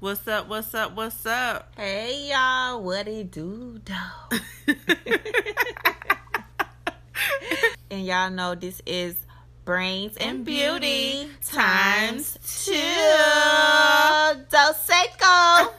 What's 0.00 0.28
up? 0.28 0.46
What's 0.48 0.72
up? 0.74 0.94
What's 0.94 1.26
up? 1.26 1.72
Hey 1.76 2.28
y'all, 2.30 2.80
what 2.82 3.08
it 3.08 3.32
do 3.32 3.80
though? 3.84 4.28
and 7.90 8.06
y'all 8.06 8.30
know 8.30 8.54
this 8.54 8.80
is 8.86 9.16
Brains 9.64 10.16
and, 10.18 10.36
And 10.36 10.44
Beauty, 10.44 11.24
Beauty 11.24 11.32
times 11.44 12.34
times 12.34 12.64
two. 12.64 12.72
two. 12.72 12.78
Dos 14.50 14.76
Seco. 14.86 15.74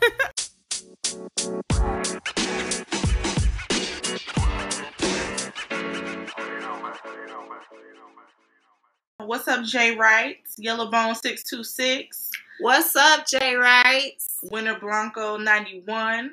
What's 9.26 9.48
up, 9.48 9.64
Jay 9.64 9.96
Wright? 9.96 10.38
Yellowbone 10.58 11.16
six 11.16 11.44
two 11.44 11.64
six. 11.64 12.30
What's 12.60 12.94
up, 12.96 13.26
Jay 13.26 13.56
Wrights? 13.56 14.38
Winter 14.44 14.78
Blanco 14.80 15.38
ninety 15.38 15.82
one. 15.86 16.32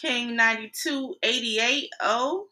King 0.00 0.36
ninety 0.36 0.70
two 0.74 1.14
eighty 1.22 1.58
eight. 1.58 1.88
Oh. 2.00 2.48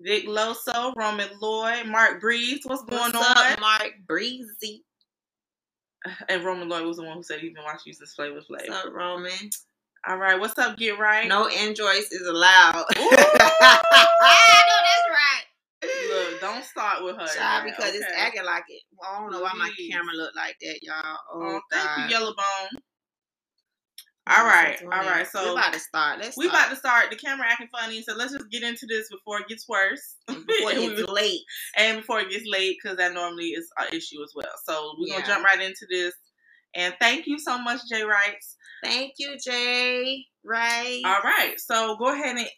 Vic 0.00 0.26
Loso, 0.26 0.92
Roman 0.96 1.28
Lloyd, 1.40 1.86
Mark 1.86 2.20
Breeze. 2.20 2.60
What's 2.64 2.82
going 2.84 3.12
What's 3.12 3.16
on? 3.16 3.36
up, 3.52 3.60
Mark 3.60 3.92
Breezy? 4.06 4.82
And 6.28 6.44
Roman 6.44 6.68
Lloyd 6.68 6.84
was 6.86 6.96
the 6.98 7.04
one 7.04 7.16
who 7.16 7.22
said 7.22 7.40
he's 7.40 7.54
been 7.54 7.64
watching 7.64 7.82
you 7.86 7.92
since 7.94 8.12
Flavor 8.14 8.40
What's 8.46 8.68
up, 8.68 8.92
Roman? 8.92 9.50
All 10.06 10.18
right, 10.18 10.38
what's 10.38 10.58
up, 10.58 10.76
Get 10.76 10.98
Right? 10.98 11.28
No 11.28 11.46
androids 11.48 12.12
is 12.12 12.26
allowed. 12.26 12.76
Ooh. 12.98 13.08
I 13.10 14.60
know 14.68 14.80
that's 14.84 15.08
right. 15.10 15.44
Look, 16.10 16.33
don't 16.44 16.64
start 16.64 17.04
with 17.04 17.16
her. 17.16 17.26
Child, 17.26 17.64
because 17.64 17.94
it's 17.94 18.06
acting 18.16 18.44
like 18.44 18.64
it. 18.68 18.82
Well, 18.98 19.10
I 19.12 19.20
don't 19.20 19.32
know 19.32 19.40
why 19.40 19.52
my 19.56 19.70
camera 19.90 20.14
look 20.14 20.34
like 20.36 20.56
that, 20.60 20.78
y'all. 20.82 21.18
Oh, 21.32 21.40
Oh, 21.56 21.60
thank 21.72 22.10
you, 22.10 22.16
Yellow 22.16 22.34
Bone. 22.34 22.80
All 24.26 24.44
right, 24.46 24.78
all 24.84 24.88
right. 24.88 25.18
we 25.18 25.38
So 25.38 25.52
about 25.52 25.74
to 25.74 25.78
start. 25.78 26.18
Let's 26.18 26.34
we 26.38 26.46
start. 26.46 26.62
about 26.62 26.70
to 26.70 26.76
start. 26.76 27.10
The 27.10 27.16
camera 27.16 27.46
acting 27.46 27.68
funny, 27.70 28.00
so 28.02 28.14
let's 28.16 28.32
just 28.32 28.48
get 28.50 28.62
into 28.62 28.86
this 28.88 29.06
before 29.10 29.40
it 29.40 29.48
gets 29.48 29.68
worse. 29.68 30.16
before 30.26 30.70
it 30.72 30.96
gets 30.96 31.10
late. 31.10 31.40
and 31.76 31.98
before 31.98 32.20
it 32.20 32.30
gets 32.30 32.46
late, 32.50 32.78
because 32.82 32.96
that 32.96 33.12
normally 33.12 33.48
is 33.48 33.68
an 33.78 33.88
issue 33.92 34.22
as 34.22 34.32
well. 34.34 34.48
So 34.64 34.94
we're 34.98 35.08
Yeah. 35.08 35.14
gonna 35.20 35.26
jump 35.26 35.44
right 35.44 35.60
into 35.60 35.86
this. 35.90 36.14
And 36.74 36.94
thank 37.00 37.26
you 37.26 37.38
so 37.38 37.58
much, 37.58 37.80
Jay 37.90 38.02
Wrights. 38.02 38.56
Thank 38.82 39.12
you, 39.18 39.36
Jay. 39.38 40.24
Right. 40.42 41.02
All 41.04 41.20
right, 41.22 41.54
so 41.60 41.96
go 41.98 42.12
ahead 42.14 42.36
and 42.36 42.48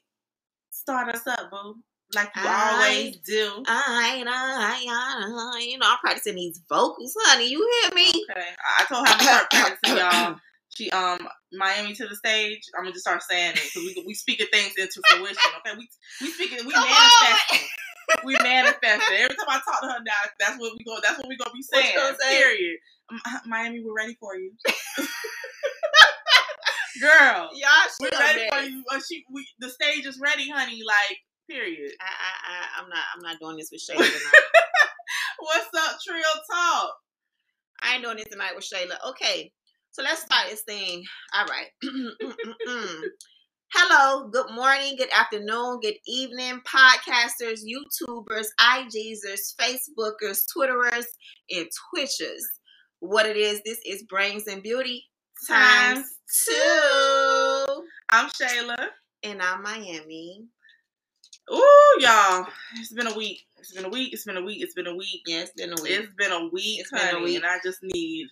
start 0.71 1.13
us 1.15 1.27
up, 1.27 1.51
boo, 1.51 1.75
like 2.15 2.31
you 2.37 2.43
I- 2.45 2.73
always 2.73 3.17
do. 3.19 3.63
I, 3.67 4.25
I, 4.27 4.85
I, 4.89 5.59
you 5.61 5.79
know, 5.79 5.87
I'm 5.89 5.99
practicing 5.99 6.37
these 6.37 6.61
vocals, 6.69 7.15
honey. 7.25 7.49
You 7.49 7.59
hear 7.83 7.95
me? 7.95 8.09
Okay, 8.31 8.47
I 8.79 8.85
told 8.85 9.09
her 9.09 9.15
to 9.17 9.25
start 9.25 9.51
practicing, 9.51 9.97
y'all. 9.99 10.37
She 10.69 10.91
um 10.91 11.27
Miami 11.53 11.95
to 11.95 12.07
the 12.07 12.15
stage. 12.17 12.61
I'm 12.77 12.85
gonna 12.85 12.93
just 12.93 13.05
start 13.05 13.23
saying 13.23 13.53
it 13.53 13.63
because 13.63 13.83
we 13.97 14.05
we 14.07 14.15
speaking 14.15 14.47
things 14.53 14.75
into 14.79 15.01
fruition. 15.09 15.37
Okay, 15.67 15.77
we 15.77 15.89
we 16.21 16.31
speaking 16.33 16.67
we 16.67 16.73
Come 16.73 16.85
on. 16.85 16.91
manifesting. 16.91 17.69
we 18.25 18.35
manifesting. 18.43 19.17
Every 19.17 19.37
time 19.37 19.47
I 19.49 19.61
talk 19.65 19.81
to 19.81 19.87
her 19.89 19.99
now, 20.05 20.13
that's 20.39 20.59
what 20.61 20.73
we 20.77 20.85
go. 20.85 20.99
That's 21.03 21.19
what 21.19 21.29
we 21.29 21.37
gonna 21.37 21.51
be 21.55 21.63
saying. 21.63 21.95
gonna 21.97 22.17
say? 22.21 22.39
Period. 22.39 22.79
Um, 23.11 23.21
Miami, 23.47 23.81
we're 23.85 23.95
ready 23.95 24.17
for 24.21 24.37
you, 24.37 24.53
girl. 27.01 27.51
Y'all 27.55 27.89
We're 28.01 28.11
ready 28.19 28.49
for 28.51 28.61
you. 28.61 28.85
Uh, 28.93 29.01
she, 29.07 29.25
we, 29.33 29.47
the 29.61 29.69
stage 29.71 30.07
is 30.07 30.19
ready, 30.21 30.51
honey. 30.51 30.83
Like, 30.87 31.19
period. 31.49 31.93
I, 32.01 32.05
I, 32.05 32.53
I, 32.53 32.83
I'm 32.83 32.89
not, 32.89 33.05
I'm 33.15 33.23
not 33.23 33.41
doing 33.41 33.57
this 33.57 33.71
with 33.71 33.81
Shayla 33.81 34.05
tonight. 34.07 34.43
What's 35.39 35.69
up, 35.77 35.99
Trio 36.05 36.23
Talk? 36.51 36.95
I 37.83 37.95
ain't 37.95 38.05
doing 38.05 38.17
this 38.17 38.29
tonight 38.31 38.55
with 38.55 38.65
Shayla. 38.65 38.97
Okay, 39.11 39.53
so 39.91 40.03
let's 40.03 40.23
start 40.23 40.49
this 40.51 40.63
thing. 40.63 41.05
All 41.35 41.47
right. 41.47 41.69
Hello, 43.75 44.29
good 44.29 44.55
morning, 44.55 44.95
good 44.97 45.11
afternoon, 45.15 45.81
good 45.83 45.97
evening, 46.07 46.61
podcasters, 46.67 47.61
YouTubers, 47.67 48.47
IGsers, 48.61 49.55
Facebookers, 49.61 50.45
Twitterers, 50.57 51.05
and 51.51 51.67
Twitchers. 51.95 52.43
What 53.01 53.27
it 53.27 53.37
is, 53.37 53.61
this 53.65 53.79
is 53.85 54.05
Brains 54.05 54.47
and 54.47 54.63
Beauty 54.63 55.05
Times 55.49 56.07
two. 56.47 57.85
I'm 58.11 58.31
Shayla. 58.31 58.89
And 59.23 59.43
I'm 59.43 59.63
Miami. 59.63 60.47
Ooh, 61.53 61.97
y'all. 62.01 62.47
It's 62.77 62.93
been 62.93 63.07
a 63.07 63.15
week. 63.15 63.43
It's 63.59 63.73
been 63.73 63.85
a 63.85 63.89
week. 63.89 64.13
It's 64.13 64.25
been 64.25 64.37
a 64.37 64.43
week. 64.43 64.63
It's 64.63 64.75
been 64.75 64.87
a 64.87 64.95
week. 64.97 65.23
Yeah, 65.27 65.41
it's 65.41 65.53
been 65.53 65.73
a 65.73 65.83
week 65.83 65.93
It's 65.93 66.15
been 66.15 66.33
a 66.33 66.49
week, 66.49 66.81
It's 66.81 66.91
been 66.91 67.15
a 67.17 67.21
week. 67.23 67.37
and 67.37 67.47
I 67.47 67.59
just 67.65 67.83
need. 67.83 68.29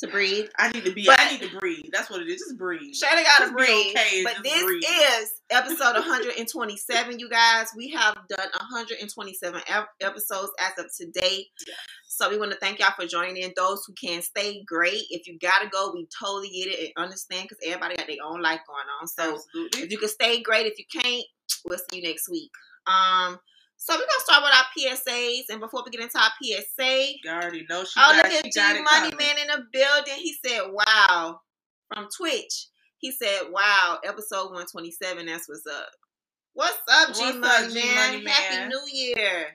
To 0.00 0.08
breathe. 0.08 0.48
I 0.58 0.70
need 0.72 0.84
to 0.84 0.92
be. 0.92 1.06
But- 1.06 1.20
I 1.20 1.30
need 1.30 1.40
to 1.42 1.58
breathe. 1.58 1.84
That's 1.92 2.10
what 2.10 2.20
it 2.20 2.28
is. 2.28 2.40
Just 2.40 2.58
breathe. 2.58 2.94
Shayla 2.94 3.22
gotta 3.24 3.52
breathe. 3.52 3.94
okay 3.96 4.22
but 4.24 4.36
this 4.42 4.62
breathe. 4.62 4.82
is 4.84 5.30
episode 5.50 5.94
127, 5.94 7.18
you 7.18 7.28
guys. 7.28 7.68
We 7.76 7.90
have 7.90 8.14
done 8.28 8.48
127 8.58 9.60
episodes 10.00 10.50
as 10.60 10.84
of 10.84 10.90
today. 10.98 11.46
So 12.08 12.30
we 12.30 12.38
want 12.38 12.52
to 12.52 12.58
thank 12.58 12.78
y'all 12.78 12.92
for 12.96 13.06
joining 13.06 13.36
in. 13.38 13.52
Those 13.56 13.84
who 13.86 13.94
can 13.94 14.22
stay, 14.22 14.62
great. 14.66 15.02
If 15.10 15.26
you 15.26 15.38
gotta 15.40 15.68
go, 15.68 15.92
we 15.94 16.06
totally 16.20 16.48
get 16.48 16.68
it 16.68 16.92
and 16.96 17.04
understand 17.04 17.48
because 17.48 17.58
everybody 17.66 17.96
got 17.96 18.06
their 18.06 18.16
own 18.24 18.40
life 18.42 18.60
going 18.66 18.86
on. 19.00 19.08
So 19.08 19.34
Absolutely. 19.34 19.82
if 19.82 19.90
you 19.90 19.98
can 19.98 20.08
stay, 20.08 20.42
great. 20.42 20.66
If 20.66 20.78
you 20.78 20.84
can't, 20.92 21.24
we'll 21.66 21.78
see 21.90 22.00
you 22.00 22.02
next 22.08 22.28
week. 22.28 22.50
Um, 22.86 23.38
so 23.84 23.94
we're 23.94 23.98
gonna 23.98 24.24
start 24.24 24.42
with 24.42 24.54
our 24.54 24.64
PSAs, 24.76 25.42
and 25.50 25.60
before 25.60 25.82
we 25.84 25.90
get 25.90 26.00
into 26.00 26.18
our 26.18 26.30
PSA, 26.42 27.12
You 27.22 27.30
already 27.30 27.66
know 27.68 27.84
she 27.84 27.92
Oh, 27.98 28.12
got, 28.16 28.24
look 28.24 28.32
at 28.32 28.52
G 28.52 28.60
Money 28.60 29.10
coming. 29.10 29.16
Man 29.18 29.38
in 29.38 29.46
the 29.48 29.64
building. 29.72 30.14
He 30.16 30.34
said, 30.44 30.62
"Wow." 30.72 31.40
From 31.92 32.08
Twitch, 32.16 32.68
he 32.98 33.12
said, 33.12 33.42
"Wow." 33.50 33.98
Episode 34.04 34.52
one 34.52 34.64
twenty 34.66 34.90
seven. 34.90 35.26
That's 35.26 35.46
what's 35.48 35.66
up. 35.66 35.88
What's 36.54 36.78
up, 36.90 37.14
G 37.14 37.32
Money 37.38 37.68
G 37.68 37.74
Man? 37.74 38.26
Happy 38.26 38.68
New 38.68 38.82
Year. 38.90 39.48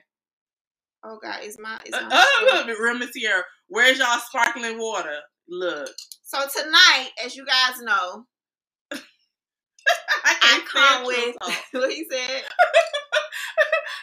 Oh 1.04 1.18
God, 1.20 1.42
is 1.42 1.58
my 1.58 1.80
is 1.84 1.92
Uh, 1.94 2.02
my 2.02 2.08
oh, 2.12 2.62
look, 2.68 2.78
Remiss 2.78 3.10
here. 3.14 3.42
Where's 3.68 3.98
y'all 3.98 4.18
sparkling 4.20 4.78
water? 4.78 5.18
Look. 5.48 5.90
so 6.22 6.38
tonight, 6.56 7.08
as 7.24 7.34
you 7.34 7.44
guys 7.44 7.80
know, 7.80 8.26
I 10.24 10.34
can't 10.40 10.66
come 10.66 11.06
with 11.06 11.36
what 11.72 11.90
he 11.90 12.06
said. 12.10 12.42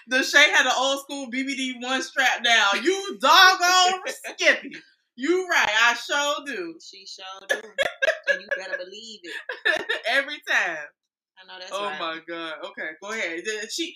The 0.09 0.23
Shay 0.23 0.49
had 0.51 0.65
an 0.65 0.71
old 0.77 1.01
school 1.01 1.27
BBD 1.29 1.81
one 1.81 2.01
strap 2.01 2.41
down. 2.43 2.81
You 2.81 3.17
doggone 3.19 3.99
Skippy. 4.07 4.73
You 5.17 5.47
right. 5.49 5.67
I 5.69 5.95
sure 5.95 6.45
do. 6.45 6.75
She 6.81 7.05
showed 7.05 7.49
do, 7.49 7.55
and 7.57 8.41
you 8.41 8.47
better 8.57 8.77
believe 8.77 9.19
it. 9.23 9.85
Every 10.07 10.37
time. 10.47 10.77
I 11.37 11.45
know 11.47 11.59
that's 11.59 11.71
oh 11.73 11.83
right. 11.83 11.99
my 11.99 12.19
god. 12.27 12.53
Okay, 12.67 12.89
go 13.01 13.11
ahead. 13.11 13.41
She 13.69 13.93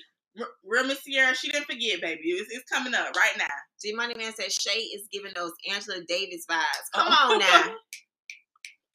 Remy 0.65 0.95
Sierra, 0.95 1.33
she 1.35 1.49
didn't 1.49 1.65
forget, 1.65 2.01
baby. 2.01 2.21
It's, 2.25 2.53
it's 2.53 2.69
coming 2.69 2.93
up 2.93 3.07
right 3.15 3.37
now. 3.37 3.45
G 3.81 3.93
Money 3.93 4.15
Man 4.17 4.33
said 4.33 4.51
Shay 4.51 4.79
is 4.79 5.07
giving 5.11 5.31
those 5.35 5.53
Angela 5.71 5.99
Davis 6.07 6.45
vibes. 6.49 6.91
Come 6.93 7.07
Oh. 7.09 7.33
on 7.33 7.39
now. 7.39 7.73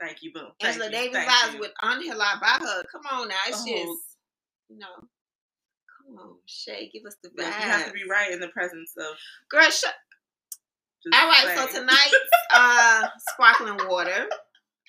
Thank 0.00 0.22
you, 0.22 0.32
boo. 0.32 0.48
Thank 0.60 0.74
Angela 0.76 0.86
you. 0.86 0.90
Davis 1.10 1.24
vibes 1.24 1.52
you. 1.54 1.60
with 1.60 1.72
Angela 1.82 2.38
by 2.40 2.58
her. 2.60 2.82
Come 2.92 3.02
on 3.10 3.28
now. 3.28 3.34
It's 3.48 3.62
Oh. 3.62 3.66
just, 3.66 4.16
you 4.68 4.78
know, 4.78 5.08
come 6.06 6.18
on, 6.18 6.36
Shay, 6.46 6.90
give 6.92 7.04
us 7.06 7.16
the 7.22 7.30
vibes. 7.30 7.46
You 7.46 7.68
have 7.68 7.86
to 7.86 7.92
be 7.92 8.04
right 8.08 8.30
in 8.30 8.40
the 8.40 8.48
presence 8.48 8.92
of. 8.98 9.16
Girl, 9.50 9.62
just 9.64 9.86
All 9.86 11.28
right, 11.28 11.56
so 11.56 11.78
tonight's 11.80 12.14
uh, 12.52 13.08
sparkling 13.32 13.88
water, 13.88 14.28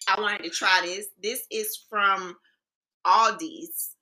I 0.08 0.20
wanted 0.20 0.44
to 0.44 0.50
try 0.50 0.82
this. 0.84 1.08
This 1.22 1.46
is 1.52 1.78
from 1.90 2.36
Aldi's, 3.06 3.96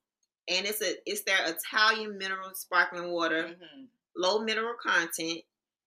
and 0.47 0.65
it's 0.65 0.81
a 0.81 0.95
it's 1.05 1.23
their 1.23 1.45
Italian 1.45 2.17
mineral 2.17 2.51
sparkling 2.55 3.11
water, 3.11 3.49
Mhm. 3.61 3.87
low 4.15 4.39
mineral 4.39 4.75
content. 4.81 5.41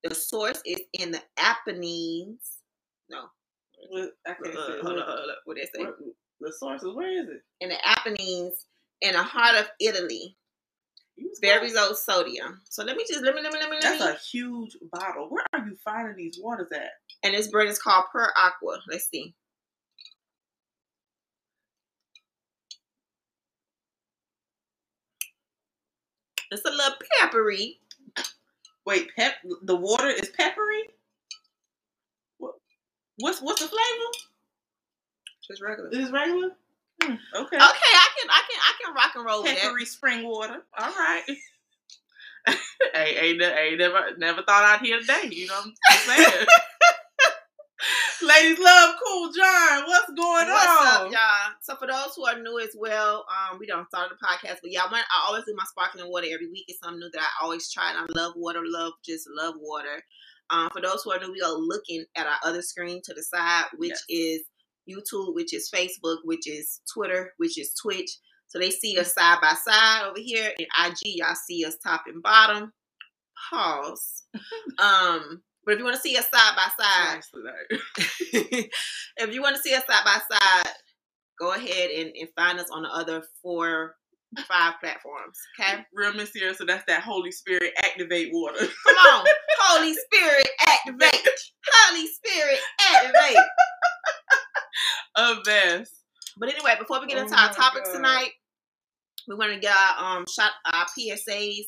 The 0.05 0.15
source 0.15 0.61
is 0.65 0.81
in 0.93 1.11
the 1.11 1.23
Apennines. 1.39 2.59
No, 3.09 3.31
What- 3.89 4.13
I 4.27 4.35
can't 4.35 4.57
uh, 4.57 4.67
say. 4.67 4.73
hold 4.83 4.99
on, 4.99 5.07
hold 5.07 5.31
on. 5.31 5.37
What 5.45 5.57
did 5.57 5.69
they 5.73 5.79
say? 5.79 5.85
what- 5.85 5.99
The 6.41 6.53
sources, 6.53 6.95
where 6.95 7.11
is 7.23 7.29
it? 7.29 7.43
In 7.61 7.69
the 7.71 7.89
Apennines, 7.89 8.67
in 9.01 9.13
the 9.13 9.23
heart 9.23 9.57
of 9.57 9.71
Italy. 9.81 10.37
Very 11.41 11.73
low 11.73 11.93
sodium. 11.95 12.61
So 12.71 12.85
let 12.85 12.97
me 12.97 13.05
just 13.09 13.23
let 13.25 13.35
me 13.35 13.43
let 13.43 13.53
me 13.53 13.59
let 13.59 13.71
me 13.71 13.77
let 13.81 13.93
me. 13.93 13.99
That's 13.99 14.01
me. 14.01 14.07
a 14.11 14.19
huge 14.39 14.77
bottle. 14.93 15.29
Where 15.29 15.45
are 15.53 15.67
you 15.67 15.77
finding 15.85 16.17
these 16.17 16.39
waters 16.41 16.71
at? 16.73 16.91
and 17.25 17.35
this 17.35 17.49
brand 17.49 17.69
is 17.69 17.79
called 17.81 18.05
Per 18.13 18.33
Aqua. 18.37 18.79
Let's 18.89 19.09
see. 19.11 19.35
It's 26.51 26.65
a 26.65 26.71
little 26.71 26.95
peppery. 27.19 27.81
Wait, 28.87 29.09
pep. 29.17 29.35
The 29.63 29.77
water 29.77 30.09
is 30.09 30.31
peppery. 30.31 30.85
What? 33.19 33.31
What's 33.31 33.43
what's 33.43 33.61
the 33.61 33.69
flavor? 33.69 34.11
Just 35.47 35.63
regular. 35.63 35.91
Is 35.91 36.09
it 36.09 36.13
regular? 36.13 36.51
Hmm, 37.03 37.13
okay. 37.13 37.57
Okay, 37.57 37.59
I 37.59 38.09
can 38.17 38.29
I 38.29 38.43
can 38.49 38.61
I 38.61 38.73
can 38.83 38.95
rock 38.95 39.13
and 39.15 39.25
roll 39.25 39.43
with 39.43 39.61
that. 39.61 39.87
Spring 39.87 40.27
water. 40.27 40.65
All 40.79 40.91
right. 40.91 41.23
hey, 42.95 43.17
ain't, 43.17 43.43
ain't 43.43 43.79
never 43.79 44.17
never 44.19 44.43
thought 44.43 44.65
I'd 44.65 44.85
hear 44.85 45.01
today. 45.01 45.29
You 45.31 45.47
know 45.47 45.55
what 45.55 45.73
I'm 45.89 45.99
saying? 45.99 46.47
Ladies 48.21 48.59
love 48.59 48.97
Cool 49.05 49.33
John. 49.33 49.85
What's 49.87 50.09
going 50.09 50.49
What's 50.49 50.67
on? 50.67 50.77
What's 50.77 50.97
up, 50.97 51.13
y'all? 51.13 51.55
So 51.63 51.77
for 51.77 51.87
those 51.87 52.15
who 52.17 52.27
are 52.27 52.39
new 52.41 52.59
as 52.59 52.75
well, 52.77 53.25
um, 53.31 53.59
we 53.61 53.67
don't 53.67 53.87
start 53.87 54.11
the 54.11 54.17
podcast, 54.17 54.59
but 54.61 54.73
yeah, 54.73 54.83
I, 54.83 54.91
want, 54.91 55.05
I 55.09 55.29
always 55.29 55.45
do 55.45 55.55
my 55.57 55.65
sparkling 55.65 56.11
water 56.11 56.27
every 56.33 56.51
week. 56.51 56.65
It's 56.67 56.81
something 56.81 56.99
new 56.99 57.11
that 57.13 57.23
I 57.23 57.45
always 57.45 57.71
try, 57.71 57.91
and 57.91 57.99
I 57.99 58.21
love 58.21 58.33
water, 58.37 58.61
love 58.65 58.95
just 59.05 59.29
love 59.31 59.55
water. 59.61 60.03
Um, 60.51 60.71
for 60.71 60.81
those 60.81 61.03
who 61.03 61.13
are 61.13 61.19
new, 61.19 61.33
we 61.33 61.41
are 61.43 61.53
looking 61.53 62.05
at 62.17 62.27
our 62.27 62.39
other 62.45 62.63
screen 62.63 63.01
to 63.05 63.15
the 63.15 63.23
side, 63.23 63.65
which 63.77 63.91
Yes. 63.91 64.05
is 64.09 64.43
YouTube, 64.89 65.35
which 65.35 65.53
is 65.55 65.71
Facebook, 65.71 66.19
which 66.25 66.47
is 66.49 66.81
Twitter, 66.93 67.35
which 67.37 67.59
is 67.59 67.75
Twitch. 67.75 68.11
So 68.47 68.59
they 68.59 68.71
see 68.71 68.99
us 68.99 69.13
side 69.13 69.39
by 69.43 69.55
side 69.55 70.07
over 70.07 70.19
here. 70.19 70.53
In 70.59 70.67
IG, 70.87 70.97
y'all 71.17 71.35
see 71.35 71.65
us 71.65 71.77
top 71.85 72.03
and 72.07 72.23
bottom. 72.23 72.73
Pause. 73.51 74.25
um, 74.79 75.43
but 75.65 75.73
if 75.75 75.79
you 75.79 75.85
want 75.85 75.97
to 75.97 76.03
see 76.03 76.17
us 76.17 76.27
side 76.33 76.57
by 76.57 76.83
side, 76.83 77.21
if 79.19 79.35
you 79.35 79.43
want 79.43 79.57
to 79.57 79.63
see 79.63 79.75
us 79.75 79.83
side 79.87 80.05
by 80.05 80.19
side, 80.35 80.73
go 81.39 81.53
ahead 81.53 81.91
and, 81.91 82.11
and 82.19 82.29
find 82.35 82.59
us 82.59 82.71
on 82.73 82.83
the 82.85 82.89
other 82.89 83.23
four, 83.43 83.95
five 84.49 84.75
platforms. 84.81 85.39
Okay. 85.59 85.85
Real 85.95 86.13
Sierra, 86.27 86.55
so 86.55 86.65
that's 86.65 86.85
that 86.87 87.03
Holy 87.03 87.33
Spirit 87.33 87.73
activate 87.79 88.31
water. 88.33 88.59
Come 88.59 88.97
on. 88.97 89.27
Holy 89.61 89.95
Spirit, 89.95 90.49
activate. 90.67 91.29
Holy 91.73 92.07
Spirit, 92.07 92.59
activate. 92.95 93.37
A 95.17 95.35
best. 95.45 95.93
But 96.37 96.51
anyway, 96.51 96.75
before 96.79 97.01
we 97.01 97.07
get 97.07 97.19
Oh 97.19 97.23
into 97.23 97.35
our 97.35 97.49
my 97.49 97.55
topics 97.55 97.91
God. 97.93 97.99
tonight, 97.99 98.31
we 99.27 99.35
want 99.35 99.53
to 99.53 99.59
get 99.59 99.75
our 99.75 100.19
um 100.19 100.25
shot 100.29 100.53
our 100.73 100.87
PSAs. 100.87 101.65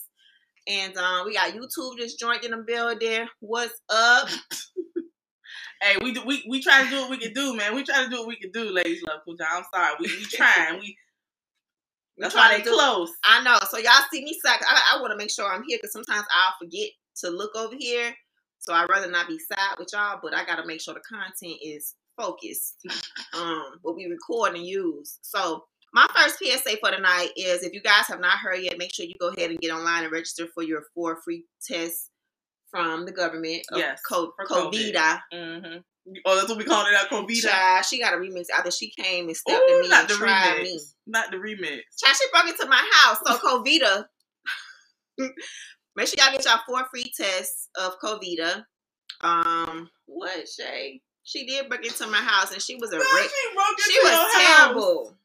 And 0.68 0.96
um, 0.98 1.26
we 1.26 1.34
got 1.34 1.52
YouTube 1.52 1.96
just 1.96 2.20
joined 2.20 2.44
in 2.44 2.52
the 2.52 2.58
building. 2.58 3.26
What's 3.40 3.74
up? 3.88 4.28
Hey, 5.82 5.96
we 6.02 6.12
do, 6.12 6.22
we 6.26 6.44
we 6.48 6.60
try 6.62 6.84
to 6.84 6.90
do 6.90 7.00
what 7.00 7.10
we 7.10 7.16
can 7.16 7.32
do, 7.32 7.56
man. 7.56 7.74
We 7.74 7.82
try 7.82 8.04
to 8.04 8.10
do 8.10 8.18
what 8.18 8.28
we 8.28 8.36
can 8.36 8.50
do, 8.52 8.70
ladies 8.70 9.02
love 9.02 9.20
I'm 9.26 9.64
sorry. 9.74 9.94
We 9.98 10.06
we 10.08 10.24
trying. 10.26 10.78
We 10.78 10.96
We 12.20 12.24
that's 12.24 12.34
why 12.34 12.52
to 12.52 12.58
they 12.58 12.62
do- 12.64 12.74
close. 12.76 13.10
I 13.24 13.42
know. 13.42 13.58
So 13.70 13.78
y'all 13.78 14.04
see 14.12 14.22
me 14.22 14.38
sack. 14.44 14.60
I, 14.68 14.96
I 14.96 15.00
want 15.00 15.10
to 15.12 15.16
make 15.16 15.30
sure 15.30 15.50
I'm 15.50 15.64
here 15.66 15.78
because 15.78 15.92
sometimes 15.92 16.26
I'll 16.34 16.54
forget 16.60 16.90
to 17.22 17.30
look 17.30 17.56
over 17.56 17.74
here. 17.78 18.14
So 18.58 18.74
I'd 18.74 18.88
rather 18.90 19.10
not 19.10 19.26
be 19.26 19.38
side 19.38 19.76
with 19.78 19.88
y'all, 19.92 20.20
but 20.22 20.34
I 20.34 20.44
gotta 20.44 20.66
make 20.66 20.80
sure 20.82 20.92
the 20.94 21.00
content 21.00 21.58
is 21.62 21.94
focused. 22.16 22.76
Um, 23.32 23.78
what 23.82 23.94
we 23.96 24.06
record 24.06 24.54
and 24.56 24.66
use. 24.66 25.18
So 25.22 25.64
my 25.94 26.06
first 26.16 26.38
PSA 26.38 26.76
for 26.80 26.90
tonight 26.90 27.30
is 27.36 27.62
if 27.62 27.72
you 27.72 27.80
guys 27.80 28.06
have 28.08 28.20
not 28.20 28.38
heard 28.38 28.56
yet, 28.60 28.76
make 28.76 28.92
sure 28.92 29.06
you 29.06 29.14
go 29.20 29.28
ahead 29.28 29.50
and 29.50 29.60
get 29.60 29.70
online 29.72 30.02
and 30.02 30.12
register 30.12 30.46
for 30.52 30.62
your 30.64 30.82
four 30.94 31.20
free 31.24 31.44
tests 31.64 32.10
from 32.70 33.06
the 33.06 33.12
government. 33.12 33.62
Yes, 33.74 34.00
Co- 34.08 34.32
for 34.36 34.46
COVID. 34.46 34.72
Covida. 34.92 35.20
Mm-hmm. 35.32 35.78
Oh, 36.24 36.36
that's 36.36 36.48
what 36.48 36.58
we 36.58 36.64
call 36.64 36.84
it 36.86 36.94
out, 36.94 37.08
Covita. 37.08 37.48
Child, 37.48 37.84
she 37.84 38.00
got 38.00 38.14
a 38.14 38.16
remix 38.16 38.46
after 38.56 38.70
she 38.70 38.90
came 38.90 39.26
and 39.28 39.36
stepped 39.36 39.62
Ooh, 39.68 39.74
in 39.74 39.80
me 39.82 39.88
not 39.88 40.00
and 40.00 40.08
the 40.10 40.14
tried 40.14 40.56
remix. 40.58 40.62
me. 40.64 40.80
Not 41.06 41.30
the 41.30 41.36
remix. 41.36 41.80
Child, 42.02 42.16
she 42.16 42.26
broke 42.32 42.48
into 42.48 42.66
my 42.68 42.90
house. 42.94 43.18
So 43.26 43.36
Covita. 43.64 44.06
Make 45.96 46.06
sure 46.06 46.16
y'all 46.24 46.32
get 46.32 46.44
y'all 46.44 46.60
four 46.66 46.84
free 46.90 47.12
tests 47.16 47.68
of 47.76 47.98
Covita. 48.00 48.64
Um, 49.22 49.90
what 50.06 50.48
Shay? 50.48 51.00
She 51.24 51.46
did 51.46 51.68
break 51.68 51.84
into 51.86 52.06
my 52.06 52.18
house 52.18 52.52
and 52.52 52.62
she 52.62 52.76
was 52.76 52.92
a 52.92 52.98
wreck. 52.98 53.06
she 53.78 53.92
She 53.92 53.98
was 54.02 54.12
your 54.12 54.20
house. 54.22 54.32
terrible. 54.66 55.16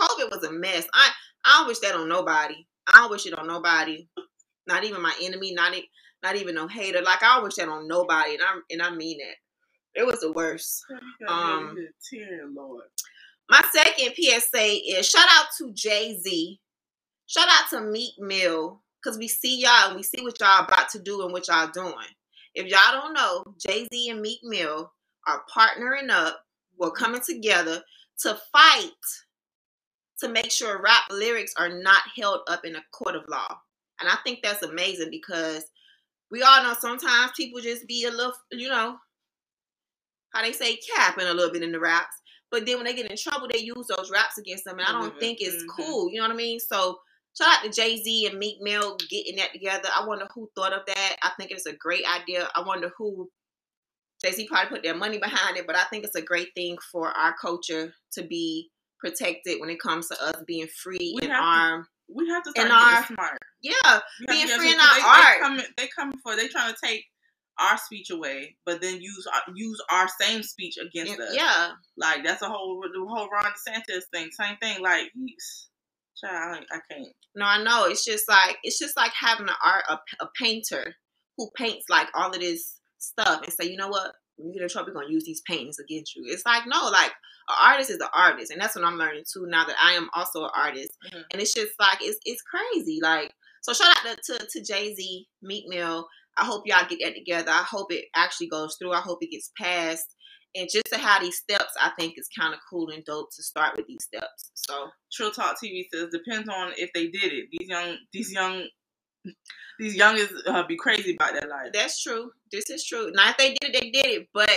COVID 0.00 0.30
was 0.30 0.44
a 0.44 0.52
mess. 0.52 0.86
I 0.92 1.10
I 1.44 1.58
don't 1.58 1.68
wish 1.68 1.78
that 1.80 1.94
on 1.94 2.08
nobody. 2.08 2.66
I 2.86 2.98
don't 2.98 3.10
wish 3.10 3.26
it 3.26 3.38
on 3.38 3.46
nobody. 3.46 4.06
Not 4.66 4.84
even 4.84 5.00
my 5.02 5.14
enemy. 5.22 5.54
Not 5.54 5.74
not 6.22 6.36
even 6.36 6.54
no 6.56 6.66
hater. 6.68 7.00
Like 7.02 7.22
I 7.22 7.36
don't 7.36 7.44
wish 7.44 7.54
that 7.54 7.68
on 7.68 7.88
nobody. 7.88 8.34
And 8.34 8.42
I 8.42 8.54
and 8.70 8.82
I 8.82 8.90
mean 8.90 9.18
that. 9.18 9.36
It 9.94 10.06
was 10.06 10.20
the 10.20 10.32
worst. 10.32 10.84
Um, 11.28 11.76
tear, 12.08 12.46
Lord. 12.52 12.84
My 13.48 13.62
second 13.72 14.14
PSA 14.14 14.98
is 14.98 15.08
shout 15.08 15.26
out 15.28 15.46
to 15.58 15.72
Jay 15.72 16.18
Z. 16.18 16.60
Shout 17.26 17.48
out 17.48 17.68
to 17.70 17.80
Meek 17.80 18.14
Mill. 18.18 18.80
Cause 19.02 19.16
we 19.16 19.28
see 19.28 19.62
y'all 19.62 19.88
and 19.88 19.96
we 19.96 20.02
see 20.02 20.20
what 20.20 20.38
y'all 20.40 20.64
about 20.64 20.90
to 20.90 20.98
do 20.98 21.22
and 21.22 21.32
what 21.32 21.48
y'all 21.48 21.70
doing. 21.72 21.94
If 22.54 22.66
y'all 22.66 23.00
don't 23.00 23.14
know, 23.14 23.44
Jay 23.58 23.88
Z 23.92 24.10
and 24.10 24.20
Meek 24.20 24.40
Mill 24.42 24.92
are 25.26 25.42
partnering 25.54 26.10
up, 26.10 26.40
well 26.76 26.90
coming 26.90 27.20
together 27.20 27.82
to 28.20 28.38
fight 28.52 28.90
to 30.20 30.28
make 30.28 30.50
sure 30.50 30.82
rap 30.82 31.04
lyrics 31.10 31.54
are 31.56 31.68
not 31.68 32.02
held 32.16 32.40
up 32.48 32.64
in 32.64 32.76
a 32.76 32.84
court 32.92 33.16
of 33.16 33.24
law. 33.28 33.58
And 34.00 34.08
I 34.08 34.16
think 34.22 34.40
that's 34.42 34.62
amazing 34.62 35.08
because 35.10 35.64
we 36.30 36.42
all 36.42 36.62
know 36.62 36.74
sometimes 36.78 37.32
people 37.36 37.60
just 37.60 37.86
be 37.86 38.04
a 38.04 38.10
little, 38.10 38.34
you 38.52 38.68
know, 38.68 38.96
how 40.32 40.42
they 40.42 40.52
say 40.52 40.78
capping 40.94 41.26
a 41.26 41.34
little 41.34 41.52
bit 41.52 41.62
in 41.62 41.72
the 41.72 41.80
raps. 41.80 42.16
But 42.50 42.66
then 42.66 42.76
when 42.76 42.84
they 42.86 42.94
get 42.94 43.10
in 43.10 43.16
trouble, 43.16 43.48
they 43.52 43.60
use 43.60 43.86
those 43.88 44.10
raps 44.10 44.38
against 44.38 44.64
them. 44.64 44.78
And 44.78 44.86
I 44.88 44.92
don't 44.92 45.14
Mhm, 45.14 45.20
think 45.20 45.38
it's 45.40 45.62
mhm. 45.62 45.68
cool. 45.68 46.10
You 46.10 46.16
know 46.18 46.24
what 46.26 46.32
I 46.34 46.36
mean? 46.36 46.58
So 46.60 47.00
shout 47.38 47.58
out 47.58 47.62
to 47.64 47.70
Jay 47.70 47.96
Z 48.02 48.26
and 48.26 48.38
Meek 48.38 48.58
Mill 48.60 48.96
getting 49.08 49.36
that 49.36 49.52
together. 49.52 49.88
I 49.94 50.04
wonder 50.06 50.26
who 50.34 50.50
thought 50.56 50.72
of 50.72 50.84
that. 50.86 51.16
I 51.22 51.30
think 51.38 51.50
it's 51.52 51.66
a 51.66 51.72
great 51.76 52.04
idea. 52.06 52.48
I 52.54 52.62
wonder 52.62 52.90
who 52.98 53.30
Jay 54.24 54.32
Z 54.32 54.48
probably 54.48 54.68
put 54.70 54.82
their 54.82 54.96
money 54.96 55.18
behind 55.18 55.56
it, 55.56 55.66
but 55.66 55.76
I 55.76 55.84
think 55.84 56.04
it's 56.04 56.16
a 56.16 56.22
great 56.22 56.48
thing 56.54 56.76
for 56.92 57.08
our 57.08 57.34
culture 57.40 57.94
to 58.14 58.22
be 58.22 58.70
protected 58.98 59.60
when 59.60 59.70
it 59.70 59.80
comes 59.80 60.08
to 60.08 60.22
us 60.22 60.36
being 60.46 60.68
free 60.82 61.16
We 61.20 61.28
and 61.28 61.32
armed. 61.32 61.86
We 62.12 62.28
have 62.28 62.42
to 62.42 62.50
start 62.50 62.66
And 62.66 62.72
our- 62.76 63.06
smart. 63.06 63.38
Yeah, 63.62 63.72
We 63.82 63.86
have 63.86 64.00
to 64.26 64.26
being 64.26 64.48
free 64.58 64.72
in 64.72 64.80
our 64.80 64.94
they, 64.96 65.00
art. 65.02 65.34
They 65.34 65.40
coming, 65.40 65.64
they 65.76 65.88
coming 65.88 66.18
for. 66.22 66.34
They 66.36 66.48
trying 66.48 66.74
to 66.74 66.78
take 66.84 67.04
our 67.60 67.76
speech 67.78 68.10
away, 68.10 68.56
but 68.64 68.80
then 68.80 69.00
use 69.00 69.26
our- 69.32 69.54
use 69.54 69.80
our 69.90 70.08
same 70.20 70.42
speech 70.42 70.76
against 70.78 71.12
and- 71.12 71.22
us. 71.22 71.34
yeah. 71.34 71.72
Like 71.96 72.24
that's 72.24 72.42
a 72.42 72.48
whole 72.48 72.80
the 72.82 73.04
whole 73.06 73.28
Ron 73.28 73.52
DeSantis 73.52 74.02
thing. 74.12 74.30
Same 74.32 74.56
thing. 74.62 74.80
Like 74.82 75.10
child. 76.16 76.64
I, 76.70 76.78
can't. 76.90 77.08
No, 77.34 77.44
I 77.46 77.62
know. 77.62 77.86
It's 77.86 78.04
just 78.04 78.28
like 78.28 78.58
it's 78.62 78.78
just 78.78 78.96
like 78.96 79.12
having 79.18 79.48
an 79.48 79.54
art 79.64 79.84
a, 79.88 79.98
a 80.24 80.28
painter 80.40 80.94
who 81.36 81.50
paints 81.56 81.86
like 81.88 82.08
all 82.14 82.30
of 82.30 82.40
this 82.40 82.76
stuff 82.98 83.42
and 83.42 83.52
say, 83.52 83.70
you 83.70 83.76
know 83.76 83.88
what, 83.88 84.12
when 84.36 84.48
you 84.48 84.54
get 84.54 84.62
in 84.62 84.68
trouble, 84.68 84.92
we're 84.94 85.00
gonna 85.02 85.12
use 85.12 85.24
these 85.24 85.42
paintings 85.46 85.78
against 85.78 86.14
you. 86.16 86.24
It's 86.26 86.44
like 86.44 86.64
no, 86.66 86.88
like 86.90 87.12
an 87.48 87.56
artist 87.62 87.90
is 87.90 87.96
an 88.00 88.08
artist, 88.14 88.50
and 88.52 88.60
that's 88.60 88.76
what 88.76 88.84
I'm 88.84 88.98
learning 88.98 89.24
too 89.32 89.46
now 89.46 89.64
that 89.64 89.76
I 89.82 89.92
am 89.92 90.08
also 90.14 90.44
an 90.44 90.50
artist. 90.54 90.90
Mhm. 91.12 91.22
And 91.32 91.42
it's 91.42 91.54
just 91.54 91.72
like 91.80 91.98
it's 92.00 92.18
it's 92.24 92.42
crazy. 92.42 92.98
Like 93.02 93.32
so, 93.62 93.72
shout 93.72 93.94
out 94.06 94.16
to 94.24 94.38
to, 94.38 94.46
to 94.52 94.62
Jay 94.64 94.94
Z, 94.94 95.26
Meek 95.42 95.64
Mill. 95.68 96.06
I 96.40 96.46
hope 96.46 96.62
y'all 96.66 96.88
get 96.88 97.00
that 97.04 97.14
together. 97.14 97.50
I 97.50 97.64
hope 97.68 97.92
it 97.92 98.06
actually 98.16 98.48
goes 98.48 98.76
through. 98.78 98.92
I 98.92 99.00
hope 99.00 99.18
it 99.20 99.30
gets 99.30 99.52
passed. 99.60 100.16
And 100.54 100.68
just 100.72 100.86
to 100.86 100.98
have 100.98 101.22
these 101.22 101.36
steps, 101.36 101.74
I 101.80 101.90
think 101.98 102.14
is 102.16 102.28
kind 102.36 102.54
of 102.54 102.60
cool 102.68 102.88
and 102.88 103.04
dope 103.04 103.28
to 103.36 103.42
start 103.42 103.76
with 103.76 103.86
these 103.86 104.02
steps. 104.02 104.50
So 104.54 104.88
Trill 105.12 105.30
Talk 105.30 105.56
TV 105.62 105.84
says 105.92 106.08
depends 106.10 106.48
on 106.48 106.72
if 106.76 106.90
they 106.94 107.08
did 107.08 107.32
it. 107.32 107.44
These 107.52 107.68
young, 107.68 107.96
these 108.12 108.32
young, 108.32 108.64
these 109.78 109.94
youngest 109.94 110.32
uh, 110.46 110.66
be 110.66 110.76
crazy 110.76 111.14
about 111.14 111.34
their 111.34 111.48
life. 111.48 111.72
That's 111.72 112.02
true. 112.02 112.30
This 112.50 112.68
is 112.70 112.84
true. 112.84 113.12
Now, 113.14 113.30
if 113.30 113.36
they 113.36 113.50
did 113.50 113.74
it, 113.74 113.80
they 113.80 113.90
did 113.90 114.06
it. 114.06 114.28
But 114.34 114.50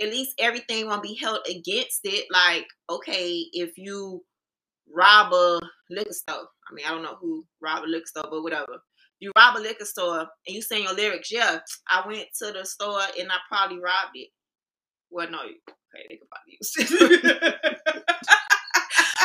at 0.00 0.08
least 0.08 0.34
everything 0.38 0.86
won't 0.86 1.02
be 1.02 1.14
held 1.14 1.40
against 1.48 2.00
it. 2.04 2.26
Like, 2.30 2.66
okay, 2.90 3.44
if 3.52 3.78
you 3.78 4.24
rob 4.92 5.32
a 5.32 5.60
liquor 5.88 6.12
store, 6.12 6.48
I 6.70 6.74
mean, 6.74 6.84
I 6.84 6.90
don't 6.90 7.02
know 7.02 7.16
who 7.20 7.46
robbed 7.60 7.86
a 7.86 7.90
liquor 7.90 8.06
store, 8.06 8.28
but 8.30 8.42
whatever. 8.42 8.82
You 9.22 9.30
rob 9.36 9.56
a 9.56 9.60
liquor 9.60 9.84
store 9.84 10.18
and 10.18 10.28
you 10.56 10.60
sing 10.60 10.82
your 10.82 10.94
lyrics, 10.94 11.30
yeah, 11.30 11.60
I 11.88 12.02
went 12.04 12.26
to 12.42 12.50
the 12.50 12.64
store 12.64 13.02
and 13.16 13.30
I 13.30 13.36
probably 13.48 13.78
robbed 13.78 14.16
it. 14.16 14.30
Well, 15.10 15.30
no, 15.30 15.38
okay, 15.38 16.06
they 16.10 16.16
could 16.16 16.26
probably 16.28 16.58
use 16.58 16.72
it. 16.76 17.54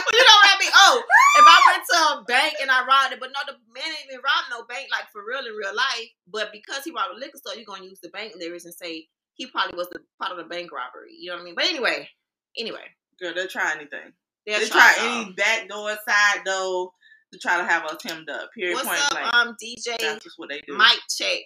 But 0.06 0.14
you 0.14 0.22
know 0.22 0.38
what 0.38 0.56
I 0.56 0.60
mean? 0.60 0.72
Oh, 0.74 1.02
if 1.02 1.46
I 1.48 1.60
went 1.72 1.84
to 1.90 1.98
a 1.98 2.24
bank 2.26 2.54
and 2.62 2.70
I 2.70 2.86
robbed 2.86 3.14
it, 3.14 3.20
but 3.20 3.32
no, 3.34 3.40
the 3.48 3.58
man 3.74 3.90
ain't 3.90 4.06
even 4.08 4.22
robbed 4.22 4.52
no 4.52 4.64
bank 4.70 4.88
like 4.92 5.10
for 5.12 5.26
real 5.28 5.40
in 5.40 5.58
real 5.58 5.76
life. 5.76 6.10
But 6.32 6.52
because 6.54 6.84
he 6.86 6.92
robbed 6.92 7.16
a 7.16 7.20
liquor 7.20 7.38
store, 7.38 7.56
you're 7.56 7.66
gonna 7.66 7.84
use 7.90 8.00
the 8.02 8.10
bank 8.10 8.34
lyrics 8.38 8.66
and 8.66 8.74
say 8.76 9.08
he 9.34 9.48
probably 9.48 9.76
was 9.76 9.90
the 9.92 10.00
part 10.22 10.32
of 10.32 10.38
the 10.38 10.46
bank 10.46 10.72
robbery. 10.72 11.18
You 11.18 11.32
know 11.32 11.38
what 11.38 11.42
I 11.42 11.46
mean? 11.46 11.56
But 11.56 11.66
anyway, 11.66 12.08
anyway, 12.56 12.86
Girl, 13.20 13.34
they'll 13.34 13.48
try 13.48 13.74
anything. 13.74 14.14
they'll 14.46 14.60
They 14.60 14.68
try 14.70 14.94
try 14.96 15.24
any 15.26 15.34
back 15.34 15.68
door, 15.68 15.98
side 16.08 16.46
door 16.46 16.92
to 17.34 17.40
try 17.40 17.58
to 17.58 17.64
have 17.66 17.84
us 17.86 17.98
hemmed 18.04 18.30
up. 18.30 18.50
Period. 18.56 18.76
What's 18.76 18.88
point 18.88 19.00
up, 19.02 19.12
blank. 19.12 19.34
um, 19.36 19.56
DJ 19.64 19.98
That's 20.00 20.24
just 20.24 20.38
what 20.38 20.50
they 20.50 20.62
do. 20.68 20.78
Mike 20.78 21.00
Check? 21.10 21.40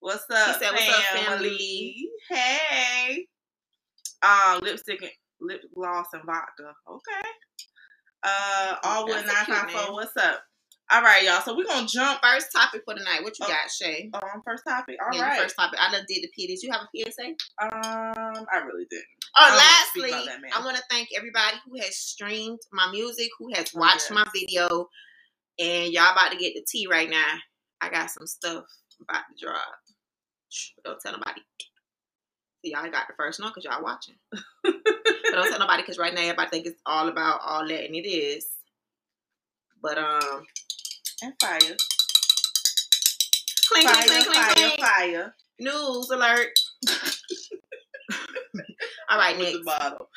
What's 0.00 0.24
up, 0.30 0.60
said, 0.60 0.72
"What's 0.72 0.88
up, 0.88 1.04
family? 1.16 1.96
Hey. 2.28 3.26
Um, 4.22 4.60
lipstick 4.62 5.02
and 5.02 5.10
lip 5.40 5.62
gloss 5.74 6.06
and 6.12 6.22
vodka. 6.24 6.72
Okay. 6.88 7.28
Uh, 8.22 8.76
all 8.84 9.10
a 9.10 9.16
nine 9.16 9.26
five 9.46 9.70
four. 9.70 9.94
What's 9.94 10.16
up? 10.16 10.42
All 10.90 11.00
right, 11.02 11.22
y'all. 11.22 11.40
So 11.40 11.56
we're 11.56 11.64
gonna 11.64 11.86
jump 11.86 12.20
First 12.22 12.48
topic 12.52 12.82
for 12.84 12.94
tonight. 12.94 13.22
What 13.22 13.38
you 13.38 13.46
Oh. 13.46 13.48
got, 13.48 13.70
Shay? 13.70 14.10
on 14.12 14.42
first 14.46 14.64
topic. 14.68 14.96
All 15.02 15.16
yeah, 15.16 15.22
right. 15.28 15.40
first 15.40 15.56
topic. 15.56 15.78
I 15.80 15.90
done 15.90 16.04
did 16.08 16.22
the 16.22 16.28
P. 16.34 16.46
Did 16.46 16.62
you 16.62 16.70
have 16.72 16.82
a 16.82 16.88
PSA? 17.10 17.28
Um, 17.62 18.46
I 18.52 18.58
really 18.58 18.84
didn't. 18.90 19.23
Oh, 19.36 19.42
I 19.42 19.48
don't 19.48 19.56
wanna 19.56 19.86
speak 19.88 20.02
lastly, 20.02 20.10
about 20.10 20.26
that, 20.26 20.40
man. 20.42 20.50
I 20.54 20.64
want 20.64 20.76
to 20.76 20.82
thank 20.90 21.08
everybody 21.16 21.56
who 21.66 21.76
has 21.80 21.96
streamed 21.96 22.60
my 22.72 22.90
music, 22.92 23.30
who 23.38 23.52
has 23.54 23.72
Oh, 23.74 23.80
watched 23.80 24.10
my 24.12 24.24
video, 24.32 24.88
and 25.58 25.92
y'all 25.92 26.12
about 26.12 26.30
to 26.30 26.36
get 26.38 26.54
the 26.54 26.64
tea 26.68 26.86
right 26.86 27.10
now. 27.10 27.34
I 27.80 27.90
got 27.90 28.10
some 28.10 28.26
stuff 28.26 28.64
about 29.02 29.22
to 29.36 29.44
drop. 29.44 29.62
Don't 30.84 31.00
tell 31.00 31.12
nobody. 31.12 31.40
Y'all 32.62 32.88
got 32.90 33.08
the 33.08 33.14
first 33.16 33.40
one 33.40 33.50
because 33.50 33.64
y'all 33.64 33.82
watching. 33.82 34.14
but 34.30 34.74
don't 35.32 35.50
tell 35.50 35.58
nobody 35.58 35.82
because 35.82 35.98
right 35.98 36.14
now 36.14 36.22
everybody 36.22 36.48
think 36.50 36.66
it's 36.66 36.80
all 36.86 37.08
about 37.08 37.40
all 37.44 37.66
that, 37.66 37.84
and 37.84 37.94
it 37.94 38.08
is. 38.08 38.46
But 39.82 39.98
um, 39.98 40.44
and 41.22 41.34
fire. 41.40 41.58
clink, 43.68 43.88
Fire, 43.88 44.06
clink, 44.06 44.24
clink, 44.26 44.34
fire, 44.36 44.54
clink. 44.54 44.80
fire. 44.80 45.34
News 45.58 46.10
alert. 46.10 46.58
all 49.10 49.18
right, 49.18 49.36
with 49.36 49.46
the 49.52 49.52
next. 49.62 49.64
bottle. 49.66 50.08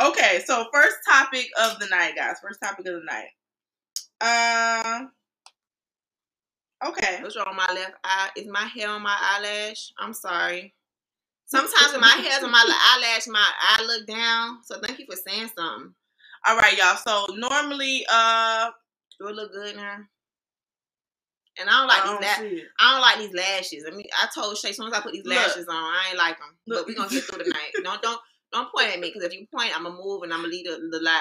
Okay, 0.00 0.40
so 0.44 0.66
first 0.72 0.96
topic 1.08 1.48
of 1.62 1.78
the 1.78 1.86
night, 1.86 2.14
guys. 2.16 2.36
First 2.42 2.60
topic 2.62 2.86
of 2.86 2.94
the 2.94 3.02
night. 3.04 3.30
Uh, 4.20 5.06
okay. 6.88 7.18
What's 7.22 7.36
wrong 7.36 7.46
with 7.48 7.56
my 7.56 7.72
left 7.74 7.94
eye? 8.04 8.30
Is 8.36 8.46
my 8.48 8.64
hair 8.64 8.88
on 8.90 9.02
my 9.02 9.16
eyelash? 9.18 9.92
I'm 9.98 10.12
sorry. 10.14 10.74
Sometimes 11.46 11.92
when 11.92 12.00
my 12.00 12.08
hair's 12.22 12.44
on 12.44 12.50
my 12.52 12.64
eyelash, 12.64 13.26
my 13.26 13.44
eye 13.60 13.82
look 13.86 14.06
down. 14.06 14.58
So 14.64 14.78
thank 14.80 14.98
you 14.98 15.06
for 15.10 15.16
saying 15.16 15.50
something. 15.56 15.92
All 16.46 16.56
right, 16.56 16.76
y'all. 16.78 16.96
So 16.96 17.34
normally, 17.34 18.06
uh, 18.10 18.70
Do 19.18 19.28
it 19.28 19.34
look 19.34 19.52
good 19.52 19.76
now? 19.76 19.96
And 21.58 21.68
I 21.68 21.72
don't 21.80 21.88
like 21.88 21.98
I 21.98 22.02
these 22.02 22.12
don't 22.12 22.54
la- 22.54 22.62
I 22.78 22.92
don't 22.92 23.00
like 23.02 23.18
these 23.18 23.34
lashes. 23.36 23.84
I 23.86 23.94
mean, 23.94 24.06
I 24.22 24.28
told 24.34 24.56
Shay 24.56 24.70
as 24.70 24.76
soon 24.76 24.86
as 24.86 24.94
I 24.94 25.00
put 25.00 25.12
these 25.12 25.24
Look. 25.26 25.36
lashes 25.36 25.66
on, 25.68 25.74
I 25.74 26.06
ain't 26.10 26.18
like 26.18 26.38
them. 26.38 26.56
Look. 26.66 26.80
But 26.80 26.86
we 26.86 26.94
gonna 26.94 27.10
get 27.10 27.24
through 27.24 27.44
the 27.44 27.50
night. 27.50 27.72
Don't 27.84 28.00
don't 28.00 28.20
don't 28.52 28.72
point 28.74 28.88
at 28.88 29.00
me 29.00 29.08
because 29.08 29.24
if 29.24 29.32
you 29.32 29.46
point, 29.54 29.76
I'm 29.76 29.84
gonna 29.84 29.96
move 29.96 30.22
and 30.22 30.32
I'm 30.32 30.40
gonna 30.40 30.52
leave 30.52 30.66
the, 30.66 30.76
the 30.90 31.00
lie. 31.02 31.20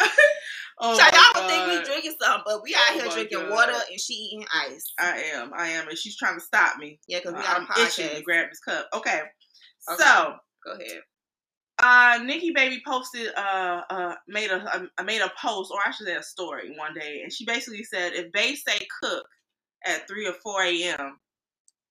Oh 0.82 0.96
so 0.96 1.02
y'all 1.04 1.42
would 1.42 1.50
think 1.50 1.66
we 1.66 1.82
drinking 1.84 2.14
something, 2.20 2.42
but 2.46 2.62
we 2.62 2.74
out 2.74 2.80
Oh 2.92 3.00
here 3.00 3.08
drinking 3.10 3.38
God. 3.40 3.50
water 3.50 3.74
and 3.90 4.00
she 4.00 4.14
eating 4.14 4.46
ice. 4.54 4.82
I 4.98 5.18
am. 5.34 5.52
I 5.54 5.68
am, 5.68 5.86
and 5.88 5.98
she's 5.98 6.16
trying 6.16 6.36
to 6.36 6.40
stop 6.40 6.78
me. 6.78 6.98
Yeah, 7.06 7.18
because 7.18 7.34
we 7.34 7.42
got 7.42 7.60
I'm 7.60 7.66
a 7.70 7.86
itching 7.86 8.16
to 8.16 8.22
grab 8.22 8.48
this 8.48 8.60
cup. 8.60 8.88
Okay. 8.94 9.20
Okay. 9.90 10.02
So, 10.02 10.34
Go 10.64 10.72
ahead. 10.72 11.00
uh, 11.80 12.22
Nikki 12.24 12.52
Baby 12.52 12.80
posted, 12.86 13.28
uh, 13.36 13.82
uh, 13.90 14.14
made 14.26 14.50
a, 14.50 14.88
uh, 14.98 15.02
made 15.02 15.20
a 15.20 15.30
post, 15.38 15.70
or 15.70 15.80
I 15.84 15.90
should 15.90 16.06
say 16.06 16.16
a 16.16 16.22
story 16.22 16.74
one 16.78 16.94
day, 16.94 17.20
and 17.22 17.30
she 17.32 17.44
basically 17.44 17.84
said, 17.84 18.14
if 18.14 18.32
they 18.32 18.54
say 18.54 18.78
cook 19.02 19.26
at 19.84 20.08
three 20.08 20.26
or 20.26 20.34
four 20.42 20.62
a.m., 20.62 21.18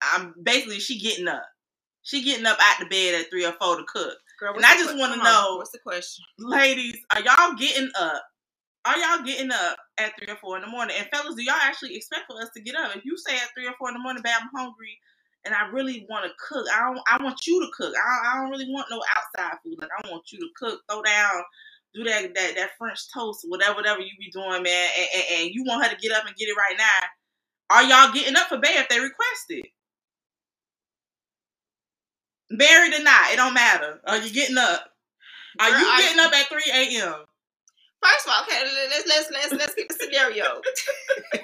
I'm 0.01 0.33
basically 0.41 0.79
she 0.79 0.99
getting 0.99 1.27
up. 1.27 1.43
She 2.03 2.23
getting 2.23 2.45
up 2.45 2.57
out 2.61 2.79
the 2.79 2.85
bed 2.85 3.15
at 3.15 3.29
three 3.29 3.45
or 3.45 3.53
four 3.53 3.77
to 3.77 3.83
cook. 3.83 4.17
Girl, 4.39 4.55
And 4.55 4.65
I 4.65 4.75
just 4.75 4.89
come 4.89 5.01
on, 5.01 5.17
know- 5.19 5.57
What's 5.57 5.71
the 5.71 5.79
question? 5.79 6.23
Ladies, 6.37 6.97
are 7.13 7.21
y'all 7.21 7.55
getting 7.55 7.89
up? 7.99 8.23
Are 8.85 8.97
y'all 8.97 9.25
getting 9.25 9.51
up 9.51 9.77
at 9.97 10.13
three 10.17 10.31
or 10.31 10.37
four 10.37 10.55
in 10.55 10.61
the 10.61 10.69
morning? 10.69 10.95
And 10.97 11.07
fellas, 11.11 11.35
do 11.35 11.43
y'all 11.43 11.55
actually 11.61 11.95
expect 11.95 12.23
for 12.31 12.41
us 12.41 12.49
to 12.55 12.61
get 12.61 12.75
up? 12.75 12.95
If 12.95 13.03
you 13.05 13.17
say 13.17 13.35
at 13.35 13.49
three 13.53 13.67
or 13.67 13.73
four 13.77 13.89
in 13.89 13.93
the 13.95 13.99
morning, 13.99 14.23
babe, 14.23 14.33
I'm 14.41 14.49
hungry 14.55 14.97
and 15.45 15.53
I 15.53 15.67
really 15.69 16.05
want 16.09 16.25
to 16.25 16.31
cook. 16.47 16.65
I 16.73 16.79
don't. 16.81 16.99
I 17.09 17.21
want 17.23 17.45
you 17.47 17.59
to 17.61 17.71
cook. 17.75 17.93
I 17.95 18.15
don't, 18.15 18.27
I 18.27 18.41
don't 18.41 18.51
really 18.51 18.71
want 18.71 18.87
no 18.89 19.01
outside 19.15 19.57
food. 19.63 19.75
Like 19.79 19.89
I 20.03 20.09
want 20.09 20.31
you 20.31 20.39
to 20.39 20.47
cook, 20.57 20.81
throw 20.89 21.01
down, 21.01 21.43
do 21.93 22.03
that 22.05 22.33
that 22.35 22.55
that 22.55 22.69
French 22.77 22.99
toast, 23.13 23.45
whatever 23.47 23.75
whatever 23.75 24.01
you 24.01 24.11
be 24.19 24.31
doing, 24.31 24.63
man. 24.63 24.89
And, 24.97 25.07
and, 25.15 25.41
and 25.41 25.49
you 25.53 25.63
want 25.65 25.83
her 25.85 25.93
to 25.93 26.01
get 26.01 26.11
up 26.15 26.25
and 26.25 26.35
get 26.35 26.49
it 26.49 26.55
right 26.57 26.77
now. 26.77 27.07
Are 27.75 27.83
y'all 27.83 28.13
getting 28.13 28.35
up 28.35 28.47
for 28.47 28.57
babe 28.57 28.71
if 28.75 28.89
they 28.89 28.99
request 28.99 29.45
it? 29.49 29.67
Married 32.49 32.93
or 32.93 33.03
not, 33.03 33.31
it 33.31 33.35
don't 33.37 33.53
matter. 33.53 33.99
Are 34.05 34.17
you 34.17 34.31
getting 34.31 34.57
up? 34.57 34.85
Are 35.59 35.69
Girl, 35.69 35.79
you 35.79 35.85
I- 35.87 36.01
getting 36.01 36.19
up 36.19 36.33
at 36.33 36.47
three 36.47 36.71
a.m.? 36.71 37.25
First 38.01 38.27
of 38.27 38.33
all, 38.33 38.43
okay, 38.43 38.63
let's 38.89 39.07
let's 39.07 39.31
let's 39.31 39.53
let's 39.53 39.75
get 39.75 39.89
the 39.89 39.95
scenario. 39.95 40.45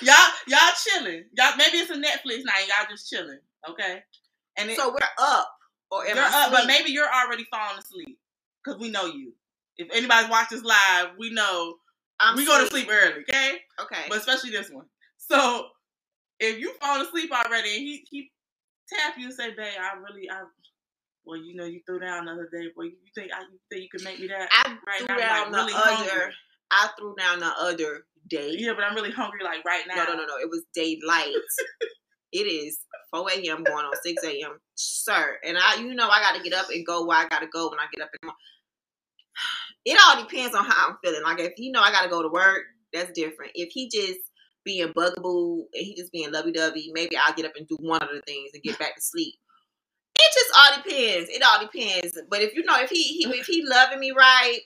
Y'all, 0.00 0.14
y'all 0.46 0.58
chilling. 0.82 1.24
Y'all, 1.36 1.56
maybe 1.58 1.76
it's 1.78 1.90
a 1.90 1.94
Netflix 1.94 2.44
night. 2.44 2.66
Y'all 2.68 2.86
just 2.88 3.10
chilling, 3.10 3.38
okay? 3.68 4.02
And 4.56 4.70
it, 4.70 4.76
so 4.76 4.88
we're 4.90 4.98
up, 5.18 5.50
or 5.90 6.06
you're 6.06 6.16
up, 6.18 6.50
but 6.52 6.66
maybe 6.66 6.90
you're 6.90 7.08
already 7.12 7.44
falling 7.50 7.78
asleep 7.78 8.18
because 8.64 8.80
we 8.80 8.90
know 8.90 9.06
you. 9.06 9.32
If 9.76 9.88
anybody's 9.92 10.30
watches 10.30 10.62
live, 10.62 11.10
we 11.18 11.30
know 11.30 11.74
I'm 12.20 12.36
we 12.36 12.46
go 12.46 12.58
to 12.58 12.66
sleep 12.66 12.88
early, 12.90 13.22
okay? 13.28 13.58
Okay. 13.80 14.04
But 14.08 14.18
especially 14.18 14.50
this 14.50 14.70
one. 14.70 14.86
So 15.18 15.66
if 16.40 16.58
you 16.58 16.72
fall 16.80 17.02
asleep 17.02 17.30
already, 17.32 17.68
and 17.76 17.78
he 17.78 18.06
he 18.10 18.30
tap 18.88 19.14
you 19.18 19.26
and 19.26 19.34
say, 19.34 19.50
"Babe, 19.50 19.78
I 19.80 19.96
really, 19.98 20.28
I, 20.30 20.42
well, 21.24 21.38
you 21.38 21.54
know, 21.54 21.64
you 21.64 21.80
threw 21.86 22.00
down 22.00 22.26
the 22.26 22.32
other 22.32 22.48
day. 22.52 22.68
Boy, 22.74 22.84
you 22.84 22.96
think 23.14 23.30
I, 23.32 23.40
you 23.40 23.58
think 23.70 23.82
you 23.82 23.88
could 23.90 24.04
make 24.04 24.20
me 24.20 24.28
that? 24.28 24.48
I 24.52 24.76
right 24.86 24.98
threw 24.98 25.08
now, 25.08 25.18
down 25.18 25.52
like, 25.52 25.52
the 25.52 25.56
really 25.58 25.74
other. 25.74 26.10
hungry. 26.10 26.34
I 26.70 26.88
threw 26.98 27.14
down 27.16 27.40
the 27.40 27.52
other 27.60 28.04
day. 28.28 28.54
Yeah, 28.58 28.72
but 28.74 28.84
I'm 28.84 28.94
really 28.94 29.10
hungry, 29.10 29.40
like 29.44 29.64
right 29.64 29.84
now. 29.88 30.04
No, 30.04 30.04
no, 30.04 30.16
no, 30.16 30.26
no. 30.26 30.36
It 30.40 30.48
was 30.50 30.62
daylight. 30.74 31.34
it 32.32 32.46
is 32.46 32.78
4 33.10 33.26
a.m. 33.30 33.64
going 33.64 33.84
on 33.84 33.92
6 34.02 34.24
a.m. 34.24 34.58
Sir. 34.74 35.38
And 35.44 35.56
I 35.58 35.76
you 35.76 35.94
know 35.94 36.08
I 36.08 36.20
gotta 36.20 36.42
get 36.42 36.54
up 36.54 36.68
and 36.70 36.86
go 36.86 37.06
where 37.06 37.18
I 37.18 37.28
gotta 37.28 37.46
go 37.52 37.70
when 37.70 37.78
I 37.78 37.86
get 37.94 38.02
up 38.04 38.10
morning. 38.22 38.34
It 39.84 39.98
all 40.04 40.22
depends 40.22 40.54
on 40.54 40.64
how 40.64 40.88
I'm 40.88 40.96
feeling. 41.02 41.22
Like 41.22 41.40
if 41.40 41.54
you 41.56 41.72
know 41.72 41.80
I 41.80 41.90
gotta 41.90 42.10
go 42.10 42.22
to 42.22 42.28
work, 42.28 42.62
that's 42.92 43.12
different. 43.12 43.52
If 43.54 43.70
he 43.70 43.88
just 43.88 44.18
being 44.64 44.92
bugaboo 44.94 45.60
and 45.72 45.86
he 45.86 45.94
just 45.94 46.12
being 46.12 46.32
lovey 46.32 46.52
dovey, 46.52 46.90
maybe 46.92 47.16
I'll 47.16 47.34
get 47.34 47.46
up 47.46 47.56
and 47.56 47.66
do 47.66 47.76
one 47.80 48.02
of 48.02 48.08
the 48.12 48.22
things 48.22 48.50
and 48.54 48.62
get 48.62 48.78
back 48.78 48.94
to 48.96 49.02
sleep. 49.02 49.34
It 50.18 50.34
just 50.34 50.50
all 50.56 50.82
depends. 50.82 51.30
It 51.30 51.42
all 51.42 51.60
depends. 51.60 52.18
But 52.28 52.42
if 52.42 52.54
you 52.54 52.64
know 52.64 52.80
if 52.80 52.90
he, 52.90 53.02
he 53.02 53.24
if 53.30 53.46
he 53.46 53.64
loving 53.64 54.00
me 54.00 54.12
right, 54.12 54.60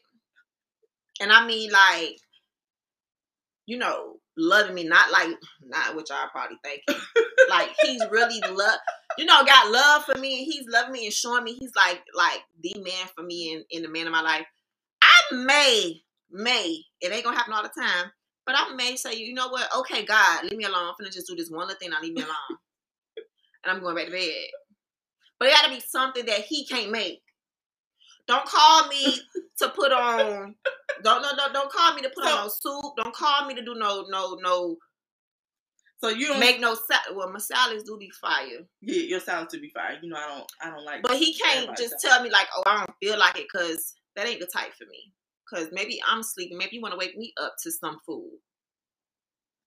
and 1.20 1.30
I 1.30 1.46
mean 1.46 1.70
like 1.70 2.18
you 3.66 3.78
know, 3.78 4.16
loving 4.36 4.74
me, 4.74 4.84
not 4.84 5.10
like 5.10 5.28
not 5.64 5.94
what 5.94 6.08
y'all 6.08 6.28
probably 6.30 6.58
thinking. 6.64 7.02
like 7.48 7.70
he's 7.82 8.02
really 8.10 8.40
love, 8.50 8.78
you 9.18 9.24
know, 9.24 9.44
got 9.44 9.70
love 9.70 10.04
for 10.04 10.18
me, 10.18 10.38
and 10.38 10.52
he's 10.52 10.66
loving 10.68 10.92
me 10.92 11.04
and 11.04 11.14
showing 11.14 11.44
me 11.44 11.54
he's 11.54 11.72
like 11.76 12.02
like 12.14 12.42
the 12.62 12.74
man 12.82 13.08
for 13.14 13.22
me 13.22 13.54
and, 13.54 13.64
and 13.72 13.84
the 13.84 13.88
man 13.88 14.06
of 14.06 14.12
my 14.12 14.22
life. 14.22 14.46
I 15.02 15.34
may, 15.34 16.02
may, 16.30 16.82
it 17.00 17.12
ain't 17.12 17.24
gonna 17.24 17.36
happen 17.36 17.54
all 17.54 17.62
the 17.62 17.70
time, 17.80 18.10
but 18.46 18.54
I 18.58 18.74
may 18.74 18.96
say, 18.96 19.14
you 19.14 19.34
know 19.34 19.48
what? 19.48 19.68
Okay, 19.78 20.04
God, 20.04 20.44
leave 20.44 20.56
me 20.56 20.64
alone. 20.64 20.88
I'm 20.88 20.94
finna 21.06 21.12
just 21.12 21.26
do 21.28 21.36
this 21.36 21.50
one 21.50 21.66
little 21.66 21.78
thing. 21.78 21.90
Now 21.90 22.00
leave 22.02 22.14
me 22.14 22.22
alone, 22.22 22.58
and 23.64 23.72
I'm 23.76 23.80
going 23.82 23.94
back 23.96 24.06
to 24.06 24.10
bed. 24.12 24.46
But 25.38 25.48
it 25.48 25.54
gotta 25.54 25.70
be 25.74 25.80
something 25.80 26.24
that 26.26 26.40
he 26.42 26.66
can't 26.66 26.90
make. 26.90 27.20
Don't 28.28 28.44
call 28.44 28.86
me 28.88 29.18
to 29.58 29.68
put 29.70 29.92
on. 29.92 30.54
Don't 31.02 31.22
no 31.22 31.30
no 31.36 31.52
don't 31.52 31.70
call 31.72 31.94
me 31.94 32.02
to 32.02 32.10
put 32.10 32.24
on 32.24 32.44
no 32.46 32.48
soup. 32.48 32.92
Don't 32.96 33.14
call 33.14 33.46
me 33.46 33.54
to 33.54 33.64
do 33.64 33.74
no 33.74 34.06
no 34.08 34.36
no 34.40 34.76
So 36.00 36.08
you 36.10 36.28
don't 36.28 36.38
make 36.40 36.60
no 36.60 36.74
salad. 36.74 37.16
Well, 37.16 37.32
my 37.32 37.40
salads 37.40 37.82
do 37.82 37.96
be 37.98 38.10
fire, 38.20 38.60
Yeah, 38.80 39.02
your 39.02 39.20
sound 39.20 39.48
to 39.50 39.58
be 39.58 39.70
fire. 39.70 39.98
You 40.00 40.10
know, 40.10 40.16
I 40.16 40.28
don't, 40.28 40.52
I 40.62 40.70
don't 40.70 40.84
like. 40.84 41.02
but 41.02 41.16
he 41.16 41.34
can't 41.34 41.76
just 41.76 41.96
tell 42.00 42.22
me 42.22 42.30
like, 42.30 42.46
oh, 42.56 42.62
I 42.66 42.78
don't 42.78 42.96
feel 43.02 43.18
like 43.18 43.36
it, 43.38 43.46
cause 43.50 43.94
that 44.14 44.26
ain't 44.28 44.40
the 44.40 44.46
type 44.46 44.74
for 44.74 44.84
me. 44.84 45.12
Cause 45.52 45.68
maybe 45.72 46.00
I'm 46.06 46.22
sleeping. 46.22 46.56
Maybe 46.58 46.76
you 46.76 46.82
want 46.82 46.92
to 46.92 46.98
wake 46.98 47.16
me 47.16 47.32
up 47.42 47.54
to 47.62 47.70
some 47.70 47.98
food. 48.06 48.38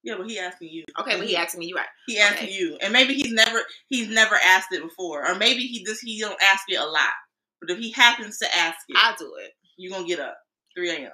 Yeah, 0.04 0.15
but 0.18 0.30
he 0.30 0.39
asking 0.39 0.70
you. 0.70 0.84
Okay, 1.00 1.18
but 1.18 1.27
he 1.27 1.36
asking 1.36 1.60
me, 1.62 1.68
you 1.68 1.75
right? 1.75 1.88
He 2.06 2.20
asking 2.20 2.50
okay. 2.50 2.58
you, 2.58 2.77
and 2.82 2.94
maybe 2.94 3.15
he's 3.15 3.34
never, 3.34 3.62
he's 3.88 4.08
never 4.10 4.36
asked 4.36 4.72
it 4.72 4.84
before, 4.84 5.27
or 5.27 5.36
maybe 5.36 5.62
he 5.62 5.84
just 5.84 6.04
he 6.04 6.20
don't 6.20 6.42
ask 6.44 6.63
it 6.68 6.80
a 6.80 6.86
lot. 6.86 7.13
But 7.60 7.72
if 7.72 7.80
he 7.80 7.92
happens 7.92 8.38
to 8.39 8.56
ask 8.56 8.77
it, 8.88 8.96
I 8.98 9.15
do 9.18 9.34
it. 9.42 9.51
you 9.77 9.89
gonna 9.89 10.08
get 10.08 10.20
up 10.20 10.38
3 10.75 10.92
a.m. 10.92 11.12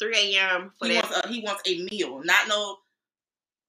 3 0.00 0.36
a.m. 0.36 0.72
for 0.78 0.88
He 0.88 0.94
that. 0.94 1.04
wants 1.04 1.26
a, 1.26 1.28
he 1.28 1.40
wants 1.42 1.62
a 1.66 1.88
meal, 1.90 2.22
not 2.24 2.48
no 2.48 2.78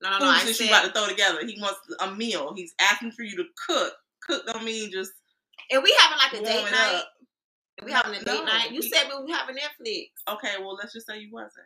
No, 0.01 0.11
no, 0.11 0.19
no. 0.19 0.25
I 0.25 0.39
said, 0.39 0.65
you 0.65 0.71
about 0.71 0.85
to 0.85 0.91
throw 0.91 1.07
together. 1.07 1.45
He 1.45 1.61
wants 1.61 1.79
a 1.99 2.11
meal. 2.11 2.53
He's 2.55 2.73
asking 2.81 3.11
for 3.11 3.23
you 3.23 3.37
to 3.37 3.45
cook. 3.67 3.93
Cook 4.27 4.45
don't 4.47 4.63
mean 4.65 4.91
just 4.91 5.11
and 5.71 5.83
we 5.83 5.95
having 5.99 6.17
like 6.17 6.33
a 6.33 6.45
date 6.45 6.71
night. 6.71 6.95
up. 6.95 7.12
We 7.83 7.91
having 7.91 8.13
a 8.13 8.19
date 8.19 8.25
No, 8.25 8.43
night. 8.43 8.71
You 8.71 8.79
we- 8.81 8.89
said 8.89 9.07
we 9.09 9.23
were 9.31 9.35
having 9.37 9.55
Netflix, 9.55 10.11
Okay, 10.27 10.55
well 10.59 10.75
let's 10.75 10.93
just 10.93 11.07
say 11.07 11.19
you 11.19 11.29
wasn't. 11.31 11.65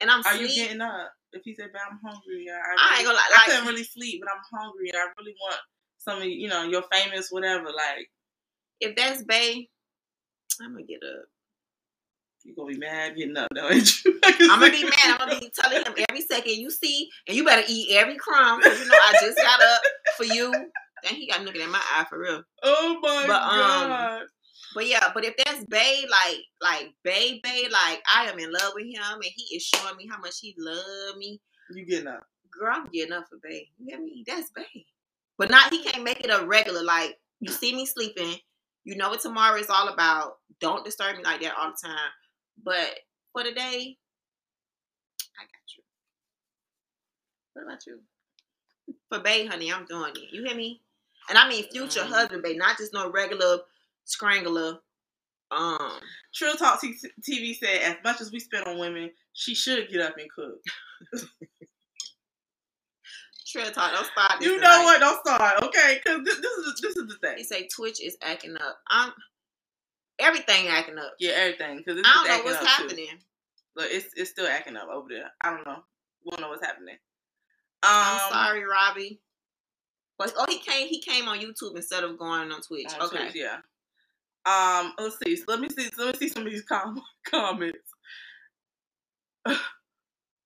and 0.00 0.10
I'm 0.10 0.22
Are 0.24 0.36
you 0.36 0.48
getting 0.48 0.80
up? 0.80 1.12
If 1.32 1.42
he 1.44 1.54
said, 1.54 1.70
"But 1.72 1.80
I'm 1.90 1.98
hungry," 2.04 2.46
I, 2.50 2.54
I, 2.54 2.58
I 2.58 2.60
really- 2.60 2.96
ain't 2.98 3.06
gonna 3.06 3.16
lie, 3.16 3.28
I 3.28 3.36
like- 3.38 3.46
couldn't 3.50 3.66
really 3.66 3.84
sleep, 3.84 4.22
but 4.22 4.30
I'm 4.32 4.42
hungry, 4.60 4.88
and 4.90 4.98
I 4.98 5.06
really 5.18 5.34
want 5.40 5.60
some 5.98 6.18
of 6.18 6.24
you 6.26 6.48
know 6.48 6.62
your 6.64 6.82
famous 6.92 7.30
whatever. 7.30 7.66
Like 7.66 8.10
If 8.80 8.94
that's 8.96 9.24
Bay, 9.24 9.68
I'm 10.60 10.72
gonna 10.72 10.84
get 10.84 11.00
up. 11.02 11.24
you 12.44 12.54
gonna 12.54 12.68
be 12.74 12.78
mad 12.78 13.16
getting 13.16 13.36
up, 13.36 13.48
though, 13.54 13.68
ain't 13.70 14.04
you? 14.04 14.20
I'm 14.42 14.60
gonna 14.60 14.70
be 14.70 14.84
mad. 14.84 14.92
I'm 15.04 15.18
gonna 15.18 15.40
be 15.40 15.50
telling 15.58 15.82
him 15.84 15.94
every 16.08 16.20
second 16.20 16.52
you 16.54 16.70
see, 16.70 17.08
and 17.26 17.36
you 17.36 17.44
better 17.44 17.64
eat 17.66 17.96
every 17.96 18.16
crumb 18.16 18.60
because 18.60 18.78
you 18.78 18.86
know 18.86 18.94
I 19.02 19.12
just 19.20 19.38
got 19.38 19.60
up 19.62 19.80
for 20.16 20.24
you. 20.24 20.52
And 21.06 21.14
he 21.18 21.28
got 21.28 21.42
looking 21.44 21.60
at 21.60 21.68
my 21.68 21.82
eye 21.94 22.06
for 22.08 22.18
real. 22.18 22.42
Oh 22.62 22.98
my 23.02 23.24
But, 23.26 23.42
um, 23.42 23.90
god! 23.90 24.22
But 24.74 24.88
yeah, 24.88 25.10
but 25.14 25.24
if 25.24 25.34
that's 25.36 25.64
Bay, 25.66 26.04
like 26.10 26.38
like 26.60 26.92
Bay 27.04 27.40
Bay, 27.42 27.64
like 27.70 28.02
I 28.12 28.24
am 28.30 28.38
in 28.38 28.52
love 28.52 28.72
with 28.74 28.86
him, 28.86 29.02
and 29.14 29.24
he 29.24 29.56
is 29.56 29.62
showing 29.62 29.96
me 29.96 30.08
how 30.10 30.18
much 30.18 30.40
he 30.40 30.54
love 30.58 31.16
me. 31.16 31.40
you 31.70 31.86
getting 31.86 32.08
up? 32.08 32.26
Girl, 32.50 32.72
I'm 32.74 32.88
getting 32.92 33.12
up 33.12 33.24
for 33.28 33.38
Bay. 33.42 33.68
You 33.78 33.86
hear 33.96 34.00
me? 34.04 34.24
That's 34.26 34.50
Bay. 34.50 34.86
But 35.38 35.50
not 35.50 35.72
he 35.72 35.82
can't 35.84 36.04
make 36.04 36.20
it 36.20 36.30
a 36.30 36.44
regular. 36.46 36.82
Like 36.82 37.16
you 37.40 37.52
see 37.52 37.74
me 37.74 37.86
sleeping, 37.86 38.34
you 38.84 38.96
know 38.96 39.10
what 39.10 39.20
tomorrow 39.20 39.56
is 39.58 39.70
all 39.70 39.88
about. 39.88 40.38
Don't 40.60 40.84
disturb 40.84 41.16
me 41.16 41.22
like 41.24 41.40
that 41.42 41.54
all 41.58 41.70
the 41.70 41.88
time. 41.88 42.10
But 42.62 42.98
for 43.32 43.42
today, 43.42 43.96
I 45.38 45.42
got 45.42 45.76
you. 45.76 45.82
What 47.52 47.62
about 47.64 47.86
you? 47.86 48.00
For 49.08 49.20
Bay, 49.20 49.46
honey, 49.46 49.72
I'm 49.72 49.86
doing 49.86 50.12
it. 50.16 50.32
You 50.32 50.44
hear 50.44 50.56
me? 50.56 50.80
And 51.28 51.38
I 51.38 51.48
mean 51.48 51.64
future 51.70 52.00
Mm. 52.00 52.08
husband, 52.08 52.42
Bay, 52.42 52.54
not 52.54 52.76
just 52.78 52.92
no 52.92 53.10
regular 53.10 53.58
scrangler. 54.04 54.78
Um, 55.50 56.00
Trill 56.34 56.54
Talk 56.54 56.80
TV 56.82 57.56
said, 57.56 57.82
as 57.82 57.96
much 58.02 58.20
as 58.20 58.32
we 58.32 58.40
spend 58.40 58.66
on 58.66 58.78
women, 58.78 59.10
she 59.32 59.54
should 59.54 59.88
get 59.88 60.00
up 60.00 60.16
and 60.18 60.28
cook. 60.30 60.60
Trill 63.54 63.70
talk. 63.70 63.92
Don't 63.92 64.06
start. 64.06 64.42
You 64.42 64.56
know 64.56 64.62
tonight. 64.62 64.84
what? 64.84 65.00
Don't 65.00 65.26
start, 65.26 65.62
okay? 65.62 66.00
Because 66.02 66.24
this, 66.24 66.36
this 66.40 66.52
is 66.52 66.80
this 66.82 66.96
is 66.96 67.06
the 67.06 67.14
thing 67.22 67.36
They 67.36 67.42
say 67.44 67.68
Twitch 67.68 68.02
is 68.02 68.16
acting 68.20 68.56
up. 68.56 68.78
I'm 68.88 69.12
everything 70.18 70.66
acting 70.66 70.98
up. 70.98 71.12
Yeah, 71.20 71.34
everything. 71.36 71.76
Because 71.76 72.02
I 72.04 72.26
don't 72.26 72.38
know 72.38 72.44
what's 72.44 72.56
up 72.56 72.62
too. 72.62 72.82
happening. 72.82 73.18
Look, 73.76 73.86
it's 73.90 74.08
it's 74.16 74.30
still 74.30 74.48
acting 74.48 74.76
up 74.76 74.88
over 74.88 75.08
there. 75.08 75.30
I 75.40 75.50
don't 75.50 75.64
know. 75.64 75.84
We 76.24 76.30
don't 76.32 76.40
know 76.40 76.48
what's 76.48 76.66
happening. 76.66 76.96
Um, 77.84 77.90
I'm 77.92 78.32
sorry, 78.32 78.64
Robbie. 78.64 79.20
But 80.18 80.32
oh, 80.36 80.46
he 80.48 80.58
came. 80.58 80.88
He 80.88 81.00
came 81.00 81.28
on 81.28 81.38
YouTube 81.38 81.76
instead 81.76 82.02
of 82.02 82.18
going 82.18 82.50
on 82.50 82.60
Twitch. 82.60 82.92
on 82.98 83.06
okay. 83.06 83.18
Twitch, 83.18 83.36
yeah. 83.36 83.58
Um, 84.46 84.92
let's 84.98 85.18
see. 85.24 85.36
So 85.36 85.44
let 85.48 85.60
me 85.60 85.68
see. 85.70 85.88
Let 85.96 86.14
me 86.14 86.18
see 86.18 86.28
some 86.28 86.46
of 86.46 86.52
these 86.52 86.62
com- 86.62 87.02
comments. 87.30 87.78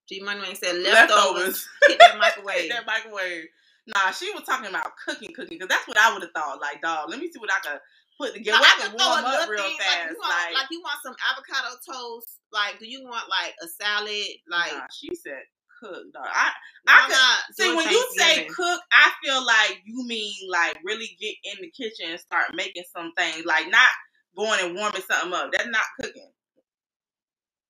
G 0.07 0.21
Money 0.21 0.55
said 0.55 0.77
leftovers. 0.77 1.67
Hit 1.87 1.99
that 1.99 2.17
microwave. 2.17 2.69
that 2.69 2.85
microwave. 2.85 3.45
Nah, 3.87 4.11
she 4.11 4.31
was 4.33 4.43
talking 4.43 4.69
about 4.69 4.97
cooking, 5.05 5.33
cooking, 5.33 5.57
because 5.57 5.69
that's 5.69 5.87
what 5.87 5.97
I 5.97 6.13
would 6.13 6.21
have 6.21 6.31
thought. 6.31 6.61
Like, 6.61 6.81
dog, 6.81 7.09
let 7.09 7.19
me 7.19 7.29
see 7.31 7.39
what 7.39 7.49
I 7.53 7.59
can 7.59 7.79
put 8.19 8.33
together. 8.33 8.57
No, 8.57 8.65
I 8.65 8.75
can 8.81 8.91
warm 8.93 9.25
up 9.25 9.49
real 9.49 9.63
thing, 9.63 9.77
fast. 9.79 9.89
Like 9.89 10.11
you, 10.11 10.17
want, 10.19 10.53
like, 10.53 10.67
you 10.71 10.81
want 10.81 10.99
some 11.03 11.15
avocado 11.25 11.75
toast. 11.85 12.39
Like, 12.51 12.79
do 12.79 12.87
you 12.87 13.03
want 13.03 13.25
like 13.29 13.55
a 13.61 13.67
salad? 13.67 14.25
Like, 14.49 14.73
nah, 14.73 14.87
she 14.93 15.09
said 15.15 15.41
cook, 15.79 16.13
dog. 16.13 16.25
I 16.27 16.51
I 16.87 17.07
could- 17.07 17.55
see 17.55 17.75
when 17.75 17.89
you 17.89 18.13
say 18.17 18.45
cook, 18.47 18.81
I 18.91 19.11
feel 19.23 19.45
like 19.45 19.81
you 19.85 20.05
mean 20.07 20.33
like 20.49 20.77
really 20.83 21.17
get 21.19 21.35
in 21.45 21.57
the 21.61 21.71
kitchen 21.71 22.11
and 22.11 22.19
start 22.19 22.55
making 22.55 22.83
some 22.93 23.13
things, 23.17 23.45
like 23.45 23.69
not 23.69 23.89
going 24.37 24.59
and 24.65 24.75
warming 24.75 25.01
something 25.09 25.33
up. 25.33 25.51
That's 25.53 25.67
not 25.69 25.83
cooking. 26.01 26.31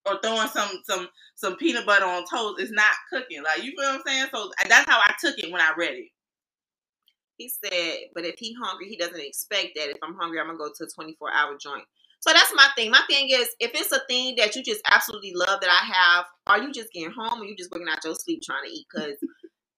Or 0.06 0.20
throwing 0.24 0.50
some 0.50 0.70
some 0.86 1.10
some 1.36 1.58
peanut 1.58 1.86
butter 1.86 2.06
on 2.06 2.26
toast 2.30 2.62
is 2.62 2.72
not 2.72 2.92
cooking. 3.12 3.44
Like 3.44 3.64
you 3.64 3.72
feel 3.72 3.86
what 3.92 3.96
I'm 3.96 4.02
saying? 4.06 4.28
So 4.34 4.52
that's 4.70 4.90
how 4.90 5.00
I 5.00 5.14
took 5.20 5.38
it 5.40 5.52
when 5.52 5.62
I 5.62 5.74
read 5.78 5.94
it. 5.94 6.10
He 7.38 7.50
said, 7.50 7.98
but 8.16 8.26
if 8.26 8.36
he 8.40 8.56
hungry, 8.62 8.88
he 8.90 8.98
doesn't 8.98 9.20
expect 9.20 9.70
that. 9.76 9.90
If 9.90 9.98
I'm 10.04 10.16
hungry, 10.16 10.40
I'm 10.40 10.48
gonna 10.48 10.58
go 10.60 10.72
to 10.76 10.84
a 10.86 10.88
24 10.88 11.34
hour 11.34 11.58
joint. 11.60 11.86
So 12.22 12.34
that's 12.34 12.54
my 12.54 12.68
thing. 12.76 12.92
My 12.92 13.02
thing 13.10 13.30
is, 13.30 13.50
if 13.60 13.72
it's 13.74 13.92
a 13.92 14.02
thing 14.10 14.36
that 14.38 14.56
you 14.56 14.64
just 14.64 14.82
absolutely 14.92 15.34
love 15.36 15.62
that 15.62 15.70
I 15.70 15.94
have, 15.94 16.26
are 16.48 16.62
you 16.62 16.74
just 16.74 16.92
getting 16.92 17.12
home 17.12 17.42
or 17.42 17.46
you 17.46 17.56
just 17.56 17.72
waking 17.72 17.88
out 17.90 18.04
your 18.04 18.16
sleep 18.16 18.42
trying 18.44 18.66
to 18.66 18.70
eat? 18.72 18.86
Because 18.94 19.16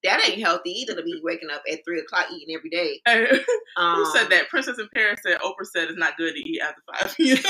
that 0.04 0.28
ain't 0.28 0.42
healthy 0.42 0.72
either 0.72 0.96
to 0.96 1.04
be 1.04 1.20
waking 1.24 1.50
up 1.52 1.62
at 1.72 1.80
three 1.86 2.00
o'clock 2.00 2.26
eating 2.34 2.56
every 2.56 2.70
day. 2.70 3.02
Hey, 3.06 3.44
Um, 3.78 3.96
Who 3.98 4.06
said 4.12 4.30
that? 4.32 4.50
Princess 4.50 4.80
in 4.80 4.90
Paris 4.94 5.22
said 5.26 5.40
Oprah 5.40 5.66
said 5.66 5.88
it's 5.88 5.98
not 5.98 6.18
good 6.18 6.34
to 6.34 6.40
eat 6.40 6.62
after 6.62 6.82
five 6.92 7.16
p.m. 7.18 7.38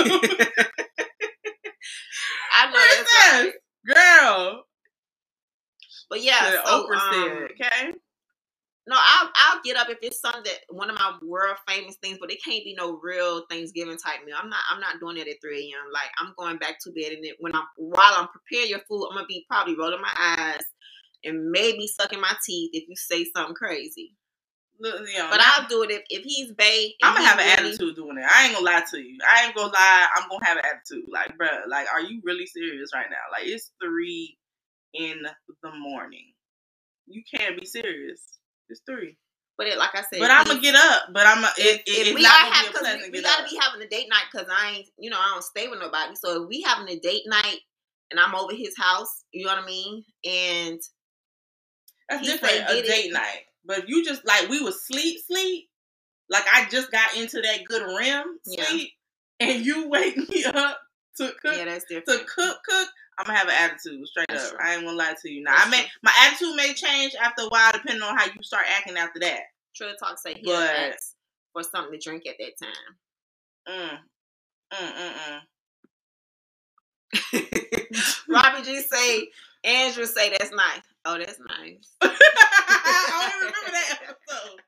I 2.53 2.67
know 2.67 2.79
that's 2.95 3.11
right. 3.13 3.53
Girl. 3.87 4.63
But 6.11 6.21
yeah, 6.23 6.51
so, 6.51 6.85
Oprah 6.85 6.97
um, 6.97 7.13
said, 7.13 7.31
okay. 7.59 7.91
No, 8.87 8.95
I'll 8.97 9.29
I'll 9.35 9.61
get 9.63 9.77
up 9.77 9.89
if 9.89 9.99
it's 10.01 10.19
something 10.19 10.43
that 10.43 10.59
one 10.69 10.89
of 10.89 10.95
my 10.97 11.17
world 11.21 11.57
famous 11.67 11.95
things, 11.97 12.17
but 12.19 12.31
it 12.31 12.43
can't 12.43 12.63
be 12.63 12.75
no 12.77 12.99
real 13.01 13.45
Thanksgiving 13.49 13.97
type 13.97 14.25
meal. 14.25 14.35
I'm 14.41 14.49
not 14.49 14.59
I'm 14.71 14.79
not 14.81 14.99
doing 14.99 15.17
it 15.17 15.27
at 15.27 15.35
3 15.41 15.55
a.m. 15.73 15.91
Like 15.93 16.09
I'm 16.19 16.33
going 16.37 16.57
back 16.57 16.79
to 16.83 16.91
bed 16.91 17.13
and 17.13 17.23
it 17.23 17.35
when 17.39 17.55
I'm 17.55 17.65
while 17.77 18.13
I'm 18.15 18.27
preparing 18.29 18.69
your 18.69 18.81
food, 18.89 19.07
I'm 19.09 19.15
gonna 19.15 19.27
be 19.27 19.45
probably 19.49 19.75
rolling 19.77 20.01
my 20.01 20.13
eyes 20.17 20.63
and 21.23 21.51
maybe 21.51 21.85
sucking 21.87 22.19
my 22.19 22.33
teeth 22.43 22.71
if 22.73 22.89
you 22.89 22.95
say 22.95 23.25
something 23.35 23.55
crazy. 23.55 24.15
Know, 24.79 24.97
But 25.29 25.41
I'll 25.41 25.67
do 25.67 25.83
it 25.83 25.91
if, 25.91 26.01
if 26.09 26.23
he's 26.23 26.51
bae. 26.53 26.89
I'm 27.03 27.13
gonna 27.15 27.27
have 27.27 27.37
an 27.39 27.45
really- 27.45 27.69
attitude 27.69 27.95
doing 27.95 28.17
it. 28.17 28.25
I 28.27 28.45
ain't 28.45 28.53
gonna 28.55 28.65
lie 28.65 28.83
to 28.89 28.99
you. 28.99 29.17
I 29.29 29.45
ain't 29.45 29.55
gonna 29.55 29.71
lie. 29.71 30.07
I'm 30.15 30.27
gonna 30.27 30.43
have 30.45 30.57
an 30.57 30.63
attitude. 30.65 31.05
Like, 31.07 31.37
bruh, 31.37 31.67
like, 31.67 31.85
are 31.93 32.01
you 32.01 32.19
really 32.23 32.47
serious 32.47 32.89
right 32.91 33.05
now? 33.11 33.17
Like, 33.31 33.45
it's 33.47 33.71
three 33.79 34.39
in 34.95 35.19
the 35.61 35.71
morning. 35.77 36.33
You 37.05 37.21
can't 37.31 37.59
be 37.59 37.65
serious. 37.67 38.23
It's 38.71 38.81
three. 38.89 39.17
But 39.57 39.67
it, 39.67 39.77
like 39.77 39.93
I 39.93 40.01
said, 40.01 40.19
But 40.19 40.31
I'm 40.31 40.45
gonna 40.45 40.59
get 40.61 40.75
up. 40.75 41.03
But 41.13 41.27
I'm. 41.27 41.43
It, 41.43 41.51
if, 41.57 41.79
it, 41.85 42.07
if 42.07 42.15
we 42.15 42.23
not 42.23 42.31
are 42.33 42.43
gonna 42.45 42.55
have, 42.55 42.73
cause 42.73 42.87
we, 43.03 43.09
we 43.11 43.21
gotta 43.21 43.43
up. 43.43 43.49
be 43.49 43.59
having 43.61 43.81
a 43.81 43.87
date 43.87 44.07
night 44.09 44.23
because 44.31 44.47
I 44.51 44.71
ain't, 44.71 44.87
you 44.97 45.09
know, 45.09 45.19
I 45.19 45.29
don't 45.33 45.43
stay 45.43 45.67
with 45.67 45.79
nobody. 45.79 46.15
So 46.15 46.43
if 46.43 46.49
we 46.49 46.61
having 46.61 46.89
a 46.89 46.99
date 46.99 47.23
night 47.27 47.59
and 48.09 48.19
I'm 48.19 48.33
over 48.33 48.53
his 48.55 48.73
house, 48.77 49.23
you 49.31 49.45
know 49.45 49.53
what 49.53 49.63
I 49.63 49.65
mean, 49.65 50.03
and 50.25 50.79
That's 52.09 52.21
he 52.25 52.31
different. 52.31 52.55
say 52.55 52.63
A 52.63 52.67
get 52.67 52.85
it. 52.85 52.87
date 52.87 53.13
night. 53.13 53.41
But 53.65 53.79
if 53.79 53.85
you 53.87 54.03
just 54.03 54.25
like 54.25 54.49
we 54.49 54.61
was 54.61 54.85
sleep, 54.85 55.19
sleep. 55.27 55.67
Like 56.29 56.45
I 56.51 56.65
just 56.69 56.91
got 56.91 57.15
into 57.17 57.41
that 57.41 57.59
good 57.65 57.83
REM 57.83 58.39
Yeah. 58.45 58.65
sleep, 58.65 58.89
and 59.39 59.65
you 59.65 59.89
wake 59.89 60.17
me 60.17 60.45
up 60.45 60.79
to 61.17 61.27
cook 61.41 61.55
yeah, 61.57 61.65
that's 61.65 61.85
different. 61.89 62.21
to 62.21 62.25
cook, 62.25 62.57
cook, 62.67 62.87
I'm 63.21 63.27
gonna 63.27 63.37
have 63.37 63.47
an 63.49 63.53
attitude 63.59 64.07
straight 64.07 64.25
That's 64.29 64.45
up. 64.45 64.57
true. 64.57 64.59
I 64.65 64.73
ain't 64.75 64.83
gonna 64.83 64.97
lie 64.97 65.13
to 65.21 65.29
you. 65.31 65.43
Now 65.43 65.55
That's 65.55 65.67
I 65.67 65.69
may 65.69 65.77
true. 65.81 65.87
my 66.03 66.11
attitude 66.25 66.55
may 66.55 66.73
change 66.73 67.13
after 67.21 67.43
a 67.43 67.47
while 67.49 67.71
depending 67.71 68.01
on 68.01 68.17
how 68.17 68.25
you 68.25 68.41
start 68.41 68.65
acting 68.67 68.97
after 68.97 69.19
that. 69.19 69.41
Trill 69.75 69.93
Talk 69.99 70.17
say 70.19 70.33
he 70.33 70.43
But- 70.43 70.95
for 71.53 71.63
something 71.63 71.93
to 71.93 72.03
drink 72.03 72.23
at 72.27 72.35
that 72.39 72.57
time. 72.59 72.97
Mm. 73.69 73.99
Mm 74.73 74.93
mm 74.97 75.13
mm. 77.33 78.25
Robbie 78.29 78.63
G 78.63 78.81
say, 78.81 79.27
Andrew 79.63 80.05
say 80.05 80.29
that's 80.29 80.51
nice. 80.51 80.81
Oh, 81.05 81.17
that's 81.17 81.39
nice. 81.39 81.87
I 82.01 83.31
don't 83.31 83.39
remember 83.39 83.71
that 83.71 83.99
episode. 84.03 84.61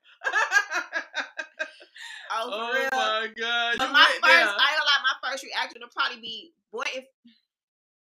Oh, 2.36 2.50
oh 2.52 2.90
my 2.92 3.28
god. 3.40 3.76
But 3.78 3.92
my 3.92 4.06
first, 4.06 4.22
there. 4.24 4.32
I 4.32 4.42
ain't 4.42 4.50
gonna 4.50 4.58
lie, 4.58 5.04
my 5.04 5.30
first 5.32 5.44
reaction 5.44 5.82
would 5.82 5.92
probably 5.92 6.20
be, 6.20 6.52
boy, 6.72 6.84
if 6.96 7.06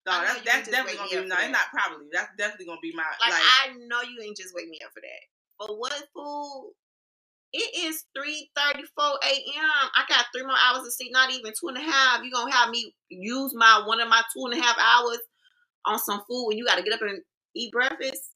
No, 0.06 0.12
I 0.12 0.24
that's, 0.24 0.42
that's 0.42 0.68
definitely 0.70 0.96
gonna 0.96 1.22
be 1.22 1.28
no, 1.28 1.36
that. 1.36 1.50
not 1.50 1.68
probably. 1.72 2.06
That's 2.12 2.30
definitely 2.36 2.66
gonna 2.66 2.80
be 2.82 2.92
my 2.94 3.04
like, 3.20 3.32
like, 3.32 3.42
I 3.42 3.74
know 3.86 4.02
you 4.02 4.22
ain't 4.22 4.36
just 4.36 4.54
wake 4.54 4.68
me 4.68 4.78
up 4.84 4.92
for 4.92 5.00
that. 5.00 5.22
But 5.58 5.78
what 5.78 5.92
food? 6.14 6.72
It 7.52 7.86
is 7.86 8.04
three 8.16 8.50
thirty 8.56 8.84
four 8.96 9.18
a.m. 9.24 9.90
I 9.96 10.04
got 10.08 10.26
three 10.34 10.44
more 10.44 10.56
hours 10.62 10.86
of 10.86 10.92
sleep, 10.92 11.12
not 11.12 11.30
even 11.30 11.52
two 11.58 11.68
and 11.68 11.78
a 11.78 11.80
half. 11.80 12.22
You 12.22 12.30
gonna 12.30 12.52
have 12.52 12.70
me 12.70 12.94
use 13.08 13.52
my 13.54 13.82
one 13.86 14.00
of 14.00 14.08
my 14.08 14.22
two 14.34 14.44
and 14.46 14.58
a 14.58 14.62
half 14.62 14.76
hours 14.78 15.18
on 15.86 15.98
some 15.98 16.22
food 16.28 16.46
when 16.48 16.58
you 16.58 16.66
got 16.66 16.76
to 16.76 16.82
get 16.82 16.92
up 16.92 17.02
and 17.02 17.22
eat 17.54 17.72
breakfast? 17.72 18.32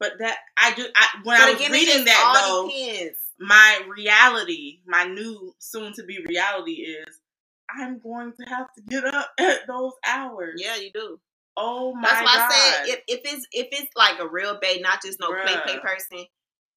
but 0.00 0.18
that 0.18 0.38
I 0.56 0.72
do. 0.74 0.86
I, 0.96 1.06
when 1.22 1.38
but 1.38 1.48
I 1.48 1.52
was 1.52 1.60
again, 1.60 1.72
reading 1.72 2.04
that 2.06 2.42
though, 2.48 2.68
depends. 2.68 3.18
my 3.38 3.82
reality, 3.86 4.80
my 4.86 5.04
new 5.04 5.54
soon 5.58 5.92
to 5.92 6.02
be 6.04 6.24
reality 6.26 6.72
is 6.72 7.19
I'm 7.78 8.00
going 8.00 8.32
to 8.38 8.46
have 8.48 8.66
to 8.76 8.82
get 8.88 9.04
up 9.04 9.30
at 9.38 9.60
those 9.66 9.92
hours. 10.06 10.60
Yeah, 10.62 10.76
you 10.76 10.90
do. 10.92 11.18
Oh 11.56 11.94
my 11.94 12.02
god. 12.02 12.10
That's 12.10 12.22
why 12.26 12.36
god. 12.36 12.50
I 12.50 12.54
said 12.54 12.88
if, 12.88 13.00
if 13.08 13.20
it's 13.24 13.46
if 13.52 13.68
it's 13.72 13.90
like 13.96 14.18
a 14.20 14.28
real 14.28 14.58
babe, 14.60 14.82
not 14.82 15.02
just 15.04 15.18
no 15.20 15.28
play 15.28 15.56
play 15.64 15.78
person, 15.78 16.26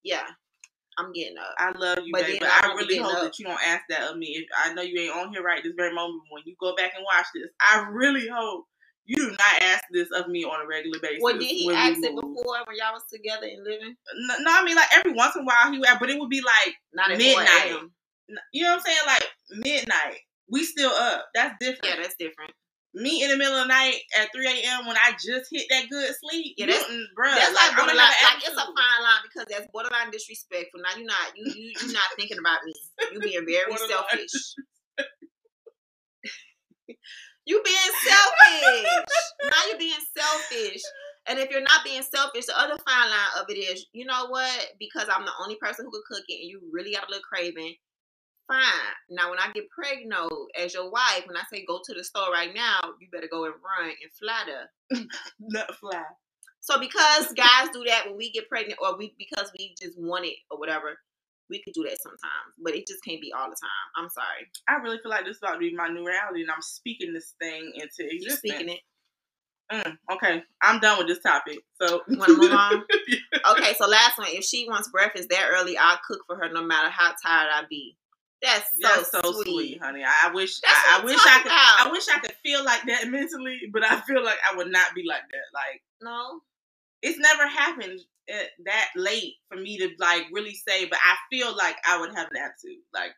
yeah, 0.02 0.26
I'm 0.98 1.12
getting 1.12 1.38
up. 1.38 1.54
I 1.58 1.72
love 1.78 1.98
you, 2.04 2.12
But 2.12 2.26
babe, 2.26 2.40
but 2.40 2.48
I 2.48 2.70
I 2.70 2.74
really 2.74 2.98
hope 2.98 3.14
up. 3.14 3.22
that 3.24 3.38
you 3.38 3.46
don't 3.46 3.60
ask 3.66 3.82
that 3.88 4.10
of 4.10 4.16
me. 4.18 4.26
If 4.26 4.44
I 4.64 4.74
know 4.74 4.82
you 4.82 5.00
ain't 5.00 5.16
on 5.16 5.32
here 5.32 5.42
right 5.42 5.62
this 5.62 5.72
very 5.76 5.94
moment, 5.94 6.22
when 6.30 6.42
you 6.44 6.54
go 6.60 6.74
back 6.76 6.92
and 6.96 7.04
watch 7.04 7.26
this, 7.34 7.48
I 7.60 7.86
really 7.90 8.28
hope 8.28 8.64
you 9.06 9.16
do 9.16 9.30
not 9.30 9.62
ask 9.62 9.84
this 9.92 10.08
of 10.14 10.28
me 10.28 10.44
on 10.44 10.64
a 10.64 10.66
regular 10.68 10.98
basis. 11.00 11.18
Well, 11.20 11.38
did 11.38 11.44
he 11.44 11.70
ask 11.72 11.98
it 11.98 12.14
before 12.14 12.64
when 12.66 12.76
y'all 12.76 12.92
was 12.94 13.04
together 13.12 13.46
and 13.46 13.64
living? 13.64 13.96
No, 14.28 14.34
no, 14.40 14.50
I 14.52 14.64
mean 14.64 14.76
like 14.76 14.88
every 14.94 15.12
once 15.12 15.36
in 15.36 15.42
a 15.42 15.44
while 15.44 15.70
he 15.72 15.78
would, 15.78 15.88
but 16.00 16.10
it 16.10 16.18
would 16.18 16.30
be 16.30 16.40
like 16.42 16.74
Not 16.92 17.10
Midnight. 17.10 17.80
you 18.52 18.62
know 18.64 18.70
what 18.70 18.76
I'm 18.76 18.80
saying, 18.80 18.98
like 19.06 19.24
midnight. 19.50 20.18
We 20.54 20.62
still 20.62 20.92
up. 20.92 21.26
That's 21.34 21.56
different. 21.58 21.82
Yeah, 21.84 21.96
that's 22.00 22.14
different. 22.14 22.52
me 22.94 23.24
in 23.24 23.30
the 23.30 23.36
middle 23.36 23.56
of 23.58 23.66
the 23.66 23.74
night 23.74 23.98
at 24.16 24.30
3 24.32 24.46
a.m. 24.46 24.86
when 24.86 24.94
I 24.96 25.10
just 25.18 25.50
hit 25.50 25.66
that 25.70 25.90
good 25.90 26.14
sleep. 26.22 26.54
Yeah, 26.56 26.66
that's- 26.66 26.86
bruh, 27.18 27.34
That's 27.34 27.52
like, 27.58 27.74
borderline. 27.76 27.98
Like 28.06 28.38
it's 28.38 28.54
a 28.54 28.62
fine 28.70 29.02
line 29.02 29.22
because 29.26 29.46
that's 29.50 29.66
borderline 29.74 30.12
disrespectful. 30.12 30.78
Now 30.80 30.94
you're 30.96 31.06
not 31.10 31.34
you 31.34 31.42
you 31.50 31.72
you 31.74 31.92
not 31.92 32.06
thinking 32.16 32.38
about 32.38 32.62
me. 32.64 32.72
You 33.12 33.18
being 33.18 33.44
very 33.50 33.74
selfish. 33.76 34.54
you 37.46 37.60
being 37.64 37.92
selfish. 38.06 38.86
now 39.50 39.60
you're 39.68 39.78
being 39.78 40.04
selfish. 40.16 40.82
And 41.26 41.38
if 41.38 41.50
you're 41.50 41.62
not 41.62 41.82
being 41.84 42.02
selfish, 42.02 42.46
the 42.46 42.58
other 42.58 42.76
fine 42.86 43.08
line 43.10 43.32
of 43.40 43.46
it 43.48 43.54
is, 43.58 43.86
you 43.92 44.04
know 44.04 44.26
what? 44.28 44.66
Because 44.78 45.08
I'm 45.10 45.24
the 45.24 45.32
only 45.42 45.56
person 45.56 45.86
who 45.86 45.90
can 45.90 46.02
cook 46.06 46.24
it, 46.28 46.40
and 46.42 46.48
you 46.50 46.60
really 46.70 46.92
got 46.92 47.08
a 47.08 47.10
little 47.10 47.24
craving. 47.24 47.74
Fine. 48.46 48.60
Now, 49.08 49.30
when 49.30 49.38
I 49.38 49.50
get 49.54 49.70
pregnant 49.70 50.30
as 50.58 50.74
your 50.74 50.90
wife, 50.90 51.22
when 51.26 51.36
I 51.36 51.42
say 51.50 51.64
go 51.66 51.80
to 51.82 51.94
the 51.94 52.04
store 52.04 52.30
right 52.30 52.54
now, 52.54 52.78
you 53.00 53.08
better 53.10 53.28
go 53.30 53.46
and 53.46 53.54
run 53.54 53.88
and 53.88 54.12
fly 54.18 54.44
there. 54.46 55.00
Nut 55.40 55.74
fly. 55.76 56.02
So 56.60 56.78
because 56.78 57.32
guys 57.34 57.68
do 57.72 57.84
that 57.86 58.06
when 58.06 58.16
we 58.16 58.32
get 58.32 58.48
pregnant, 58.48 58.78
or 58.82 58.96
we 58.96 59.14
because 59.18 59.50
we 59.58 59.74
just 59.80 59.98
want 59.98 60.24
it 60.26 60.36
or 60.50 60.58
whatever, 60.58 60.98
we 61.50 61.62
could 61.62 61.74
do 61.74 61.84
that 61.84 62.00
sometimes. 62.02 62.54
But 62.62 62.74
it 62.74 62.86
just 62.86 63.04
can't 63.04 63.20
be 63.20 63.32
all 63.32 63.48
the 63.48 63.56
time. 63.56 63.86
I'm 63.96 64.08
sorry. 64.10 64.48
I 64.68 64.74
really 64.82 64.98
feel 64.98 65.10
like 65.10 65.24
this 65.24 65.36
is 65.36 65.42
about 65.42 65.54
to 65.54 65.58
be 65.58 65.74
my 65.74 65.88
new 65.88 66.06
reality, 66.06 66.42
and 66.42 66.50
I'm 66.50 66.62
speaking 66.62 67.12
this 67.12 67.34
thing 67.40 67.72
into 67.74 68.10
existence. 68.10 68.38
speaking 68.38 68.68
it. 68.70 68.80
Mm, 69.72 69.96
okay, 70.12 70.42
I'm 70.62 70.80
done 70.80 70.98
with 70.98 71.06
this 71.06 71.20
topic. 71.22 71.58
So 71.80 72.02
Want 72.08 72.24
to 72.24 72.36
move 72.36 72.52
on? 72.52 72.84
Okay, 73.50 73.74
so 73.74 73.86
last 73.86 74.18
one. 74.18 74.28
If 74.30 74.44
she 74.44 74.66
wants 74.68 74.88
breakfast 74.88 75.28
that 75.28 75.50
early, 75.52 75.76
I'll 75.76 75.98
cook 76.06 76.20
for 76.26 76.36
her 76.36 76.50
no 76.50 76.62
matter 76.62 76.88
how 76.88 77.12
tired 77.22 77.50
I 77.52 77.62
be. 77.68 77.96
That's 78.44 78.68
so, 78.80 78.88
That's 78.88 79.10
so 79.10 79.20
sweet. 79.32 79.46
sweet. 79.46 79.82
honey. 79.82 80.02
I 80.04 80.30
wish 80.32 80.60
I, 80.66 81.00
I 81.00 81.04
wish 81.04 81.18
I 81.18 81.38
could 81.42 81.46
about. 81.46 81.86
I 81.86 81.90
wish 81.90 82.04
I 82.08 82.18
could 82.20 82.34
feel 82.44 82.64
like 82.64 82.82
that 82.86 83.08
mentally, 83.10 83.60
but 83.72 83.82
I 83.84 84.00
feel 84.02 84.22
like 84.24 84.38
I 84.50 84.56
would 84.56 84.70
not 84.70 84.94
be 84.94 85.04
like 85.08 85.22
that. 85.30 85.48
Like 85.54 85.82
No, 86.02 86.40
it's 87.02 87.18
never 87.18 87.48
happened 87.48 88.00
that 88.64 88.88
late 88.96 89.34
for 89.50 89.56
me 89.56 89.78
to 89.78 89.90
like 89.98 90.24
really 90.32 90.54
say, 90.54 90.86
but 90.86 90.98
I 91.02 91.16
feel 91.30 91.56
like 91.56 91.76
I 91.88 91.98
would 92.00 92.14
have 92.14 92.28
an 92.30 92.36
attitude. 92.36 92.82
Like 92.92 93.12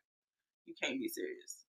you 0.66 0.74
can't 0.82 1.00
be 1.00 1.08
serious. 1.08 1.64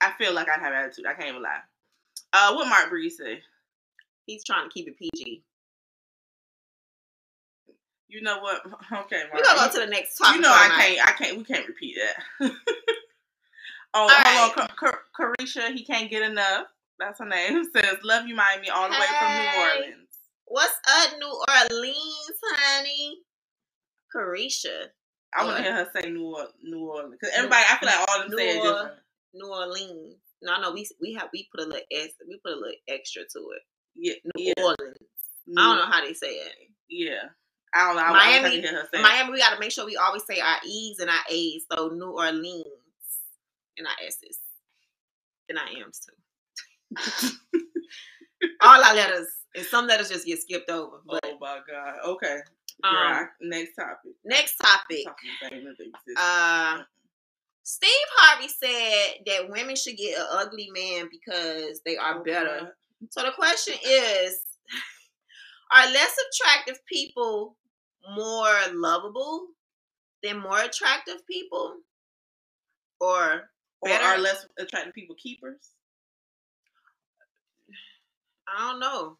I 0.00 0.12
feel 0.18 0.34
like 0.34 0.48
I'd 0.48 0.60
have 0.60 0.74
attitude. 0.74 1.06
I 1.06 1.14
can't 1.14 1.28
even 1.30 1.42
lie. 1.42 1.60
Uh, 2.32 2.54
what 2.54 2.68
Mark 2.68 2.90
Breeze 2.90 3.16
say? 3.16 3.40
he's 4.26 4.44
trying 4.44 4.68
to 4.68 4.72
keep 4.72 4.88
it 4.88 4.98
PG. 4.98 5.42
You 8.14 8.22
know 8.22 8.38
what? 8.38 8.62
Okay, 8.92 9.22
Mark. 9.24 9.34
We're 9.34 9.42
gonna 9.42 9.66
go 9.66 9.72
to 9.74 9.80
the 9.80 9.90
next 9.90 10.16
topic. 10.16 10.36
You 10.36 10.42
know 10.42 10.50
I 10.52 10.68
can't. 10.68 11.08
I 11.08 11.12
can't. 11.12 11.36
We 11.36 11.44
can't 11.44 11.66
repeat 11.66 11.96
that. 11.98 12.52
oh, 13.94 14.08
hold 14.08 14.50
on, 14.50 14.54
Car- 14.54 14.76
Car- 14.78 15.34
Carisha. 15.40 15.74
He 15.74 15.84
can't 15.84 16.08
get 16.08 16.22
enough. 16.22 16.66
That's 17.00 17.18
her 17.18 17.26
name. 17.26 17.64
Says, 17.74 17.96
"Love 18.04 18.28
you, 18.28 18.36
Miami, 18.36 18.70
all 18.70 18.88
the 18.88 18.94
way 18.94 19.06
from 19.18 19.32
New 19.32 19.62
Orleans." 19.62 20.08
What's 20.46 20.78
up, 20.96 21.10
New 21.18 21.42
Orleans, 21.72 22.38
honey? 22.54 23.18
Carisha, 24.14 24.86
I 25.36 25.44
want 25.44 25.56
to 25.56 25.62
hear 25.64 25.74
her 25.74 25.88
say 25.92 26.08
New 26.08 26.24
Orleans, 26.26 26.52
New 26.62 26.86
Orleans, 26.86 27.16
because 27.20 27.34
everybody. 27.34 27.64
I 27.68 27.76
feel 27.78 27.88
like 27.88 28.08
all 28.08 28.22
of 28.22 28.30
them 28.30 28.38
say 28.38 28.56
New 28.56 28.62
different. 28.62 28.92
New 29.34 29.48
Orleans. 29.48 30.14
No, 30.40 30.60
no, 30.60 30.72
we 30.72 30.86
we 31.00 31.14
have 31.14 31.30
we 31.32 31.48
put 31.50 31.64
a 31.64 31.66
little 31.66 31.82
s 31.90 32.10
we 32.28 32.38
put 32.44 32.52
a 32.52 32.56
little 32.56 32.78
extra 32.88 33.22
to 33.22 33.38
it. 33.56 33.62
Yeah, 33.96 34.14
New 34.36 34.52
yeah. 34.56 34.62
Orleans. 34.62 34.98
New- 35.48 35.60
I 35.60 35.66
don't 35.66 35.78
know 35.78 35.92
how 35.92 36.06
they 36.06 36.12
say 36.12 36.28
it. 36.28 36.52
Yeah, 36.88 37.30
I 37.74 37.86
don't 37.86 37.96
know. 37.96 38.02
I, 38.02 38.12
Miami- 38.12 38.38
I 38.38 38.42
wish 38.42 38.46
I 38.46 38.54
could 38.54 38.64
hear 38.64 38.72
her 38.82 38.88
say. 38.92 38.98
it. 38.98 39.02
Miami, 39.02 39.32
we 39.32 39.38
got 39.38 39.54
to 39.54 39.60
make 39.60 39.72
sure 39.72 39.84
we 39.86 39.96
always 39.96 40.24
say 40.26 40.40
our 40.40 40.56
e's 40.66 40.98
and 41.00 41.10
our 41.10 41.24
a's. 41.30 41.64
So 41.72 41.88
New 41.88 42.10
Orleans 42.10 42.64
and 43.78 43.86
our 43.86 43.94
s's 44.06 44.38
and 45.48 45.58
our 45.58 45.66
m's 45.84 46.00
too. 46.00 47.30
All 48.60 48.82
our 48.82 48.94
letters 48.94 49.26
and 49.54 49.64
some 49.66 49.86
letters 49.86 50.10
just 50.10 50.26
get 50.26 50.40
skipped 50.40 50.70
over. 50.70 50.98
But 51.06 51.20
oh 51.24 51.38
my 51.40 51.60
god. 51.68 51.94
Okay. 52.06 52.40
Um, 52.82 53.28
next 53.40 53.74
topic. 53.76 54.12
next 54.24 54.56
topic. 54.56 55.04
Talking 55.04 55.50
things 55.50 55.64
that 55.78 55.84
exist. 55.84 56.18
Uh, 56.18 56.82
Steve 57.62 57.88
Harvey 58.16 58.48
said 58.48 59.22
that 59.26 59.48
women 59.48 59.74
should 59.76 59.96
get 59.96 60.18
an 60.18 60.26
ugly 60.32 60.68
man 60.74 61.08
because 61.10 61.80
they 61.86 61.96
are 61.96 62.18
Oh, 62.18 62.24
better. 62.24 62.58
God. 62.60 62.68
So 63.10 63.22
the 63.22 63.32
question 63.32 63.74
is 63.86 64.40
Are 65.72 65.86
less 65.92 66.14
attractive 66.30 66.78
people 66.86 67.56
more 68.10 68.54
lovable 68.72 69.48
than 70.22 70.40
more 70.40 70.60
attractive 70.60 71.26
people? 71.26 71.76
Or 73.00 73.50
Or 73.80 73.90
are 73.90 74.18
less 74.18 74.46
attractive 74.58 74.94
people 74.94 75.16
keepers? 75.16 75.70
I 78.48 78.70
don't 78.70 78.80
know. 78.80 79.18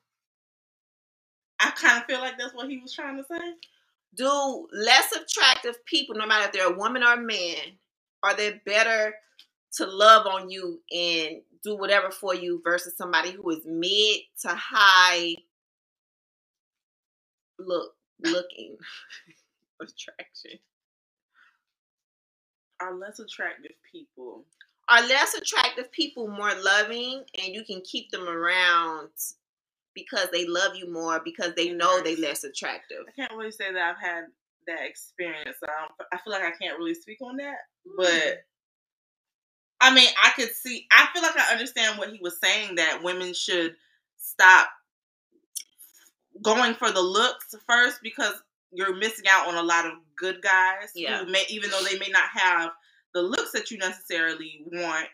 I 1.61 1.71
kind 1.71 1.99
of 1.99 2.05
feel 2.05 2.21
like 2.21 2.39
that's 2.39 2.55
what 2.55 2.69
he 2.69 2.79
was 2.79 2.95
trying 2.95 3.17
to 3.17 3.25
say. 3.25 3.55
Do 4.17 4.69
less 4.73 5.13
attractive 5.13 5.85
people, 5.87 6.15
no 6.15 6.27
matter 6.27 6.47
if 6.47 6.53
they're 6.53 6.73
a 6.73 6.79
woman 6.79 7.03
or 7.03 7.15
a 7.15 7.21
man, 7.21 7.57
are 8.23 8.35
they 8.35 8.61
better 8.65 9.15
to 9.77 9.87
love 9.87 10.27
on 10.27 10.51
you 10.51 10.81
and 10.93 11.43
do 11.63 11.77
whatever 11.77 12.11
for 12.11 12.35
you 12.35 12.61
versus 12.63 12.97
somebody 12.97 13.33
who 13.33 13.51
is 13.51 13.65
mid 13.67 14.21
to 14.43 14.49
high 14.49 15.35
look 17.59 17.93
looking 18.23 18.77
attraction? 19.81 20.59
Are 22.81 22.95
less 22.95 23.19
attractive 23.19 23.73
people? 23.91 24.45
Are 24.89 25.07
less 25.07 25.35
attractive 25.35 25.91
people 25.93 26.29
more 26.29 26.53
loving 26.63 27.25
and 27.43 27.55
you 27.55 27.65
can 27.65 27.81
keep 27.81 28.11
them 28.11 28.29
around 28.29 29.09
because 29.95 30.29
they 30.33 30.47
love 30.47 30.77
you 30.77 30.93
more 30.93 31.21
because 31.25 31.55
they 31.55 31.73
know 31.73 32.03
they're 32.03 32.17
less 32.17 32.45
attractive? 32.45 32.99
I 33.09 33.13
can't 33.13 33.33
really 33.33 33.51
say 33.51 33.73
that 33.73 33.95
I've 33.95 34.03
had 34.03 34.25
that 34.67 34.85
experience. 34.85 35.57
So 35.61 35.67
I 36.13 36.19
feel 36.19 36.33
like 36.33 36.43
I 36.43 36.51
can't 36.61 36.79
really 36.79 36.95
speak 36.95 37.19
on 37.23 37.37
that. 37.37 37.57
Hmm. 37.89 37.97
But 37.97 38.45
I 39.81 39.95
mean, 39.95 40.09
I 40.23 40.31
could 40.31 40.51
see. 40.51 40.87
I 40.91 41.09
feel 41.13 41.23
like 41.23 41.37
I 41.37 41.53
understand 41.53 41.99
what 41.99 42.11
he 42.11 42.19
was 42.23 42.39
saying 42.41 42.77
that 42.77 43.03
women 43.03 43.35
should 43.35 43.77
stop 44.17 44.69
going 46.43 46.75
for 46.75 46.91
the 46.91 47.01
looks 47.01 47.55
first 47.69 47.99
because 48.03 48.35
you're 48.73 48.95
missing 48.97 49.27
out 49.29 49.47
on 49.49 49.55
a 49.57 49.63
lot 49.63 49.87
of 49.87 49.93
good 50.17 50.43
guys 50.43 50.91
Yeah. 50.95 51.19
who 51.25 51.31
may, 51.31 51.45
even 51.49 51.71
though 51.71 51.83
they 51.83 51.99
may 51.99 52.09
not 52.09 52.29
have 52.33 52.71
the 53.15 53.23
looks 53.23 53.53
that 53.53 53.71
you 53.71 53.79
necessarily 53.79 54.65
want, 54.73 55.09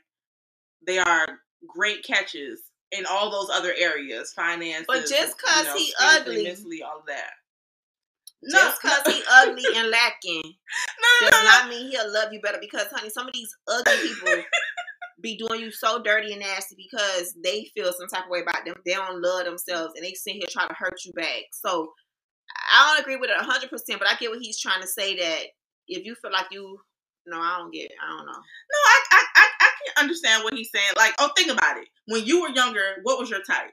they 0.87 0.99
are 0.99 1.41
great 1.67 2.03
catches 2.05 2.61
in 2.93 3.05
all 3.07 3.31
those 3.31 3.51
other 3.55 3.75
areas, 3.77 4.33
finances. 4.33 4.87
But 4.89 5.07
just 5.07 5.39
'cause 5.39 5.65
you 5.67 5.71
know, 5.73 5.77
he 5.77 5.95
ugly- 6.01 6.45
mentally, 6.45 6.83
all 6.83 7.05
that. 7.07 7.33
Just 8.51 8.81
because 8.81 9.07
he 9.15 9.23
ugly 9.31 9.65
and 9.77 9.91
lacking 9.91 10.43
no, 10.43 11.09
no, 11.21 11.31
does 11.31 11.45
no, 11.45 11.51
not 11.51 11.69
mean 11.69 11.91
he'll 11.91 12.11
love 12.11 12.33
you 12.33 12.41
better. 12.41 12.57
Because, 12.59 12.87
honey, 12.87 13.11
some 13.11 13.27
of 13.29 13.35
these 13.35 13.55
ugly 13.69 13.99
people 13.99 14.43
be 15.21 15.37
doing 15.37 15.61
you 15.61 15.71
so 15.71 16.03
dirty 16.03 16.33
and 16.33 16.41
nasty 16.41 16.77
because 16.77 17.35
they 17.43 17.71
feel 17.75 17.93
some 17.93 18.09
type 18.09 18.25
of 18.25 18.31
way 18.31 18.41
about 18.41 18.65
them. 18.65 18.75
They 18.85 18.93
don't 18.93 19.21
love 19.21 19.45
themselves 19.45 19.95
and 19.97 20.05
they 20.05 20.15
sit 20.15 20.35
here 20.35 20.47
trying 20.49 20.69
to 20.69 20.75
hurt 20.75 21.01
you 21.05 21.13
back. 21.13 21.45
So 21.53 21.93
I 22.73 22.93
don't 22.93 23.01
agree 23.01 23.17
with 23.17 23.31
it 23.31 23.37
hundred 23.37 23.71
percent, 23.71 23.99
but 23.99 24.09
I 24.09 24.17
get 24.17 24.31
what 24.31 24.41
he's 24.41 24.61
trying 24.61 24.81
to 24.81 24.89
say. 24.89 25.17
That 25.17 25.43
if 25.89 26.05
you 26.05 26.15
feel 26.15 26.33
like 26.33 26.47
you, 26.51 26.79
no, 27.27 27.39
I 27.39 27.59
don't 27.59 27.73
get. 27.73 27.91
It. 27.91 27.97
I 28.03 28.09
don't 28.09 28.27
know. 28.27 28.33
No, 28.33 28.79
I, 28.87 29.03
I, 29.13 29.25
I, 29.37 29.49
I 29.61 29.71
can 29.85 30.05
understand 30.05 30.45
what 30.45 30.55
he's 30.55 30.71
saying. 30.73 30.93
Like, 30.97 31.15
oh, 31.19 31.31
think 31.37 31.51
about 31.51 31.79
it. 31.79 31.89
When 32.07 32.25
you 32.25 32.43
were 32.43 32.51
younger, 32.51 32.97
what 33.03 33.19
was 33.19 33.31
your 33.31 33.43
type? 33.43 33.73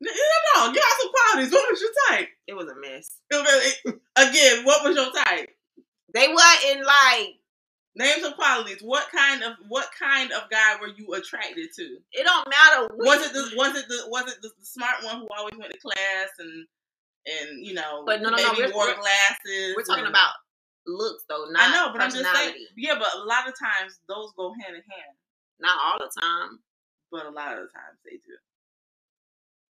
No, 0.00 0.10
no, 0.10 0.72
you 0.72 0.80
have 0.80 0.98
some 1.00 1.10
qualities. 1.10 1.52
What 1.52 1.70
was 1.70 1.80
your 1.80 1.90
type? 2.08 2.28
It 2.46 2.54
was 2.54 2.66
a 2.66 2.80
mess. 2.80 3.20
Again, 4.16 4.64
what 4.64 4.84
was 4.84 4.94
your 4.94 5.12
type? 5.24 5.50
They 6.14 6.28
wasn't 6.28 6.86
like 6.86 7.37
Name 7.98 8.20
some 8.22 8.34
qualities. 8.34 8.78
What 8.80 9.08
kind 9.10 9.42
of 9.42 9.54
what 9.68 9.90
kind 9.98 10.30
of 10.32 10.48
guy 10.50 10.76
were 10.80 10.88
you 10.96 11.12
attracted 11.14 11.68
to? 11.76 11.82
it. 12.12 12.24
Don't 12.24 12.48
matter. 12.48 12.88
What, 12.94 13.18
Was 13.18 13.26
it 13.26 13.32
the 13.32 13.56
was 13.56 13.74
it 13.76 13.88
the 13.88 14.08
was 14.08 14.30
it 14.32 14.40
the, 14.40 14.48
the 14.58 14.64
smart 14.64 15.02
one 15.04 15.18
who 15.18 15.28
always 15.36 15.54
went 15.58 15.72
to 15.72 15.78
class 15.80 16.28
and 16.38 16.66
and 17.26 17.66
you 17.66 17.74
know 17.74 18.04
But 18.06 18.22
no, 18.22 18.30
no, 18.30 18.36
no, 18.36 18.52
maybe 18.52 18.62
we're- 18.62 18.72
wore 18.72 18.86
we're- 18.86 19.00
glasses? 19.00 19.74
We're 19.76 19.82
talking 19.82 20.04
and- 20.06 20.14
about 20.14 20.30
looks 20.86 21.24
though, 21.28 21.44
not 21.50 21.68
I 21.68 21.72
know, 21.74 21.92
but 21.92 22.00
I'm 22.00 22.08
just 22.10 22.22
saying. 22.22 22.32
personality. 22.54 22.66
Yeah, 22.76 22.94
but 22.98 23.12
a 23.14 23.24
lot 23.24 23.46
of 23.48 23.52
times 23.58 23.98
those 24.08 24.32
go 24.38 24.54
hand 24.62 24.76
in 24.76 24.82
hand. 24.88 25.16
Not 25.60 25.76
all 25.84 25.98
the 25.98 26.08
time. 26.20 26.60
But 27.10 27.26
a 27.26 27.30
lot 27.30 27.52
of 27.58 27.66
the 27.66 27.72
times 27.74 27.98
they 28.04 28.16
do. 28.16 28.36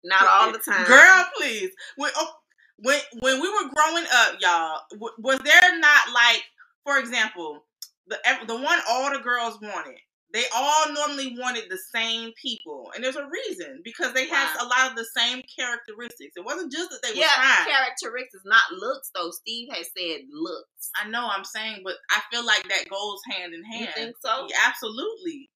Not 0.04 0.26
all 0.26 0.52
the 0.52 0.58
time. 0.58 0.87
Girl, 0.87 1.26
please. 1.37 1.70
When 1.96 2.11
oh, 2.16 2.30
when 2.78 3.00
when 3.20 3.40
we 3.40 3.48
were 3.48 3.68
growing 3.74 4.04
up, 4.14 4.37
y'all, 4.40 4.80
w- 4.92 5.14
was 5.18 5.38
there 5.40 5.78
not 5.78 6.12
like, 6.14 6.42
for 6.85 6.98
example, 6.98 7.64
the 8.12 8.46
the 8.46 8.57
one 8.57 8.79
all 8.88 9.12
the 9.12 9.18
girls 9.18 9.59
wanted? 9.61 9.98
They 10.33 10.44
all 10.55 10.90
normally 10.92 11.37
wanted 11.38 11.64
the 11.68 11.79
same 11.94 12.33
people, 12.40 12.90
and 12.94 13.05
there's 13.05 13.16
a 13.16 13.29
reason 13.29 13.83
because 13.85 14.14
they 14.14 14.27
had 14.27 14.48
a 14.61 14.64
lot 14.64 14.90
of 14.90 14.96
the 14.96 15.05
same 15.14 15.42
characteristics. 15.55 16.33
It 16.37 16.44
wasn't 16.44 16.72
just 16.72 16.88
that 16.88 17.01
they 17.03 17.11
were 17.11 17.20
yeah, 17.20 17.37
fine. 17.37 17.66
characteristics, 17.66 18.42
not 18.46 18.72
looks 18.72 19.11
though. 19.14 19.31
Steve 19.31 19.68
has 19.72 19.90
said 19.96 20.20
looks. 20.33 20.90
I 20.96 21.07
know 21.09 21.29
I'm 21.31 21.44
saying, 21.44 21.83
but 21.85 21.96
I 22.11 22.22
feel 22.31 22.46
like 22.46 22.62
that 22.62 22.88
goes 22.88 23.20
hand 23.31 23.53
in 23.53 23.62
hand. 23.62 23.92
You 23.94 24.05
think 24.05 24.16
so? 24.25 24.46
Yeah, 24.48 24.57
absolutely, 24.66 25.51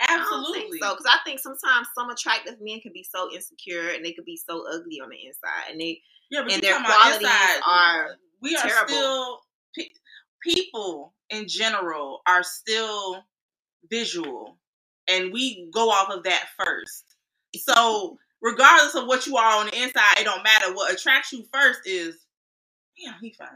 absolutely. 0.00 0.60
think 0.70 0.82
so 0.82 0.94
because 0.94 1.06
I 1.06 1.18
think 1.24 1.38
sometimes 1.38 1.86
some 1.94 2.10
attractive 2.10 2.56
men 2.60 2.80
can 2.80 2.92
be 2.92 3.06
so 3.08 3.30
insecure 3.32 3.90
and 3.90 4.04
they 4.04 4.12
could 4.12 4.24
be 4.24 4.36
so 4.36 4.64
ugly 4.66 4.98
on 5.00 5.10
the 5.10 5.22
inside, 5.24 5.70
and 5.70 5.80
they 5.80 6.02
Yeah, 6.30 6.42
but 6.42 6.52
and 6.52 6.62
their 6.62 6.80
qualities 6.82 7.22
inside, 7.22 7.60
are 7.64 8.16
we 8.42 8.56
are 8.56 8.66
terrible. 8.66 8.88
still 8.88 9.40
pe- 9.76 9.94
people 10.42 11.14
in 11.30 11.48
general 11.48 12.20
are 12.26 12.42
still 12.42 13.24
visual, 13.88 14.58
and 15.08 15.32
we 15.32 15.68
go 15.72 15.90
off 15.90 16.10
of 16.10 16.24
that 16.24 16.46
first. 16.58 17.04
So 17.54 18.18
regardless 18.42 18.94
of 18.94 19.06
what 19.06 19.26
you 19.26 19.36
are 19.36 19.60
on 19.60 19.66
the 19.66 19.82
inside, 19.82 20.18
it 20.18 20.24
don't 20.24 20.42
matter. 20.42 20.74
What 20.74 20.92
attracts 20.92 21.32
you 21.32 21.44
first 21.52 21.80
is, 21.84 22.16
yeah, 22.96 23.12
he 23.20 23.32
fine. 23.32 23.48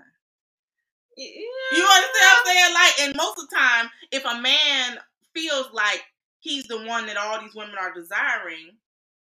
You 1.16 1.84
understand 1.84 2.12
what 2.12 2.38
I'm 2.38 2.46
saying? 2.46 2.74
Like, 2.74 3.00
and 3.00 3.16
most 3.16 3.38
of 3.38 3.48
the 3.48 3.56
time, 3.56 3.90
if 4.10 4.24
a 4.24 4.40
man 4.40 4.98
feels 5.34 5.68
like 5.72 6.02
he's 6.38 6.66
the 6.66 6.86
one 6.86 7.06
that 7.06 7.16
all 7.16 7.40
these 7.40 7.54
women 7.54 7.74
are 7.78 7.92
desiring, 7.92 8.76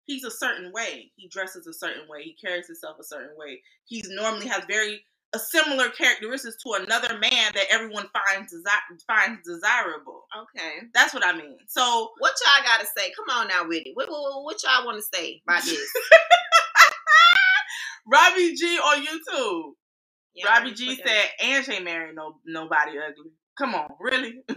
he's 0.06 0.24
a 0.24 0.32
certain 0.32 0.72
way. 0.72 1.12
He 1.15 1.28
dresses 1.28 1.67
a 1.67 1.74
certain 1.74 2.08
way. 2.08 2.24
He 2.24 2.34
carries 2.34 2.67
himself 2.67 2.98
a 3.00 3.04
certain 3.04 3.36
way. 3.38 3.62
He's 3.86 4.10
normally 4.10 4.48
has 4.48 4.63
very 4.65 5.04
a 5.36 5.39
similar 5.39 5.89
characteristics 5.89 6.58
to 6.63 6.74
another 6.84 7.17
man 7.19 7.52
that 7.56 7.65
everyone 7.72 8.08
finds 8.13 8.54
desi- 8.54 9.02
finds 9.08 9.41
desirable. 9.48 10.26
Okay. 10.38 10.88
That's 10.93 11.13
what 11.13 11.26
I 11.26 11.34
mean. 11.34 11.58
So 11.67 12.12
What 12.19 12.34
y'all 12.46 12.65
gotta 12.65 12.86
say? 12.98 13.12
Come 13.15 13.36
on 13.38 13.48
now 13.48 13.67
with 13.67 13.84
it. 13.86 13.91
What, 13.96 14.10
what, 14.10 14.43
what 14.43 14.58
y'all 14.63 14.86
want 14.86 14.98
to 15.04 15.17
say 15.17 15.41
about 15.48 15.63
this? 15.65 15.89
Robbie 18.12 18.56
G 18.56 18.78
on 18.78 19.06
YouTube. 19.06 19.74
Y'all 20.36 20.52
Robbie 20.54 20.74
G 20.74 20.96
said 20.96 21.30
Ange 21.41 21.69
ain't 21.69 21.84
marrying 21.86 22.15
no 22.15 22.38
nobody 22.46 22.91
ugly. 22.98 23.32
Come 23.58 23.76
on, 23.76 23.89
really? 24.00 24.43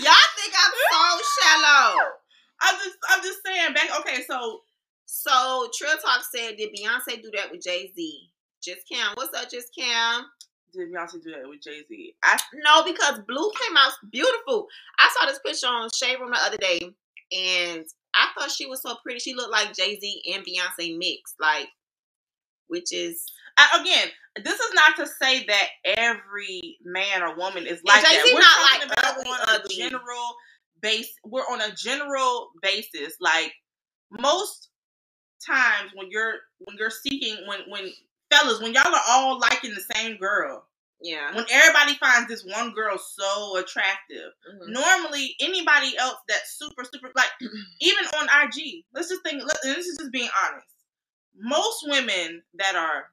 Y'all 0.00 0.14
think 0.36 0.54
I'm 0.56 0.72
so 0.92 1.24
shallow. 1.40 1.96
I'm 2.60 2.76
just 2.76 2.96
I'm 3.10 3.22
just 3.22 3.38
saying 3.44 3.74
back 3.74 3.90
okay, 4.00 4.22
so 4.28 4.62
So 5.10 5.68
Trill 5.74 5.96
Talk 5.96 6.22
said, 6.34 6.58
did 6.58 6.68
Beyonce 6.70 7.22
do 7.22 7.30
that 7.34 7.50
with 7.50 7.62
Jay 7.62 7.90
Z? 7.96 8.30
Just 8.62 8.86
Cam. 8.86 9.12
What's 9.14 9.34
up, 9.36 9.50
Just 9.50 9.74
Cam? 9.74 10.26
did 10.74 10.92
Beyonce 10.92 11.22
do 11.22 11.30
that 11.30 11.48
with 11.48 11.62
Jay 11.62 11.80
Z? 11.88 12.14
I 12.22 12.38
No, 12.52 12.84
because 12.84 13.20
Blue 13.26 13.50
came 13.66 13.76
out 13.78 13.92
beautiful. 14.12 14.66
I 14.98 15.08
saw 15.18 15.26
this 15.26 15.38
picture 15.44 15.66
on 15.66 15.88
Shade 15.90 16.20
Room 16.20 16.30
the 16.32 16.38
other 16.44 16.58
day, 16.58 16.78
and 17.32 17.86
I 18.14 18.28
thought 18.36 18.50
she 18.50 18.66
was 18.66 18.82
so 18.82 18.96
pretty. 19.02 19.18
She 19.20 19.34
looked 19.34 19.50
like 19.50 19.74
Jay 19.74 19.98
Z 19.98 20.22
and 20.34 20.44
Beyonce 20.44 20.98
mixed, 20.98 21.36
like, 21.40 21.68
which 22.66 22.92
is 22.92 23.24
I, 23.56 23.80
again, 23.80 24.08
this 24.44 24.60
is 24.60 24.74
not 24.74 24.96
to 24.96 25.06
say 25.06 25.46
that 25.46 25.68
every 25.84 26.76
man 26.84 27.22
or 27.22 27.34
woman 27.34 27.66
is 27.66 27.80
like 27.82 28.02
that. 28.02 28.12
Jay-Z 28.12 28.34
We're 28.34 28.40
not 28.40 28.68
talking 28.68 28.88
like 28.88 28.98
about 28.98 29.18
ugly, 29.18 29.30
on 29.30 29.38
ugly. 29.48 29.80
a 29.82 29.88
general 29.88 30.36
base. 30.82 31.12
We're 31.24 31.40
on 31.50 31.62
a 31.62 31.74
general 31.74 32.50
basis. 32.60 33.14
Like 33.20 33.52
most 34.10 34.67
times 35.46 35.90
when 35.94 36.10
you're 36.10 36.34
when 36.60 36.76
you're 36.78 36.90
seeking 36.90 37.36
when 37.46 37.60
when 37.68 37.90
fellas 38.30 38.60
when 38.60 38.72
y'all 38.74 38.94
are 38.94 39.02
all 39.08 39.38
liking 39.38 39.74
the 39.74 39.94
same 39.96 40.16
girl 40.18 40.64
yeah. 41.00 41.34
when 41.34 41.44
everybody 41.50 41.94
finds 41.94 42.28
this 42.28 42.44
one 42.44 42.72
girl 42.72 42.98
so 42.98 43.56
attractive 43.58 44.32
Mhm. 44.52 44.68
normally 44.72 45.34
anybody 45.40 45.96
else 45.98 46.16
that's 46.28 46.58
super 46.58 46.84
super 46.84 47.10
like 47.16 47.30
even 47.80 48.04
on 48.18 48.28
IG 48.44 48.84
let's 48.94 49.08
just 49.08 49.22
think 49.22 49.42
let- 49.42 49.56
this 49.62 49.86
is 49.86 49.98
just 49.98 50.12
being 50.12 50.28
honest 50.46 50.66
most 51.36 51.86
women 51.88 52.42
that 52.54 52.74
are 52.74 53.06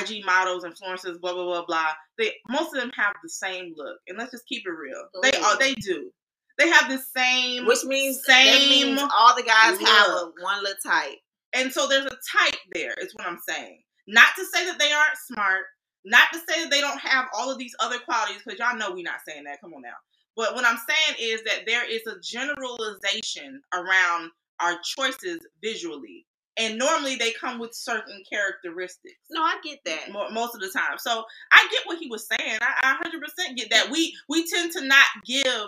IG 0.00 0.24
models 0.24 0.64
influencers 0.64 1.20
blah 1.20 1.32
blah 1.34 1.44
blah 1.44 1.64
blah 1.66 1.90
they 2.16 2.32
most 2.48 2.72
of 2.74 2.80
them 2.80 2.92
have 2.96 3.14
the 3.24 3.28
same 3.28 3.74
look 3.76 3.98
and 4.06 4.16
let's 4.16 4.30
just 4.30 4.46
keep 4.46 4.64
it 4.66 4.70
real 4.70 5.08
they 5.22 5.32
all 5.38 5.58
they 5.58 5.74
do 5.74 6.10
they 6.56 6.68
have 6.68 6.88
the 6.88 6.98
same 6.98 7.66
Which 7.66 7.82
means 7.84 8.24
Same 8.24 8.68
means 8.70 9.00
all 9.12 9.34
the 9.34 9.42
guys 9.42 9.76
have 9.80 10.08
a 10.08 10.12
look. 10.12 10.34
one 10.40 10.62
little 10.62 10.78
type. 10.86 11.18
And 11.54 11.72
so 11.72 11.86
there's 11.86 12.06
a 12.06 12.18
type 12.38 12.58
there, 12.72 12.94
is 13.00 13.14
what 13.14 13.26
I'm 13.26 13.38
saying. 13.48 13.80
Not 14.06 14.34
to 14.36 14.44
say 14.44 14.66
that 14.66 14.78
they 14.78 14.92
aren't 14.92 15.16
smart, 15.26 15.64
not 16.04 16.28
to 16.32 16.38
say 16.38 16.62
that 16.62 16.70
they 16.70 16.80
don't 16.80 17.00
have 17.00 17.26
all 17.34 17.50
of 17.50 17.58
these 17.58 17.74
other 17.80 17.98
qualities, 17.98 18.42
because 18.44 18.58
y'all 18.58 18.76
know 18.76 18.92
we're 18.92 19.04
not 19.04 19.20
saying 19.26 19.44
that. 19.44 19.60
Come 19.60 19.72
on 19.74 19.82
now. 19.82 19.94
But 20.36 20.54
what 20.54 20.64
I'm 20.64 20.78
saying 20.78 21.18
is 21.20 21.42
that 21.44 21.64
there 21.66 21.88
is 21.88 22.02
a 22.06 22.18
generalization 22.20 23.62
around 23.72 24.30
our 24.60 24.78
choices 24.82 25.38
visually. 25.62 26.26
And 26.56 26.78
normally 26.78 27.16
they 27.16 27.32
come 27.32 27.58
with 27.58 27.74
certain 27.74 28.22
characteristics. 28.30 29.18
No, 29.30 29.42
I 29.42 29.56
get 29.64 29.80
that. 29.86 30.12
Most 30.32 30.54
of 30.54 30.60
the 30.60 30.68
time, 30.68 30.98
so 30.98 31.24
I 31.50 31.66
get 31.70 31.86
what 31.86 31.98
he 31.98 32.08
was 32.08 32.28
saying. 32.28 32.58
I, 32.60 32.96
I 33.02 33.08
100% 33.08 33.56
get 33.56 33.70
that. 33.70 33.90
We 33.90 34.16
we 34.28 34.46
tend 34.46 34.70
to 34.72 34.84
not 34.84 35.06
give 35.26 35.66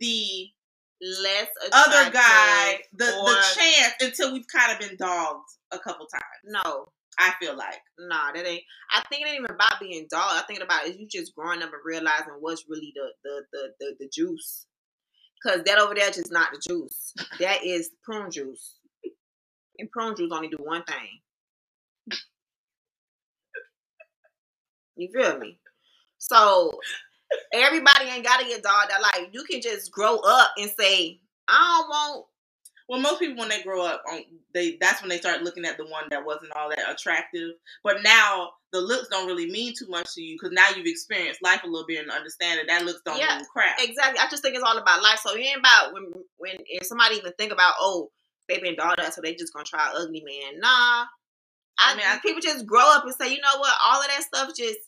the 0.00 0.48
Less 1.02 1.48
other 1.72 2.10
guy 2.12 2.80
the, 2.94 3.06
or- 3.06 3.30
the 3.30 3.44
chance 3.56 3.94
until 4.00 4.32
we've 4.32 4.46
kind 4.46 4.72
of 4.72 4.78
been 4.88 4.96
dogged 4.96 5.48
a 5.72 5.78
couple 5.78 6.06
times. 6.06 6.22
No, 6.64 6.88
I 7.18 7.32
feel 7.40 7.56
like. 7.56 7.80
nah, 7.98 8.32
that 8.32 8.46
ain't. 8.46 8.62
I 8.92 9.02
think 9.08 9.22
it 9.22 9.28
ain't 9.28 9.40
even 9.40 9.50
about 9.50 9.80
being 9.80 10.06
dog. 10.10 10.30
I 10.32 10.42
think 10.46 10.62
about 10.62 10.86
is 10.86 10.96
you 10.96 11.08
just 11.08 11.34
growing 11.34 11.62
up 11.62 11.72
and 11.72 11.82
realizing 11.84 12.34
what's 12.40 12.64
really 12.68 12.92
the 12.94 13.10
the 13.24 13.42
the 13.52 13.68
the, 13.80 13.96
the 14.00 14.10
juice. 14.12 14.66
Cause 15.44 15.62
that 15.66 15.78
over 15.78 15.94
there 15.94 16.10
just 16.10 16.30
not 16.32 16.50
the 16.52 16.60
juice. 16.60 17.12
That 17.40 17.64
is 17.64 17.90
prune 18.04 18.30
juice. 18.30 18.74
And 19.78 19.90
prune 19.90 20.14
juice 20.16 20.30
only 20.32 20.48
do 20.48 20.58
one 20.60 20.84
thing. 20.84 21.20
You 24.96 25.08
feel 25.12 25.38
me? 25.38 25.58
So 26.18 26.72
everybody 27.52 28.06
ain't 28.06 28.24
gotta 28.26 28.44
get 28.46 28.62
dogged 28.62 28.92
out. 28.92 29.02
Like 29.02 29.30
you 29.32 29.44
can 29.44 29.60
just 29.60 29.90
grow 29.92 30.18
up 30.18 30.50
and 30.58 30.70
say, 30.78 31.20
I 31.48 31.78
don't 31.80 31.88
want 31.88 32.26
Well, 32.88 33.00
most 33.00 33.20
people 33.20 33.38
when 33.38 33.48
they 33.48 33.62
grow 33.62 33.84
up, 33.86 34.02
um, 34.12 34.20
they 34.54 34.76
that's 34.80 35.00
when 35.02 35.08
they 35.08 35.18
start 35.18 35.42
looking 35.42 35.64
at 35.64 35.76
the 35.78 35.86
one 35.86 36.04
that 36.10 36.26
wasn't 36.26 36.52
all 36.56 36.68
that 36.70 36.90
attractive. 36.90 37.52
But 37.84 38.02
now 38.02 38.50
the 38.72 38.80
looks 38.80 39.08
don't 39.08 39.26
really 39.26 39.50
mean 39.50 39.74
too 39.78 39.86
much 39.88 40.14
to 40.14 40.22
you 40.22 40.36
because 40.36 40.52
now 40.54 40.68
you've 40.76 40.86
experienced 40.86 41.42
life 41.42 41.62
a 41.64 41.66
little 41.68 41.86
bit 41.86 42.02
and 42.02 42.10
understand 42.10 42.58
that 42.60 42.66
that 42.68 42.84
looks 42.84 43.02
don't 43.04 43.18
Yeah, 43.18 43.36
mean 43.36 43.46
crap. 43.52 43.76
Exactly. 43.80 44.18
I 44.20 44.28
just 44.30 44.42
think 44.42 44.54
it's 44.56 44.64
all 44.64 44.78
about 44.78 45.02
life. 45.02 45.20
So 45.20 45.34
it 45.36 45.40
ain't 45.40 45.60
about 45.60 45.92
when 45.94 46.12
when 46.38 46.56
if 46.66 46.86
somebody 46.86 47.16
even 47.16 47.32
think 47.38 47.52
about 47.52 47.74
oh 47.80 48.10
they 48.48 48.58
been 48.60 48.76
daughter 48.76 49.10
so 49.10 49.20
they 49.22 49.34
just 49.34 49.52
gonna 49.54 49.64
try 49.64 49.92
ugly 49.96 50.22
man. 50.24 50.60
Nah. 50.60 51.06
I, 51.78 51.92
I 51.92 51.96
mean, 51.96 52.06
I- 52.06 52.18
people 52.22 52.40
just 52.40 52.66
grow 52.66 52.84
up 52.94 53.04
and 53.04 53.14
say, 53.14 53.30
you 53.30 53.40
know 53.40 53.58
what, 53.58 53.74
all 53.84 54.00
of 54.00 54.08
that 54.08 54.22
stuff 54.22 54.50
just 54.56 54.78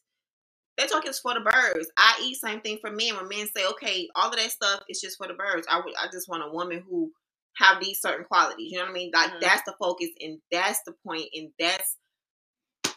they 0.78 0.86
talk 0.86 1.06
is 1.06 1.20
for 1.20 1.34
the 1.34 1.40
birds. 1.40 1.88
I 1.96 2.20
eat 2.24 2.36
same 2.36 2.60
thing 2.60 2.78
for 2.80 2.90
men. 2.90 3.16
When 3.16 3.28
men 3.28 3.48
say, 3.54 3.66
okay, 3.72 4.08
all 4.16 4.30
of 4.30 4.36
that 4.36 4.50
stuff 4.50 4.80
is 4.88 5.00
just 5.00 5.18
for 5.18 5.26
the 5.28 5.34
birds. 5.34 5.66
I 5.70 5.78
would 5.78 5.94
I 5.96 6.08
just 6.12 6.28
want 6.28 6.44
a 6.44 6.52
woman 6.52 6.82
who 6.88 7.12
have 7.56 7.80
these 7.80 8.00
certain 8.00 8.24
qualities. 8.24 8.72
You 8.72 8.78
know 8.78 8.84
what 8.84 8.90
I 8.90 8.94
mean? 8.94 9.10
Like 9.14 9.32
Mhm. 9.32 9.40
that's 9.40 9.62
the 9.64 9.74
focus 9.78 10.10
and 10.20 10.40
that's 10.50 10.80
the 10.84 10.92
point 11.06 11.28
and 11.34 11.52
that's 11.58 11.96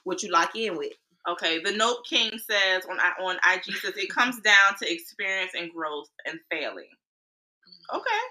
what 0.04 0.24
you 0.24 0.32
lock 0.32 0.56
in 0.56 0.78
with. 0.78 0.94
Okay, 1.28 1.60
the 1.62 1.74
Note 1.74 2.06
King 2.10 2.40
says 2.40 2.86
on 2.90 3.00
on 3.00 3.38
IG 3.46 3.76
says 3.78 3.98
it 3.98 4.10
comes 4.10 4.40
down 4.42 4.76
to 4.82 4.92
experience 4.92 5.52
and 5.56 5.72
growth 5.72 6.10
and 6.26 6.40
failing. 6.52 6.90
Okay, 7.94 8.22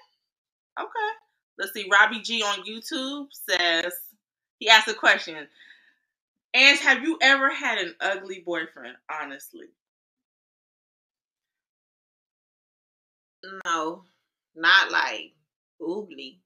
okay. 0.81 1.11
Let's 1.59 1.73
see. 1.73 1.89
Robbie 1.93 2.21
G 2.23 2.43
on 2.43 2.65
YouTube 2.65 3.29
says 3.33 3.93
he 4.59 4.69
asked 4.71 4.89
a 4.89 4.95
question. 4.95 5.49
And 6.57 6.79
have 6.81 7.05
you 7.05 7.19
ever 7.23 7.55
had 7.55 7.79
an 7.79 7.97
ugly 8.01 8.43
boyfriend? 8.47 8.97
Honestly, 9.11 9.67
No, 13.65 14.05
not 14.55 14.91
like 14.91 15.35
oogly. 15.81 16.39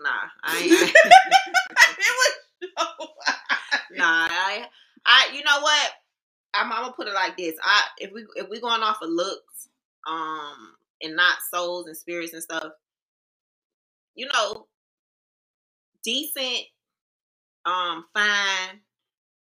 Nah, 0.00 0.10
I 0.42 0.58
ain't. 0.58 0.72
it 1.98 2.14
was 2.62 2.68
nah, 3.92 4.28
I, 4.30 4.66
I. 5.06 5.30
You 5.34 5.44
know 5.44 5.60
what? 5.60 5.92
I'm, 6.54 6.72
I'm 6.72 6.82
gonna 6.82 6.94
put 6.94 7.08
it 7.08 7.14
like 7.14 7.36
this. 7.36 7.54
I 7.62 7.82
if 7.98 8.12
we 8.12 8.26
if 8.36 8.48
we 8.50 8.60
going 8.60 8.82
off 8.82 9.02
of 9.02 9.10
looks, 9.10 9.68
um, 10.08 10.74
and 11.02 11.16
not 11.16 11.38
souls 11.52 11.86
and 11.86 11.96
spirits 11.96 12.32
and 12.32 12.42
stuff, 12.42 12.72
you 14.14 14.28
know, 14.32 14.66
decent, 16.04 16.66
um, 17.66 18.04
fine, 18.14 18.80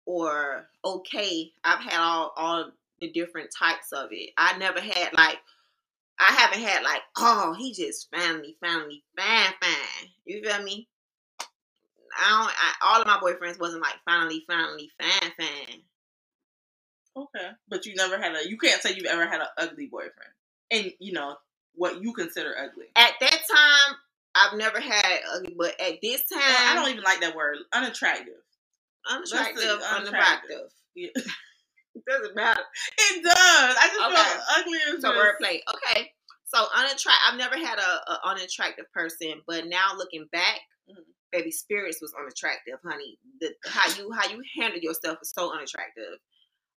or 0.07 0.69
okay. 0.85 1.53
I've 1.65 1.81
had 1.83 2.01
all 2.01 2.33
all 2.37 2.71
the 3.01 3.11
different 3.11 3.51
types 3.57 3.93
of 3.93 4.09
it. 4.13 4.31
I 4.37 4.57
never 4.59 4.81
had 4.81 5.13
like. 5.15 5.39
I 6.21 6.33
haven't 6.35 6.61
had 6.61 6.85
like, 6.85 7.01
oh, 7.17 7.55
he 7.59 7.73
just 7.73 8.09
finally 8.15 8.57
finally 8.63 9.03
fine, 9.19 9.53
fine. 9.61 10.09
You 10.25 10.43
feel 10.43 10.63
me? 10.63 10.89
I 12.21 12.29
don't. 12.31 12.51
I, 12.51 12.75
all 12.85 13.01
of 13.01 13.07
my 13.07 13.19
boyfriends 13.19 13.59
wasn't 13.59 13.83
like 13.83 13.97
finally, 14.05 14.45
finally, 14.47 14.91
fine, 15.01 15.33
fine. 15.39 15.83
okay, 17.17 17.49
but 17.69 17.87
you 17.87 17.95
never 17.95 18.19
had 18.19 18.37
a. 18.37 18.49
You 18.49 18.57
can't 18.59 18.81
say 18.83 18.95
you've 18.95 19.07
ever 19.07 19.27
had 19.27 19.41
an 19.41 19.47
ugly 19.59 19.87
boyfriend, 19.87 20.33
and 20.71 20.93
you 21.01 21.13
know 21.13 21.37
what 21.75 22.03
you 22.03 22.13
consider 22.13 22.55
ugly. 22.57 22.87
At 22.97 23.13
that 23.21 23.31
time, 23.51 23.97
I've 24.35 24.57
never 24.57 24.81
had 24.81 25.21
ugly, 25.35 25.55
but 25.59 25.79
at 25.81 25.99
this 26.03 26.23
time, 26.33 26.40
Well, 26.40 26.73
I 26.73 26.75
don't 26.75 26.90
even 26.90 27.05
like 27.05 27.21
that 27.21 27.37
word. 27.37 27.57
Unattractive. 27.73 28.35
unattractive, 29.09 29.81
say 29.83 29.97
unattractive. 29.97 30.71
Yeah. 30.95 31.09
It 31.95 32.05
doesn't 32.09 32.35
matter. 32.35 32.62
It 32.99 33.23
does. 33.23 33.35
I 33.37 33.88
just 33.88 34.01
Okay. 34.01 34.14
feel 34.16 34.42
ugly 34.57 34.79
is 34.97 35.03
So 35.03 35.12
wordplay. 35.12 35.61
Okay. 35.75 36.11
So 36.47 36.64
unattract. 36.75 37.21
I've 37.29 37.37
never 37.37 37.55
had 37.57 37.79
a, 37.79 38.11
a 38.12 38.21
unattractive 38.25 38.87
person, 38.95 39.42
but 39.47 39.66
now 39.66 39.92
looking 39.95 40.27
back, 40.33 40.61
Mhm. 40.88 41.05
baby, 41.33 41.51
spirits 41.51 42.01
was 42.01 42.14
unattractive, 42.18 42.79
honey. 42.83 43.18
The 43.42 43.55
how 43.66 43.88
you 43.99 44.11
how 44.12 44.27
you 44.31 44.42
handle 44.59 44.81
yourself 44.81 45.18
is 45.21 45.33
so 45.37 45.53
unattractive. 45.53 46.18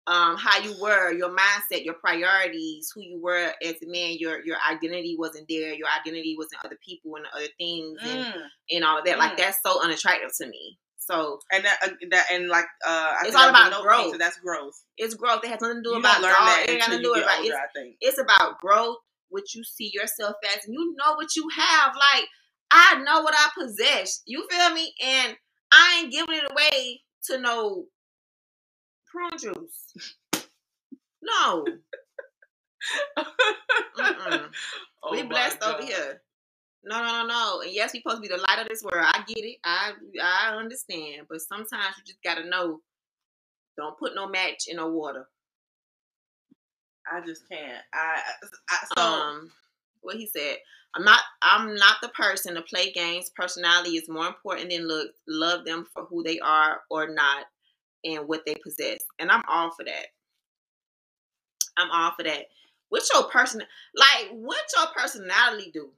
Um, 0.09 0.37
how 0.37 0.59
you 0.59 0.75
were, 0.81 1.13
your 1.13 1.31
mindset, 1.31 1.85
your 1.85 1.95
priorities, 1.95 2.91
who 2.93 3.03
you 3.03 3.21
were 3.23 3.53
as 3.63 3.75
a 3.83 3.87
man, 3.87 4.17
your 4.19 4.45
your 4.45 4.57
identity 4.69 5.15
wasn't 5.17 5.47
there. 5.49 5.73
Your 5.75 5.87
identity 6.01 6.35
was 6.37 6.49
in 6.53 6.59
other 6.65 6.77
people 6.85 7.15
and 7.17 7.25
other 7.35 7.47
things 7.59 8.01
and, 8.03 8.25
Mm. 8.27 8.43
and 8.73 8.85
all 8.85 8.99
of 8.99 9.05
that. 9.05 9.19
Like 9.19 9.33
Mm. 9.35 9.37
that's 9.37 9.59
so 9.65 9.81
unattractive 9.81 10.31
to 10.39 10.47
me. 10.49 10.79
So 10.99 11.39
And 11.53 11.65
that, 11.65 11.79
uh, 11.85 11.89
that 12.11 12.27
and 12.33 12.49
like 12.49 12.65
uh, 12.85 13.17
I 13.21 13.27
It's 13.27 13.37
all 13.37 13.49
about 13.49 13.83
growth. 13.83 14.03
thing, 14.03 14.13
So 14.13 14.19
that's 14.19 14.39
growth. 14.39 14.75
it's 14.97 15.15
growth. 15.15 15.45
It 15.45 15.51
has 15.51 15.61
nothing 15.61 15.79
to 15.79 15.83
do 15.83 15.91
you 15.91 15.99
about 16.01 16.21
learn 16.23 16.33
that 16.33 16.65
It 16.67 16.71
ain't 16.71 16.81
got 16.81 16.89
nothing 16.91 17.03
to 17.03 17.09
do 17.09 17.15
get 17.15 17.23
about 17.25 17.39
older. 17.39 17.49
it's 17.51 17.59
I 17.59 17.67
think. 17.73 17.97
it's 18.01 18.19
about 18.21 18.61
growth, 18.61 18.97
what 19.29 19.55
you 19.55 19.63
see 19.65 19.91
yourself 19.95 20.35
as, 20.53 20.65
and 20.65 20.75
you 20.75 20.95
know 20.99 21.15
what 21.15 21.35
you 21.37 21.49
have. 21.57 21.95
Like 21.95 22.29
I 22.73 23.03
know 23.03 23.23
what 23.23 23.35
I 23.37 23.51
possess. 23.57 24.23
You 24.27 24.49
feel 24.51 24.71
me? 24.71 24.95
And 25.01 25.37
I 25.73 26.01
ain't 26.01 26.13
giving 26.13 26.35
it 26.35 26.51
away 26.51 27.03
to 27.27 27.39
no 27.39 27.87
prune 29.13 29.39
juice. 29.39 30.09
No. 31.23 31.65
oh 35.03 35.13
we 35.13 35.23
blessed 35.23 35.63
over 35.63 35.83
here. 35.83 36.23
No, 36.85 37.01
no, 37.01 37.23
no, 37.23 37.27
no. 37.27 37.61
And 37.63 37.73
yes, 37.73 37.93
we 37.93 38.01
supposed 38.01 38.17
to 38.17 38.29
be 38.29 38.35
the 38.35 38.43
light 38.49 38.59
of 38.61 38.69
this 38.69 38.83
world. 38.83 39.07
I 39.07 39.23
get 39.27 39.45
it. 39.45 39.59
I 39.65 39.93
I 40.21 40.57
understand. 40.57 41.27
But 41.29 41.41
sometimes 41.43 41.97
you 41.99 42.05
just 42.05 42.23
gotta 42.25 42.49
know. 42.49 42.81
Don't 43.77 43.99
put 43.99 44.15
no 44.15 44.29
match 44.29 44.65
in 44.69 44.77
no 44.77 44.89
water. 44.91 45.29
I 47.11 47.25
just 47.25 47.49
can't. 47.49 47.83
I, 47.95 48.21
I 48.69 48.87
so 48.97 49.03
um 49.03 49.51
what 50.01 50.17
he 50.17 50.27
said. 50.27 50.57
I'm 50.95 51.05
not 51.05 51.21
I'm 51.41 51.75
not 51.77 51.97
the 52.03 52.09
person 52.09 52.55
to 52.55 52.63
play 52.63 52.93
games. 52.93 53.31
Personality 53.35 53.97
is 53.97 54.09
more 54.09 54.27
important 54.27 54.71
than 54.71 54.89
look. 54.89 55.11
Love 55.27 55.65
them 55.65 55.87
for 55.95 56.05
who 56.05 56.23
they 56.23 56.39
are 56.41 56.81
or 56.91 57.09
not 57.09 57.47
and 58.05 58.29
what 58.29 58.43
they 58.47 58.55
possess. 58.55 59.01
And 59.19 59.31
I'm 59.31 59.43
all 59.49 59.71
for 59.73 59.85
that. 59.85 60.07
I'm 61.77 61.91
all 61.91 62.13
for 62.17 62.25
that. 62.25 62.47
What's 62.89 63.11
your 63.13 63.25
person 63.25 63.63
like 63.95 64.31
what 64.33 64.63
your 64.77 64.87
personality 64.95 65.71
do? 65.73 65.91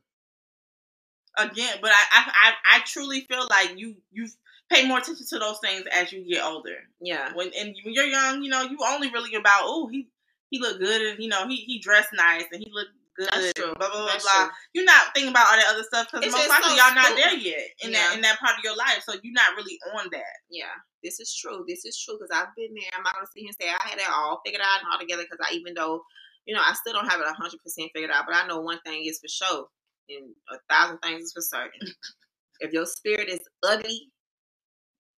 Again, 1.37 1.79
but 1.83 1.91
I, 1.91 2.05
I 2.13 2.33
I 2.33 2.77
I 2.77 2.81
truly 2.87 3.23
feel 3.23 3.47
like 3.51 3.77
you 3.77 3.97
you 4.13 4.29
pay 4.71 4.87
more 4.87 4.99
attention 4.99 5.27
to 5.31 5.39
those 5.39 5.59
things 5.63 5.85
as 5.93 6.13
you 6.13 6.25
get 6.29 6.45
older. 6.45 6.77
Yeah. 7.01 7.33
When 7.35 7.51
and 7.59 7.75
when 7.85 7.95
you're 7.95 8.05
young, 8.05 8.43
you 8.43 8.51
know, 8.51 8.63
you 8.63 8.79
only 8.87 9.11
really 9.11 9.35
about 9.35 9.63
oh 9.65 9.89
he 9.89 10.09
he 10.51 10.61
looked 10.61 10.81
good 10.81 11.03
and 11.03 11.23
you 11.23 11.29
know 11.29 11.49
he 11.49 11.57
he 11.57 11.81
dressed 11.81 12.11
nice 12.15 12.45
and 12.53 12.63
he 12.63 12.71
looked 12.73 12.93
good. 13.17 13.29
That's 13.33 13.53
true. 13.55 13.75
Blah 13.79 13.91
blah 13.91 14.05
blah. 14.07 14.19
Blah. 14.19 14.49
You're 14.73 14.85
not 14.85 15.15
thinking 15.15 15.31
about 15.31 15.47
all 15.51 15.57
that 15.57 15.71
other 15.73 15.83
stuff 15.85 16.09
because 16.11 16.31
most 16.33 16.49
likely 16.49 16.71
so 16.71 16.77
y'all 16.77 16.95
not 16.95 17.07
stupid. 17.15 17.23
there 17.25 17.35
yet 17.39 17.67
in 17.83 17.91
Yeah. 17.91 17.99
that 17.99 18.15
in 18.17 18.21
that 18.23 18.39
part 18.39 18.59
of 18.59 18.65
your 18.65 18.77
life, 18.77 19.03
so 19.07 19.15
you're 19.23 19.33
not 19.37 19.57
really 19.57 19.79
on 19.97 20.09
that. 20.13 20.35
Yeah, 20.51 20.75
this 21.03 21.21
is 21.21 21.35
true. 21.35 21.65
This 21.67 21.85
is 21.85 21.97
true 21.99 22.19
because 22.19 22.31
I've 22.35 22.55
been 22.57 22.75
there. 22.75 22.91
I'm 22.97 23.03
not 23.03 23.15
gonna 23.15 23.27
sit 23.27 23.41
here 23.41 23.51
and 23.51 23.57
say 23.61 23.69
I 23.71 23.89
had 23.89 23.99
it 23.99 24.09
all 24.11 24.41
figured 24.45 24.63
out 24.63 24.81
and 24.81 24.89
all 24.93 24.99
together 24.99 25.25
because 25.25 25.41
I 25.43 25.55
even 25.55 25.75
though 25.75 26.03
you 26.47 26.55
know 26.55 26.63
I 26.65 26.75
still 26.75 26.93
don't 26.93 27.09
have 27.11 27.21
it 27.21 27.27
hundred 27.35 27.61
percent 27.63 27.91
figured 27.95 28.11
out, 28.11 28.25
but 28.27 28.35
I 28.37 28.47
know 28.47 28.61
one 28.61 28.81
thing 28.85 29.05
is 29.07 29.21
for 29.21 29.29
sure, 29.29 29.67
and 30.09 30.35
a 30.51 30.59
thousand 30.73 30.99
things 30.99 31.25
is 31.25 31.33
for 31.33 31.43
certain. 31.43 31.81
if 32.61 32.73
your 32.73 32.87
spirit 32.87 33.29
is 33.29 33.41
ugly, 33.63 34.11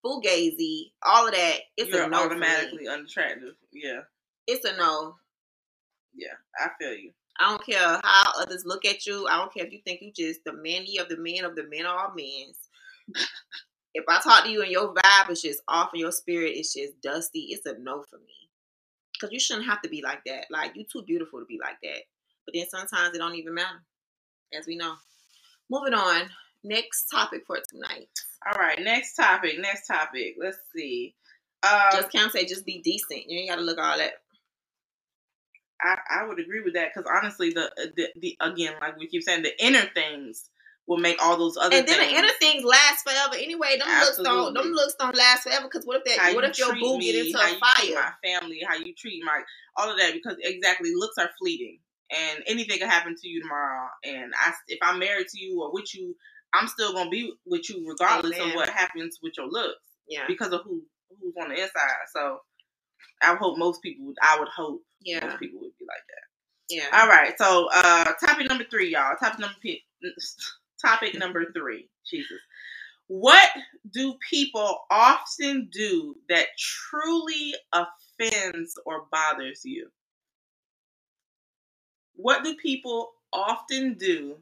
fugazi, 0.05 0.91
all 1.03 1.27
of 1.27 1.33
that, 1.33 1.59
it's 1.77 1.89
you're 1.89 2.03
a 2.03 2.07
no. 2.09 2.25
Automatically 2.25 2.87
unattractive. 2.87 3.55
Yeah, 3.71 4.01
It's 4.47 4.65
a 4.65 4.75
no. 4.77 5.15
yeah, 6.13 6.33
I 6.59 6.69
feel 6.79 6.93
you. 6.95 7.11
I 7.39 7.49
don't 7.49 7.65
care 7.65 7.99
how 8.03 8.31
others 8.39 8.63
look 8.65 8.85
at 8.85 9.05
you. 9.05 9.27
I 9.27 9.37
don't 9.37 9.53
care 9.53 9.65
if 9.65 9.73
you 9.73 9.79
think 9.85 10.01
you 10.01 10.11
just 10.11 10.43
the 10.45 10.53
manly 10.53 10.97
of 10.97 11.09
the 11.09 11.17
men 11.17 11.43
of 11.43 11.55
the 11.55 11.63
men 11.69 11.85
all 11.85 12.13
men's. 12.15 12.57
if 13.93 14.05
I 14.07 14.19
talk 14.21 14.45
to 14.45 14.49
you 14.49 14.61
and 14.61 14.71
your 14.71 14.93
vibe 14.93 15.29
is 15.29 15.41
just 15.41 15.61
off 15.67 15.89
and 15.93 15.99
your 15.99 16.11
spirit 16.11 16.51
is 16.51 16.73
just 16.73 17.01
dusty, 17.01 17.47
it's 17.49 17.65
a 17.65 17.77
no 17.79 18.03
for 18.09 18.17
me. 18.17 18.49
Because 19.13 19.31
you 19.31 19.39
shouldn't 19.39 19.65
have 19.67 19.81
to 19.81 19.89
be 19.89 20.01
like 20.01 20.19
that. 20.25 20.45
Like, 20.49 20.75
you 20.75 20.85
too 20.91 21.03
beautiful 21.03 21.39
to 21.39 21.45
be 21.45 21.59
like 21.61 21.77
that. 21.83 22.01
But 22.45 22.53
then 22.53 22.67
sometimes 22.69 23.15
it 23.15 23.19
don't 23.19 23.35
even 23.35 23.53
matter, 23.53 23.81
as 24.57 24.67
we 24.67 24.75
know. 24.75 24.95
Moving 25.69 25.93
on. 25.93 26.29
Next 26.63 27.07
topic 27.09 27.43
for 27.45 27.59
tonight. 27.69 28.09
All 28.45 28.59
right, 28.59 28.79
next 28.81 29.15
topic. 29.15 29.59
Next 29.59 29.87
topic. 29.87 30.35
Let's 30.39 30.57
see. 30.75 31.15
Um, 31.63 31.89
Just 31.91 32.11
can't 32.11 32.31
say 32.31 32.45
just 32.45 32.65
be 32.65 32.81
decent. 32.81 33.29
You 33.29 33.39
ain't 33.39 33.49
got 33.49 33.55
to 33.55 33.61
look 33.61 33.77
all 33.77 33.97
that. 33.97 34.13
I, 35.81 35.97
I 36.21 36.27
would 36.27 36.39
agree 36.39 36.61
with 36.63 36.73
that 36.75 36.91
because 36.93 37.09
honestly, 37.21 37.51
the, 37.51 37.65
uh, 37.65 37.87
the 37.95 38.07
the 38.17 38.37
again, 38.41 38.73
like 38.81 38.97
we 38.97 39.07
keep 39.07 39.23
saying, 39.23 39.43
the 39.43 39.63
inner 39.63 39.85
things 39.93 40.49
will 40.87 40.97
make 40.97 41.21
all 41.21 41.37
those 41.37 41.57
other 41.57 41.75
And 41.75 41.87
then 41.87 41.99
things. 41.99 42.11
the 42.11 42.17
inner 42.17 42.33
things 42.39 42.63
last 42.63 43.03
forever 43.07 43.35
anyway. 43.35 43.77
Them 43.77 43.87
looks 43.87 44.17
don't 44.17 44.27
Absolutely. 44.29 44.61
them 44.63 44.71
looks 44.73 44.95
don't 44.99 45.15
last 45.15 45.43
forever 45.43 45.65
because 45.65 45.85
what 45.85 46.01
if 46.05 46.17
how 46.17 46.27
that 46.27 46.35
what 46.35 46.43
you 46.45 46.49
if 46.51 46.59
your 46.59 46.73
boo 46.75 46.97
me, 46.97 47.11
get 47.11 47.25
into 47.25 47.37
how 47.37 47.45
a 47.47 47.53
you 47.53 47.59
treat 47.75 47.95
fire? 47.95 48.13
my 48.23 48.29
family, 48.29 48.61
how 48.67 48.75
you 48.75 48.93
treat 48.95 49.23
my 49.25 49.41
all 49.77 49.91
of 49.91 49.97
that 49.99 50.13
because 50.13 50.37
exactly 50.41 50.91
looks 50.95 51.17
are 51.17 51.29
fleeting 51.39 51.79
and 52.11 52.43
anything 52.47 52.77
can 52.79 52.89
happen 52.89 53.15
to 53.15 53.27
you 53.27 53.41
tomorrow. 53.41 53.87
And 54.03 54.33
I, 54.39 54.53
if 54.67 54.79
I'm 54.81 54.99
married 54.99 55.27
to 55.27 55.39
you 55.39 55.61
or 55.61 55.73
with 55.73 55.93
you, 55.95 56.15
I'm 56.53 56.67
still 56.67 56.93
gonna 56.93 57.09
be 57.09 57.33
with 57.45 57.69
you 57.69 57.85
regardless 57.87 58.35
Amen. 58.37 58.49
of 58.49 58.55
what 58.55 58.69
happens 58.69 59.19
with 59.21 59.33
your 59.37 59.47
looks 59.49 59.81
Yeah. 60.07 60.25
because 60.27 60.53
of 60.53 60.61
who 60.63 60.83
who's 61.21 61.33
on 61.41 61.49
the 61.49 61.55
inside. 61.55 62.07
So 62.13 62.39
I 63.21 63.35
hope 63.35 63.57
most 63.57 63.81
people, 63.81 64.05
would 64.07 64.15
I 64.21 64.39
would 64.39 64.49
hope 64.55 64.81
Yeah. 65.05 65.25
most 65.25 65.39
people 65.39 65.61
would 65.61 65.77
be 65.79 65.85
like 65.87 66.03
that. 66.09 66.25
Yeah. 66.69 67.01
All 67.01 67.07
right, 67.07 67.33
so 67.37 67.69
uh 67.73 68.11
topic 68.25 68.49
number 68.49 68.65
three, 68.65 68.91
y'all. 68.91 69.15
Topic 69.17 69.39
number 69.39 69.55
pi- 69.63 69.83
topic 70.81 71.17
number 71.17 71.45
three. 71.53 71.87
Jesus. 72.09 72.39
What 73.07 73.49
do 73.91 74.15
people 74.29 74.79
often 74.89 75.69
do 75.71 76.15
that 76.29 76.47
truly 76.57 77.53
offends 77.71 78.79
or 78.85 79.05
bothers 79.11 79.63
you? 79.63 79.89
What 82.15 82.43
do 82.43 82.55
people 82.55 83.11
often 83.31 83.95
do 83.95 84.37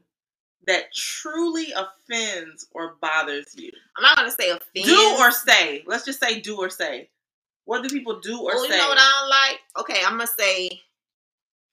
that 0.66 0.94
truly 0.94 1.72
offends 1.72 2.66
or 2.70 2.96
bothers 3.02 3.54
you? 3.54 3.70
I'm 3.98 4.02
not 4.02 4.16
gonna 4.16 4.30
say 4.30 4.48
offend. 4.50 4.86
Do 4.86 5.16
or 5.18 5.30
say. 5.30 5.82
Let's 5.86 6.06
just 6.06 6.20
say 6.20 6.40
do 6.40 6.56
or 6.56 6.70
say. 6.70 7.10
What 7.64 7.82
do 7.82 7.88
people 7.88 8.20
do 8.20 8.40
or 8.40 8.46
well, 8.46 8.64
say? 8.64 8.76
you 8.76 8.76
know 8.76 8.88
what 8.88 8.98
I 8.98 9.20
don't 9.20 9.30
like? 9.30 9.60
Okay, 9.78 10.04
I'm 10.04 10.18
gonna 10.18 10.26
say 10.26 10.80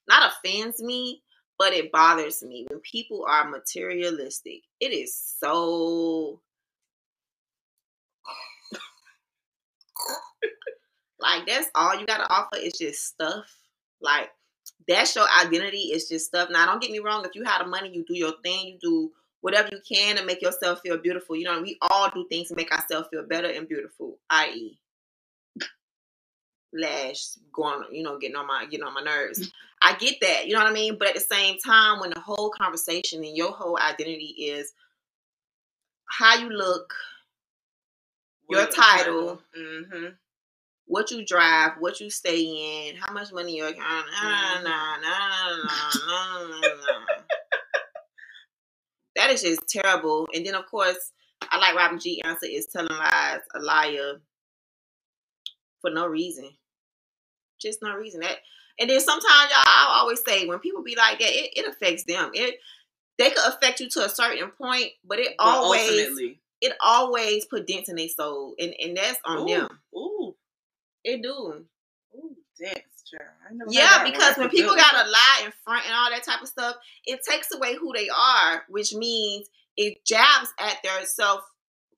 not 0.08 0.32
offends 0.32 0.82
me, 0.82 1.22
but 1.58 1.74
it 1.74 1.92
bothers 1.92 2.44
me 2.44 2.66
when 2.70 2.80
people 2.80 3.26
are 3.28 3.50
materialistic. 3.50 4.62
It 4.80 4.94
is 4.94 5.16
so 5.16 6.42
like 11.20 11.46
that's 11.46 11.70
all 11.76 12.00
you 12.00 12.06
gotta 12.06 12.30
offer 12.30 12.58
is 12.58 12.74
just 12.74 13.06
stuff. 13.06 13.46
Like 14.02 14.30
that's 14.88 15.16
your 15.16 15.28
identity, 15.40 15.90
it's 15.92 16.10
just 16.10 16.28
stuff. 16.28 16.50
Now 16.52 16.66
don't 16.66 16.82
get 16.82 16.92
me 16.92 17.00
wrong, 17.00 17.26
if 17.26 17.36
you 17.36 17.44
have 17.44 17.64
the 17.64 17.70
money, 17.70 17.92
you 17.94 18.04
do 18.08 18.18
your 18.18 18.34
thing, 18.44 18.68
you 18.68 18.78
do 18.82 19.12
whatever 19.42 19.70
you 19.72 19.80
can 19.88 20.16
to 20.16 20.26
make 20.26 20.42
yourself 20.42 20.82
feel 20.82 20.98
beautiful. 20.98 21.36
You 21.36 21.46
know, 21.46 21.62
we 21.62 21.78
all 21.82 22.10
do 22.10 22.26
things 22.30 22.48
to 22.50 22.56
make 22.56 22.72
ourselves 22.72 23.10
feel 23.10 23.24
better 23.28 23.50
and 23.50 23.68
beautiful, 23.68 24.18
i.e. 24.30 24.80
lash 26.74 27.36
going, 27.54 27.84
you 27.92 28.04
know, 28.04 28.18
getting 28.18 28.36
on 28.36 28.48
my 28.48 28.66
getting 28.66 28.86
on 28.86 28.94
my 28.94 29.02
nerves. 29.02 29.52
I 29.82 29.96
get 29.96 30.16
that, 30.22 30.48
you 30.48 30.54
know 30.54 30.60
what 30.60 30.70
I 30.70 30.74
mean? 30.74 30.98
But 30.98 31.10
at 31.10 31.14
the 31.16 31.20
same 31.22 31.58
time, 31.58 32.00
when 32.00 32.12
the 32.12 32.20
whole 32.20 32.52
conversation 32.52 33.24
and 33.24 33.36
your 33.36 33.52
whole 33.52 33.80
identity 33.80 34.36
is 34.38 34.74
how 36.08 36.36
you 36.38 36.50
look, 36.50 36.94
your 38.50 38.68
title. 38.68 39.42
Mm-hmm. 39.58 40.08
what 40.86 41.10
you 41.10 41.26
drive, 41.26 41.72
what 41.80 42.02
you 42.02 42.10
stay 42.10 42.90
in, 42.90 42.98
how 42.98 43.14
much 43.14 43.32
money 43.32 43.56
you're 43.56 43.74
nah, 43.74 44.04
nah, 44.12 44.62
nah, 44.62 44.98
nah, 45.02 45.58
nah, 45.62 46.60
nah. 46.60 47.06
That 49.16 49.32
is 49.32 49.42
just 49.42 49.68
terrible. 49.70 50.28
And 50.34 50.46
then 50.46 50.56
of 50.56 50.66
course, 50.70 51.12
I 51.50 51.58
like 51.58 51.76
Robin 51.76 51.98
G 52.00 52.22
answer 52.24 52.46
is 52.46 52.68
telling 52.68 52.90
lies, 52.90 53.40
a 53.56 53.60
liar 53.60 54.22
for 55.80 55.90
no 55.90 56.08
reason. 56.08 56.50
Just 57.62 57.82
no 57.82 57.94
reason. 57.96 58.22
That 58.22 58.38
and 58.80 58.90
then 58.90 59.00
sometimes 59.00 59.26
y'all 59.52 59.60
I 59.66 59.98
always 60.02 60.22
say 60.28 60.48
when 60.48 60.60
people 60.60 60.84
be 60.84 60.96
like 60.96 61.20
that, 61.20 61.30
it, 61.30 61.52
it 61.56 61.68
affects 61.68 62.04
them. 62.06 62.32
It 62.34 62.56
they 63.18 63.30
could 63.30 63.46
affect 63.48 63.80
you 63.80 63.90
to 63.90 64.06
a 64.06 64.10
certain 64.10 64.50
point, 64.50 64.88
but 65.06 65.20
it 65.20 65.36
But 65.38 65.46
always 65.46 65.90
ultimately, 65.90 66.40
it 66.62 66.74
always 66.82 67.46
put 67.46 67.68
dents 67.68 67.90
in 67.90 67.96
their 67.96 68.08
soul. 68.10 68.56
And 68.60 68.74
and 68.82 68.98
that's 68.98 69.20
on 69.26 69.40
ooh, 69.44 69.48
them. 69.54 69.68
ooh, 69.96 70.36
It 71.04 71.22
do. 71.22 71.66
ooh, 72.16 72.36
dance, 72.60 73.04
child. 73.10 73.30
I 73.48 73.54
never 73.54 73.70
heard 73.70 73.74
Yeah, 73.74 74.04
because 74.04 74.38
when 74.38 74.50
people 74.50 74.76
gotta 74.76 75.10
lie 75.10 75.42
in 75.46 75.52
front 75.64 75.86
and 75.86 75.94
all 75.94 76.10
that 76.10 76.24
type 76.24 76.42
of 76.42 76.48
stuff, 76.48 76.76
it 77.06 77.20
takes 77.30 77.54
away 77.54 77.76
who 77.76 77.94
they 77.94 78.10
are, 78.10 78.64
which 78.70 78.94
means 78.94 79.48
it 79.78 80.04
jabs 80.06 80.50
at 80.60 80.78
their 80.84 81.06
self 81.06 81.42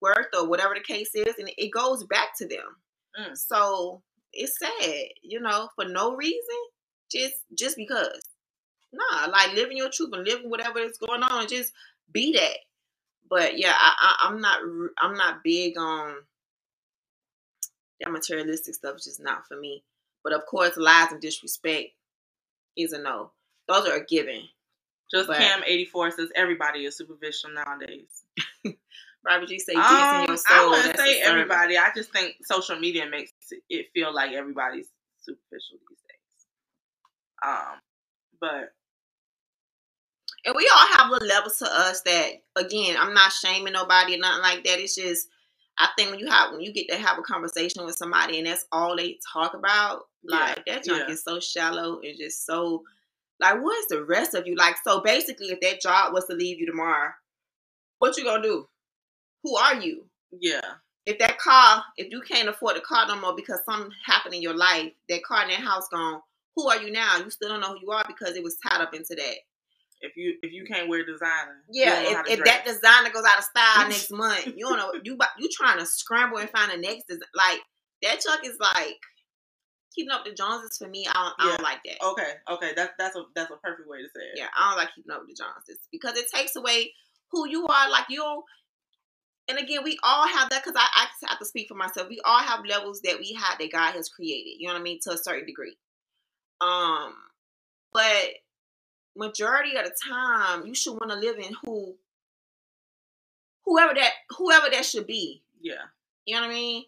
worth 0.01 0.27
or 0.37 0.47
whatever 0.47 0.73
the 0.73 0.81
case 0.81 1.15
is, 1.15 1.35
and 1.39 1.49
it 1.57 1.69
goes 1.71 2.03
back 2.03 2.37
to 2.37 2.47
them. 2.47 2.75
Mm. 3.19 3.37
So 3.37 4.01
it's 4.33 4.59
sad, 4.59 5.07
you 5.21 5.39
know, 5.39 5.69
for 5.75 5.85
no 5.85 6.15
reason, 6.15 6.57
just 7.11 7.35
just 7.57 7.77
because. 7.77 8.21
Nah, 8.93 9.27
like 9.27 9.53
living 9.55 9.77
your 9.77 9.89
truth 9.89 10.11
and 10.13 10.23
living 10.25 10.49
whatever 10.51 10.79
is 10.79 10.97
going 10.99 11.23
on, 11.23 11.41
and 11.41 11.49
just 11.49 11.73
be 12.11 12.33
that. 12.33 12.57
But 13.29 13.57
yeah, 13.57 13.73
I, 13.75 13.93
I, 13.99 14.27
I'm 14.29 14.41
not 14.41 14.59
I'm 15.01 15.15
not 15.15 15.43
big 15.43 15.77
on 15.77 16.15
that 18.01 18.11
materialistic 18.11 18.75
stuff. 18.75 18.95
It's 18.95 19.05
just 19.05 19.21
not 19.21 19.47
for 19.47 19.59
me. 19.59 19.83
But 20.23 20.33
of 20.33 20.45
course, 20.45 20.77
lies 20.77 21.11
and 21.11 21.21
disrespect 21.21 21.89
is 22.77 22.93
a 22.93 22.99
no. 22.99 23.31
Those 23.67 23.87
are 23.87 23.97
a 23.97 24.05
given. 24.05 24.43
Just 25.11 25.27
but- 25.27 25.37
Cam 25.37 25.61
eighty 25.65 25.85
four 25.85 26.11
says 26.11 26.29
everybody 26.35 26.85
is 26.85 26.97
superficial 26.97 27.51
nowadays. 27.51 28.23
Robert 29.25 29.47
G 29.47 29.59
say 29.59 29.73
Um, 29.73 30.21
in 30.21 30.27
your 30.27 30.37
soul. 30.37 30.45
I 30.49 30.67
wouldn't 30.69 30.97
say 30.97 31.21
everybody. 31.21 31.77
I 31.77 31.91
just 31.95 32.11
think 32.11 32.35
social 32.43 32.77
media 32.77 33.05
makes 33.09 33.31
it 33.69 33.87
feel 33.93 34.13
like 34.13 34.31
everybody's 34.33 34.89
superficial 35.21 35.77
these 35.89 35.99
days. 35.99 36.47
Um, 37.45 37.79
but 38.39 38.73
And 40.45 40.55
we 40.55 40.69
all 40.73 40.97
have 40.97 41.09
little 41.09 41.27
levels 41.27 41.57
to 41.59 41.65
us 41.65 42.01
that, 42.01 42.31
again, 42.57 42.97
I'm 42.99 43.13
not 43.13 43.31
shaming 43.31 43.73
nobody 43.73 44.15
or 44.15 44.19
nothing 44.19 44.41
like 44.41 44.63
that. 44.65 44.79
It's 44.79 44.95
just, 44.95 45.29
I 45.77 45.87
think 45.97 46.11
when 46.11 46.19
you 46.19 46.27
have 46.29 46.51
when 46.51 46.61
you 46.61 46.73
get 46.73 46.89
to 46.89 46.97
have 46.97 47.17
a 47.17 47.21
conversation 47.21 47.85
with 47.85 47.95
somebody 47.95 48.37
and 48.37 48.47
that's 48.47 48.65
all 48.71 48.95
they 48.95 49.19
talk 49.31 49.53
about, 49.53 50.03
like 50.23 50.63
that 50.65 50.83
junk 50.83 51.03
yeah. 51.07 51.13
is 51.13 51.23
so 51.23 51.39
shallow 51.39 51.99
and 52.03 52.17
just 52.17 52.45
so 52.45 52.83
like 53.39 53.61
what's 53.61 53.87
the 53.87 54.03
rest 54.03 54.35
of 54.35 54.45
you? 54.45 54.55
Like 54.55 54.75
so 54.83 55.01
basically 55.01 55.47
if 55.47 55.59
that 55.61 55.81
job 55.81 56.13
was 56.13 56.25
to 56.27 56.35
leave 56.35 56.59
you 56.59 56.65
tomorrow, 56.65 57.09
what 57.99 58.17
you 58.17 58.23
gonna 58.23 58.43
do? 58.43 58.67
Who 59.43 59.55
are 59.55 59.75
you? 59.75 60.05
Yeah. 60.39 60.61
If 61.05 61.19
that 61.19 61.37
car, 61.37 61.83
if 61.97 62.07
you 62.11 62.21
can't 62.21 62.47
afford 62.47 62.77
the 62.77 62.81
car 62.81 63.07
no 63.07 63.19
more 63.19 63.35
because 63.35 63.59
something 63.69 63.91
happened 64.05 64.35
in 64.35 64.41
your 64.41 64.55
life, 64.55 64.91
that 65.09 65.23
car 65.23 65.41
and 65.41 65.51
that 65.51 65.59
house 65.59 65.87
gone, 65.91 66.21
who 66.55 66.69
are 66.69 66.81
you 66.81 66.91
now? 66.91 67.17
You 67.17 67.29
still 67.29 67.49
don't 67.49 67.59
know 67.59 67.73
who 67.73 67.79
you 67.81 67.91
are 67.91 68.05
because 68.07 68.35
it 68.35 68.43
was 68.43 68.57
tied 68.65 68.81
up 68.81 68.93
into 68.93 69.15
that. 69.15 69.35
If 70.01 70.17
you 70.17 70.35
if 70.41 70.51
you 70.51 70.65
can't 70.65 70.89
wear 70.89 71.05
designer, 71.05 71.63
Yeah, 71.71 71.95
don't 71.95 72.03
know 72.03 72.17
how 72.17 72.23
if, 72.27 72.39
if 72.39 72.45
that 72.45 72.65
designer 72.65 73.09
goes 73.09 73.23
out 73.25 73.37
of 73.39 73.45
style 73.45 73.87
next 73.87 74.11
month, 74.11 74.47
you 74.47 74.67
don't 74.67 74.77
know 74.77 74.91
you 75.03 75.17
you 75.39 75.49
trying 75.51 75.79
to 75.79 75.85
scramble 75.85 76.37
and 76.39 76.49
find 76.49 76.71
the 76.71 76.77
next 76.77 77.07
design. 77.07 77.21
Like 77.33 77.59
that 78.01 78.19
Chuck 78.19 78.45
is 78.45 78.57
like 78.59 78.97
keeping 79.95 80.11
up 80.11 80.25
the 80.25 80.33
Joneses 80.33 80.77
for 80.77 80.89
me. 80.89 81.07
I 81.07 81.13
don't, 81.13 81.33
I 81.39 81.49
don't 81.51 81.63
like 81.63 81.79
that. 81.85 82.03
Okay, 82.05 82.31
okay, 82.49 82.71
that's 82.75 82.91
that's 82.99 83.15
a 83.15 83.23
that's 83.35 83.51
a 83.51 83.55
perfect 83.57 83.87
way 83.87 83.99
to 83.99 84.07
say 84.07 84.23
it. 84.33 84.39
Yeah, 84.39 84.47
I 84.57 84.69
don't 84.69 84.77
like 84.77 84.89
keeping 84.95 85.11
up 85.11 85.21
with 85.21 85.29
the 85.35 85.41
Joneses 85.41 85.79
because 85.91 86.17
it 86.17 86.25
takes 86.33 86.55
away 86.55 86.91
who 87.31 87.47
you 87.47 87.65
are. 87.67 87.89
Like 87.89 88.05
you, 88.09 88.17
don't- 88.19 88.43
and 89.49 89.57
again, 89.57 89.81
we 89.83 89.97
all 90.03 90.27
have 90.27 90.49
that 90.49 90.63
because 90.63 90.77
I, 90.77 90.87
I 90.95 91.27
have 91.27 91.39
to 91.39 91.45
speak 91.45 91.67
for 91.67 91.75
myself. 91.75 92.07
We 92.09 92.21
all 92.23 92.39
have 92.39 92.65
levels 92.65 93.01
that 93.01 93.19
we 93.19 93.33
have 93.33 93.59
that 93.59 93.71
God 93.71 93.93
has 93.93 94.07
created. 94.07 94.55
You 94.57 94.67
know 94.67 94.73
what 94.73 94.79
I 94.79 94.83
mean 94.83 94.99
to 95.03 95.11
a 95.11 95.17
certain 95.17 95.45
degree. 95.45 95.77
Um, 96.61 97.13
but 97.91 98.29
majority 99.17 99.75
of 99.75 99.85
the 99.85 99.91
time, 100.09 100.65
you 100.65 100.73
should 100.73 100.93
want 100.93 101.11
to 101.11 101.17
live 101.17 101.37
in 101.37 101.53
who, 101.63 101.95
whoever 103.65 103.93
that 103.95 104.11
whoever 104.37 104.69
that 104.71 104.85
should 104.85 105.07
be. 105.07 105.43
Yeah, 105.61 105.75
You 106.25 106.35
know 106.35 106.41
what 106.41 106.51
I 106.51 106.53
mean? 106.53 106.83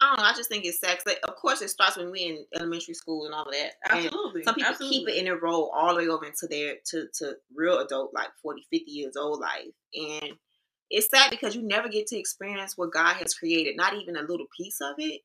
I 0.00 0.08
don't 0.08 0.18
know. 0.18 0.24
I 0.24 0.34
just 0.34 0.50
think 0.50 0.64
it's 0.64 0.80
sex. 0.80 1.04
Like, 1.06 1.20
of 1.26 1.36
course, 1.36 1.62
it 1.62 1.70
starts 1.70 1.96
when 1.96 2.10
we 2.10 2.20
in 2.20 2.44
elementary 2.56 2.94
school 2.94 3.26
and 3.26 3.34
all 3.34 3.44
of 3.44 3.52
that. 3.52 3.72
And 3.90 4.06
absolutely. 4.06 4.42
some 4.42 4.54
people 4.54 4.70
absolutely. 4.70 4.98
keep 4.98 5.08
it 5.08 5.18
in 5.18 5.24
their 5.24 5.38
role 5.38 5.70
all 5.74 5.94
the 5.94 6.02
way 6.02 6.08
over 6.08 6.24
into 6.24 6.46
their 6.48 6.74
to, 6.86 7.06
to 7.18 7.34
real 7.54 7.78
adult 7.78 8.12
like 8.12 8.28
40 8.42 8.66
50 8.70 8.90
years 8.90 9.16
old 9.16 9.40
life 9.40 9.72
and 9.94 10.32
it's 10.90 11.08
sad 11.10 11.30
because 11.30 11.54
you 11.56 11.62
never 11.62 11.88
get 11.88 12.06
to 12.06 12.16
experience 12.18 12.76
what 12.76 12.92
god 12.92 13.14
has 13.16 13.34
created 13.34 13.76
not 13.76 13.94
even 13.94 14.16
a 14.16 14.22
little 14.22 14.46
piece 14.56 14.80
of 14.80 14.94
it 14.98 15.20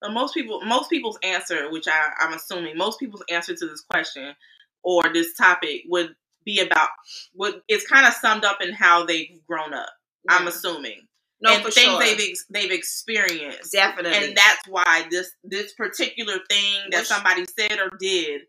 But 0.00 0.12
most 0.12 0.34
people, 0.34 0.60
most 0.64 0.90
people's 0.90 1.18
answer, 1.22 1.70
which 1.70 1.86
I, 1.88 2.10
I'm 2.18 2.32
assuming, 2.34 2.76
most 2.76 2.98
people's 2.98 3.22
answer 3.30 3.54
to 3.54 3.66
this 3.66 3.82
question 3.88 4.34
or 4.82 5.02
this 5.12 5.34
topic 5.34 5.82
would 5.88 6.14
be 6.44 6.58
about 6.60 6.88
what 7.34 7.62
it's 7.68 7.86
kind 7.86 8.04
of 8.06 8.12
summed 8.14 8.44
up 8.44 8.60
in 8.60 8.72
how 8.72 9.06
they've 9.06 9.38
grown 9.46 9.72
up. 9.72 9.90
I'm 10.28 10.48
assuming, 10.48 11.06
no 11.40 11.52
and 11.52 11.62
for 11.64 11.70
things 11.70 11.86
sure 11.92 12.00
they've 12.00 12.30
ex- 12.30 12.46
they've 12.50 12.72
experienced, 12.72 13.70
definitely 13.72 14.18
and 14.28 14.36
that's 14.36 14.66
why 14.68 15.06
this 15.10 15.30
this 15.44 15.72
particular 15.74 16.38
thing 16.50 16.90
that 16.90 17.00
Which- 17.02 17.06
somebody 17.08 17.44
said 17.58 17.78
or 17.78 17.90
did 17.98 18.42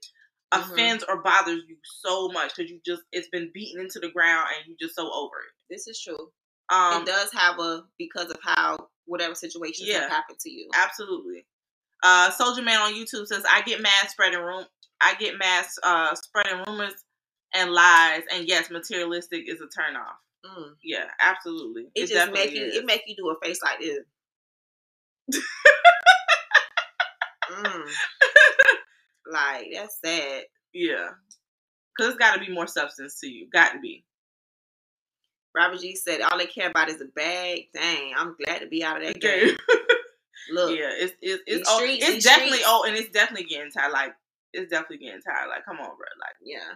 Mhm. 0.53 0.71
offends 0.71 1.03
or 1.07 1.21
bothers 1.21 1.61
you 1.67 1.77
so 1.83 2.29
much 2.29 2.55
because 2.55 2.71
you 2.71 2.79
just 2.85 3.03
it's 3.11 3.29
been 3.29 3.51
beaten 3.53 3.79
into 3.81 3.99
the 3.99 4.09
ground 4.09 4.47
and 4.57 4.67
you 4.67 4.75
just 4.81 4.95
so 4.95 5.11
over 5.11 5.35
it. 5.47 5.52
This 5.70 5.88
is 5.88 6.01
true 6.01 6.32
Um, 6.72 7.01
it 7.03 7.05
does 7.05 7.30
have 7.34 7.59
a 7.59 7.84
because 7.97 8.30
of 8.32 8.38
how 8.43 8.88
whatever 9.05 9.36
situations 9.36 9.88
Yeah. 9.88 10.01
have 10.01 10.09
happened 10.11 10.39
to 10.39 10.49
you 10.49 10.70
Absolutely. 10.74 11.45
Uh, 12.03 12.32
Soldier 12.32 12.61
Man 12.61 12.82
on 12.82 12.93
YouTube 12.93 13.28
says, 13.28 13.45
"I 13.49 13.61
get 13.61 13.80
mad 13.82 14.09
spreading 14.09 14.39
room. 14.41 14.66
I 14.99 15.16
get 15.16 15.38
mad 15.38 15.66
uh, 15.84 16.14
spreading 16.16 16.61
rumors 16.68 16.93
and 17.53 17.72
lies, 17.72 18.24
and 18.34 18.45
yes, 18.45 18.70
materialistic 18.70 19.43
is 19.47 19.61
a 19.61 19.68
turnoff. 19.68 20.16
Mm. 20.45 20.74
Yeah, 20.84 21.05
absolutely. 21.22 21.88
it, 21.95 22.07
just 22.07 22.32
make 22.34 22.51
you 22.51 22.66
is. 22.66 22.76
it 22.76 22.86
make 22.86 23.03
you 23.07 23.16
do 23.16 23.30
a 23.30 23.36
face 23.45 23.61
like 23.64 23.80
this 23.80 23.99
mm. 27.51 27.86
like 29.32 29.68
that's 29.74 29.99
sad 30.03 30.43
yeah, 30.74 31.09
because 31.95 32.11
it's 32.14 32.18
got 32.20 32.34
to 32.34 32.39
be 32.39 32.51
more 32.51 32.66
substance 32.66 33.20
to 33.20 33.28
you. 33.28 33.47
Got 33.53 33.74
to 33.74 33.80
be. 33.80 34.03
Robert 35.55 35.79
G 35.81 35.95
said 35.95 36.21
all 36.21 36.37
they 36.37 36.45
care 36.47 36.69
about 36.69 36.89
is 36.89 37.01
a 37.01 37.05
bag. 37.15 37.67
Dang, 37.73 38.13
I'm 38.17 38.35
glad 38.43 38.59
to 38.59 38.67
be 38.67 38.83
out 38.83 38.97
of 39.01 39.07
that 39.07 39.17
Okay. 39.17 39.47
game. 39.47 39.57
Look, 40.51 40.77
yeah, 40.77 40.89
it's 40.91 41.13
it's 41.21 41.43
it's, 41.47 41.69
oh, 41.69 41.77
streets- 41.79 42.05
it's 42.07 42.23
definitely 42.25 42.57
streets- 42.59 42.67
oh, 42.67 42.83
and 42.85 42.95
it's 42.97 43.09
definitely 43.11 43.45
getting 43.47 43.71
tired. 43.71 43.91
Like 43.93 44.13
it's 44.51 44.69
definitely 44.69 44.97
getting 45.05 45.21
tired. 45.21 45.47
Like 45.49 45.63
come 45.65 45.77
on, 45.77 45.87
bro. 45.95 46.05
Like 46.19 46.35
yeah, 46.43 46.75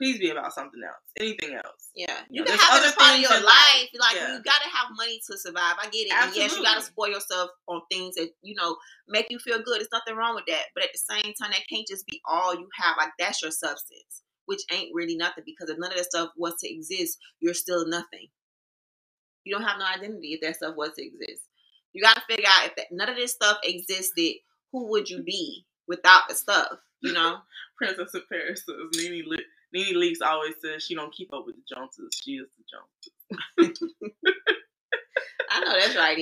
please 0.00 0.18
be 0.18 0.30
about 0.30 0.54
something 0.54 0.80
else. 0.82 1.04
Anything 1.20 1.54
else. 1.54 1.90
yeah. 1.94 2.20
You 2.30 2.40
You 2.40 2.44
know, 2.44 2.50
can 2.56 2.58
have 2.58 2.80
it 2.82 2.86
other 2.86 2.96
part 2.96 3.14
of 3.16 3.20
your 3.20 3.30
life. 3.30 3.44
life. 3.44 3.88
Like 4.00 4.16
Yeah. 4.16 4.32
you 4.36 4.42
gotta 4.42 4.68
have 4.70 4.88
money 4.96 5.20
to 5.30 5.36
survive. 5.36 5.76
I 5.78 5.88
get 5.92 6.06
it. 6.06 6.12
And 6.14 6.34
yes, 6.34 6.56
you 6.56 6.62
gotta 6.62 6.80
spoil 6.80 7.10
yourself 7.10 7.50
on 7.68 7.82
things 7.90 8.14
that 8.14 8.30
you 8.40 8.54
know 8.54 8.76
make 9.08 9.26
you 9.30 9.38
feel 9.38 9.58
good. 9.62 9.80
There's 9.80 9.92
nothing 9.92 10.16
wrong 10.16 10.34
with 10.34 10.46
that. 10.46 10.72
But 10.74 10.84
at 10.84 10.90
the 10.94 10.98
same 11.14 11.34
time, 11.34 11.50
that 11.52 11.68
can't 11.68 11.86
just 11.86 12.06
be 12.06 12.20
all 12.24 12.54
you 12.54 12.66
have. 12.80 12.96
Like 12.96 13.10
that's 13.18 13.42
your 13.42 13.50
substance, 13.50 14.22
which 14.46 14.62
ain't 14.72 14.94
really 14.94 15.16
nothing 15.16 15.44
because 15.46 15.70
if 15.70 15.78
none 15.78 15.90
of 15.90 15.96
that 15.96 16.04
stuff 16.06 16.30
was 16.36 16.54
to 16.60 16.72
exist, 16.72 17.18
you're 17.40 17.54
still 17.54 17.86
nothing. 17.86 18.28
You 19.44 19.54
don't 19.54 19.66
have 19.66 19.78
no 19.78 19.86
identity 19.86 20.34
if 20.34 20.40
that 20.42 20.56
stuff 20.56 20.76
was 20.76 20.90
to 20.96 21.04
exist. 21.04 21.42
You 21.92 22.02
got 22.02 22.14
to 22.16 22.22
figure 22.28 22.46
out 22.48 22.66
if 22.66 22.76
that, 22.76 22.86
none 22.92 23.08
of 23.08 23.16
this 23.16 23.32
stuff 23.32 23.58
existed, 23.64 24.34
who 24.72 24.90
would 24.90 25.10
you 25.10 25.22
be 25.22 25.64
without 25.88 26.22
the 26.28 26.34
stuff? 26.34 26.78
You 27.00 27.12
know. 27.14 27.38
Princess 27.76 28.14
of 28.14 28.22
Paris 28.30 28.62
says 28.64 29.02
Nene, 29.02 29.24
Le- 29.26 29.36
Nene 29.72 29.96
Leakes 29.96 30.24
always 30.24 30.54
says 30.64 30.84
she 30.84 30.94
don't 30.94 31.12
keep 31.12 31.32
up 31.32 31.44
with 31.46 31.56
the 31.56 31.62
Joneses. 31.74 32.10
She 32.22 32.32
is 32.32 32.48
the 32.56 32.64
Joneses. 33.58 33.78
I 35.50 35.60
know 35.64 35.72
that's 35.78 35.96
right, 35.96 36.18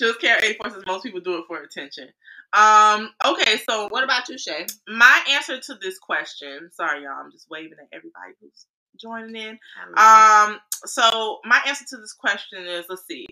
Edie. 0.00 0.08
Just 0.08 0.20
care 0.20 0.38
84 0.44 0.70
says 0.70 0.82
most 0.86 1.02
people 1.04 1.20
do 1.20 1.38
it 1.38 1.44
for 1.46 1.62
attention. 1.62 2.08
Um, 2.52 3.10
okay, 3.24 3.58
so 3.68 3.88
What 3.88 4.02
about 4.04 4.28
you, 4.28 4.36
Shay? 4.38 4.66
my 4.88 5.24
answer 5.30 5.58
to 5.60 5.74
this 5.80 5.98
question, 5.98 6.68
sorry 6.72 7.04
y'all, 7.04 7.12
I'm 7.24 7.30
just 7.30 7.48
waving 7.50 7.78
at 7.80 7.88
everybody 7.92 8.32
who's 8.40 8.66
joining 9.00 9.36
in. 9.36 9.58
Um, 9.96 10.58
so 10.84 11.38
my 11.44 11.60
answer 11.66 11.84
to 11.90 11.96
this 11.98 12.12
question 12.12 12.66
is 12.66 12.86
let's 12.88 13.06
see. 13.06 13.26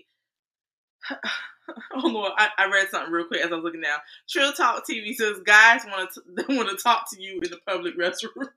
oh 1.95 2.07
Lord, 2.07 2.31
I, 2.37 2.49
I 2.57 2.65
read 2.71 2.87
something 2.89 3.11
real 3.11 3.25
quick 3.25 3.41
as 3.43 3.51
I 3.51 3.55
was 3.55 3.63
looking 3.63 3.81
down. 3.81 3.99
Trill 4.29 4.53
Talk 4.53 4.83
TV 4.89 5.13
says 5.15 5.37
guys 5.45 5.81
want 5.85 6.09
to 6.13 6.21
they 6.47 6.55
want 6.55 6.69
to 6.69 6.77
talk 6.81 7.05
to 7.13 7.21
you 7.21 7.41
in 7.43 7.49
the 7.49 7.59
public 7.67 7.97
restroom. 7.97 8.35
is 8.37 8.47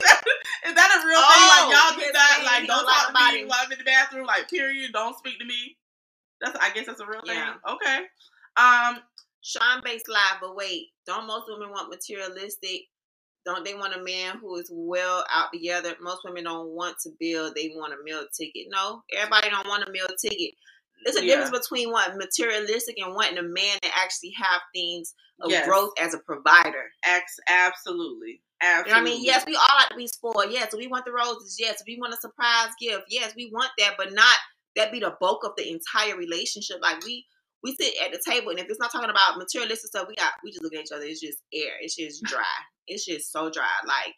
that 0.00 0.22
is 0.66 0.74
that 0.74 1.02
a 1.02 1.06
real 1.06 1.18
Oh, 1.18 1.32
thing? 1.32 1.48
Like 1.48 1.72
y'all 1.72 1.96
do 2.06 2.12
that? 2.12 2.42
Like 2.44 2.66
don't 2.66 2.84
talk 2.84 3.06
to 3.08 3.12
me 3.36 3.44
while 3.46 3.60
I'm 3.64 3.72
in 3.72 3.78
the 3.78 3.84
bathroom. 3.84 4.26
Like 4.26 4.50
period. 4.50 4.92
Don't 4.92 5.16
speak 5.18 5.38
to 5.38 5.44
me. 5.44 5.76
That's 6.42 6.58
I 6.60 6.70
guess 6.74 6.86
that's 6.86 7.00
a 7.00 7.06
real 7.06 7.22
thing. 7.22 7.36
Yeah. 7.36 7.54
Okay. 7.68 7.98
Um. 8.56 8.98
Sean 9.44 9.82
Bates 9.82 10.04
live, 10.08 10.38
but 10.40 10.54
wait, 10.54 10.88
don't 11.06 11.26
most 11.26 11.46
women 11.48 11.70
want 11.70 11.90
materialistic? 11.90 12.82
Don't 13.44 13.64
they 13.64 13.74
want 13.74 13.96
a 13.96 14.02
man 14.04 14.38
who 14.40 14.54
is 14.56 14.70
well 14.72 15.24
out 15.30 15.48
together? 15.52 15.94
Most 16.00 16.20
women 16.24 16.44
don't 16.44 16.68
want 16.68 16.96
to 17.02 17.10
build; 17.18 17.54
they 17.56 17.72
want 17.74 17.92
a 17.92 18.02
meal 18.04 18.24
ticket. 18.38 18.66
No, 18.70 19.02
everybody 19.16 19.50
don't 19.50 19.66
want 19.66 19.88
a 19.88 19.90
meal 19.90 20.06
ticket. 20.20 20.54
There's 21.04 21.16
a 21.16 21.24
Yeah. 21.24 21.36
difference 21.40 21.66
between 21.68 21.90
wanting 21.90 22.18
materialistic 22.18 22.96
and 22.98 23.14
wanting 23.14 23.38
a 23.38 23.42
man 23.42 23.78
that 23.82 23.92
actually 23.96 24.32
have 24.40 24.60
things 24.72 25.14
of 25.40 25.50
Yes. 25.50 25.66
growth 25.66 25.90
as 26.00 26.14
a 26.14 26.18
provider. 26.18 26.92
Ex- 27.04 27.40
absolutely. 27.48 28.30
You 28.62 28.68
know 28.68 28.74
Absolutely. 28.78 28.92
what 28.92 29.00
I 29.00 29.04
mean? 29.16 29.24
Yes, 29.24 29.44
we 29.44 29.56
all 29.56 29.76
like 29.76 29.88
to 29.88 29.96
be 29.96 30.06
spoiled. 30.06 30.52
Yes, 30.52 30.72
we 30.72 30.86
want 30.86 31.04
the 31.04 31.10
roses. 31.10 31.56
Yes, 31.58 31.82
we 31.84 31.98
want 31.98 32.14
a 32.14 32.16
surprise 32.18 32.68
gift. 32.80 33.06
Yes, 33.08 33.34
we 33.34 33.50
want 33.52 33.72
that, 33.78 33.96
but 33.98 34.12
not 34.12 34.38
that 34.76 34.92
be 34.92 35.00
the 35.00 35.14
bulk 35.20 35.44
of 35.44 35.52
the 35.56 35.70
entire 35.70 36.16
relationship. 36.16 36.78
Like 36.82 37.04
we 37.04 37.26
we 37.62 37.74
sit 37.76 37.94
at 38.04 38.12
the 38.12 38.20
table, 38.26 38.50
and 38.50 38.58
if 38.58 38.66
it's 38.68 38.80
not 38.80 38.92
talking 38.92 39.10
about 39.10 39.38
materialistic 39.38 39.88
stuff, 39.88 40.06
we 40.08 40.14
got 40.16 40.32
we 40.44 40.50
just 40.50 40.62
look 40.62 40.74
at 40.74 40.80
each 40.80 40.92
other. 40.94 41.04
It's 41.04 41.20
just 41.20 41.38
air. 41.54 41.74
It's 41.80 41.96
just 41.96 42.22
dry. 42.24 42.44
it's 42.86 43.06
just 43.06 43.32
so 43.32 43.50
dry. 43.50 43.68
Like 43.86 44.14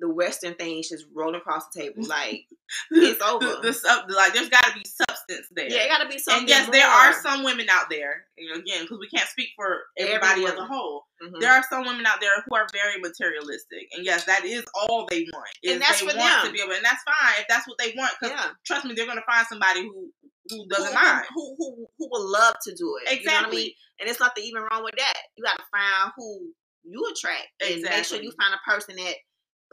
the 0.00 0.08
Western 0.08 0.54
thing 0.54 0.78
is 0.78 0.88
just 0.88 1.06
rolling 1.14 1.36
across 1.36 1.64
the 1.68 1.80
table. 1.82 2.06
Like 2.06 2.46
it's 2.90 3.22
over. 3.22 3.60
the, 3.62 3.72
sub, 3.72 4.10
like 4.10 4.32
there's 4.32 4.48
got 4.48 4.64
to 4.64 4.74
be 4.74 4.84
substance 4.84 5.48
there. 5.50 5.70
yeah, 5.70 5.84
it 5.84 5.88
got 5.88 6.02
to 6.02 6.08
be 6.08 6.18
something. 6.18 6.42
and 6.42 6.48
yes, 6.48 6.68
there 6.70 6.86
are 6.86 7.12
some 7.12 7.44
women 7.44 7.66
out 7.70 7.90
there. 7.90 8.24
You 8.36 8.50
know, 8.50 8.60
again, 8.60 8.82
because 8.82 8.98
we 8.98 9.08
can't 9.08 9.28
speak 9.28 9.48
for 9.56 9.82
everybody 9.98 10.44
as 10.44 10.50
a 10.50 10.52
Everyone. 10.52 10.68
whole. 10.68 11.04
Mhm. 11.22 11.40
There 11.40 11.52
are 11.52 11.64
some 11.68 11.84
women 11.86 12.06
out 12.06 12.20
there 12.20 12.30
who 12.46 12.54
are 12.54 12.66
very 12.72 13.00
materialistic, 13.00 13.88
and 13.96 14.04
yes, 14.04 14.24
that 14.26 14.44
is 14.44 14.64
all 14.74 15.06
they 15.10 15.26
want. 15.32 15.48
And 15.64 15.80
that's 15.80 16.00
for 16.00 16.12
them. 16.12 16.46
to 16.46 16.52
be 16.52 16.60
able, 16.60 16.74
and 16.74 16.84
that's 16.84 17.02
fine 17.02 17.40
if 17.40 17.48
that's 17.48 17.66
what 17.66 17.78
they 17.78 17.92
want. 17.96 18.12
Because 18.20 18.36
yeah. 18.36 18.50
trust 18.64 18.84
me, 18.84 18.94
they're 18.94 19.06
going 19.06 19.18
to 19.18 19.26
find 19.26 19.46
somebody 19.46 19.82
who 19.82 20.12
who 20.50 20.66
doesn't 20.68 20.94
who, 20.94 20.94
mind. 20.94 21.26
Who, 21.34 21.56
who 21.58 21.86
who 21.98 22.08
would 22.10 22.30
love 22.30 22.54
to 22.64 22.74
do 22.74 22.98
it? 23.02 23.20
You 23.20 23.26
know 23.26 23.32
what 23.32 23.46
I 23.46 23.50
mean? 23.50 23.58
Exactly. 23.66 23.76
And 24.00 24.08
it's 24.08 24.20
nothing 24.20 24.44
even 24.44 24.62
wrong 24.62 24.84
with 24.84 24.94
that. 24.96 25.18
You 25.36 25.44
got 25.44 25.58
to 25.58 25.64
find 25.72 26.12
who 26.16 26.52
you 26.84 27.04
attract 27.12 27.48
and 27.60 27.82
make 27.82 28.04
sure 28.04 28.20
you 28.22 28.32
find 28.32 28.54
a 28.54 28.70
person 28.70 28.96
that 28.96 29.14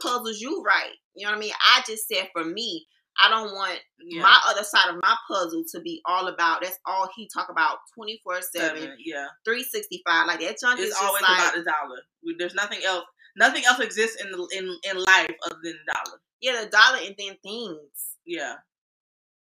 puzzles 0.00 0.40
you 0.40 0.62
right. 0.66 0.92
You 1.14 1.26
know 1.26 1.32
what 1.32 1.38
I 1.38 1.40
mean? 1.40 1.52
I 1.60 1.82
just 1.86 2.06
said 2.08 2.28
for 2.32 2.44
me, 2.44 2.86
I 3.18 3.30
don't 3.30 3.54
want 3.54 3.78
Yeah. 3.98 4.22
my 4.22 4.38
other 4.46 4.62
side 4.62 4.90
of 4.90 5.00
my 5.02 5.16
puzzle 5.28 5.64
to 5.72 5.80
be 5.80 6.02
all 6.04 6.28
about. 6.28 6.60
That's 6.62 6.78
all 6.84 7.08
he 7.16 7.28
talk 7.32 7.48
about 7.48 7.78
24 7.94 8.42
7, 8.42 8.96
yeah, 8.98 9.28
365. 9.44 10.26
Like 10.26 10.40
that 10.40 10.58
junk 10.60 10.80
is 10.80 10.88
it's 10.88 10.94
just 10.98 11.02
always 11.02 11.22
like, 11.22 11.38
about 11.38 11.54
the 11.54 11.62
dollar. 11.62 12.00
We, 12.24 12.36
there's 12.38 12.54
nothing 12.54 12.80
else. 12.84 13.04
Nothing 13.38 13.64
else 13.66 13.80
exists 13.80 14.22
in 14.22 14.30
the 14.30 14.48
in 14.56 14.64
in 14.90 15.02
life 15.02 15.30
other 15.46 15.56
than 15.62 15.74
the 15.86 15.92
dollar. 15.92 16.18
yeah, 16.40 16.62
the 16.64 16.70
dollar 16.70 16.98
and 17.04 17.14
then 17.18 17.36
things. 17.42 18.16
Yeah, 18.26 18.56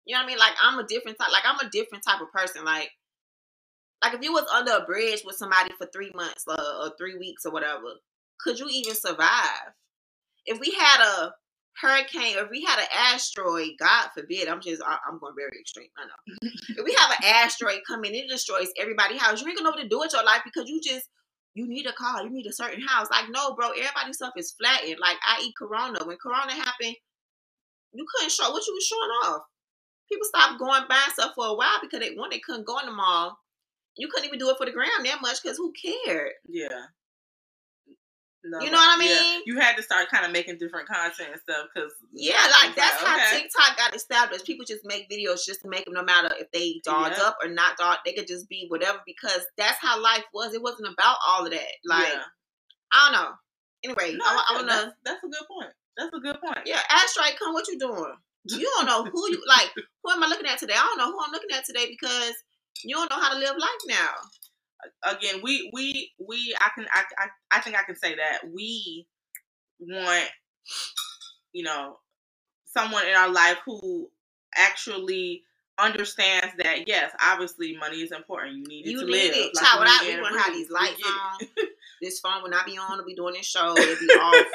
You 0.06 0.14
know 0.16 0.20
what 0.20 0.24
I 0.26 0.28
mean? 0.28 0.38
Like 0.38 0.54
I'm 0.62 0.80
a 0.80 0.86
different 0.88 1.18
type. 1.18 1.32
Like 1.32 1.44
I'm 1.46 1.66
a 1.66 1.70
different 1.70 2.04
type 2.06 2.22
of 2.22 2.32
person. 2.32 2.64
Like, 2.64 2.92
like 4.04 4.14
if 4.14 4.22
you 4.22 4.32
was 4.32 4.46
under 4.54 4.72
a 4.74 4.86
bridge 4.86 5.22
with 5.26 5.36
somebody 5.36 5.72
for 5.78 5.88
three 5.88 6.12
months 6.16 6.44
or, 6.48 6.56
or 6.60 6.92
three 6.98 7.18
weeks 7.18 7.46
or 7.46 7.52
whatever, 7.52 7.94
could 8.40 8.60
you 8.60 8.68
even 8.70 8.96
survive? 8.96 9.74
If 10.46 10.60
we 10.60 10.72
had 10.72 11.02
a 11.02 11.34
hurricane, 11.82 12.38
or 12.38 12.46
if 12.46 12.50
we 12.50 12.64
had 12.64 12.80
an 12.80 12.88
asteroid, 12.94 13.72
God 13.80 14.10
forbid, 14.16 14.48
I'm 14.48 14.62
just 14.62 14.82
I'm 14.86 15.20
going 15.20 15.34
very 15.38 15.60
extreme. 15.60 15.90
I 15.98 16.06
know. 16.06 16.50
if 16.70 16.86
we 16.86 16.94
have 16.98 17.12
an 17.12 17.26
asteroid 17.26 17.80
coming, 17.88 18.16
it 18.16 18.30
destroys 18.30 18.70
everybody's 18.80 19.22
house. 19.22 19.42
You 19.42 19.48
ain't 19.48 19.58
gonna 19.58 19.70
know 19.70 19.76
what 19.76 19.82
to 19.82 19.90
do 19.90 20.00
with 20.00 20.14
your 20.14 20.24
life 20.24 20.42
because 20.46 20.70
you 20.70 20.80
just 20.82 21.10
you 21.56 21.68
need 21.68 21.88
a 21.88 21.94
car, 21.94 22.24
you 22.24 22.30
need 22.30 22.46
a 22.48 22.54
certain 22.54 22.82
house. 22.86 23.08
Like, 23.10 23.30
no, 23.30 23.56
bro, 23.56 23.70
everybody's 23.70 24.18
stuff 24.18 24.34
is 24.38 24.56
flattened. 24.60 25.00
Like, 25.00 25.18
I 25.26 25.42
eat 25.42 25.54
Corona. 25.58 26.04
When 26.04 26.18
Corona 26.18 26.52
happened, 26.52 26.96
you 27.94 28.06
couldn't 28.14 28.32
show 28.32 28.52
what 28.52 28.68
you 28.68 28.74
was 28.74 28.86
showing 28.86 29.34
off. 29.34 29.44
People 30.12 30.28
stopped 30.28 30.60
going 30.60 30.84
buying 30.90 31.12
stuff 31.14 31.32
for 31.34 31.48
a 31.48 31.56
while 31.56 31.80
because 31.82 32.00
they 32.02 32.14
one 32.16 32.30
they 32.30 32.40
couldn't 32.40 32.68
go 32.68 32.78
in 32.80 32.86
the 32.88 32.92
mall. 32.92 33.40
You 33.98 34.10
couldn't 34.10 34.28
even 34.28 34.40
do 34.40 34.50
it 34.50 34.58
for 34.58 34.66
the 34.66 34.74
gram 34.74 34.90
that 35.04 35.22
much 35.22 35.42
because 35.42 35.58
who 35.58 35.72
cared? 35.72 36.32
Yeah. 36.48 36.92
No, 38.48 38.60
you 38.60 38.70
know 38.70 38.78
what 38.78 38.96
I 38.96 39.00
mean? 39.00 39.10
Yeah. 39.10 39.40
You 39.46 39.60
had 39.60 39.76
to 39.76 39.82
start 39.82 40.10
kind 40.10 40.26
of 40.26 40.32
making 40.32 40.58
different 40.60 40.88
content 40.88 41.30
and 41.32 41.42
stuff 41.42 41.68
because 41.74 41.92
yeah, 42.14 42.46
like 42.62 42.76
that's 42.76 43.02
like, 43.02 43.10
how 43.10 43.18
okay. 43.18 43.42
TikTok 43.42 43.78
got 43.78 43.96
established. 43.96 44.46
People 44.46 44.66
just 44.66 44.86
make 44.86 45.10
videos 45.10 45.46
just 45.46 45.62
to 45.62 45.70
make 45.70 45.86
them, 45.86 45.94
no 45.94 46.04
matter 46.04 46.30
if 46.38 46.52
they 46.52 46.80
dogged 46.84 47.16
yeah. 47.18 47.26
up 47.26 47.38
or 47.44 47.50
not 47.50 47.78
dogged. 47.78 48.02
They 48.06 48.14
could 48.14 48.28
just 48.28 48.48
be 48.48 48.66
whatever 48.68 49.00
because 49.06 49.42
that's 49.58 49.80
how 49.82 50.02
life 50.02 50.24
was. 50.34 50.54
It 50.54 50.62
wasn't 50.62 50.94
about 50.94 51.18
all 51.28 51.46
of 51.46 51.52
that. 51.52 51.74
Like 51.86 52.08
yeah. 52.08 52.22
I 52.94 53.12
don't 53.12 53.24
know. 53.24 53.32
Anyway, 53.84 54.18
no, 54.18 54.26
I, 54.26 54.46
I 54.50 54.56
wanna. 54.56 54.68
That's, 54.68 54.94
that's, 55.06 55.24
a 55.24 55.28
good 55.28 55.48
point. 55.50 55.74
That's 55.98 56.14
a 56.14 56.20
good 56.20 56.38
point. 56.42 56.66
Yeah, 56.66 56.82
Astrite, 56.92 57.38
come. 57.40 57.54
What 57.54 57.68
you 57.68 57.80
doing? 57.80 58.14
You 58.48 58.72
don't 58.78 58.86
know 58.86 59.06
who 59.06 59.32
you 59.32 59.42
like. 59.48 59.72
Who 59.76 60.12
am 60.12 60.24
I 60.24 60.28
looking 60.28 60.46
at 60.46 60.60
today? 60.60 60.76
I 60.76 60.86
don't 60.86 61.00
know 61.00 61.12
who 61.12 61.20
I'm 61.24 61.32
looking 61.32 61.56
at 61.56 61.66
today 61.66 61.88
because 61.90 62.34
you 62.84 62.96
don't 62.96 63.10
know 63.10 63.20
how 63.20 63.34
to 63.34 63.40
live 63.40 63.56
life 63.58 63.84
now 63.88 64.14
again, 65.04 65.42
we 65.44 65.70
we 65.74 66.12
we 66.20 66.56
I 66.60 66.70
can 66.76 66.86
I, 66.94 67.04
I 67.18 67.28
I 67.58 67.62
think 67.62 67.76
I 67.78 67.84
can 67.84 67.96
say 67.96 68.16
that 68.16 68.42
we 68.54 69.08
want 69.80 70.30
you 71.54 71.64
know 71.64 71.98
someone 72.66 73.06
in 73.08 73.16
our 73.16 73.30
life 73.30 73.58
who 73.66 74.10
actually 74.56 75.44
understands 75.78 76.54
that 76.58 76.88
yes, 76.88 77.12
obviously 77.22 77.76
money 77.78 77.98
is 77.98 78.12
important. 78.12 78.58
You 78.58 78.64
need 78.68 78.88
it 78.88 78.92
you 78.92 79.00
to 79.02 79.06
need 79.06 79.12
live. 79.12 79.36
It. 79.36 79.56
Like, 79.56 79.66
Child, 79.66 79.90
we 80.02 80.30
to 80.30 80.40
have 80.40 80.54
these 80.54 80.70
lights 80.70 81.02
on. 81.06 81.48
this 82.02 82.20
phone 82.20 82.44
will 82.44 82.50
not 82.50 82.66
be 82.66 82.78
on. 82.78 82.94
It'll 82.94 83.06
be 83.06 83.16
doing 83.16 83.34
this 83.34 83.46
show. 83.46 83.76
It'll 83.78 84.00
be 84.00 84.14
off. 84.14 84.46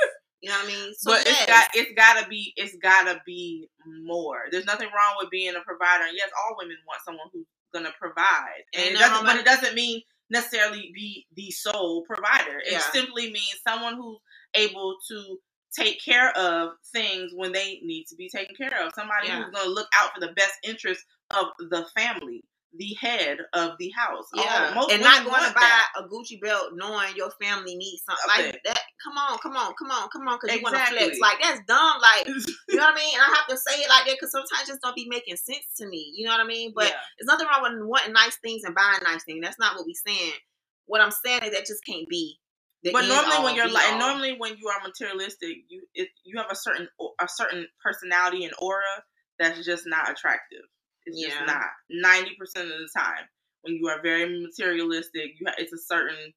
You 0.41 0.49
know 0.49 0.57
what 0.57 0.65
I 0.65 0.69
mean? 0.69 0.95
So 0.95 1.11
but 1.13 1.27
yes. 1.27 1.37
it's 1.37 1.47
got 1.47 1.69
it's 1.75 1.93
gotta 1.95 2.29
be 2.29 2.53
it's 2.57 2.77
gotta 2.77 3.21
be 3.27 3.69
more. 4.03 4.45
There's 4.51 4.65
nothing 4.65 4.89
wrong 4.89 5.17
with 5.19 5.31
being 5.31 5.55
a 5.55 5.61
provider. 5.61 6.05
And 6.05 6.17
yes, 6.17 6.31
all 6.39 6.57
women 6.57 6.77
want 6.87 7.03
someone 7.05 7.27
who's 7.33 7.47
gonna 7.75 7.93
provide. 7.99 8.65
And, 8.75 8.95
it 8.95 8.99
doesn't, 8.99 9.27
but 9.27 9.37
it 9.37 9.45
doesn't 9.45 9.75
mean 9.75 10.01
necessarily 10.31 10.93
be 10.95 11.27
the 11.35 11.51
sole 11.51 12.03
provider. 12.03 12.59
It 12.59 12.73
yeah. 12.73 12.93
simply 12.93 13.27
means 13.27 13.61
someone 13.67 13.97
who's 13.97 14.19
able 14.55 14.97
to 15.09 15.39
take 15.77 16.03
care 16.05 16.31
of 16.37 16.71
things 16.93 17.33
when 17.35 17.53
they 17.53 17.81
need 17.83 18.07
to 18.09 18.17
be 18.17 18.29
taken 18.29 18.55
care 18.57 18.85
of. 18.85 18.93
Somebody 18.95 19.29
yeah. 19.29 19.43
who's 19.43 19.55
going 19.55 19.67
to 19.67 19.73
look 19.73 19.89
out 19.95 20.13
for 20.15 20.21
the 20.21 20.33
best 20.33 20.55
interest 20.65 21.05
of 21.31 21.47
the 21.59 21.87
family 21.97 22.43
the 22.73 22.95
head 23.01 23.39
of 23.53 23.73
the 23.79 23.91
house. 23.91 24.27
Oh, 24.35 24.43
yeah, 24.43 24.75
oh, 24.77 24.89
and 24.91 25.03
not 25.03 25.25
going 25.25 25.43
to 25.43 25.55
buy 25.55 25.61
that. 25.61 25.89
a 25.99 26.03
Gucci 26.05 26.41
belt 26.41 26.71
knowing 26.75 27.17
your 27.17 27.31
family 27.43 27.75
needs 27.75 28.03
something 28.05 28.31
okay. 28.31 28.53
like 28.53 28.63
that. 28.65 28.81
Come 29.03 29.19
on, 29.19 29.39
come 29.39 29.57
on, 29.57 29.75
come 29.79 29.91
on, 29.91 30.09
come 30.11 30.29
on, 30.29 30.39
because 30.39 30.55
exactly. 30.55 30.59
you 30.59 30.63
want 30.63 30.77
to 30.77 30.95
flex. 30.95 31.19
Like 31.19 31.39
that's 31.43 31.61
dumb. 31.67 31.97
Like 32.01 32.27
you 32.69 32.77
know 32.77 32.87
what 32.87 32.95
I 32.95 32.99
mean? 32.99 33.15
And 33.15 33.23
I 33.23 33.35
have 33.35 33.49
to 33.49 33.57
say 33.57 33.81
it 33.83 33.89
like 33.89 34.07
that 34.07 34.15
because 34.15 34.31
sometimes 34.31 34.69
just 34.69 34.83
don't 34.83 34.95
be 34.95 35.09
making 35.09 35.37
sense 35.37 35.67
to 35.79 35.89
me. 35.89 36.13
You 36.15 36.27
know 36.27 36.33
what 36.33 36.41
I 36.41 36.47
mean? 36.47 36.73
But 36.75 36.95
yeah. 36.95 37.01
there's 37.19 37.27
nothing 37.27 37.47
wrong 37.49 37.63
with 37.63 37.89
wanting 37.89 38.13
nice 38.13 38.39
things 38.39 38.63
and 38.65 38.75
buying 38.75 39.03
nice 39.03 39.25
things. 39.25 39.41
That's 39.43 39.59
not 39.59 39.75
what 39.75 39.87
we're 39.87 40.07
saying. 40.07 40.39
What 40.87 41.01
I'm 41.01 41.11
saying 41.11 41.43
is 41.43 41.51
that 41.51 41.67
just 41.67 41.85
can't 41.85 42.09
be. 42.09 42.39
but 42.85 43.07
normally 43.07 43.45
when 43.45 43.55
you're 43.57 43.71
like, 43.71 43.99
normally 43.99 44.37
when 44.39 44.57
you 44.59 44.69
are 44.69 44.87
materialistic, 44.87 45.67
you 45.69 45.83
it, 45.95 46.09
you 46.25 46.39
have 46.39 46.51
a 46.51 46.57
certain 46.57 46.87
a 47.21 47.27
certain 47.27 47.67
personality 47.83 48.45
and 48.45 48.55
aura 48.63 49.03
that's 49.41 49.65
just 49.65 49.85
not 49.87 50.11
attractive. 50.11 50.63
It's 51.07 51.21
yeah. 51.21 51.29
just 51.29 51.47
not. 51.47 51.67
Ninety 51.89 52.35
percent 52.39 52.71
of 52.71 52.79
the 52.79 52.89
time, 52.97 53.25
when 53.63 53.77
you 53.77 53.89
are 53.89 54.03
very 54.03 54.41
materialistic, 54.43 55.33
you 55.39 55.47
have, 55.47 55.57
it's 55.59 55.73
a 55.73 55.79
certain. 55.79 56.33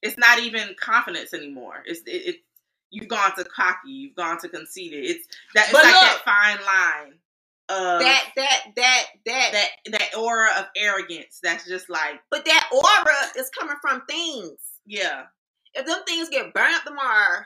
It's 0.00 0.16
not 0.16 0.38
even 0.38 0.76
confidence 0.80 1.34
anymore. 1.34 1.82
It's 1.84 2.00
it, 2.06 2.10
it 2.10 2.36
you've 2.90 3.08
gone 3.08 3.34
to 3.36 3.44
cocky, 3.44 3.90
you've 3.90 4.16
gone 4.16 4.38
to 4.40 4.48
conceited. 4.48 5.04
It's 5.04 5.26
that 5.54 5.64
it's 5.64 5.72
but 5.72 5.84
like 5.84 5.94
look, 5.94 6.02
that 6.02 6.22
fine 6.24 6.66
line 6.66 7.14
of 7.68 8.00
that 8.00 8.24
that 8.36 8.62
that 8.76 9.04
that 9.26 9.50
that 9.52 9.68
that 9.92 10.16
aura 10.16 10.50
of 10.58 10.66
arrogance. 10.76 11.40
That's 11.42 11.66
just 11.66 11.90
like. 11.90 12.20
But 12.30 12.44
that 12.44 12.68
aura 12.72 13.42
is 13.42 13.50
coming 13.50 13.76
from 13.80 14.02
things. 14.08 14.58
Yeah. 14.86 15.24
If 15.74 15.86
them 15.86 16.02
things 16.06 16.30
get 16.30 16.54
burnt 16.54 16.82
tomorrow, 16.86 17.44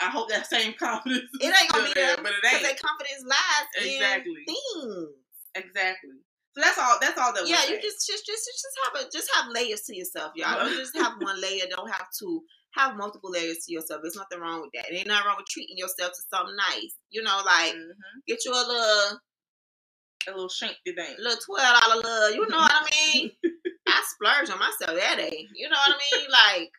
I 0.00 0.10
hope 0.10 0.28
that 0.30 0.46
same 0.46 0.74
confidence. 0.78 1.30
It 1.40 1.54
ain't 1.54 1.72
gonna 1.72 1.84
be 1.84 1.92
there, 1.94 2.16
but 2.16 2.32
it 2.32 2.52
ain't. 2.52 2.62
That 2.62 2.80
confidence 2.80 3.24
lies 3.24 3.86
exactly. 3.86 4.32
in 4.32 4.54
things. 4.54 5.08
Exactly. 5.54 6.10
So 6.54 6.60
that's 6.62 6.78
all. 6.78 6.98
That's 7.00 7.18
all 7.18 7.32
that. 7.34 7.46
Yeah, 7.46 7.62
you 7.68 7.80
just 7.80 8.06
just 8.06 8.26
just 8.26 8.44
just 8.44 8.76
have 8.84 9.02
a 9.02 9.10
just 9.12 9.30
have 9.34 9.46
layers 9.52 9.82
to 9.82 9.96
yourself, 9.96 10.32
y'all. 10.34 10.58
Don't 10.58 10.76
just 10.76 10.96
have 10.96 11.14
one 11.20 11.40
layer. 11.40 11.64
Don't 11.70 11.90
have 11.90 12.06
two. 12.18 12.42
Have 12.74 12.96
multiple 12.96 13.30
layers 13.30 13.66
to 13.66 13.72
yourself. 13.72 14.00
There's 14.02 14.16
nothing 14.16 14.40
wrong 14.40 14.60
with 14.60 14.70
that. 14.74 14.90
It 14.90 14.96
ain't 14.96 15.08
nothing 15.08 15.26
wrong 15.26 15.36
with 15.38 15.46
treating 15.46 15.76
yourself 15.76 16.12
to 16.12 16.22
something 16.30 16.54
nice. 16.56 16.94
You 17.10 17.22
know, 17.22 17.42
like 17.44 17.74
mm-hmm. 17.74 18.18
get 18.26 18.44
you 18.44 18.52
a 18.52 18.54
little 18.54 19.18
a 20.28 20.30
little 20.30 20.48
shank 20.48 20.76
thing. 20.84 21.14
Little 21.18 21.38
twelve 21.44 21.80
dollar 21.80 21.96
little, 21.96 22.30
you 22.34 22.48
know 22.48 22.58
what 22.58 22.72
I 22.72 22.86
mean? 22.90 23.30
I 23.88 24.02
splurge 24.06 24.50
on 24.50 24.58
myself 24.58 24.98
that 24.98 25.16
day. 25.18 25.46
You 25.54 25.68
know 25.68 25.76
what 25.76 25.96
I 25.96 26.16
mean? 26.16 26.26
Like 26.30 26.70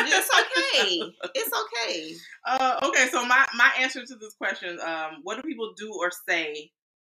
it's 0.00 0.30
okay. 0.40 1.12
It's 1.34 1.50
okay. 1.52 2.14
Uh, 2.46 2.80
okay, 2.82 3.08
so 3.10 3.24
my 3.26 3.46
my 3.54 3.70
answer 3.78 4.04
to 4.04 4.14
this 4.16 4.34
question: 4.34 4.78
um, 4.80 5.20
What 5.22 5.36
do 5.36 5.42
people 5.42 5.74
do 5.76 5.92
or 5.92 6.10
say 6.28 6.70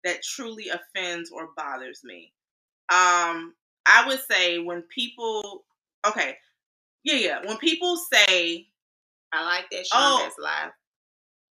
that 0.05 0.23
truly 0.23 0.69
offends 0.69 1.31
or 1.31 1.49
bothers 1.57 2.01
me? 2.05 2.33
Um, 2.91 3.55
I 3.87 4.05
would 4.07 4.21
say 4.31 4.59
when 4.59 4.83
people, 4.83 5.65
okay, 6.07 6.37
yeah, 7.05 7.15
yeah, 7.15 7.47
when 7.47 7.59
people 7.59 7.97
say, 7.97 8.67
"I 9.33 9.45
like 9.45 9.71
that." 9.71 9.87
Sean 9.87 10.01
oh, 10.01 10.23
that's 10.23 10.39
live. 10.39 10.73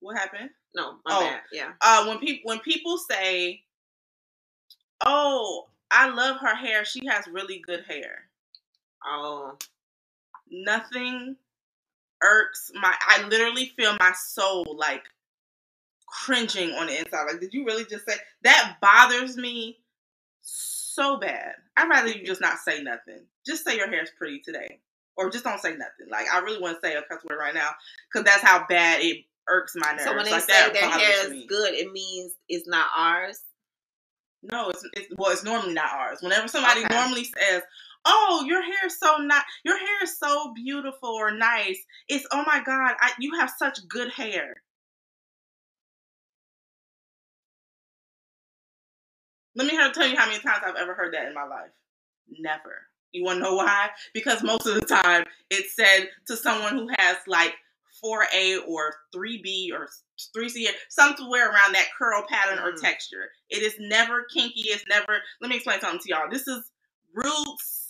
What 0.00 0.18
happened? 0.18 0.50
No, 0.74 0.96
oh, 1.06 1.20
bad. 1.20 1.40
yeah. 1.52 1.72
Uh, 1.80 2.06
when 2.06 2.18
people 2.18 2.40
when 2.44 2.58
people 2.60 2.98
say, 2.98 3.62
"Oh, 5.04 5.68
I 5.90 6.08
love 6.08 6.38
her 6.40 6.54
hair. 6.54 6.84
She 6.84 7.06
has 7.06 7.26
really 7.26 7.62
good 7.66 7.84
hair." 7.86 8.28
Oh, 9.04 9.56
nothing 10.52 11.36
irks 12.22 12.70
my 12.74 12.94
I 13.08 13.26
literally 13.26 13.72
feel 13.76 13.96
my 13.98 14.12
soul 14.12 14.76
like 14.78 15.02
cringing 16.06 16.70
on 16.74 16.86
the 16.86 16.98
inside. 16.98 17.24
Like, 17.24 17.40
did 17.40 17.54
you 17.54 17.64
really 17.64 17.84
just 17.84 18.06
say 18.06 18.14
that 18.42 18.76
bothers 18.80 19.36
me 19.36 19.78
so 20.42 21.18
bad? 21.18 21.54
I'd 21.76 21.88
rather 21.88 22.08
you 22.08 22.24
just 22.24 22.40
not 22.40 22.58
say 22.58 22.82
nothing. 22.82 23.24
Just 23.46 23.64
say 23.64 23.76
your 23.76 23.88
hair's 23.88 24.10
pretty 24.16 24.40
today. 24.40 24.80
Or 25.16 25.30
just 25.30 25.44
don't 25.44 25.60
say 25.60 25.70
nothing. 25.70 26.08
Like 26.10 26.26
I 26.32 26.40
really 26.40 26.60
want 26.60 26.80
to 26.80 26.86
say 26.86 26.94
a 26.94 27.02
cuss 27.02 27.24
word 27.28 27.38
right 27.38 27.54
now 27.54 27.70
because 28.10 28.24
that's 28.24 28.42
how 28.42 28.64
bad 28.68 29.00
it 29.02 29.24
irks 29.48 29.74
my 29.76 29.92
nerves. 29.92 30.04
So 30.04 30.14
when 30.14 30.24
they 30.24 30.32
like, 30.32 30.42
say 30.42 30.52
that 30.52 30.72
their 30.72 30.88
hair 30.88 31.26
is 31.26 31.30
me. 31.30 31.46
good, 31.46 31.74
it 31.74 31.92
means 31.92 32.32
it's 32.48 32.66
not 32.66 32.86
ours. 32.96 33.40
No, 34.42 34.70
it's, 34.70 34.84
it's 34.94 35.14
well, 35.16 35.30
it's 35.30 35.44
normally 35.44 35.74
not 35.74 35.92
ours. 35.92 36.18
Whenever 36.20 36.48
somebody 36.48 36.84
okay. 36.84 36.94
normally 36.94 37.24
says, 37.24 37.62
oh, 38.04 38.44
your 38.46 38.62
hair 38.62 38.86
is 38.86 38.98
so 38.98 39.18
not, 39.18 39.44
your 39.64 39.78
hair 39.78 40.02
is 40.02 40.18
so 40.18 40.52
beautiful 40.54 41.10
or 41.10 41.36
nice. 41.36 41.78
It's 42.08 42.26
oh 42.32 42.44
my 42.46 42.62
god, 42.64 42.94
I, 43.00 43.12
you 43.18 43.38
have 43.38 43.52
such 43.56 43.78
good 43.88 44.10
hair. 44.12 44.56
Let 49.54 49.66
me 49.66 49.78
tell 49.92 50.06
you 50.06 50.16
how 50.16 50.26
many 50.26 50.38
times 50.38 50.62
I've 50.66 50.76
ever 50.76 50.94
heard 50.94 51.12
that 51.12 51.26
in 51.26 51.34
my 51.34 51.44
life. 51.44 51.70
Never. 52.38 52.86
You 53.12 53.24
want 53.24 53.38
to 53.38 53.42
know 53.42 53.56
why? 53.56 53.90
Because 54.14 54.42
most 54.42 54.66
of 54.66 54.74
the 54.74 54.86
time 54.86 55.24
it's 55.50 55.76
said 55.76 56.08
to 56.28 56.36
someone 56.36 56.72
who 56.72 56.88
has 56.96 57.18
like 57.26 57.52
4A 58.02 58.66
or 58.66 58.94
3B 59.14 59.68
or 59.72 59.88
3C, 60.36 60.66
somewhere 60.88 61.48
around 61.50 61.74
that 61.74 61.88
curl 61.98 62.24
pattern 62.28 62.58
or 62.58 62.72
mm-hmm. 62.72 62.84
texture. 62.84 63.28
It 63.50 63.62
is 63.62 63.74
never 63.78 64.24
kinky. 64.32 64.62
It's 64.62 64.84
never, 64.88 65.18
let 65.40 65.50
me 65.50 65.56
explain 65.56 65.80
something 65.80 66.00
to 66.00 66.08
y'all. 66.08 66.30
This 66.30 66.48
is 66.48 66.62
roots 67.14 67.81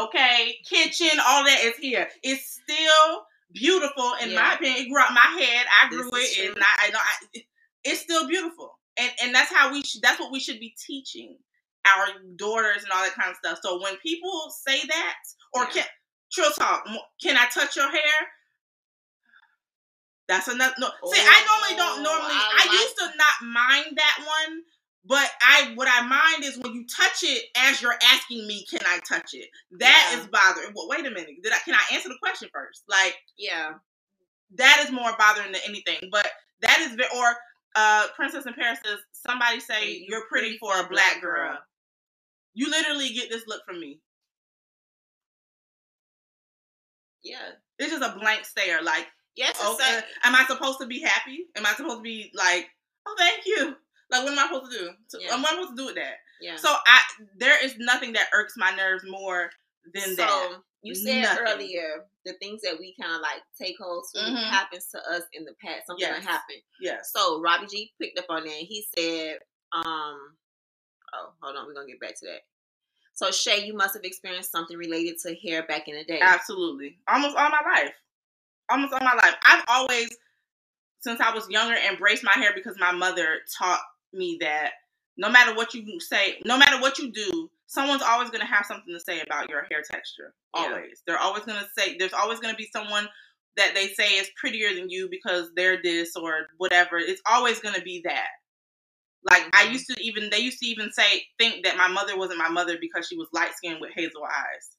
okay, 0.00 0.56
kitchen, 0.68 1.18
all 1.26 1.44
that 1.44 1.60
is 1.62 1.76
here. 1.76 2.08
It's 2.22 2.60
still 2.62 3.24
beautiful 3.52 4.12
in 4.22 4.30
yeah. 4.30 4.36
my 4.42 4.54
opinion. 4.54 4.86
It 4.86 4.90
grew 4.90 5.00
out 5.00 5.12
my 5.12 5.40
head. 5.40 5.66
I 5.82 5.88
grew 5.88 6.10
this 6.10 6.38
it, 6.38 6.50
and 6.50 6.58
I, 6.58 6.86
I 6.86 6.90
know 6.90 6.98
I, 6.98 7.42
it's 7.84 8.00
still 8.00 8.26
beautiful, 8.28 8.78
and 8.98 9.10
and 9.22 9.34
that's 9.34 9.52
how 9.52 9.72
we 9.72 9.82
should. 9.82 10.02
That's 10.02 10.20
what 10.20 10.32
we 10.32 10.40
should 10.40 10.60
be 10.60 10.74
teaching 10.86 11.36
our 11.86 12.06
daughters 12.36 12.82
and 12.82 12.92
all 12.92 13.02
that 13.02 13.14
kind 13.14 13.30
of 13.30 13.36
stuff. 13.36 13.58
So 13.62 13.80
when 13.82 13.96
people 13.98 14.52
say 14.66 14.80
that, 14.86 15.16
or 15.54 15.64
yeah. 15.64 15.70
can 15.70 15.84
true 16.32 16.44
talk, 16.58 16.84
can 17.22 17.36
I 17.36 17.46
touch 17.46 17.76
your 17.76 17.90
hair? 17.90 18.18
That's 20.28 20.48
another. 20.48 20.74
No, 20.78 20.88
see, 21.10 21.22
I 21.24 21.40
normally 21.48 21.76
don't 21.76 22.00
Oh, 22.00 22.12
normally. 22.12 22.36
I 22.36 22.68
I, 22.68 22.72
used 22.72 22.96
to 22.98 23.06
not 23.16 23.36
mind 23.48 23.96
that 23.96 24.18
one, 24.20 24.62
but 25.04 25.28
I 25.40 25.72
what 25.74 25.88
I 25.90 26.06
mind 26.06 26.44
is 26.44 26.58
when 26.58 26.74
you 26.74 26.84
touch 26.86 27.22
it 27.22 27.44
as 27.56 27.80
you're 27.82 27.98
asking 28.02 28.46
me, 28.46 28.64
can 28.70 28.80
I 28.86 29.00
touch 29.08 29.30
it? 29.34 29.48
That 29.78 30.10
Yeah. 30.12 30.20
is 30.20 30.26
bothering. 30.28 30.72
Well, 30.74 30.88
wait 30.88 31.06
a 31.06 31.10
minute. 31.10 31.42
Did 31.42 31.52
I? 31.52 31.58
Can 31.60 31.74
I 31.74 31.94
answer 31.94 32.08
the 32.08 32.18
question 32.22 32.48
first? 32.52 32.84
Like 32.88 33.16
Yeah. 33.36 33.72
that 34.56 34.82
is 34.84 34.90
more 34.92 35.12
bothering 35.18 35.52
than 35.52 35.62
anything. 35.66 36.08
But 36.12 36.30
that 36.60 36.80
is 36.80 36.96
or 37.16 37.36
uh 37.76 38.08
Princess 38.16 38.46
in 38.46 38.54
Paris 38.54 38.80
says 38.84 38.98
somebody 39.12 39.60
say 39.60 39.80
Hey, 39.80 40.06
you're 40.08 40.26
pretty 40.28 40.58
for 40.58 40.78
a 40.78 40.88
black 40.88 41.20
girl. 41.22 41.58
You 42.54 42.70
literally 42.70 43.10
get 43.10 43.30
this 43.30 43.44
look 43.46 43.62
from 43.66 43.80
me. 43.80 44.00
Yeah. 47.22 47.50
It's 47.78 47.90
just 47.92 48.02
a 48.02 48.18
blank 48.18 48.44
stare. 48.44 48.82
Like, 48.82 49.06
Yes. 49.36 49.60
okay, 49.64 50.00
am 50.24 50.34
I 50.34 50.44
supposed 50.46 50.80
to 50.80 50.86
be 50.86 51.00
happy? 51.00 51.46
Am 51.56 51.64
I 51.64 51.74
supposed 51.74 51.98
to 51.98 52.02
be 52.02 52.30
like, 52.34 52.68
oh, 53.06 53.14
thank 53.18 53.46
you? 53.46 53.76
Like, 54.10 54.24
what 54.24 54.32
am 54.32 54.38
I 54.38 54.42
supposed 54.46 54.72
to 54.72 54.78
do? 54.78 54.90
So, 55.08 55.18
Yeah. 55.20 55.28
What 55.30 55.38
am 55.38 55.44
I 55.46 55.48
supposed 55.50 55.70
to 55.70 55.76
do 55.76 55.86
with 55.86 55.94
that? 55.96 56.16
yeah. 56.40 56.56
So, 56.56 56.74
I 56.86 57.00
there 57.36 57.62
is 57.64 57.76
nothing 57.78 58.12
that 58.14 58.28
irks 58.32 58.54
my 58.56 58.70
nerves 58.74 59.04
more 59.06 59.50
than 59.94 60.16
so 60.16 60.16
that. 60.16 60.62
you 60.82 60.94
said 60.94 61.22
Nothing. 61.22 61.44
earlier 61.46 62.06
the 62.24 62.32
things 62.34 62.60
that 62.62 62.78
we 62.78 62.94
kind 63.00 63.14
of 63.14 63.20
like 63.20 63.42
take 63.60 63.76
hold 63.78 64.04
to 64.14 64.20
Mhm. 64.20 64.50
happens 64.50 64.86
to 64.88 64.98
us 65.10 65.22
in 65.32 65.44
the 65.44 65.54
past. 65.64 65.86
Something 65.86 66.06
Yes. 66.06 66.24
that 66.24 66.30
happened. 66.30 66.62
Yeah. 66.80 67.00
So 67.02 67.40
Robbie 67.40 67.66
G 67.66 67.94
picked 68.00 68.18
up 68.18 68.26
on 68.28 68.44
that. 68.44 68.50
He 68.52 68.86
said, 68.96 69.38
um, 69.72 70.36
oh, 71.14 71.32
hold 71.42 71.56
on, 71.56 71.66
we're 71.66 71.74
gonna 71.74 71.86
get 71.86 72.00
back 72.00 72.14
to 72.20 72.26
that. 72.26 72.42
So 73.14 73.30
Shay, 73.32 73.64
you 73.64 73.74
must 73.74 73.94
have 73.94 74.04
experienced 74.04 74.52
something 74.52 74.76
related 74.76 75.18
to 75.20 75.34
hair 75.36 75.62
back 75.64 75.88
in 75.88 75.96
the 75.96 76.04
day. 76.04 76.20
Absolutely. 76.20 77.00
Almost 77.08 77.36
all 77.36 77.50
my 77.50 77.62
life. 77.74 77.94
Almost 78.70 78.92
all 78.92 79.00
my 79.00 79.14
life. 79.14 79.34
I've 79.42 79.64
always, 79.68 80.16
since 81.00 81.20
I 81.20 81.34
was 81.34 81.48
younger, 81.48 81.74
embraced 81.76 82.22
my 82.22 82.32
hair 82.34 82.52
because 82.54 82.78
my 82.78 82.92
mother 82.92 83.40
taught 83.58 83.80
me 84.12 84.38
that 84.40 84.72
no 85.16 85.28
matter 85.30 85.54
what 85.54 85.74
you 85.74 86.00
say, 86.00 86.40
no 86.44 86.56
matter 86.56 86.80
what 86.80 86.98
you 86.98 87.10
do, 87.12 87.50
someone's 87.66 88.02
always 88.02 88.30
going 88.30 88.40
to 88.40 88.46
have 88.46 88.64
something 88.66 88.94
to 88.94 89.00
say 89.00 89.20
about 89.20 89.50
your 89.50 89.64
hair 89.70 89.82
texture. 89.88 90.32
Yeah. 90.56 90.62
Always. 90.62 91.02
They're 91.06 91.18
always 91.18 91.44
going 91.44 91.58
to 91.60 91.68
say, 91.76 91.96
there's 91.98 92.12
always 92.12 92.40
going 92.40 92.54
to 92.54 92.56
be 92.58 92.68
someone 92.72 93.08
that 93.56 93.72
they 93.74 93.88
say 93.88 94.12
is 94.14 94.30
prettier 94.36 94.74
than 94.74 94.88
you 94.88 95.08
because 95.10 95.50
they're 95.56 95.82
this 95.82 96.14
or 96.16 96.46
whatever. 96.58 96.98
It's 96.98 97.20
always 97.28 97.58
going 97.60 97.74
to 97.74 97.82
be 97.82 98.00
that. 98.04 98.28
Like 99.28 99.48
I 99.52 99.64
Mhm. 99.66 99.72
used 99.72 99.86
to 99.88 100.00
even 100.02 100.30
they 100.30 100.38
used 100.38 100.60
to 100.60 100.66
even 100.66 100.92
say 100.92 101.26
think 101.38 101.64
that 101.64 101.76
my 101.76 101.88
mother 101.88 102.16
wasn't 102.16 102.38
my 102.38 102.48
mother 102.48 102.78
because 102.80 103.06
she 103.08 103.16
was 103.16 103.28
light 103.32 103.54
skinned 103.56 103.80
with 103.80 103.92
hazel 103.94 104.24
eyes. 104.24 104.76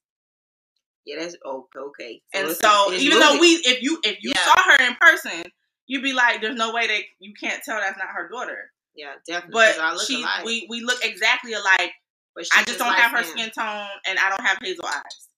Yeah, 1.04 1.20
that's 1.20 1.36
okay. 1.44 1.78
okay. 1.78 2.22
And 2.32 2.50
so, 2.50 2.92
even 2.94 3.18
though 3.18 3.38
we, 3.38 3.54
if 3.64 3.82
you 3.82 4.00
if 4.02 4.22
you 4.22 4.30
Yeah. 4.30 4.44
saw 4.44 4.62
her 4.62 4.84
in 4.86 4.94
person, 4.96 5.42
you'd 5.86 6.02
be 6.02 6.12
like, 6.12 6.40
"There's 6.40 6.56
no 6.56 6.72
way 6.72 6.86
that 6.86 7.02
you 7.18 7.34
can't 7.34 7.62
tell 7.62 7.80
that's 7.80 7.98
not 7.98 8.08
her 8.08 8.28
daughter." 8.28 8.72
Yeah, 8.94 9.14
definitely. 9.26 9.52
But 9.52 9.78
I 9.80 9.92
look 9.94 10.06
she, 10.06 10.20
alike. 10.22 10.44
we 10.44 10.66
we 10.68 10.80
look 10.82 11.04
exactly 11.04 11.52
alike. 11.54 11.92
but 12.34 12.46
I 12.56 12.62
just 12.64 12.78
don't 12.78 12.92
have 12.94 13.10
her 13.10 13.18
light-skinned. 13.18 13.52
skin 13.52 13.64
tone, 13.64 13.88
and 14.06 14.18
I 14.18 14.28
don't 14.30 14.40
have 14.46 14.58
hazel 14.62 14.84
eyes. 14.86 15.28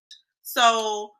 So 0.42 1.12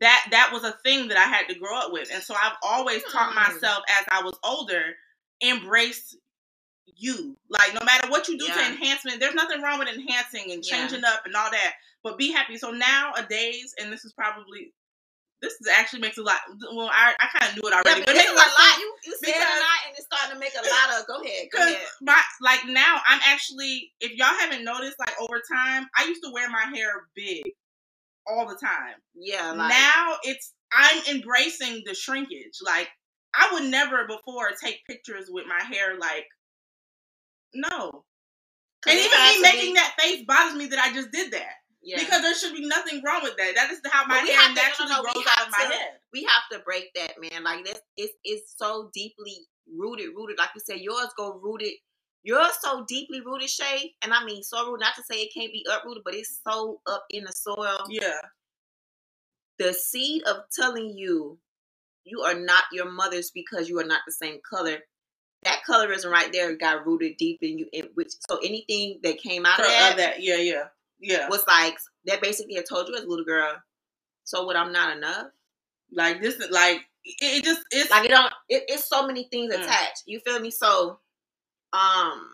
that 0.00 0.26
that 0.30 0.50
was 0.52 0.64
a 0.64 0.72
thing 0.84 1.08
that 1.08 1.16
I 1.18 1.24
had 1.24 1.48
to 1.48 1.58
grow 1.58 1.76
up 1.76 1.92
with, 1.92 2.10
and 2.12 2.22
so 2.22 2.34
I've 2.34 2.56
always 2.62 3.02
taught 3.10 3.32
Hmm. 3.32 3.52
myself 3.52 3.82
as 3.90 4.04
I 4.10 4.22
was 4.22 4.38
older, 4.44 4.94
embrace 5.40 6.16
you. 6.96 7.36
Like 7.48 7.74
no 7.74 7.80
matter 7.84 8.08
what 8.10 8.28
you 8.28 8.38
do 8.38 8.46
to 8.46 8.66
enhancement, 8.66 9.20
there's 9.20 9.34
nothing 9.34 9.62
wrong 9.62 9.78
with 9.78 9.88
enhancing 9.88 10.52
and 10.52 10.64
Yeah. 10.64 10.78
changing 10.80 11.04
up 11.04 11.26
and 11.26 11.34
all 11.36 11.50
that. 11.50 11.74
But 12.02 12.18
be 12.18 12.32
happy. 12.32 12.56
So 12.56 12.70
nowadays, 12.70 13.74
and 13.78 13.92
this 13.92 14.04
is 14.04 14.12
probably 14.12 14.72
this 15.42 15.54
is 15.54 15.68
actually 15.68 16.00
makes 16.00 16.18
a 16.18 16.22
lot. 16.22 16.40
Well, 16.74 16.90
I, 16.92 17.14
I 17.18 17.26
kind 17.38 17.50
of 17.50 17.56
knew 17.56 17.68
it 17.68 17.72
Yeah, 17.72 17.80
already, 17.80 18.00
but 18.00 18.06
but 18.06 18.16
it 18.16 18.18
it's 18.18 18.28
makes 18.28 18.32
a 18.32 18.36
lot 18.36 18.52
lot. 18.58 18.78
You, 18.78 18.94
you 19.06 19.14
said 19.24 19.34
a 19.34 19.60
lot, 19.60 19.80
and 19.88 19.92
it's 19.96 20.06
starting 20.06 20.34
to 20.34 20.40
make 20.40 20.52
a 20.54 20.64
lot 20.68 21.00
of. 21.00 21.06
Go 21.06 21.22
ahead. 21.22 21.48
Go 21.52 21.58
ahead. 21.64 21.86
my 22.02 22.20
like 22.40 22.60
now 22.66 23.00
I'm 23.08 23.20
actually 23.24 23.92
if 24.00 24.12
y'all 24.12 24.36
haven't 24.38 24.64
noticed 24.64 24.98
like 24.98 25.14
over 25.20 25.40
time 25.52 25.86
I 25.96 26.04
used 26.04 26.22
to 26.24 26.30
wear 26.32 26.48
my 26.50 26.66
hair 26.74 27.08
big 27.14 27.42
all 28.26 28.46
the 28.48 28.56
time. 28.60 28.96
Yeah, 29.14 29.52
like 29.52 29.68
now 29.70 30.16
it's 30.24 30.52
I'm 30.72 31.02
embracing 31.16 31.82
the 31.86 31.94
shrinkage. 31.94 32.58
Like 32.64 32.88
I 33.34 33.50
would 33.52 33.70
never 33.70 34.06
before 34.06 34.50
take 34.62 34.84
pictures 34.86 35.26
with 35.30 35.46
my 35.46 35.62
hair 35.64 35.98
like 35.98 36.26
No, 37.54 38.04
And 38.86 38.98
even 38.98 39.18
me 39.22 39.42
making 39.42 39.74
be- 39.74 39.80
that 39.80 39.94
face 39.98 40.24
bothers 40.26 40.56
me 40.56 40.66
that 40.68 40.78
I 40.78 40.92
just 40.94 41.10
did 41.12 41.32
that. 41.32 41.54
Yeah. 41.82 41.98
Because 41.98 42.22
there 42.22 42.34
should 42.34 42.54
be 42.54 42.66
nothing 42.66 43.02
wrong 43.04 43.20
with 43.22 43.36
that. 43.36 43.52
That 43.54 43.70
is 43.70 43.80
how 43.90 44.06
my 44.06 44.16
hair 44.18 44.36
have 44.36 44.48
to- 44.48 44.54
no, 44.54 44.62
naturally 44.62 44.90
no, 44.90 45.02
we 45.02 45.12
grows 45.12 45.24
out 45.28 45.46
of 45.46 45.52
my 45.52 45.64
to- 45.64 45.72
head. 45.74 45.90
we 46.12 46.22
have 46.24 46.42
to 46.52 46.58
break 46.64 46.92
that, 46.94 47.12
man. 47.20 47.42
Like 47.44 47.64
this, 47.64 47.80
it's 47.96 48.12
it's 48.24 48.54
so 48.56 48.90
deeply 48.92 49.36
rooted, 49.72 50.08
rooted. 50.16 50.38
Like 50.38 50.50
you 50.54 50.60
said, 50.64 50.80
yours 50.80 51.08
go 51.16 51.38
rooted. 51.42 51.72
Yours 52.22 52.50
so 52.60 52.84
deeply 52.86 53.20
rooted, 53.22 53.48
Shay, 53.48 53.94
and 54.02 54.12
I 54.12 54.24
mean 54.24 54.42
so 54.42 54.66
rooted. 54.66 54.80
Not 54.80 54.94
to 54.96 55.02
say 55.02 55.22
it 55.22 55.32
can't 55.32 55.52
be 55.52 55.64
uprooted, 55.70 56.02
but 56.04 56.14
it's 56.14 56.40
so 56.46 56.80
up 56.86 57.04
in 57.10 57.24
the 57.24 57.32
soil. 57.32 57.86
Yeah. 57.88 58.20
The 59.58 59.72
seed 59.74 60.22
of 60.24 60.44
telling 60.58 60.96
you 60.96 61.38
you 62.04 62.20
are 62.22 62.34
not 62.38 62.64
your 62.72 62.90
mother's 62.90 63.30
because 63.30 63.68
you 63.68 63.78
are 63.78 63.84
not 63.84 64.00
the 64.06 64.12
same 64.12 64.38
color. 64.48 64.78
That 65.44 65.60
colorism 65.68 66.10
right 66.10 66.30
there 66.32 66.54
got 66.56 66.86
rooted 66.86 67.16
deep 67.18 67.38
in 67.42 67.58
you. 67.58 67.66
In 67.72 67.88
which 67.94 68.10
so 68.28 68.38
anything 68.38 69.00
that 69.02 69.18
came 69.18 69.46
out 69.46 69.56
For, 69.56 69.62
of 69.64 69.68
that, 69.68 69.96
that. 69.96 70.22
Yeah, 70.22 70.36
yeah. 70.36 70.64
Yeah. 71.00 71.28
was 71.28 71.44
like 71.48 71.76
that. 72.06 72.22
Basically, 72.22 72.54
had 72.54 72.66
told 72.68 72.88
you 72.88 72.94
as 72.96 73.02
a 73.04 73.08
little 73.08 73.24
girl. 73.24 73.54
So 74.24 74.44
what? 74.44 74.56
I'm 74.56 74.72
not 74.72 74.96
enough. 74.96 75.26
Like 75.92 76.22
this 76.22 76.36
is 76.36 76.50
like 76.50 76.78
it, 77.04 77.16
it 77.38 77.44
just 77.44 77.62
it's 77.70 77.90
like 77.90 78.04
it 78.04 78.10
don't 78.10 78.32
it, 78.48 78.64
it's 78.68 78.88
so 78.88 79.06
many 79.06 79.24
things 79.30 79.52
Mm. 79.54 79.62
attached 79.62 80.02
you 80.06 80.20
feel 80.20 80.38
me 80.40 80.50
so 80.50 81.00
um 81.72 82.28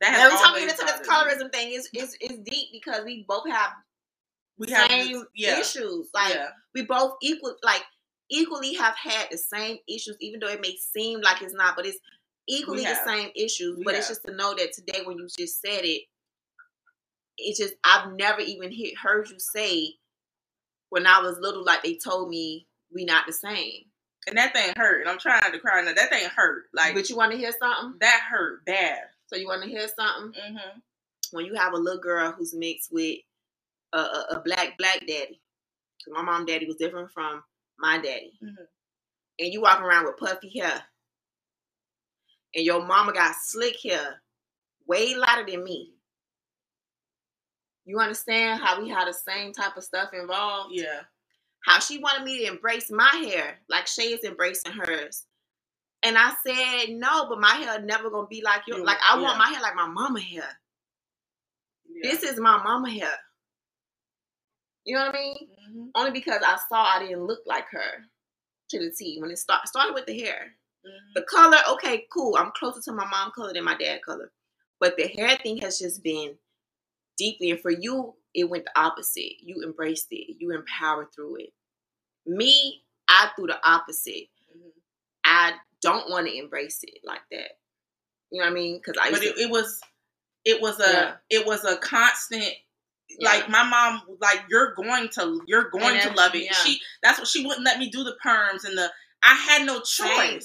that 0.00 0.10
has 0.12 0.32
every 0.32 0.38
time 0.38 0.54
we 0.54 0.60
get 0.66 0.78
into 0.80 0.84
this 0.86 1.08
colorism 1.08 1.52
thing 1.52 1.72
is 1.72 1.88
is 1.94 2.16
is 2.20 2.38
deep 2.38 2.68
because 2.72 3.04
we 3.04 3.24
both 3.28 3.48
have 3.48 3.72
we 4.58 4.70
have 4.70 4.90
same 4.90 5.12
this- 5.12 5.24
yeah. 5.34 5.58
issues 5.60 6.08
like 6.14 6.34
yeah. 6.34 6.48
we 6.74 6.82
both 6.82 7.14
equal 7.22 7.56
like 7.62 7.82
equally 8.30 8.74
have 8.74 8.94
had 8.96 9.26
the 9.30 9.38
same 9.38 9.78
issues 9.88 10.16
even 10.20 10.40
though 10.40 10.48
it 10.48 10.60
may 10.60 10.76
seem 10.76 11.20
like 11.20 11.42
it's 11.42 11.54
not 11.54 11.74
but 11.76 11.86
it's 11.86 11.98
equally 12.48 12.84
the 12.84 12.94
same 13.06 13.30
issues 13.34 13.76
We 13.78 13.84
but 13.84 13.94
it's 13.94 14.08
just 14.08 14.24
to 14.26 14.32
know 14.34 14.54
that 14.54 14.72
today 14.72 15.00
when 15.04 15.18
you 15.18 15.26
just 15.38 15.60
said 15.60 15.80
it 15.84 16.02
it's 17.38 17.58
just 17.58 17.74
i've 17.84 18.12
never 18.14 18.40
even 18.40 18.70
hear, 18.70 18.92
heard 19.02 19.28
you 19.30 19.38
say 19.38 19.94
when 20.90 21.06
i 21.06 21.20
was 21.20 21.38
little 21.38 21.64
like 21.64 21.82
they 21.82 21.94
told 21.94 22.28
me 22.28 22.66
we 22.94 23.04
not 23.04 23.26
the 23.26 23.32
same 23.32 23.84
And 24.26 24.36
that 24.36 24.52
thing 24.52 24.72
hurt. 24.76 25.00
And 25.02 25.10
I'm 25.10 25.18
trying 25.18 25.40
not 25.42 25.52
to 25.52 25.58
cry 25.58 25.80
now. 25.82 25.92
That 25.94 26.10
thing 26.10 26.28
hurt. 26.36 26.64
Like 26.74 26.94
but 26.94 27.08
you 27.08 27.16
want 27.16 27.32
to 27.32 27.38
hear 27.38 27.52
something 27.58 27.94
that 28.00 28.20
hurt 28.30 28.64
bad. 28.66 28.98
so 29.26 29.36
you 29.36 29.46
want 29.46 29.62
to 29.62 29.68
hear 29.68 29.86
something 29.88 30.32
Mm-hmm. 30.40 30.78
when 31.32 31.44
you 31.46 31.54
have 31.54 31.72
a 31.74 31.76
little 31.78 32.00
girl 32.00 32.32
who's 32.32 32.54
mixed 32.54 32.92
with 32.92 33.18
a, 33.92 33.98
a, 33.98 34.26
a 34.36 34.40
black 34.44 34.76
black 34.78 35.00
daddy. 35.06 35.40
my 36.08 36.22
mom 36.22 36.44
daddy 36.46 36.66
was 36.66 36.76
different 36.76 37.10
from 37.12 37.42
my 37.78 37.98
daddy. 37.98 38.32
Mhm. 38.42 38.66
And 39.38 39.52
you 39.52 39.60
walk 39.62 39.80
around 39.80 40.04
with 40.06 40.16
puffy 40.18 40.50
hair. 40.58 40.82
And 42.54 42.64
your 42.64 42.84
mama 42.84 43.12
got 43.12 43.34
slick 43.40 43.76
hair, 43.82 44.22
way 44.86 45.14
lighter 45.14 45.44
than 45.50 45.62
me. 45.64 45.92
You 47.88 47.98
understand 48.00 48.60
how 48.60 48.82
we 48.82 48.90
had 48.90 49.08
the 49.08 49.14
same 49.14 49.54
type 49.54 49.74
of 49.78 49.82
stuff 49.82 50.10
involved? 50.12 50.74
Yeah. 50.74 51.00
How 51.64 51.80
she 51.80 51.96
wanted 51.98 52.22
me 52.24 52.40
to 52.40 52.52
embrace 52.52 52.90
my 52.90 53.08
hair 53.24 53.56
like 53.70 53.86
Shay 53.86 54.12
is 54.12 54.24
embracing 54.24 54.72
hers. 54.72 55.24
And 56.02 56.18
I 56.18 56.32
said, 56.46 56.90
no, 56.90 57.30
but 57.30 57.40
my 57.40 57.54
hair 57.54 57.80
never 57.80 58.10
gonna 58.10 58.26
be 58.26 58.42
like 58.42 58.60
your 58.66 58.78
You- 58.78 58.84
like 58.84 58.98
I 59.08 59.16
yeah. 59.16 59.22
want 59.22 59.38
my 59.38 59.48
hair 59.48 59.62
like 59.62 59.74
my 59.74 59.86
mama 59.86 60.20
hair. 60.20 60.60
yeah. 61.90 62.10
This 62.10 62.22
is 62.24 62.38
my 62.38 62.62
mama 62.62 62.90
hair. 62.90 63.14
You 64.84 64.96
know 64.96 65.06
what 65.06 65.14
I 65.14 65.18
mean? 65.18 65.48
hmm 65.72 65.86
Only 65.94 66.10
because 66.10 66.42
I 66.46 66.58
saw 66.68 66.82
I 66.84 66.98
didn't 66.98 67.24
look 67.24 67.40
like 67.46 67.68
her 67.70 68.04
to 68.68 68.78
the 68.78 68.90
T. 68.90 69.16
When 69.18 69.30
it 69.30 69.38
start, 69.38 69.66
started 69.66 69.94
with 69.94 70.04
the 70.04 70.18
hair, 70.20 70.54
hmm 70.84 71.12
the 71.14 71.22
color, 71.22 71.56
okay, 71.70 72.06
cool. 72.12 72.36
I'm 72.36 72.52
closer 72.54 72.82
to 72.82 72.92
my 72.92 73.06
mom 73.06 73.32
color 73.34 73.54
than 73.54 73.64
my 73.64 73.78
dad 73.78 74.02
color, 74.04 74.30
but 74.78 74.98
the 74.98 75.08
hair 75.08 75.38
thing 75.38 75.56
has 75.62 75.78
just 75.78 76.02
been 76.02 76.36
deeply. 77.18 77.50
And 77.50 77.60
for 77.60 77.70
you, 77.70 78.14
it 78.34 78.48
went 78.48 78.64
the 78.66 78.80
opposite. 78.80 79.32
You 79.42 79.62
embraced 79.64 80.08
it. 80.12 80.36
You 80.38 80.52
empowered 80.52 81.08
through 81.14 81.36
it. 81.36 81.50
Me, 82.26 82.82
I 83.08 83.30
threw 83.36 83.46
the 83.48 83.58
opposite. 83.68 84.28
hmm 84.52 84.68
I 85.24 85.52
don't 85.82 86.10
want 86.10 86.26
to 86.26 86.36
embrace 86.36 86.80
it 86.82 87.00
like 87.04 87.20
that. 87.32 87.50
You 88.30 88.40
know 88.40 88.46
what 88.46 88.50
I 88.52 88.54
mean? 88.54 88.78
Because 88.78 88.96
I 89.00 89.10
But 89.10 89.22
it, 89.22 89.36
to, 89.36 89.42
it 89.42 89.50
was 89.50 89.80
it 90.44 90.60
was 90.62 90.80
a 90.80 90.92
Yeah. 90.92 91.14
it 91.30 91.46
was 91.46 91.64
a 91.64 91.76
constant 91.78 92.44
Yeah. 93.10 93.30
like 93.30 93.48
my 93.48 93.62
mom 93.64 94.02
like 94.20 94.44
you're 94.50 94.74
going 94.74 95.08
to 95.10 95.42
you're 95.46 95.70
going 95.70 96.00
to 96.00 96.12
love 96.12 96.34
it. 96.34 96.44
yeah. 96.44 96.52
She 96.54 96.80
that's 97.02 97.18
what 97.18 97.28
she 97.28 97.44
wouldn't 97.46 97.64
let 97.66 97.78
me 97.78 97.90
do 97.90 98.04
the 98.04 98.16
perms 98.24 98.64
and 98.64 98.76
the 98.78 98.90
I 99.22 99.34
had 99.34 99.66
no 99.66 99.80
choice. 99.80 99.86
same. 99.86 100.40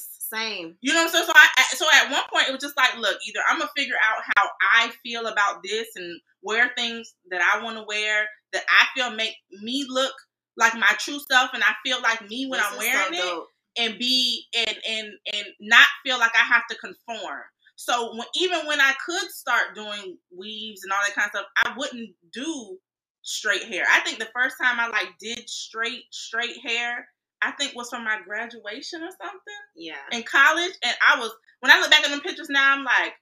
You 0.82 0.94
know 0.94 1.00
what 1.02 1.08
I'm 1.08 1.12
saying? 1.14 1.26
So 1.26 1.34
I 1.36 1.64
so 1.76 1.86
at 1.94 2.12
one 2.12 2.24
point 2.32 2.48
it 2.50 2.52
was 2.52 2.62
just 2.62 2.78
like, 2.78 2.98
look, 2.98 3.18
either 3.28 3.40
I'm 3.50 3.60
gonna 3.60 3.72
figure 3.76 3.96
out 4.04 4.24
how 4.36 4.50
I 4.74 4.92
feel 5.04 5.28
about 5.28 5.62
this 5.64 5.88
and 5.96 6.20
wear 6.42 6.72
things 6.76 7.14
that 7.32 7.42
I 7.42 7.64
want 7.64 7.78
to 7.78 7.84
wear 7.88 8.26
that 8.54 8.64
I 8.70 8.86
feel 8.96 9.12
make 9.16 9.36
me 9.62 9.86
look 9.88 10.14
like 10.58 10.74
my 10.76 10.92
true 11.00 11.20
self 11.32 11.52
and 11.54 11.64
I 11.64 11.74
feel 11.86 12.02
like 12.02 12.28
me 12.30 12.48
when 12.48 12.60
This 12.60 12.70
I'm 12.72 12.78
wearing 12.78 13.14
so 13.20 13.46
it. 13.78 13.84
and 13.84 14.00
be 14.00 14.46
and 14.56 14.78
and 14.90 15.08
and 15.34 15.46
not 15.62 15.88
feel 16.06 16.20
like 16.20 16.36
I 16.36 16.44
have 16.46 16.64
to 16.70 16.76
conform. 16.78 17.42
So 17.76 18.12
when, 18.16 18.28
even 18.36 18.66
when 18.68 18.80
I 18.80 18.94
could 19.06 19.30
start 19.32 19.76
doing 19.76 20.18
weaves 20.38 20.84
and 20.84 20.92
all 20.92 21.00
that 21.06 21.16
kind 21.16 21.26
of 21.26 21.32
stuff, 21.32 21.46
I 21.58 21.74
wouldn't 21.78 22.12
do 22.32 22.78
straight 23.24 23.64
hair. 23.64 23.84
I 23.90 24.02
think 24.02 24.20
the 24.20 24.30
first 24.34 24.56
time 24.62 24.80
I 24.80 24.88
like 24.88 25.10
did 25.20 25.50
straight 25.50 26.04
straight 26.12 26.58
hair, 26.66 27.08
I 27.46 27.52
think 27.52 27.76
was 27.76 27.90
from 27.90 28.04
my 28.04 28.20
graduation 28.26 29.02
or 29.04 29.10
something. 29.12 29.62
Yeah. 29.76 29.96
In 30.12 30.24
college, 30.24 30.74
and 30.84 30.96
I 31.08 31.20
was 31.20 31.32
when 31.60 31.72
I 31.72 31.80
look 31.80 31.92
back 31.92 32.04
at 32.04 32.10
them 32.12 32.22
pictures 32.22 32.50
now, 32.50 32.74
I'm 32.76 32.84
like, 32.84 33.14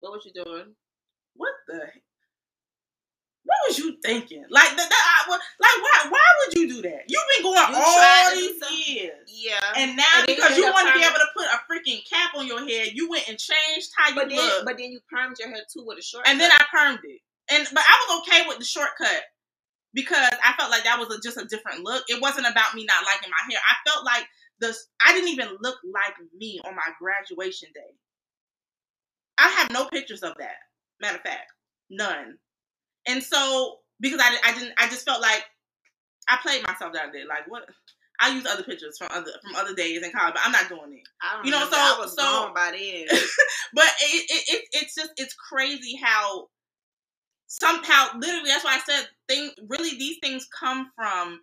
what 0.00 0.12
was 0.12 0.24
you 0.26 0.32
doing? 0.44 0.74
What 1.34 1.52
the? 1.66 1.80
What 3.44 3.56
was 3.66 3.78
you 3.78 3.96
thinking? 4.04 4.44
Like 4.50 4.68
that? 4.76 4.88
that 4.90 5.24
I, 5.26 5.30
like 5.32 5.40
why? 5.80 6.10
Why 6.10 6.26
would 6.44 6.58
you 6.58 6.68
do 6.68 6.82
that? 6.82 7.04
You've 7.08 7.28
been 7.36 7.44
going 7.44 7.56
You 7.72 7.76
all 7.80 8.30
these 8.34 8.60
something. 8.60 8.76
years. 8.86 9.24
Yeah. 9.32 9.58
And 9.76 9.96
now 9.96 10.04
And 10.18 10.26
because 10.26 10.50
you 10.56 10.64
you 10.64 10.68
end 10.68 10.74
up 10.76 10.84
want 10.84 10.88
to 10.92 10.98
be 11.00 11.04
able 11.06 11.16
to 11.16 11.30
put 11.34 11.46
a 11.46 11.58
freaking 11.64 12.02
cap 12.08 12.34
on 12.36 12.46
your 12.46 12.60
head, 12.60 12.88
you 12.92 13.08
went 13.08 13.26
and 13.28 13.38
changed 13.38 13.88
how 13.96 14.10
you 14.10 14.14
but 14.16 14.28
then, 14.28 14.36
look, 14.36 14.64
but 14.66 14.76
then 14.76 14.92
you 14.92 15.00
permed 15.12 15.38
your 15.38 15.48
hair 15.48 15.62
too 15.72 15.82
with 15.86 15.98
a 15.98 16.02
short. 16.02 16.28
and 16.28 16.38
then. 16.38 16.50
I 16.52 16.64
permed 16.74 17.00
it. 17.04 17.20
And 17.50 17.66
but 17.72 17.82
I 17.88 18.06
was 18.08 18.20
okay 18.20 18.46
with 18.48 18.58
the 18.58 18.66
shortcut 18.66 19.22
because 19.98 20.30
I 20.44 20.52
felt 20.56 20.70
like 20.70 20.84
that 20.84 20.96
was 21.00 21.12
a, 21.12 21.20
just 21.20 21.36
a 21.36 21.44
different 21.46 21.82
look. 21.82 22.04
It 22.06 22.22
wasn't 22.22 22.46
about 22.48 22.72
me 22.72 22.84
not 22.84 23.02
liking 23.04 23.30
my 23.30 23.52
hair. 23.52 23.60
I 23.68 23.90
felt 23.90 24.04
like 24.04 24.24
the 24.60 24.72
I 25.04 25.12
didn't 25.12 25.30
even 25.30 25.48
look 25.60 25.74
like 25.92 26.14
me 26.38 26.60
on 26.64 26.76
my 26.76 26.86
graduation 27.00 27.68
day. 27.74 27.90
I 29.38 29.48
have 29.48 29.72
no 29.72 29.86
pictures 29.86 30.22
of 30.22 30.34
that. 30.38 30.54
Matter 31.00 31.16
of 31.16 31.22
fact, 31.22 31.50
none. 31.90 32.38
And 33.08 33.20
so 33.24 33.78
because 33.98 34.20
I, 34.22 34.36
I 34.44 34.52
didn't 34.56 34.74
I 34.78 34.88
just 34.88 35.04
felt 35.04 35.20
like 35.20 35.42
I 36.28 36.38
played 36.42 36.64
myself 36.64 36.92
that 36.92 37.12
day. 37.12 37.24
Like 37.28 37.48
what 37.50 37.64
I 38.20 38.30
use 38.30 38.46
other 38.46 38.62
pictures 38.62 38.98
from 38.98 39.08
other 39.10 39.32
from 39.42 39.56
other 39.56 39.74
days 39.74 40.04
in 40.04 40.12
college, 40.12 40.34
but 40.34 40.42
I'm 40.44 40.52
not 40.52 40.68
doing 40.68 40.92
it. 40.92 41.08
I 41.20 41.34
don't 41.34 41.44
you 41.44 41.50
know, 41.50 41.58
remember. 41.58 41.76
so- 41.76 41.82
I 41.82 41.98
was 41.98 42.14
so- 42.14 42.22
gone 42.22 42.54
by 42.54 42.70
then. 42.70 43.18
But 43.74 43.84
it, 44.00 44.24
it, 44.30 44.54
it 44.54 44.64
it's 44.72 44.94
just 44.94 45.10
it's 45.18 45.34
crazy 45.34 45.98
how 46.02 46.48
somehow 47.48 48.06
literally 48.18 48.48
that's 48.48 48.64
why 48.64 48.76
I 48.76 48.80
said 48.80 49.08
thing 49.28 49.50
really 49.68 49.98
these 49.98 50.18
things 50.22 50.46
come 50.58 50.90
from 50.94 51.40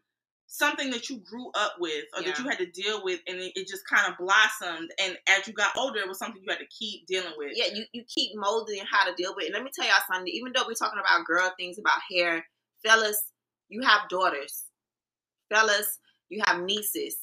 something 0.48 0.92
that 0.92 1.10
you 1.10 1.18
grew 1.18 1.50
up 1.56 1.74
with 1.80 2.06
or 2.16 2.22
that 2.22 2.40
you 2.40 2.46
had 2.46 2.60
to 2.60 2.68
deal 2.68 3.04
with 3.04 3.20
and 3.28 3.38
it, 3.40 3.52
it 3.56 3.68
just 3.68 3.82
kind 3.90 4.08
of 4.08 4.18
blossomed 4.18 4.90
and 5.04 5.18
as 5.28 5.48
you 5.48 5.54
got 5.54 5.76
older 5.76 6.00
it 6.00 6.08
was 6.08 6.20
something 6.20 6.42
you 6.42 6.50
had 6.50 6.60
to 6.60 6.68
keep 6.68 7.06
dealing 7.08 7.34
with. 7.38 7.52
yeah, 7.56 7.74
you, 7.74 7.84
you 7.92 8.04
keep 8.08 8.32
molding 8.36 8.80
how 8.90 9.10
to 9.10 9.16
deal 9.16 9.34
with 9.36 9.46
it. 9.46 9.48
And 9.48 9.56
let 9.56 9.64
me 9.64 9.72
tell 9.74 9.86
y'all 9.86 9.96
something. 10.10 10.32
Even 10.32 10.54
though 10.56 10.64
we're 10.68 10.76
talking 10.76 11.00
about 11.00 11.26
girl 11.26 11.52
things 11.58 11.78
about 11.80 12.00
hair, 12.10 12.46
fellas, 12.86 13.32
you 13.68 13.82
have 13.82 14.08
daughters. 14.10 14.64
Fellas, 15.52 16.00
you 16.30 16.42
have 16.46 16.62
nieces. 16.62 17.18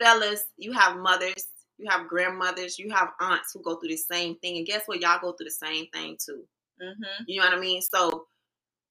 Fellas, 0.00 0.44
you 0.56 0.72
have 0.72 0.96
mothers. 0.96 1.46
You 1.78 1.88
have 1.88 2.08
grandmothers. 2.08 2.78
You 2.78 2.90
have 2.90 3.10
aunts 3.20 3.52
who 3.54 3.62
go 3.62 3.76
through 3.76 3.90
the 3.90 3.96
same 3.96 4.36
thing. 4.36 4.58
And 4.58 4.66
guess 4.66 4.82
what? 4.86 5.00
Y'all 5.00 5.20
go 5.20 5.32
through 5.32 5.46
the 5.46 5.66
same 5.66 5.86
thing 5.92 6.16
too. 6.24 6.44
Mm-hmm. 6.82 7.24
You 7.26 7.40
know 7.40 7.46
what 7.46 7.56
I 7.56 7.60
mean? 7.60 7.82
So 7.82 8.26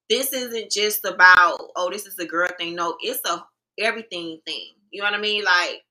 this 0.09 0.33
isn't 0.33 0.71
just 0.71 1.05
about 1.05 1.59
oh, 1.75 1.89
this 1.91 2.05
is 2.05 2.17
a 2.19 2.25
girl 2.25 2.49
thing. 2.57 2.75
No, 2.75 2.97
it's 3.01 3.21
a 3.29 3.43
everything 3.79 4.39
thing. 4.45 4.73
You 4.91 5.01
know 5.01 5.07
what 5.07 5.17
I 5.17 5.21
mean? 5.21 5.43
Like 5.43 5.81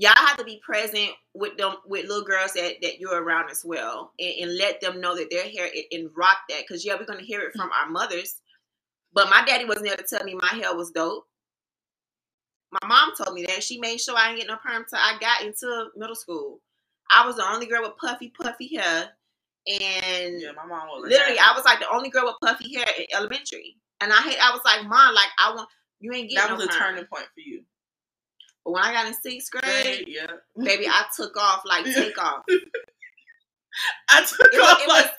y'all 0.00 0.12
have 0.16 0.38
to 0.38 0.44
be 0.44 0.60
present 0.64 1.10
with 1.34 1.56
them 1.58 1.74
with 1.86 2.06
little 2.06 2.24
girls 2.24 2.54
that, 2.54 2.76
that 2.80 2.98
you're 2.98 3.22
around 3.22 3.50
as 3.50 3.62
well 3.64 4.12
and, 4.18 4.34
and 4.42 4.56
let 4.56 4.80
them 4.80 5.00
know 5.00 5.14
that 5.14 5.30
their 5.30 5.48
hair 5.48 5.66
and, 5.66 5.84
and 5.92 6.10
rock 6.16 6.38
that 6.48 6.62
because 6.66 6.84
yeah 6.84 6.94
we're 6.98 7.04
gonna 7.04 7.22
hear 7.22 7.40
it 7.42 7.52
from 7.54 7.70
our 7.72 7.90
mothers 7.90 8.40
but 9.12 9.28
my 9.28 9.44
daddy 9.44 9.66
wasn't 9.66 9.84
there 9.84 9.96
to 9.96 10.04
tell 10.08 10.24
me 10.24 10.34
my 10.34 10.58
hair 10.58 10.74
was 10.74 10.90
dope 10.92 11.26
my 12.72 12.88
mom 12.88 13.10
told 13.14 13.34
me 13.34 13.44
that 13.44 13.62
she 13.62 13.78
made 13.78 14.00
sure 14.00 14.16
i 14.16 14.28
didn't 14.28 14.38
get 14.38 14.48
no 14.48 14.56
perm 14.56 14.86
till 14.88 14.98
i 14.98 15.16
got 15.20 15.42
into 15.42 15.88
middle 15.96 16.14
school 16.14 16.60
i 17.12 17.26
was 17.26 17.36
the 17.36 17.44
only 17.46 17.66
girl 17.66 17.82
with 17.82 17.96
puffy 18.00 18.32
puffy 18.40 18.74
hair 18.76 19.10
and 19.66 20.40
Yeah, 20.40 20.52
my 20.56 20.66
mom 20.66 20.88
was 20.88 21.08
literally 21.08 21.38
i 21.38 21.52
was 21.54 21.64
like 21.64 21.80
the 21.80 21.90
only 21.92 22.08
girl 22.10 22.24
with 22.26 22.36
puffy 22.42 22.74
hair 22.74 22.86
in 22.98 23.06
elementary 23.14 23.76
and 24.00 24.12
i 24.12 24.16
hate 24.22 24.38
i 24.42 24.50
was 24.52 24.62
like 24.64 24.86
mom 24.86 25.14
like 25.14 25.28
i 25.38 25.54
want 25.54 25.68
you 26.00 26.12
ain't 26.12 26.30
getting 26.30 26.48
that 26.48 26.56
was 26.56 26.60
no 26.60 26.64
a 26.66 26.68
perm. 26.68 26.78
turning 26.78 27.04
point 27.12 27.26
for 27.34 27.40
you. 27.40 27.62
but 28.64 28.72
when 28.72 28.82
i 28.82 28.92
got 28.92 29.06
in 29.06 29.14
sixth 29.14 29.50
grade 29.50 30.04
yeah. 30.08 30.26
baby 30.62 30.86
i 30.88 31.04
took 31.16 31.36
off 31.36 31.62
like 31.64 31.84
take 31.84 32.16
off 32.22 32.42
I 34.08 34.22
took 34.22 34.52
It 34.52 34.58
was- 34.60 34.72
off 34.72 34.82
it 34.82 34.88
like 34.88 35.10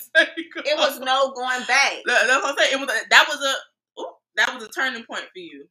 it 0.65 0.77
was 0.77 0.99
no 0.99 1.31
going 1.31 1.61
back 1.67 1.93
That- 2.05 2.27
That's 2.27 2.43
what 2.43 2.51
I'm 2.51 2.57
saying. 2.57 2.73
It 2.73 2.79
was 2.79 2.89
a, 2.89 3.09
that 3.09 3.25
was 3.29 3.39
a 3.41 4.01
ooh, 4.01 4.13
that 4.35 4.53
was 4.53 4.63
a 4.65 4.69
turning 4.69 5.03
point 5.05 5.23
for 5.23 5.39
you. 5.39 5.67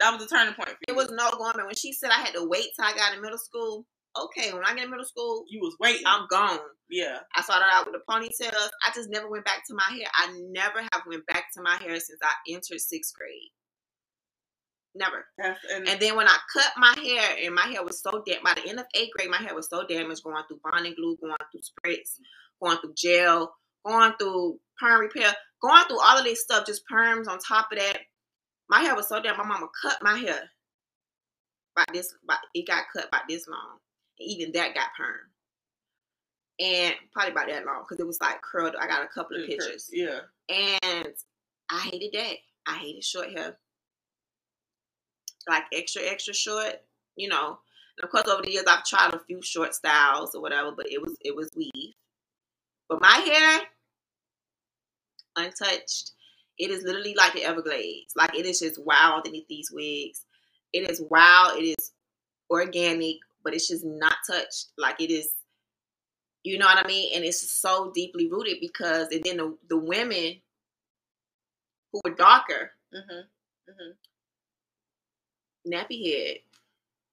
That 0.00 0.12
was 0.12 0.24
a 0.24 0.28
turning 0.28 0.54
point 0.54 0.68
for 0.70 0.74
you. 0.74 0.84
It 0.88 0.96
was 0.96 1.10
no 1.12 1.30
going 1.38 1.52
back. 1.56 1.64
When 1.66 1.74
she 1.76 1.92
said 1.92 2.10
I 2.10 2.14
had 2.20 2.34
to 2.34 2.44
wait 2.46 2.66
till 2.74 2.84
I 2.84 2.92
got 2.94 3.14
in 3.14 3.22
middle 3.22 3.38
school, 3.38 3.86
okay, 4.24 4.52
when 4.52 4.64
I 4.64 4.74
get 4.74 4.84
in 4.84 4.90
middle 4.90 5.04
school, 5.04 5.44
you 5.48 5.60
was 5.60 5.76
waiting. 5.80 6.02
I'm 6.06 6.26
gone. 6.30 6.58
yeah. 6.90 7.18
I 7.34 7.42
started 7.42 7.66
out 7.72 7.86
with 7.86 7.94
the 7.94 8.02
ponytails. 8.12 8.68
I 8.86 8.90
just 8.94 9.10
never 9.10 9.28
went 9.28 9.44
back 9.44 9.62
to 9.68 9.74
my 9.74 9.96
hair. 9.96 10.08
I 10.14 10.32
never 10.50 10.80
have 10.80 11.02
went 11.06 11.26
back 11.26 11.44
to 11.54 11.62
my 11.62 11.76
hair 11.76 11.98
since 12.00 12.20
I 12.22 12.32
entered 12.52 12.80
sixth 12.80 13.14
grade. 13.14 13.50
Never. 14.94 15.26
And, 15.38 15.86
And 15.88 16.00
then 16.00 16.16
when 16.16 16.26
I 16.26 16.36
cut 16.52 16.72
my 16.78 16.94
hair, 17.02 17.36
and 17.44 17.54
my 17.54 17.66
hair 17.66 17.84
was 17.84 18.00
so 18.00 18.22
damaged, 18.24 18.44
by 18.44 18.54
the 18.54 18.68
end 18.68 18.80
of 18.80 18.86
eighth 18.94 19.10
grade, 19.16 19.30
my 19.30 19.36
hair 19.36 19.54
was 19.54 19.68
so 19.68 19.86
damaged, 19.86 20.22
going 20.24 20.42
through 20.48 20.60
bonding 20.64 20.94
glue, 20.96 21.18
going 21.20 21.36
through 21.52 21.60
spritz, 21.60 22.18
going 22.62 22.78
through 22.78 22.94
gel, 22.96 23.54
going 23.86 24.12
through 24.18 24.58
perm 24.80 25.00
repair, 25.00 25.32
going 25.62 25.84
through 25.84 26.00
all 26.00 26.18
of 26.18 26.24
this 26.24 26.42
stuff, 26.42 26.64
just 26.66 26.82
perms 26.90 27.28
on 27.28 27.38
top 27.38 27.68
of 27.72 27.78
that. 27.78 27.98
My 28.70 28.80
hair 28.80 28.96
was 28.96 29.08
so 29.08 29.20
damaged. 29.20 29.38
My 29.38 29.44
mama 29.46 29.66
cut 29.82 29.98
my 30.02 30.16
hair. 30.18 30.40
By 31.76 31.84
this, 31.92 32.14
by 32.26 32.36
it 32.54 32.66
got 32.66 32.84
cut 32.94 33.10
by 33.10 33.20
this 33.28 33.46
long. 33.46 33.76
Even 34.18 34.52
that 34.52 34.74
got 34.74 34.88
perm. 34.96 35.16
And 36.58 36.94
probably 37.12 37.32
about 37.32 37.48
that 37.48 37.66
long 37.66 37.82
because 37.82 38.00
it 38.00 38.06
was 38.06 38.20
like 38.20 38.40
curled. 38.40 38.74
I 38.80 38.86
got 38.86 39.04
a 39.04 39.08
couple 39.08 39.36
of 39.36 39.46
pictures. 39.46 39.90
Yeah. 39.92 40.20
And 40.48 41.12
I 41.70 41.80
hated 41.80 42.12
that. 42.14 42.36
I 42.66 42.78
hated 42.78 43.04
short 43.04 43.30
hair. 43.30 43.58
Like 45.48 45.64
extra, 45.72 46.02
extra 46.02 46.34
short, 46.34 46.82
you 47.14 47.28
know. 47.28 47.58
And 47.98 48.04
of 48.04 48.10
course 48.10 48.26
over 48.26 48.42
the 48.42 48.50
years 48.50 48.64
I've 48.66 48.84
tried 48.84 49.14
a 49.14 49.20
few 49.26 49.42
short 49.42 49.74
styles 49.74 50.34
or 50.34 50.40
whatever, 50.40 50.72
but 50.72 50.90
it 50.90 51.00
was 51.00 51.16
it 51.20 51.36
was 51.36 51.50
weave. 51.54 51.94
But 52.88 53.00
my 53.00 53.16
hair, 53.16 53.60
untouched. 55.36 56.12
It 56.58 56.70
is 56.70 56.84
literally 56.84 57.14
like 57.14 57.34
the 57.34 57.44
Everglades. 57.44 58.14
Like 58.16 58.34
it 58.34 58.46
is 58.46 58.60
just 58.60 58.82
wild 58.82 59.18
underneath 59.26 59.48
these 59.48 59.70
wigs. 59.70 60.24
It 60.72 60.90
is 60.90 61.02
wild. 61.10 61.58
It 61.58 61.76
is 61.78 61.92
organic, 62.50 63.16
but 63.46 63.54
it's 63.54 63.68
just 63.68 63.84
not 63.84 64.16
touched. 64.28 64.72
Like 64.76 65.00
it 65.00 65.12
is, 65.12 65.28
you 66.42 66.58
know 66.58 66.66
what 66.66 66.84
I 66.84 66.88
mean? 66.88 67.12
And 67.14 67.24
it's 67.24 67.48
so 67.48 67.92
deeply 67.94 68.28
rooted 68.28 68.56
because, 68.60 69.06
and 69.12 69.22
then 69.22 69.36
the, 69.36 69.56
the 69.68 69.76
women 69.78 70.34
who 71.92 72.00
were 72.04 72.14
darker, 72.16 72.72
Mm-hmm. 72.92 73.70
Mm-hmm. 73.70 75.72
nappy 75.72 76.12
head, 76.12 76.38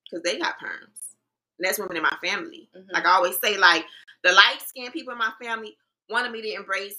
because 0.03 0.23
they 0.23 0.39
got 0.39 0.55
perms. 0.59 1.13
And 1.59 1.67
that's 1.67 1.77
women 1.77 1.97
in 1.97 2.03
my 2.03 2.17
family. 2.23 2.67
Mhm. 2.75 2.91
Like 2.93 3.05
I 3.05 3.11
always 3.11 3.39
say, 3.39 3.57
like 3.57 3.85
the 4.23 4.31
light 4.31 4.57
skinned 4.65 4.93
people 4.93 5.11
in 5.13 5.19
my 5.19 5.31
family 5.41 5.77
wanted 6.09 6.31
me 6.31 6.41
to 6.41 6.53
embrace 6.55 6.97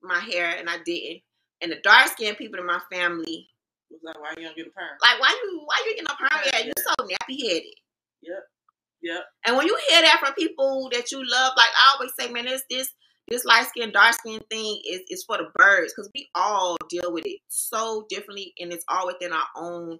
my 0.00 0.20
hair, 0.20 0.54
and 0.58 0.70
I 0.70 0.76
didn't. 0.84 1.22
And 1.60 1.72
the 1.72 1.76
dark 1.82 2.06
skinned 2.08 2.36
people 2.36 2.60
in 2.60 2.66
my 2.66 2.80
family, 2.92 3.48
was 3.90 4.00
like, 4.04 4.20
why 4.20 4.34
you 4.36 4.44
don't 4.46 4.56
get 4.56 4.66
a 4.66 4.70
perm? 4.70 4.98
like, 5.02 5.20
why 5.20 5.30
you 5.44 5.60
why 5.64 5.82
you 5.86 5.94
getting 5.94 6.10
a 6.10 6.16
perm 6.16 6.40
Yeah, 6.52 6.66
You 6.66 6.72
so 6.76 6.92
nappy 7.04 7.48
headed. 7.48 7.74
Yep. 8.26 8.42
Yep. 9.02 9.24
And 9.46 9.56
when 9.56 9.66
you 9.66 9.76
hear 9.90 10.02
that 10.02 10.18
from 10.20 10.32
people 10.34 10.88
that 10.92 11.12
you 11.12 11.18
love, 11.18 11.52
like 11.56 11.68
I 11.76 11.94
always 11.94 12.12
say, 12.18 12.30
man, 12.32 12.46
this 12.46 12.62
this 12.70 12.88
this 13.28 13.44
light 13.44 13.66
skin, 13.66 13.92
dark 13.92 14.14
skin 14.14 14.40
thing 14.50 14.80
is 14.88 15.02
is 15.08 15.24
for 15.24 15.36
the 15.38 15.48
birds 15.54 15.92
because 15.94 16.10
we 16.14 16.28
all 16.34 16.76
deal 16.88 17.12
with 17.12 17.26
it 17.26 17.40
so 17.48 18.06
differently, 18.08 18.52
and 18.58 18.72
it's 18.72 18.84
all 18.88 19.06
within 19.06 19.32
our 19.32 19.46
own 19.56 19.98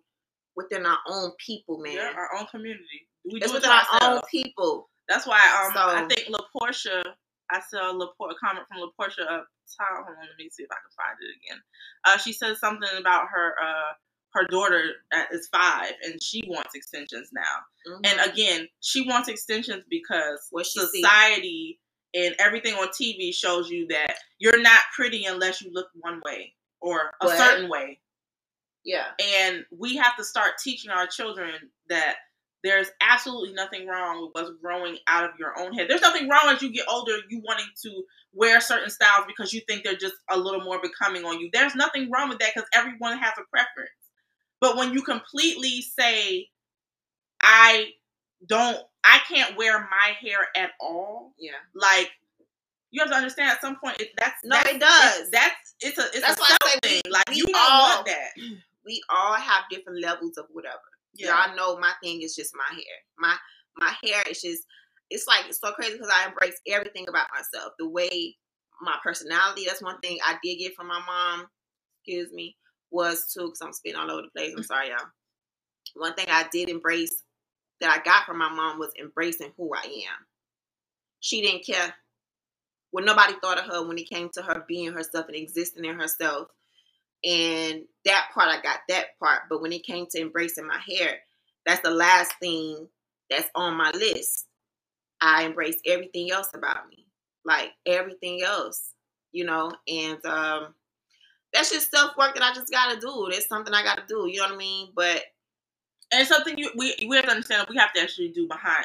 within 0.57 0.87
our 0.87 0.99
own 1.09 1.33
people, 1.45 1.79
man. 1.79 1.95
Yeah, 1.95 2.13
our 2.17 2.39
own 2.39 2.47
community. 2.47 3.09
We 3.25 3.41
it's 3.41 3.49
do 3.49 3.55
within 3.55 3.71
to 3.71 3.77
our 3.77 4.15
own 4.15 4.21
people. 4.31 4.89
That's 5.09 5.27
why 5.27 5.41
um 5.67 5.73
So- 5.75 5.81
I 5.81 6.07
think 6.09 6.29
La 6.31 6.41
Portia. 6.57 7.05
I 7.51 7.61
saw 7.61 7.91
a 7.93 8.35
comment 8.41 8.67
from 8.69 8.81
La 8.81 8.89
Portia 8.99 9.23
up 9.23 9.47
top. 9.77 9.89
Hold 9.93 10.17
on, 10.17 10.25
let 10.25 10.39
me 10.39 10.49
see 10.51 10.63
if 10.63 10.71
I 10.73 10.81
can 10.81 10.93
find 10.97 11.17
it 11.21 11.37
again. 11.37 11.63
Uh, 12.07 12.17
she 12.17 12.33
said 12.33 12.57
something 12.57 12.89
about 12.99 13.29
her 13.29 13.55
uh 13.63 13.93
her 14.35 14.47
daughter 14.47 14.83
is 15.33 15.49
five 15.49 15.93
and 16.05 16.23
she 16.23 16.43
wants 16.49 16.75
extensions 16.75 17.31
now. 17.33 17.57
Mhm. 17.87 18.01
And 18.07 18.31
again, 18.31 18.69
she 18.81 19.03
wants 19.09 19.29
extensions 19.29 19.85
because 19.89 20.47
What 20.51 20.67
society 20.67 21.81
and 22.15 22.35
everything 22.39 22.75
on 22.75 22.89
TV 22.89 23.33
shows 23.33 23.71
you 23.71 23.87
that 23.89 24.17
you're 24.39 24.61
not 24.61 24.81
pretty 24.95 25.25
unless 25.25 25.63
you 25.63 25.71
look 25.73 25.89
one 25.95 26.21
way 26.25 26.55
or 26.81 27.13
a 27.21 27.27
But- 27.27 27.37
certain 27.39 27.69
way. 27.69 28.01
yeah, 28.85 29.13
And 29.19 29.65
we 29.71 29.97
have 29.97 30.17
to 30.17 30.25
start 30.25 30.59
teaching 30.59 30.91
our 30.91 31.07
children 31.07 31.73
that 31.89 32.19
there's 32.63 32.89
absolutely 33.03 33.53
nothing 33.53 33.87
wrong 33.87 34.23
with 34.23 34.31
what's 34.35 34.57
growing 34.61 34.99
out 35.07 35.29
of 35.29 35.39
your 35.39 35.59
own 35.59 35.75
head. 35.75 35.87
There's 35.89 36.01
nothing 36.01 36.29
wrong 36.31 36.49
as 36.49 36.63
you 36.63 36.71
get 36.71 36.87
older, 36.89 37.19
you 37.29 37.41
wanting 37.41 37.69
to 37.83 38.05
wear 38.33 38.61
certain 38.61 38.89
styles 38.91 39.27
because 39.27 39.53
you 39.53 39.61
think 39.69 39.85
they're 39.85 39.97
just 39.97 40.15
a 40.31 40.39
little 40.39 40.63
more 40.63 40.81
becoming 40.81 41.25
on 41.27 41.39
you. 41.41 41.51
There's 41.53 41.75
nothing 41.75 42.11
wrong 42.11 42.29
with 42.31 42.39
that 42.39 42.53
because 42.55 42.69
everyone 42.75 43.19
has 43.19 43.35
a 43.39 43.45
preference. 43.51 43.91
But 44.65 44.77
when 44.79 44.95
you 44.95 45.03
completely 45.03 45.83
say, 45.83 46.49
I 47.43 47.91
don't, 48.47 48.79
I 49.05 49.19
can't 49.29 49.57
wear 49.59 49.79
my 49.81 50.13
hair 50.21 50.39
at 50.57 50.71
all, 50.81 51.35
Yeah. 51.39 51.53
like 51.75 52.11
you 52.91 53.01
have 53.03 53.11
to 53.11 53.17
understand 53.17 53.51
at 53.51 53.61
some 53.61 53.77
point 53.77 54.01
it, 54.01 54.13
that's 54.17 54.37
No, 54.43 54.57
that's, 54.57 54.71
it 54.71 54.81
does. 54.81 55.19
It's, 55.21 55.31
that's 55.31 55.75
it's 55.81 55.99
a 55.99 56.03
it's 56.17 56.21
That's 56.21 56.39
a 56.39 56.41
why 56.41 56.57
I 56.63 56.79
say 56.83 57.01
we- 57.05 57.11
like 57.11 57.29
we 57.29 57.37
you 57.37 57.45
don't 57.47 57.57
all- 57.59 57.97
want 57.97 58.07
that. 58.07 58.31
We 58.87 59.03
all 59.09 59.33
have 59.35 59.65
different 59.71 60.01
levels 60.03 60.37
of 60.39 60.45
whatever. 60.53 60.77
Yeah. 61.15 61.47
Y'all 61.47 61.57
know 61.57 61.79
my 61.79 61.93
thing 62.03 62.21
is 62.23 62.35
just 62.37 62.55
my 62.55 62.75
hair. 62.75 62.99
My 63.19 63.35
my 63.79 63.93
hair 64.03 64.23
is 64.31 64.41
just 64.43 64.63
it's 65.11 65.27
like 65.27 65.45
it's 65.49 65.61
so 65.61 65.73
crazy 65.73 65.95
because 65.95 66.11
I 66.15 66.29
embrace 66.29 66.61
everything 66.69 67.09
about 67.09 67.27
myself. 67.35 67.73
The 67.79 67.89
way 67.89 68.37
my 68.83 68.97
personality, 69.03 69.65
that's 69.67 69.83
one 69.83 70.01
thing 70.01 70.19
I 70.27 70.37
did 70.43 70.57
get 70.59 70.75
from 70.75 70.89
my 70.89 71.01
mom, 71.07 71.47
excuse 72.03 72.31
me, 72.33 72.57
was 72.95 73.33
too, 73.33 73.47
because 73.47 73.61
I'm 73.61 73.73
spitting 73.73 73.99
all 73.99 74.11
over 74.11 74.23
the 74.23 74.29
place. 74.29 74.55
I'm 74.57 74.63
sorry, 74.63 74.89
y'all. 74.89 75.09
One 75.97 76.15
thing 76.15 76.27
I 76.31 76.47
did 76.53 76.69
embrace 76.69 77.23
that 77.81 77.91
I 77.91 78.03
got 78.03 78.25
from 78.25 78.39
my 78.39 78.49
mom 78.49 78.79
was 78.79 78.93
embracing 79.01 79.53
who 79.57 79.71
I 79.75 79.85
am. 79.85 80.27
She 81.21 81.43
didn't 81.43 81.67
care 81.67 81.95
what 82.91 83.05
nobody 83.05 83.35
thought 83.41 83.59
of 83.59 83.67
her 83.67 83.87
when 83.87 83.99
it 83.99 84.09
came 84.09 84.31
to 84.35 84.43
her 84.43 84.65
being 84.69 84.93
herself 84.93 85.27
and 85.27 85.37
existing 85.37 85.85
in 85.85 85.99
herself. 85.99 86.49
And 87.25 87.85
that 88.05 88.29
part, 88.33 88.49
I 88.49 88.63
got 88.63 88.81
that 88.89 89.19
part. 89.19 89.43
But 89.51 89.63
when 89.63 89.73
it 89.73 89.85
came 89.85 90.07
to 90.11 90.21
embracing 90.21 90.67
my 90.67 90.79
hair, 90.87 91.19
that's 91.67 91.81
the 91.81 91.91
last 91.91 92.33
thing 92.41 92.89
that's 93.31 93.49
on 93.55 93.75
my 93.75 93.91
list. 93.91 94.47
I 95.21 95.45
embrace 95.45 95.79
everything 95.87 96.31
else 96.31 96.51
about 96.55 96.89
me, 96.89 97.07
like 97.45 97.71
everything 97.87 98.43
else, 98.43 98.93
you 99.33 99.45
know, 99.45 99.73
and 99.89 100.25
um, 100.27 100.75
that's 101.55 101.71
just 101.73 101.91
self 101.91 102.17
work 102.19 102.35
that 102.35 102.43
I 102.43 102.53
just 102.53 102.71
got 102.71 102.93
to 102.93 103.01
do. 103.01 103.29
That's 103.31 103.49
something 103.49 103.73
I 103.73 103.83
got 103.83 103.97
to 103.97 104.05
do, 104.07 104.27
you 104.29 104.39
know 104.39 104.49
what 104.49 104.55
I 104.55 104.59
mean? 104.59 104.89
But 104.95 105.23
And 106.13 106.21
it's 106.21 106.29
something 106.29 106.59
you 106.59 106.71
we 106.77 106.95
we 107.09 107.17
have 107.17 107.25
to 107.27 107.31
understand 107.31 107.61
that 107.63 107.71
we 107.71 107.77
have 107.79 107.93
to 107.95 108.03
actually 108.03 108.29
do 108.29 108.47
behind 108.47 108.85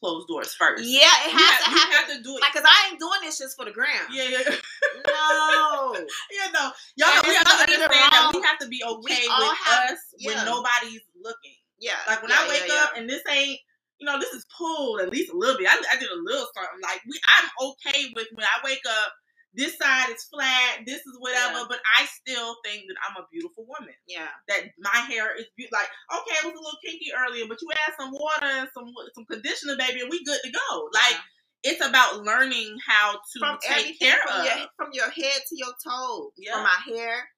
closed 0.00 0.28
doors 0.28 0.52
first. 0.54 0.84
yeah, 0.84 1.08
it 1.24 1.32
has 1.32 1.40
have, 1.40 1.64
to 1.64 1.70
happen. 1.70 1.92
have 1.92 2.16
to 2.18 2.22
do 2.22 2.36
it. 2.36 2.40
Like, 2.42 2.52
cause 2.52 2.64
I 2.66 2.90
ain't 2.90 3.00
doing 3.00 3.20
this 3.22 3.38
just 3.38 3.56
for 3.56 3.64
the 3.64 3.70
gram. 3.70 3.88
yeah, 4.12 4.28
yeah, 4.28 4.42
No. 5.06 5.94
yeah. 6.30 6.48
No, 6.52 6.70
y'all, 6.96 7.22
we 7.26 7.34
have 7.34 7.44
to 7.46 7.52
understand 7.52 8.12
that 8.12 8.30
we 8.34 8.42
have 8.42 8.58
to 8.58 8.68
be 8.68 8.82
okay 8.84 9.24
with 9.28 9.56
have- 9.64 9.90
us 9.92 9.98
yeah. 10.18 10.34
when 10.34 10.44
nobody's 10.44 11.00
looking. 11.22 11.56
Yeah. 11.78 11.96
Like 12.08 12.22
when 12.22 12.30
yeah, 12.30 12.38
I 12.40 12.48
wake 12.48 12.64
yeah, 12.68 12.82
up 12.84 12.90
and 12.96 13.08
this 13.08 13.22
ain't, 13.30 13.58
you 13.98 14.06
know, 14.06 14.18
this 14.18 14.32
is 14.32 14.44
pulled 14.56 15.00
at 15.00 15.10
least 15.10 15.32
a 15.32 15.36
little 15.36 15.56
bit. 15.58 15.68
I, 15.68 15.76
I 15.92 15.98
did 15.98 16.08
a 16.10 16.20
little 16.22 16.46
something. 16.54 16.80
Like 16.82 17.00
we, 17.08 17.18
I'm 17.38 17.48
okay 17.72 18.12
with 18.14 18.28
when 18.32 18.44
I 18.44 18.60
wake 18.64 18.84
up. 18.88 19.12
This 19.56 19.76
side 19.78 20.10
is 20.10 20.24
flat. 20.24 20.84
This 20.86 21.00
is 21.00 21.16
whatever. 21.18 21.58
Yeah. 21.60 21.64
But 21.68 21.80
I 21.98 22.04
still 22.06 22.56
think 22.64 22.84
that 22.88 22.96
I'm 23.08 23.16
a 23.22 23.26
beautiful 23.32 23.64
woman. 23.66 23.94
Yeah. 24.06 24.28
That 24.48 24.64
my 24.78 25.00
hair 25.08 25.34
is 25.36 25.46
be- 25.56 25.68
like 25.72 25.88
okay, 26.12 26.36
it 26.40 26.44
was 26.44 26.54
a 26.54 26.62
little 26.62 26.78
kinky 26.84 27.10
earlier, 27.16 27.46
but 27.48 27.60
you 27.62 27.68
add 27.72 27.94
some 27.98 28.12
water 28.12 28.44
and 28.46 28.68
some 28.74 28.92
some 29.14 29.24
conditioner, 29.24 29.76
baby, 29.78 30.00
and 30.00 30.10
we 30.10 30.22
good 30.24 30.40
to 30.44 30.50
go. 30.52 30.88
Like 30.92 31.16
it's 31.62 31.84
about 31.84 32.22
learning 32.22 32.76
how 32.86 33.14
to 33.14 33.38
from 33.40 33.58
take 33.62 33.98
care 33.98 34.16
from 34.26 34.40
of. 34.40 34.44
your 34.46 34.56
from 34.76 34.88
your 34.92 35.10
head 35.10 35.40
to 35.48 35.56
your 35.56 35.72
toe, 35.82 36.32
Yeah. 36.36 36.52
from 36.52 36.62
our 36.66 36.96
hair 36.96 37.28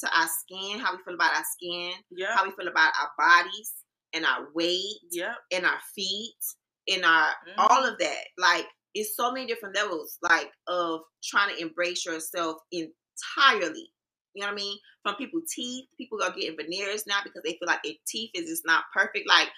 to 0.00 0.06
our 0.16 0.28
skin, 0.28 0.78
how 0.78 0.94
we 0.96 1.02
feel 1.02 1.14
about 1.14 1.34
our 1.34 1.44
skin, 1.44 1.92
Yep. 2.12 2.30
how 2.34 2.44
we 2.44 2.52
feel 2.52 2.68
about 2.68 2.92
our 3.00 3.10
bodies 3.18 3.72
and 4.14 4.24
our 4.24 4.46
weight 4.54 5.00
Yep. 5.10 5.36
and 5.52 5.66
our 5.66 5.80
feet 5.94 6.38
and 6.86 7.04
our 7.04 7.34
Mhm. 7.48 7.54
all 7.58 7.84
of 7.84 7.98
that. 7.98 8.24
Like 8.38 8.66
it's 8.98 9.16
so 9.16 9.32
many 9.32 9.46
different 9.46 9.76
levels, 9.76 10.18
like 10.22 10.50
of 10.66 11.00
trying 11.22 11.54
to 11.54 11.62
embrace 11.62 12.04
yourself 12.04 12.56
entirely. 12.72 13.90
You 14.34 14.42
know 14.42 14.48
what 14.48 14.52
I 14.52 14.56
mean? 14.56 14.78
From 15.02 15.14
people 15.14 15.40
teeth, 15.54 15.86
people 15.96 16.18
are 16.22 16.32
getting 16.32 16.56
veneers 16.56 17.04
now 17.06 17.20
because 17.22 17.42
they 17.44 17.52
feel 17.52 17.66
like 17.66 17.82
their 17.84 17.94
teeth 18.06 18.30
is 18.34 18.48
just 18.48 18.66
not 18.66 18.84
perfect. 18.92 19.28
Like 19.28 19.48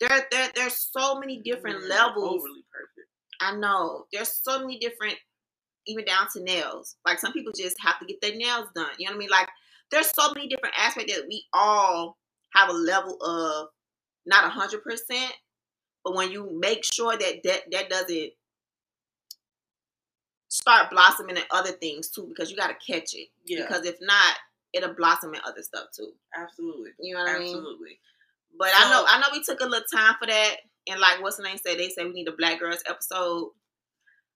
there, 0.00 0.26
there, 0.30 0.50
there's 0.54 0.88
so 0.92 1.18
many 1.18 1.42
different 1.42 1.84
Mm, 1.84 1.88
levels 1.88 2.42
Overly 2.42 2.64
perfect. 2.72 3.08
I 3.40 3.54
know. 3.56 4.06
There's 4.12 4.40
so 4.42 4.60
many 4.60 4.78
different, 4.78 5.16
even 5.86 6.04
down 6.04 6.26
to 6.32 6.42
nails. 6.42 6.96
Like 7.06 7.18
some 7.18 7.32
people 7.32 7.52
just 7.54 7.76
have 7.80 7.98
to 8.00 8.06
get 8.06 8.20
their 8.22 8.34
nails 8.34 8.68
done. 8.74 8.88
You 8.98 9.06
know 9.06 9.12
what 9.12 9.16
I 9.16 9.18
mean? 9.18 9.30
Like 9.30 9.48
there's 9.90 10.10
so 10.10 10.32
many 10.34 10.48
different 10.48 10.74
aspects 10.78 11.14
that 11.14 11.26
we 11.28 11.44
all 11.52 12.16
have 12.54 12.70
a 12.70 12.72
level 12.72 13.18
of 13.22 13.68
not 14.26 14.44
a 14.44 14.48
hundred 14.48 14.82
percent, 14.82 15.32
but 16.04 16.14
when 16.14 16.30
you 16.32 16.50
make 16.58 16.82
sure 16.84 17.16
that 17.16 17.42
that 17.44 17.60
that 17.72 17.90
doesn't 17.90 18.30
start 20.56 20.90
blossoming 20.90 21.36
in 21.36 21.42
other 21.50 21.72
things 21.72 22.08
too, 22.10 22.26
because 22.28 22.50
you 22.50 22.56
got 22.56 22.68
to 22.68 22.92
catch 22.92 23.14
it. 23.14 23.28
Yeah. 23.44 23.62
Because 23.66 23.84
if 23.84 23.96
not, 24.00 24.36
it'll 24.72 24.94
blossom 24.94 25.34
in 25.34 25.40
other 25.46 25.62
stuff 25.62 25.88
too. 25.96 26.12
Absolutely. 26.36 26.90
You 27.00 27.14
know 27.14 27.24
what 27.24 27.36
I 27.36 27.38
mean? 27.38 27.56
Absolutely. 27.56 27.98
But 28.58 28.70
I 28.74 28.90
know 28.90 29.04
I 29.06 29.20
know 29.20 29.26
we 29.32 29.42
took 29.42 29.60
a 29.60 29.66
little 29.66 29.84
time 29.92 30.14
for 30.18 30.26
that. 30.26 30.56
And 30.88 31.00
like 31.00 31.22
what's 31.22 31.36
the 31.36 31.42
name 31.42 31.58
say? 31.58 31.76
They 31.76 31.88
say 31.90 32.04
we 32.04 32.12
need 32.12 32.28
a 32.28 32.32
black 32.32 32.58
girls 32.58 32.82
episode. 32.88 33.50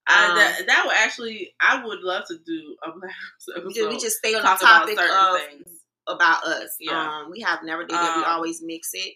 I, 0.06 0.30
Um, 0.30 0.36
that, 0.36 0.66
that 0.66 0.82
would 0.86 0.96
actually, 0.96 1.54
I 1.60 1.84
would 1.84 2.00
love 2.00 2.24
to 2.28 2.36
do 2.44 2.76
a 2.82 2.90
black 2.90 3.14
girls 3.14 3.64
episode. 3.64 3.88
We 3.88 3.98
just, 3.98 4.18
stay 4.18 4.34
on 4.34 4.42
the 4.42 4.48
talk 4.48 4.60
about 4.60 4.80
topic 4.80 4.98
of 4.98 5.40
things. 5.40 5.80
about 6.08 6.44
us. 6.44 6.76
Yeah. 6.80 7.22
Um, 7.22 7.30
we 7.30 7.40
have 7.40 7.60
never 7.62 7.82
did 7.82 7.92
that. 7.96 8.16
We 8.16 8.24
Um, 8.24 8.30
always 8.30 8.62
mix 8.62 8.90
it. 8.92 9.14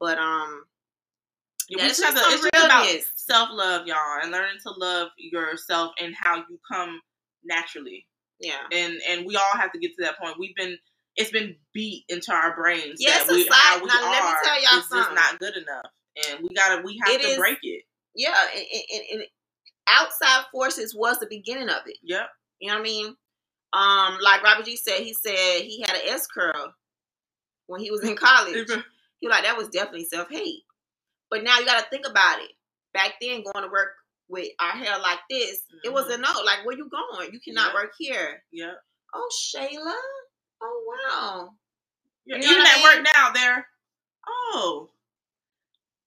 But 0.00 0.18
um, 0.18 0.64
Yeah, 1.68 1.82
Yeah, 1.84 1.88
it's 1.88 1.98
just 1.98 2.04
have 2.04 2.14
just 2.14 2.24
to, 2.26 2.30
some 2.30 2.48
it's 2.48 2.56
just 2.56 2.64
about 2.66 2.86
self 3.16 3.48
love, 3.52 3.86
y'all, 3.86 3.96
and 4.22 4.32
learning 4.32 4.58
to 4.66 4.70
love 4.76 5.08
yourself 5.18 5.92
and 6.00 6.14
how 6.18 6.36
you 6.36 6.58
come 6.70 7.00
naturally. 7.44 8.06
yeah, 8.40 8.60
And 8.72 8.94
and 9.08 9.26
we 9.26 9.36
all 9.36 9.52
have 9.58 9.72
to 9.72 9.78
get 9.78 9.90
to 9.98 10.04
that 10.04 10.18
point. 10.18 10.36
We've 10.38 10.56
been 10.56 10.78
it's 11.16 11.30
been 11.30 11.56
beat 11.74 12.04
into 12.08 12.32
our 12.32 12.54
brains 12.56 12.96
Yeah, 13.00 13.18
that 13.18 13.26
we, 13.28 13.48
how 13.50 13.80
we 13.80 13.86
now, 13.86 14.02
let 14.02 14.22
me 14.22 14.28
are 14.30 14.42
tell 14.44 14.62
y'all 14.62 14.78
is 14.80 14.88
just 14.88 15.14
not 15.14 15.38
good 15.40 15.56
enough, 15.56 15.90
and 16.30 16.40
we 16.42 16.54
gotta 16.54 16.82
we 16.82 16.98
have 17.04 17.14
It 17.14 17.22
to 17.22 17.28
is- 17.28 17.36
break 17.38 17.58
it. 17.62 17.82
yeah. 18.14 18.34
And, 18.54 18.64
and, 18.94 19.02
and 19.20 19.22
outside 19.88 20.44
forces 20.52 20.94
was 20.94 21.18
the 21.18 21.26
beginning 21.28 21.68
of 21.70 21.82
it. 21.86 21.96
Yep. 22.02 22.28
You 22.60 22.68
know 22.68 22.74
what 22.74 22.80
I 22.80 22.82
mean? 22.84 23.06
Um, 23.72 24.18
like 24.22 24.42
Robert 24.42 24.64
G 24.66 24.76
said, 24.76 25.00
he 25.00 25.12
said 25.14 25.62
he 25.62 25.84
had 25.86 25.96
an 25.96 26.02
S 26.08 26.26
curl 26.26 26.74
when 27.66 27.80
he 27.80 27.90
was 27.90 28.02
in 28.04 28.16
college. 28.16 28.54
He 28.54 28.60
was 29.26 29.32
like 29.34 29.44
that 29.44 29.56
was 29.58 29.68
definitely 29.68 30.04
self 30.06 30.28
hate. 30.30 30.62
But 31.30 31.44
now 31.44 31.58
you 31.58 31.66
got 31.66 31.82
to 31.82 31.90
think 31.90 32.06
about 32.08 32.40
it. 32.40 32.50
Back 32.94 33.14
then, 33.20 33.42
going 33.44 33.64
to 33.66 33.72
work 33.72 33.90
with 34.28 34.48
our 34.60 34.72
hair 34.72 34.98
like 35.00 35.20
this, 35.30 35.60
it 35.84 35.92
was 35.92 36.06
a 36.08 36.12
mm-hmm. 36.14 36.22
no. 36.22 36.42
Like, 36.44 36.64
where 36.66 36.76
you 36.76 36.88
going? 36.90 37.32
You 37.32 37.40
cannot 37.40 37.74
Yeah. 37.74 37.74
work 37.74 37.92
here. 37.98 38.42
Yep. 38.52 38.74
Oh, 39.14 39.28
Shayla. 39.32 39.94
Oh 40.62 40.98
wow. 41.10 41.54
Yeah, 42.26 42.36
You 42.36 42.42
know 42.42 42.48
even 42.52 42.58
what 42.58 42.68
I 42.68 42.78
at 42.78 42.96
work 42.96 43.08
now, 43.16 43.32
they're 43.32 43.66
oh, 44.28 44.90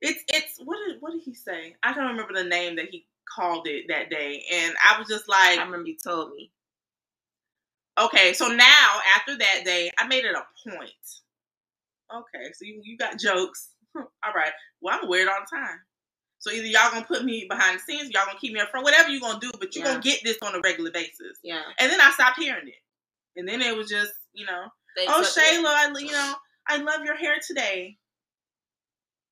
it's 0.02 0.24
it's 0.30 0.60
what 0.64 0.78
did 0.88 1.02
what 1.02 1.14
did 1.14 1.22
he 1.24 1.34
say? 1.34 1.76
I 1.84 1.94
don't 1.94 2.08
remember 2.08 2.34
the 2.34 2.44
name 2.44 2.76
that 2.78 2.90
he 2.90 3.08
called 3.36 3.68
it 3.68 3.86
that 3.90 4.10
day, 4.10 4.44
and 4.52 4.76
I 4.84 5.00
was 5.00 5.08
just 5.08 5.30
like, 5.30 5.60
I 5.60 5.64
remember 5.64 5.88
you 5.88 5.98
told 6.04 6.32
me. 6.34 6.52
okay, 8.00 8.34
so 8.34 8.48
now 8.48 9.00
after 9.16 9.38
that 9.38 9.62
day, 9.66 9.92
I 10.00 10.08
made 10.08 10.26
it 10.26 10.36
a 10.36 10.70
point. 10.70 10.92
Okay, 12.14 12.52
so 12.54 12.66
you, 12.66 12.82
you 12.84 12.98
got 12.98 13.20
jokes. 13.20 13.70
All 13.96 14.34
right, 14.36 14.54
well 14.82 14.94
I'm 14.96 15.02
gonna 15.02 15.10
wear 15.10 15.22
it 15.22 15.28
all 15.28 15.40
the 15.50 15.56
time. 15.58 15.80
So 16.40 16.52
either 16.52 16.66
y'all 16.66 16.92
gonna 16.92 17.06
put 17.06 17.24
me 17.24 17.46
behind 17.48 17.78
the 17.80 17.84
scenes, 17.84 18.10
y'all 18.12 18.26
gonna 18.26 18.40
keep 18.40 18.54
me 18.54 18.60
up 18.60 18.70
front, 18.72 18.84
whatever 18.84 19.10
you 19.10 19.20
gonna 19.22 19.40
do, 19.40 19.52
but 19.60 19.76
you 19.76 19.82
Yeah. 19.82 19.90
gonna 19.90 20.02
get 20.02 20.24
this 20.24 20.38
on 20.42 20.56
a 20.56 20.60
regular 20.60 20.92
basis. 20.92 21.38
Yeah. 21.44 21.62
And 21.80 21.92
then 21.92 22.02
I 22.02 22.12
stopped 22.12 22.40
hearing 22.40 22.68
it, 22.68 22.76
and 23.40 23.48
then 23.48 23.62
it 23.62 23.76
was 23.76 23.90
just 23.90 24.12
you 24.34 24.46
know. 24.46 24.66
They 24.96 25.06
Oh. 25.08 25.22
Shayla, 25.24 25.66
I 25.66 25.94
you 26.00 26.12
know, 26.12 26.36
I 26.68 26.78
love 26.78 27.04
your 27.06 27.16
hair 27.16 27.36
today. 27.46 27.98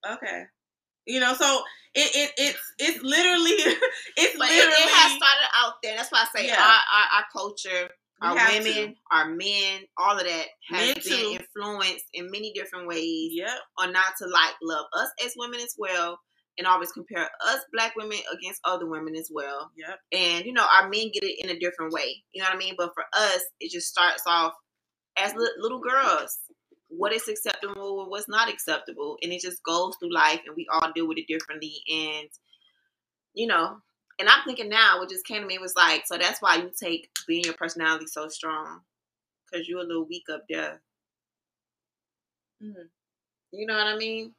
Okay. 0.08 0.43
You 1.06 1.20
know, 1.20 1.34
so 1.34 1.64
it, 1.95 2.12
it 2.16 2.32
it's 2.38 2.74
it's 2.78 3.04
literally 3.04 3.52
it's 4.18 4.38
But 4.38 4.50
literally 4.50 4.74
it 4.74 4.89
has 4.89 5.12
started 5.18 5.50
out 5.56 5.74
there. 5.84 5.95
That's 5.97 6.12
why 6.12 6.22
I 6.32 6.38
say 6.39 6.47
Yeah. 6.47 6.62
our, 6.62 6.70
our 6.70 7.08
our 7.20 7.26
culture, 7.34 7.89
our 8.22 8.36
women, 8.36 8.74
to. 8.74 8.94
our 9.12 9.30
men, 9.30 9.82
all 9.98 10.18
of 10.18 10.24
that 10.26 10.46
has 10.70 10.88
Men 10.88 10.94
been 10.96 11.04
too. 11.04 11.38
influenced 11.40 12.06
in 12.14 12.30
many 12.32 12.52
different 12.54 12.88
ways 12.88 13.32
Yep. 13.34 13.58
on 13.78 13.94
not 13.94 14.14
to 14.20 14.28
like 14.28 14.54
love 14.62 14.86
us 14.94 15.10
as 15.26 15.34
women 15.38 15.60
as 15.60 15.76
well, 15.78 16.20
and 16.58 16.68
always 16.68 16.92
compare 16.92 17.30
us 17.48 17.60
black 17.74 17.96
women 17.96 18.18
against 18.34 18.60
other 18.66 18.86
women 18.88 19.16
as 19.16 19.30
well. 19.32 19.72
Yep. 19.78 20.00
And 20.12 20.46
you 20.46 20.54
know, 20.54 20.66
our 20.74 20.90
men 20.90 21.12
get 21.14 21.24
it 21.24 21.40
in 21.44 21.50
a 21.50 21.60
different 21.60 21.94
way. 21.94 22.24
You 22.34 22.42
know 22.42 22.50
what 22.50 22.56
I 22.56 22.60
mean? 22.60 22.76
But 22.78 22.92
for 22.94 23.04
us, 23.14 23.42
it 23.60 23.72
just 23.72 23.88
starts 23.88 24.24
off 24.28 24.54
as 25.18 25.34
li- 25.36 25.50
little 25.60 25.80
girls. 25.80 26.38
What 26.90 27.14
is 27.14 27.28
acceptable 27.28 28.02
and 28.02 28.10
what's 28.10 28.28
not 28.28 28.50
acceptable, 28.50 29.18
and 29.22 29.32
it 29.32 29.42
just 29.42 29.62
goes 29.64 29.94
through 30.00 30.12
life, 30.14 30.42
and 30.48 30.56
we 30.56 30.68
all 30.74 30.92
deal 30.94 31.08
with 31.08 31.20
it 31.20 31.28
differently. 31.28 31.76
And 31.90 32.28
you 33.36 33.48
know, 33.48 33.78
and 34.20 34.30
I'm 34.30 34.44
thinking 34.46 34.70
now, 34.70 35.00
what 35.00 35.10
just 35.10 35.26
came 35.26 35.42
to 35.42 35.48
me 35.48 35.58
was 35.60 35.76
like, 35.76 36.06
so 36.06 36.18
that's 36.18 36.42
why 36.42 36.56
you 36.58 36.72
take 36.78 37.10
being 37.28 37.44
your 37.46 37.54
personality 37.56 38.08
so 38.08 38.28
strong, 38.28 38.82
because 39.52 39.68
you're 39.68 39.80
a 39.80 39.84
little 39.84 40.06
weak 40.06 40.26
up 40.32 40.44
there. 40.50 40.82
Mhm. 42.62 42.90
You 43.52 43.66
know 43.66 43.78
what 43.78 43.88
I 43.88 43.96
mean? 43.98 44.36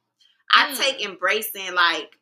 I 0.53 0.71
Mm. 0.71 0.77
take 0.77 1.01
embracing 1.03 1.73
like 1.73 2.19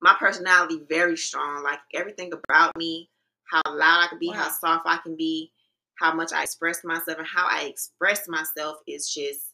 my 0.00 0.14
personality 0.18 0.80
very 0.88 1.16
strong. 1.16 1.62
Like 1.62 1.80
everything 1.94 2.32
about 2.32 2.76
me, 2.76 3.10
how 3.44 3.62
loud 3.66 4.04
I 4.04 4.06
can 4.08 4.18
be, 4.18 4.30
how 4.30 4.48
soft 4.50 4.86
I 4.86 4.98
can 4.98 5.16
be, 5.16 5.52
how 5.98 6.12
much 6.14 6.32
I 6.32 6.42
express 6.42 6.84
myself, 6.84 7.18
and 7.18 7.26
how 7.26 7.46
I 7.48 7.64
express 7.64 8.28
myself 8.28 8.78
is 8.86 9.12
just 9.12 9.52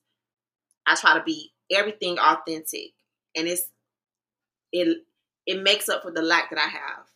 I 0.86 0.94
try 0.96 1.16
to 1.18 1.24
be 1.24 1.52
everything 1.70 2.18
authentic, 2.18 2.92
and 3.36 3.46
it's 3.48 3.70
it 4.72 5.04
it 5.50 5.62
makes 5.62 5.88
up 5.88 6.02
for 6.02 6.10
the 6.12 6.22
lack 6.22 6.50
that 6.50 6.58
I 6.58 6.68
have 6.68 7.06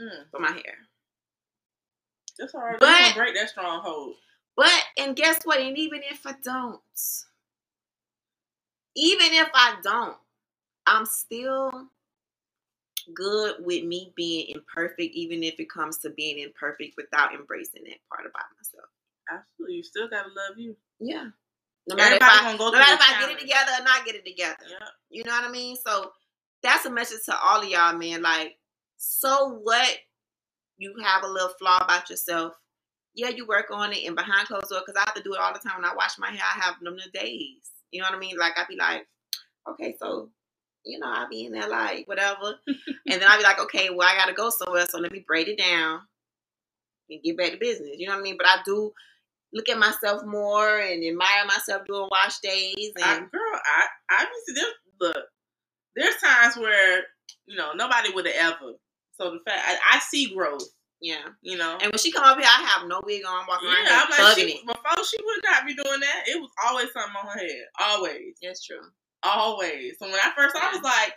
Mm, 0.00 0.30
for 0.30 0.38
my 0.38 0.52
hair. 0.52 0.78
that's 2.38 2.54
all 2.54 2.60
right. 2.62 2.78
But- 2.78 3.14
break 3.16 3.34
that 3.34 3.50
stronghold. 3.50 4.14
But 4.56 4.82
and 4.96 5.16
guess 5.16 5.40
what? 5.44 5.60
And 5.60 5.76
even 5.76 6.02
if 6.04 6.24
I 6.26 6.34
don't, 6.42 6.80
even 8.96 9.32
if 9.32 9.48
I 9.54 9.76
don't, 9.82 10.16
I'm 10.86 11.04
still 11.06 11.88
good 13.14 13.56
with 13.60 13.84
me 13.84 14.12
being 14.16 14.48
imperfect, 14.54 15.14
even 15.14 15.42
if 15.42 15.58
it 15.60 15.68
comes 15.70 15.98
to 15.98 16.10
being 16.10 16.38
imperfect 16.38 16.94
without 16.96 17.34
embracing 17.34 17.84
that 17.84 17.98
part 18.08 18.26
about 18.26 18.46
myself. 18.56 18.88
Absolutely. 19.30 19.76
You 19.76 19.82
still 19.82 20.08
gotta 20.08 20.28
love 20.28 20.58
you. 20.58 20.76
Yeah. 21.00 21.26
No 21.88 21.96
matter 21.96 22.16
if 22.16 22.22
I, 22.22 22.56
no 22.56 22.70
matter 22.72 22.94
if 22.94 23.00
I 23.00 23.20
get 23.20 23.30
it 23.30 23.40
together 23.40 23.72
or 23.80 23.84
not 23.84 24.04
get 24.04 24.14
it 24.16 24.24
together. 24.24 24.56
Yeah. 24.68 24.88
You 25.10 25.24
know 25.24 25.32
what 25.32 25.44
I 25.44 25.50
mean? 25.50 25.76
So 25.76 26.12
that's 26.62 26.86
a 26.86 26.90
message 26.90 27.24
to 27.26 27.36
all 27.38 27.62
of 27.62 27.68
y'all, 27.68 27.96
man. 27.96 28.22
Like, 28.22 28.56
so 28.96 29.60
what? 29.62 29.96
You 30.76 30.94
have 31.02 31.24
a 31.24 31.28
little 31.28 31.52
flaw 31.58 31.78
about 31.78 32.08
yourself. 32.08 32.52
Yeah, 33.14 33.30
you 33.30 33.46
work 33.46 33.66
on 33.72 33.92
it 33.92 34.06
and 34.06 34.14
behind 34.14 34.46
closed 34.46 34.68
doors 34.68 34.82
because 34.86 35.00
I 35.00 35.04
have 35.06 35.14
to 35.14 35.22
do 35.22 35.34
it 35.34 35.40
all 35.40 35.52
the 35.52 35.58
time 35.58 35.80
when 35.80 35.90
I 35.90 35.94
wash 35.94 36.18
my 36.18 36.30
hair. 36.30 36.40
I 36.40 36.60
have 36.64 36.76
them 36.80 36.96
the 36.96 37.18
days. 37.18 37.70
You 37.90 38.00
know 38.00 38.08
what 38.08 38.16
I 38.16 38.18
mean? 38.20 38.36
Like 38.38 38.52
I'd 38.56 38.68
be 38.68 38.76
like, 38.76 39.06
okay, 39.68 39.96
so 39.98 40.30
you 40.84 40.98
know, 40.98 41.08
I'll 41.10 41.28
be 41.28 41.44
in 41.44 41.52
there 41.52 41.68
like 41.68 42.06
whatever, 42.06 42.54
and 42.66 43.20
then 43.20 43.24
I 43.24 43.36
be 43.36 43.42
like, 43.42 43.60
okay, 43.60 43.90
well 43.90 44.08
I 44.08 44.16
gotta 44.16 44.32
go 44.32 44.50
somewhere, 44.50 44.86
so 44.88 44.98
let 44.98 45.12
me 45.12 45.24
braid 45.26 45.48
it 45.48 45.58
down 45.58 46.00
and 47.10 47.22
get 47.22 47.36
back 47.36 47.52
to 47.52 47.58
business. 47.58 47.96
You 47.96 48.06
know 48.06 48.14
what 48.14 48.20
I 48.20 48.22
mean? 48.22 48.36
But 48.38 48.46
I 48.46 48.58
do 48.64 48.92
look 49.52 49.68
at 49.68 49.78
myself 49.78 50.24
more 50.24 50.78
and 50.78 51.04
admire 51.04 51.44
myself 51.46 51.86
doing 51.86 52.08
wash 52.10 52.38
days 52.40 52.92
and 52.96 53.04
I, 53.04 53.18
girl, 53.18 53.30
I 53.32 53.86
I 54.10 54.26
used 54.46 54.60
to 54.60 54.66
look. 55.00 55.26
There's 55.98 56.16
times 56.22 56.56
where 56.56 57.02
you 57.46 57.56
know 57.56 57.72
nobody 57.74 58.12
would 58.14 58.26
have 58.26 58.54
ever. 58.54 58.72
So 59.12 59.32
the 59.32 59.40
fact 59.44 59.60
I, 59.66 59.96
I 59.96 59.98
see 59.98 60.32
growth. 60.34 60.62
yeah. 61.00 61.26
You 61.42 61.58
know. 61.58 61.74
And 61.82 61.90
when 61.92 61.98
she 61.98 62.12
come 62.12 62.24
up 62.24 62.38
here, 62.38 62.46
I 62.46 62.62
have 62.62 62.88
no 62.88 63.00
wig 63.04 63.22
on, 63.26 63.46
walking 63.48 63.68
around 63.68 63.84
yeah, 63.86 64.04
I'm 64.06 64.24
like 64.26 64.38
she, 64.38 64.42
it. 64.46 64.66
before 64.66 65.04
she 65.04 65.16
would 65.24 65.42
not 65.44 65.66
be 65.66 65.74
doing 65.74 66.00
that. 66.00 66.24
It 66.28 66.40
was 66.40 66.50
always 66.66 66.92
something 66.92 67.14
on 67.20 67.26
her 67.26 67.38
head. 67.38 67.64
Always, 67.80 68.36
That's 68.42 68.64
true. 68.64 68.80
always. 69.24 69.94
So 69.98 70.06
when 70.06 70.14
I 70.22 70.30
first 70.36 70.54
saw, 70.54 70.62
it, 70.62 70.68
I 70.70 70.72
was 70.72 70.82
like, 70.82 71.12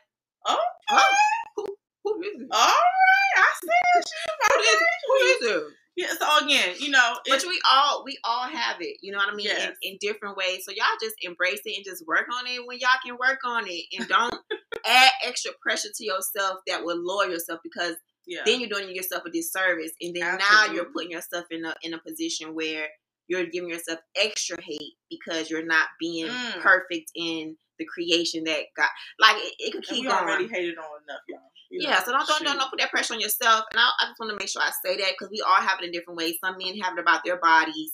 oh, 0.47 0.57
Oh, 0.89 1.15
who, 1.55 1.65
who 2.03 2.21
is 2.23 2.41
it? 2.41 2.47
all 2.51 2.67
right. 2.67 3.35
I 3.37 4.01
she 4.01 4.17
Who 4.53 4.61
is 4.61 4.81
it? 4.81 4.87
Who 5.07 5.15
is 5.15 5.57
it? 5.57 5.63
Yeah. 5.97 6.07
So 6.17 6.45
again, 6.45 6.75
you 6.79 6.89
know, 6.89 7.15
But 7.27 7.35
it's, 7.35 7.45
we 7.47 7.59
all 7.69 8.03
we 8.05 8.17
all 8.23 8.47
have 8.47 8.77
it, 8.79 8.97
you 9.01 9.11
know 9.11 9.17
what 9.17 9.29
I 9.31 9.35
mean, 9.35 9.47
Yes. 9.47 9.75
in, 9.81 9.91
in 9.93 9.97
different 9.99 10.37
ways. 10.37 10.63
So 10.65 10.71
y'all 10.71 10.85
just 11.01 11.15
embrace 11.21 11.59
it 11.65 11.75
and 11.75 11.85
just 11.85 12.05
work 12.07 12.27
on 12.37 12.47
it 12.47 12.65
when 12.65 12.79
y'all 12.79 12.89
can 13.05 13.17
work 13.17 13.39
on 13.45 13.65
it, 13.67 13.85
and 13.97 14.07
don't 14.07 14.33
add 14.85 15.11
extra 15.25 15.51
pressure 15.61 15.89
to 15.95 16.03
yourself 16.05 16.59
that 16.67 16.83
will 16.85 16.97
lower 16.97 17.29
yourself 17.29 17.59
because 17.63 17.95
yeah. 18.25 18.41
then 18.45 18.61
you're 18.61 18.69
doing 18.69 18.95
yourself 18.95 19.23
a 19.25 19.29
disservice, 19.31 19.91
and 20.01 20.15
then 20.15 20.37
now 20.37 20.71
you're 20.71 20.85
putting 20.93 21.11
yourself 21.11 21.45
in 21.51 21.65
a 21.65 21.73
in 21.83 21.93
a 21.93 21.99
position 21.99 22.55
where 22.55 22.87
you're 23.27 23.45
giving 23.45 23.69
yourself 23.69 23.99
extra 24.15 24.61
hate 24.61 24.93
because 25.09 25.49
you're 25.49 25.65
not 25.65 25.87
being 25.99 26.27
Mm. 26.27 26.61
perfect 26.61 27.11
in 27.15 27.57
the 27.79 27.85
creation 27.85 28.43
that 28.45 28.63
God. 28.77 28.87
Like 29.19 29.35
it, 29.37 29.53
it 29.59 29.71
could 29.71 29.77
And 29.77 29.85
keep 29.85 30.05
we 30.05 30.07
going. 30.07 30.23
already 30.23 30.47
hated 30.47 30.77
on 30.77 30.85
enough, 31.03 31.21
y'all. 31.27 31.50
You 31.71 31.79
know, 31.83 31.89
Yeah, 31.89 32.03
so 32.03 32.11
don't 32.11 32.27
don't, 32.27 32.43
don't 32.43 32.57
don't 32.59 32.69
put 32.69 32.79
that 32.79 32.91
pressure 32.91 33.13
on 33.13 33.21
yourself. 33.21 33.65
And 33.71 33.79
I, 33.79 33.89
I 33.99 34.05
just 34.07 34.19
want 34.19 34.31
to 34.31 34.37
make 34.37 34.49
sure 34.49 34.61
I 34.61 34.71
say 34.85 34.97
that 34.97 35.11
because 35.17 35.29
we 35.31 35.41
all 35.41 35.55
have 35.61 35.79
it 35.81 35.85
in 35.85 35.91
different 35.91 36.17
ways. 36.17 36.35
Some 36.43 36.57
men 36.57 36.77
have 36.79 36.97
it 36.97 37.01
about 37.01 37.21
their 37.25 37.37
bodies, 37.39 37.93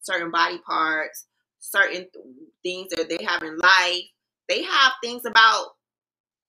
certain 0.00 0.30
body 0.30 0.58
parts, 0.66 1.26
certain 1.58 2.06
things 2.64 2.88
that 2.96 3.08
they 3.08 3.22
have 3.24 3.42
in 3.42 3.58
life. 3.58 4.02
They 4.48 4.62
have 4.62 4.92
things 5.02 5.22
about 5.26 5.66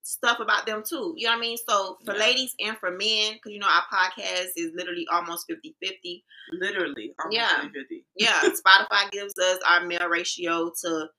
stuff 0.03 0.39
about 0.39 0.65
them 0.65 0.81
too. 0.87 1.13
You 1.17 1.27
know 1.27 1.33
what 1.33 1.37
I 1.37 1.41
mean? 1.41 1.57
So 1.67 1.97
for 2.05 2.13
Yeah. 2.13 2.19
ladies 2.21 2.55
and 2.59 2.77
for 2.79 2.91
men, 2.91 3.33
because 3.33 3.51
you 3.51 3.59
know 3.59 3.67
our 3.67 3.83
podcast 3.93 4.51
is 4.55 4.71
literally 4.73 5.05
almost 5.11 5.47
50-50. 5.49 6.23
Literally, 6.53 7.13
almost 7.19 7.35
Yeah. 7.35 7.61
50. 7.69 8.05
Yeah, 8.15 8.41
Spotify 8.65 9.11
gives 9.11 9.37
us 9.37 9.59
our 9.67 9.85
male 9.85 10.07
ratio 10.07 10.71
to 10.83 11.09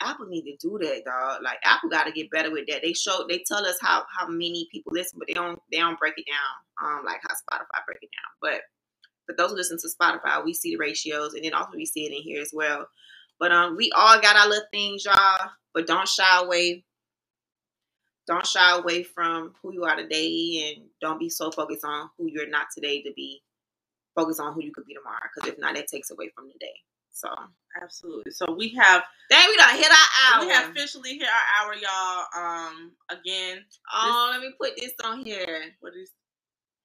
Apple 0.00 0.26
need 0.26 0.42
to 0.42 0.56
do 0.60 0.78
that, 0.80 1.04
dog. 1.04 1.42
Like 1.42 1.58
Apple 1.64 1.88
got 1.88 2.04
to 2.04 2.12
get 2.12 2.30
better 2.30 2.50
with 2.50 2.66
that. 2.68 2.82
They 2.82 2.92
show, 2.92 3.24
they 3.28 3.42
tell 3.46 3.64
us 3.64 3.78
how 3.80 4.04
how 4.16 4.26
many 4.28 4.68
people 4.70 4.92
listen, 4.94 5.18
but 5.18 5.28
they 5.28 5.34
don't 5.34 5.60
they 5.70 5.78
don't 5.78 5.98
break 5.98 6.14
it 6.16 6.26
down, 6.26 6.98
um, 6.98 7.04
like 7.04 7.20
how 7.22 7.34
Spotify 7.34 7.84
break 7.86 7.98
it 8.02 8.10
down. 8.12 8.32
But 8.40 8.62
for 9.26 9.34
those 9.36 9.50
who 9.50 9.56
listen 9.56 9.78
to 9.78 9.88
Spotify, 9.88 10.44
we 10.44 10.54
see 10.54 10.72
the 10.72 10.78
ratios, 10.78 11.34
and 11.34 11.44
then 11.44 11.54
also 11.54 11.76
we 11.76 11.86
see 11.86 12.06
it 12.06 12.12
in 12.12 12.22
here 12.22 12.42
as 12.42 12.50
well. 12.52 12.86
But 13.38 13.52
um, 13.52 13.76
we 13.76 13.90
all 13.96 14.20
got 14.20 14.36
our 14.36 14.48
little 14.48 14.66
things, 14.72 15.04
y'all. 15.04 15.50
But 15.72 15.86
don't 15.86 16.08
shy 16.08 16.40
away. 16.40 16.84
Don't 18.26 18.46
shy 18.46 18.76
away 18.76 19.02
from 19.02 19.54
who 19.60 19.72
you 19.72 19.84
are 19.84 19.96
today, 19.96 20.74
and 20.76 20.86
don't 21.00 21.18
be 21.18 21.28
so 21.28 21.50
focused 21.50 21.84
on 21.84 22.08
who 22.16 22.26
you're 22.28 22.48
not 22.48 22.68
today 22.74 23.02
to 23.02 23.12
be 23.14 23.42
focused 24.14 24.40
on 24.40 24.54
who 24.54 24.62
you 24.62 24.72
could 24.72 24.86
be 24.86 24.94
tomorrow. 24.94 25.18
Because 25.34 25.50
if 25.52 25.58
not, 25.58 25.74
that 25.74 25.88
takes 25.88 26.10
away 26.10 26.30
from 26.34 26.46
the 26.48 26.54
day. 26.58 26.74
So, 27.14 27.28
Absolutely. 27.82 28.30
So 28.32 28.52
we 28.52 28.68
have 28.80 29.02
dang, 29.30 29.48
we 29.48 29.56
done 29.56 29.76
hit 29.76 29.90
our 29.90 30.36
hour. 30.36 30.46
we 30.46 30.52
have 30.52 30.70
officially 30.70 31.18
hit 31.18 31.28
our 31.28 31.66
hour, 31.66 31.74
y'all. 31.74 32.26
Um, 32.36 32.92
again, 33.10 33.64
oh, 33.92 34.28
let 34.32 34.40
me 34.40 34.52
put 34.60 34.76
this 34.76 34.92
on 35.02 35.24
here. 35.24 35.62
what 35.80 35.92
is, 35.96 36.10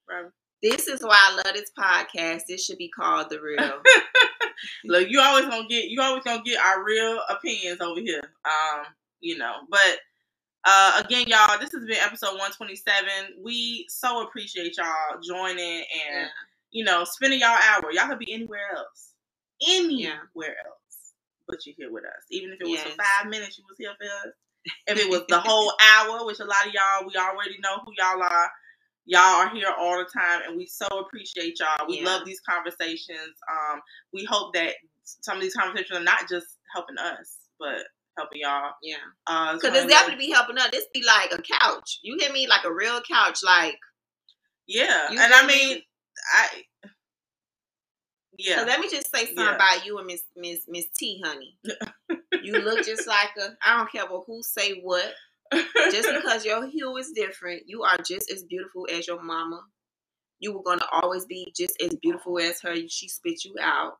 Robert? 0.09 0.33
This 0.61 0.87
is 0.87 1.01
why 1.01 1.17
I 1.17 1.35
love 1.35 1.53
this 1.53 1.71
podcast. 1.77 2.41
This 2.47 2.65
should 2.65 2.77
be 2.77 2.89
called 2.89 3.29
the 3.29 3.39
real. 3.39 3.81
Look, 4.85 5.09
you 5.09 5.21
always 5.21 5.45
gonna 5.45 5.67
get 5.67 5.85
you 5.85 6.01
always 6.01 6.23
gonna 6.23 6.43
get 6.43 6.59
our 6.59 6.83
real 6.83 7.19
opinions 7.29 7.81
over 7.81 8.01
here. 8.01 8.23
Um, 8.45 8.85
you 9.21 9.37
know, 9.37 9.53
but 9.69 9.99
uh 10.65 11.01
again, 11.05 11.27
y'all, 11.27 11.57
this 11.59 11.71
has 11.71 11.85
been 11.85 11.97
episode 11.97 12.37
one 12.37 12.51
twenty 12.51 12.75
seven. 12.75 13.35
We 13.41 13.85
so 13.89 14.23
appreciate 14.23 14.75
y'all 14.77 15.21
joining 15.25 15.77
and 15.77 15.85
yeah. 16.13 16.27
you 16.71 16.83
know 16.83 17.03
spending 17.05 17.39
y'all 17.39 17.57
hour. 17.69 17.91
Y'all 17.91 18.07
could 18.09 18.19
be 18.19 18.33
anywhere 18.33 18.75
else, 18.75 19.13
anywhere 19.67 20.55
else, 20.65 21.13
but 21.47 21.65
you're 21.65 21.75
here 21.77 21.91
with 21.91 22.05
us. 22.05 22.23
Even 22.31 22.51
if 22.51 22.61
it 22.61 22.67
was 22.67 22.81
for 22.81 22.89
five 22.91 23.29
minutes, 23.29 23.57
you 23.57 23.65
was 23.67 23.77
here 23.77 23.93
for 23.97 24.05
us. 24.29 24.33
If 24.87 24.97
it 24.99 25.09
was 25.09 25.23
the 25.29 25.39
whole 25.45 25.73
hour, 25.97 26.25
which 26.25 26.39
a 26.39 26.45
lot 26.45 26.67
of 26.67 26.73
y'all 26.73 27.07
we 27.07 27.15
already 27.15 27.57
know 27.61 27.77
who 27.85 27.93
y'all 27.97 28.21
are. 28.23 28.51
Y'all 29.05 29.21
are 29.41 29.49
here 29.49 29.69
all 29.79 29.97
the 29.97 30.05
time, 30.05 30.41
and 30.47 30.55
we 30.57 30.67
so 30.67 30.85
appreciate 30.87 31.59
y'all. 31.59 31.87
We 31.87 31.99
Yeah. 32.01 32.05
love 32.05 32.25
these 32.25 32.41
conversations. 32.41 33.35
Um, 33.51 33.81
we 34.13 34.23
hope 34.25 34.53
that 34.53 34.75
some 35.03 35.37
of 35.37 35.41
these 35.41 35.55
conversations 35.55 35.99
are 35.99 36.03
not 36.03 36.29
just 36.29 36.45
helping 36.73 36.97
us, 36.99 37.37
but 37.59 37.87
helping 38.17 38.41
y'all. 38.41 38.73
Yeah. 38.83 38.97
Uh, 39.25 39.53
Because 39.55 39.75
it's 39.75 39.87
definitely 39.91 40.27
be 40.27 40.31
helping 40.31 40.57
us. 40.59 40.69
This 40.71 40.85
be 40.93 41.03
like 41.03 41.31
a 41.33 41.41
couch. 41.41 41.99
You 42.03 42.17
hear 42.19 42.31
me? 42.31 42.47
Like 42.47 42.65
a 42.65 42.73
real 42.73 43.01
couch. 43.01 43.39
Like, 43.43 43.77
yeah. 44.67 45.07
And 45.09 45.33
I 45.33 45.47
me? 45.47 45.55
mean, 45.57 45.81
I 46.35 46.63
yeah. 48.39 48.59
so 48.59 48.65
let 48.65 48.79
me 48.79 48.89
just 48.89 49.13
say 49.13 49.25
something 49.25 49.43
Yeah. 49.45 49.55
about 49.55 49.85
you 49.85 49.97
and 49.97 50.07
Miss 50.07 50.23
Miss 50.35 50.59
Miss 50.67 50.85
T, 50.97 51.21
honey. 51.23 51.57
you 52.43 52.53
look 52.59 52.85
just 52.85 53.07
like 53.07 53.29
a. 53.39 53.49
I 53.65 53.77
don't 53.77 53.91
care 53.91 54.05
what 54.07 54.23
who 54.27 54.41
say 54.41 54.79
what. 54.81 55.13
Just 55.91 56.09
because 56.15 56.45
your 56.45 56.67
hue 56.67 56.95
is 56.97 57.11
different, 57.15 57.63
you 57.67 57.83
are 57.83 57.97
just 57.97 58.31
as 58.31 58.43
beautiful 58.43 58.87
as 58.91 59.07
your 59.07 59.21
mama. 59.21 59.61
You 60.39 60.53
were 60.53 60.63
gonna 60.63 60.85
always 60.91 61.25
be 61.25 61.51
just 61.55 61.75
as 61.81 61.95
beautiful 62.01 62.39
as 62.39 62.61
her. 62.61 62.75
She 62.87 63.09
spit 63.09 63.43
you 63.45 63.55
out. 63.61 63.93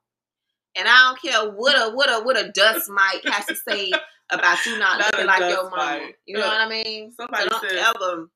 And 0.77 0.87
I 0.87 1.09
don't 1.09 1.21
care 1.21 1.51
what 1.51 1.75
a 1.75 1.93
what 1.93 2.09
a 2.09 2.23
what 2.23 2.37
a 2.39 2.51
dust 2.51 2.89
mite 2.89 3.27
has 3.27 3.45
to 3.47 3.55
say 3.67 3.91
about 4.31 4.63
you 4.65 4.77
not, 4.79 4.99
Not 4.99 5.11
looking 5.13 5.25
like 5.27 5.39
your 5.51 5.63
mama. 5.69 5.75
mite. 5.75 6.15
You 6.25 6.37
know 6.37 6.47
what 6.47 6.61
I 6.61 6.69
mean? 6.69 7.11
Somebody 7.19 7.43
so 7.43 7.49
don't 7.49 7.69
said- 7.69 7.93
ever 7.95 8.29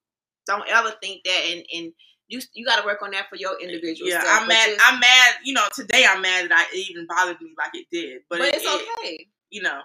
don't 0.48 0.68
ever 0.68 0.92
think 1.02 1.22
that 1.24 1.42
and 1.52 1.66
and 1.74 1.94
you 2.34 2.42
you 2.54 2.66
got 2.66 2.80
to 2.80 2.86
work 2.86 3.02
on 3.02 3.12
that 3.12 3.30
for 3.30 3.36
your 3.36 3.60
individual 3.62 4.10
yeah, 4.10 4.22
self. 4.24 4.42
I'm 4.42 4.48
mad. 4.48 4.78
I'm 4.84 5.00
mad. 5.00 5.34
You 5.44 5.54
know, 5.54 5.66
today 5.74 6.06
I'm 6.10 6.22
mad 6.22 6.50
that 6.50 6.68
I, 6.72 6.76
it 6.76 6.90
even 6.90 7.06
bothered 7.08 7.40
me 7.42 7.52
like 7.58 7.72
it 7.74 7.86
did. 7.92 8.22
But, 8.30 8.40
but 8.40 8.48
it, 8.50 8.56
it's 8.56 8.66
it- 8.66 8.88
okay. 9.00 9.28
you 9.52 9.62
know, 9.62 9.80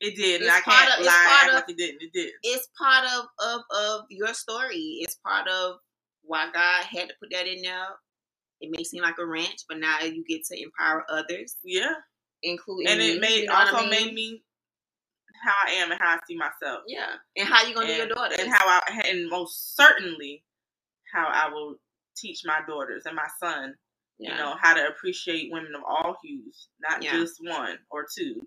it 0.00 0.14
did, 0.16 0.42
and 0.42 0.48
It's 0.50 0.54
I 0.56 0.60
part 0.60 0.88
can't 0.88 1.00
of- 1.00 1.06
lie 1.06 1.40
and 1.42 1.48
of- 1.50 1.54
like 1.56 1.70
it 1.70 1.76
didn't. 1.76 2.02
It 2.02 2.12
did. 2.12 2.32
It's 2.42 2.68
part 2.78 3.04
of 3.04 3.26
of 3.44 3.60
of 3.76 4.00
your 4.10 4.32
story. 4.34 4.98
It's 5.02 5.16
part 5.16 5.48
of 5.48 5.76
why 6.22 6.50
God 6.52 6.84
had 6.84 7.08
to 7.08 7.14
put 7.20 7.30
that 7.32 7.46
in 7.46 7.62
there. 7.62 7.86
It 8.60 8.70
may 8.76 8.84
seem 8.84 9.02
like 9.02 9.18
a 9.18 9.26
ranch, 9.26 9.60
but 9.68 9.78
now 9.78 10.00
you 10.00 10.24
get 10.28 10.44
to 10.50 10.62
empower 10.62 11.04
others, 11.10 11.56
Yeah, 11.62 11.92
including 12.42 12.88
and 12.88 12.98
me, 13.00 13.12
it 13.12 13.20
made 13.20 13.40
you 13.42 13.46
know 13.46 13.54
also 13.54 13.76
I 13.76 13.80
mean? 13.82 13.90
made 13.90 14.14
me 14.14 14.42
how 15.44 15.52
I 15.66 15.72
am 15.82 15.90
and 15.92 16.00
how 16.00 16.14
I 16.14 16.18
see 16.26 16.36
myself. 16.36 16.80
yeah. 16.88 17.16
And 17.36 17.46
how 17.46 17.66
you 17.66 17.74
gonna 17.74 17.86
do 17.88 17.92
your 17.92 18.08
daughter? 18.08 18.34
and 18.38 18.50
how 18.50 18.66
I 18.66 19.02
and 19.10 19.28
most 19.28 19.76
certainly 19.76 20.42
how 21.16 21.28
I 21.32 21.52
will 21.52 21.76
teach 22.16 22.42
my 22.44 22.58
daughters 22.68 23.04
and 23.06 23.16
my 23.16 23.28
son, 23.40 23.74
yeah. 24.18 24.32
you 24.32 24.36
know, 24.38 24.54
how 24.60 24.74
to 24.74 24.86
appreciate 24.88 25.50
women 25.52 25.74
of 25.74 25.82
all 25.88 26.16
hues, 26.22 26.68
not 26.80 27.02
Yeah. 27.02 27.12
just 27.12 27.36
one 27.42 27.78
or 27.90 28.06
two. 28.16 28.46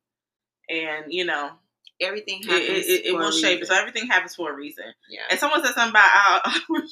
And 0.69 1.05
you 1.09 1.25
know, 1.25 1.51
everything 2.01 2.41
it, 2.43 2.49
happens. 2.49 2.85
it, 2.87 2.91
it, 2.91 3.05
it 3.07 3.13
will 3.13 3.31
shape. 3.31 3.65
So 3.65 3.73
everything 3.75 4.07
happens 4.07 4.35
for 4.35 4.51
a 4.51 4.55
reason. 4.55 4.85
Yeah. 5.09 5.21
And 5.31 5.39
someone 5.39 5.63
said 5.65 5.73
something 5.73 5.91
about 5.91 6.09
I, 6.13 6.41
I 6.45 6.59
wish 6.69 6.89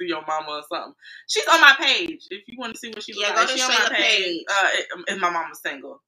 see 0.00 0.06
your 0.08 0.24
mama 0.26 0.48
or 0.50 0.62
something. 0.70 0.94
She's 1.28 1.46
on 1.46 1.60
my 1.60 1.74
page. 1.78 2.26
If 2.30 2.42
you 2.48 2.58
want 2.58 2.72
to 2.74 2.78
see 2.78 2.88
what 2.90 3.02
she 3.02 3.12
looks 3.12 3.28
Yeah, 3.28 3.34
like, 3.34 3.48
go 3.48 3.56
to 3.56 3.62
on 3.62 3.68
my 3.68 3.88
page. 3.96 4.24
page. 4.24 4.44
Uh, 4.50 4.68
it- 4.72 4.86
if 5.08 5.20
my 5.20 5.30
mama's 5.30 5.60
single. 5.60 6.02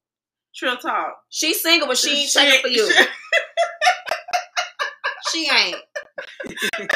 Trill 0.55 0.77
talk. 0.77 1.17
She's 1.29 1.61
single, 1.61 1.87
but 1.87 1.97
she 1.97 2.21
ain't 2.21 2.31
checking 2.31 2.61
for 2.61 2.69
you. 2.69 2.89
she 5.33 5.49
ain't. 5.53 5.75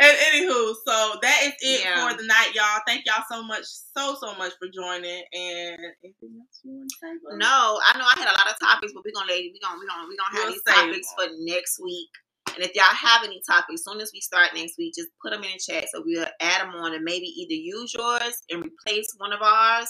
And 0.00 0.16
anywho, 0.32 0.74
so 0.86 1.18
that 1.22 1.40
is 1.44 1.54
it 1.60 1.84
Yeah. 1.84 2.10
for 2.10 2.16
the 2.16 2.24
night, 2.26 2.52
y'all. 2.54 2.80
Thank 2.86 3.06
y'all 3.06 3.24
so 3.30 3.42
much, 3.44 3.64
so 3.64 4.16
so 4.20 4.34
much 4.36 4.52
for 4.58 4.68
joining. 4.68 5.24
And 5.34 5.78
anything 6.04 6.40
else 6.40 6.60
you 6.64 6.72
want 6.72 6.90
to 6.90 6.96
say? 7.00 7.08
No, 7.36 7.80
I 7.86 7.98
know 7.98 8.06
I 8.06 8.14
had 8.18 8.28
a 8.28 8.38
lot 8.38 8.48
of 8.50 8.58
topics, 8.60 8.92
but 8.94 9.04
we're 9.04 9.12
gonna 9.14 9.30
lay 9.30 9.52
we 9.52 9.60
gonna 9.60 9.78
we 9.80 9.86
gonna 9.86 10.08
we 10.08 10.16
gonna 10.16 10.36
have 10.36 10.44
We'll 10.48 10.54
these 10.54 10.62
topics 10.64 11.08
for 11.16 11.26
next 11.40 11.80
week. 11.84 12.10
And 12.56 12.64
if 12.64 12.74
y'all 12.74 12.84
have 12.86 13.24
any 13.24 13.42
topics, 13.48 13.82
as 13.82 13.84
soon 13.84 14.00
as 14.00 14.10
we 14.14 14.20
start 14.20 14.50
next 14.54 14.78
week, 14.78 14.94
just 14.96 15.10
put 15.22 15.32
them 15.32 15.44
in 15.44 15.52
the 15.52 15.58
chat 15.60 15.86
so 15.92 16.02
we'll 16.04 16.26
add 16.40 16.62
them 16.62 16.74
on 16.76 16.94
and 16.94 17.04
maybe 17.04 17.26
either 17.26 17.54
use 17.54 17.94
yours 17.94 18.34
and 18.50 18.64
replace 18.64 19.14
one 19.18 19.32
of 19.34 19.42
ours 19.42 19.88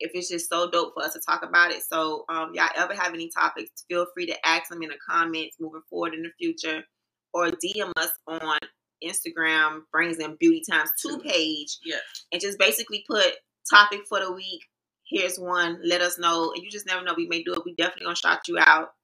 if 0.00 0.10
it's 0.14 0.28
just 0.28 0.48
so 0.48 0.70
dope 0.70 0.94
for 0.94 1.04
us 1.04 1.14
to 1.14 1.20
talk 1.28 1.42
about 1.44 1.70
it. 1.72 1.82
So, 1.82 2.24
um, 2.28 2.52
y'all 2.54 2.68
ever 2.76 2.94
have 2.94 3.14
any 3.14 3.30
topics, 3.30 3.70
feel 3.88 4.06
free 4.14 4.26
to 4.26 4.48
ask 4.48 4.68
them 4.70 4.82
in 4.82 4.90
the 4.90 4.96
comments 5.08 5.56
moving 5.60 5.82
forward 5.88 6.14
in 6.14 6.22
the 6.22 6.30
future, 6.38 6.82
or 7.32 7.48
DM 7.50 7.92
us 7.96 8.10
on 8.28 8.58
Instagram, 9.04 9.82
brings 9.92 10.18
in 10.18 10.36
Beauty 10.36 10.62
Times 10.68 10.90
two 11.00 11.18
page, 11.18 11.78
Yeah. 11.84 11.98
and 12.32 12.40
just 12.40 12.58
basically 12.58 13.04
put 13.08 13.32
topic 13.70 14.00
for 14.08 14.20
the 14.20 14.32
week. 14.32 14.62
Here's 15.08 15.38
one. 15.38 15.80
Let 15.84 16.00
us 16.02 16.18
know, 16.18 16.52
and 16.54 16.62
you 16.62 16.70
just 16.70 16.86
never 16.86 17.02
know. 17.04 17.14
We 17.16 17.26
may 17.26 17.42
do 17.42 17.52
it. 17.54 17.64
We 17.64 17.74
definitely 17.74 18.04
gonna 18.04 18.16
shout 18.16 18.46
you 18.48 18.58
out, 18.58 18.94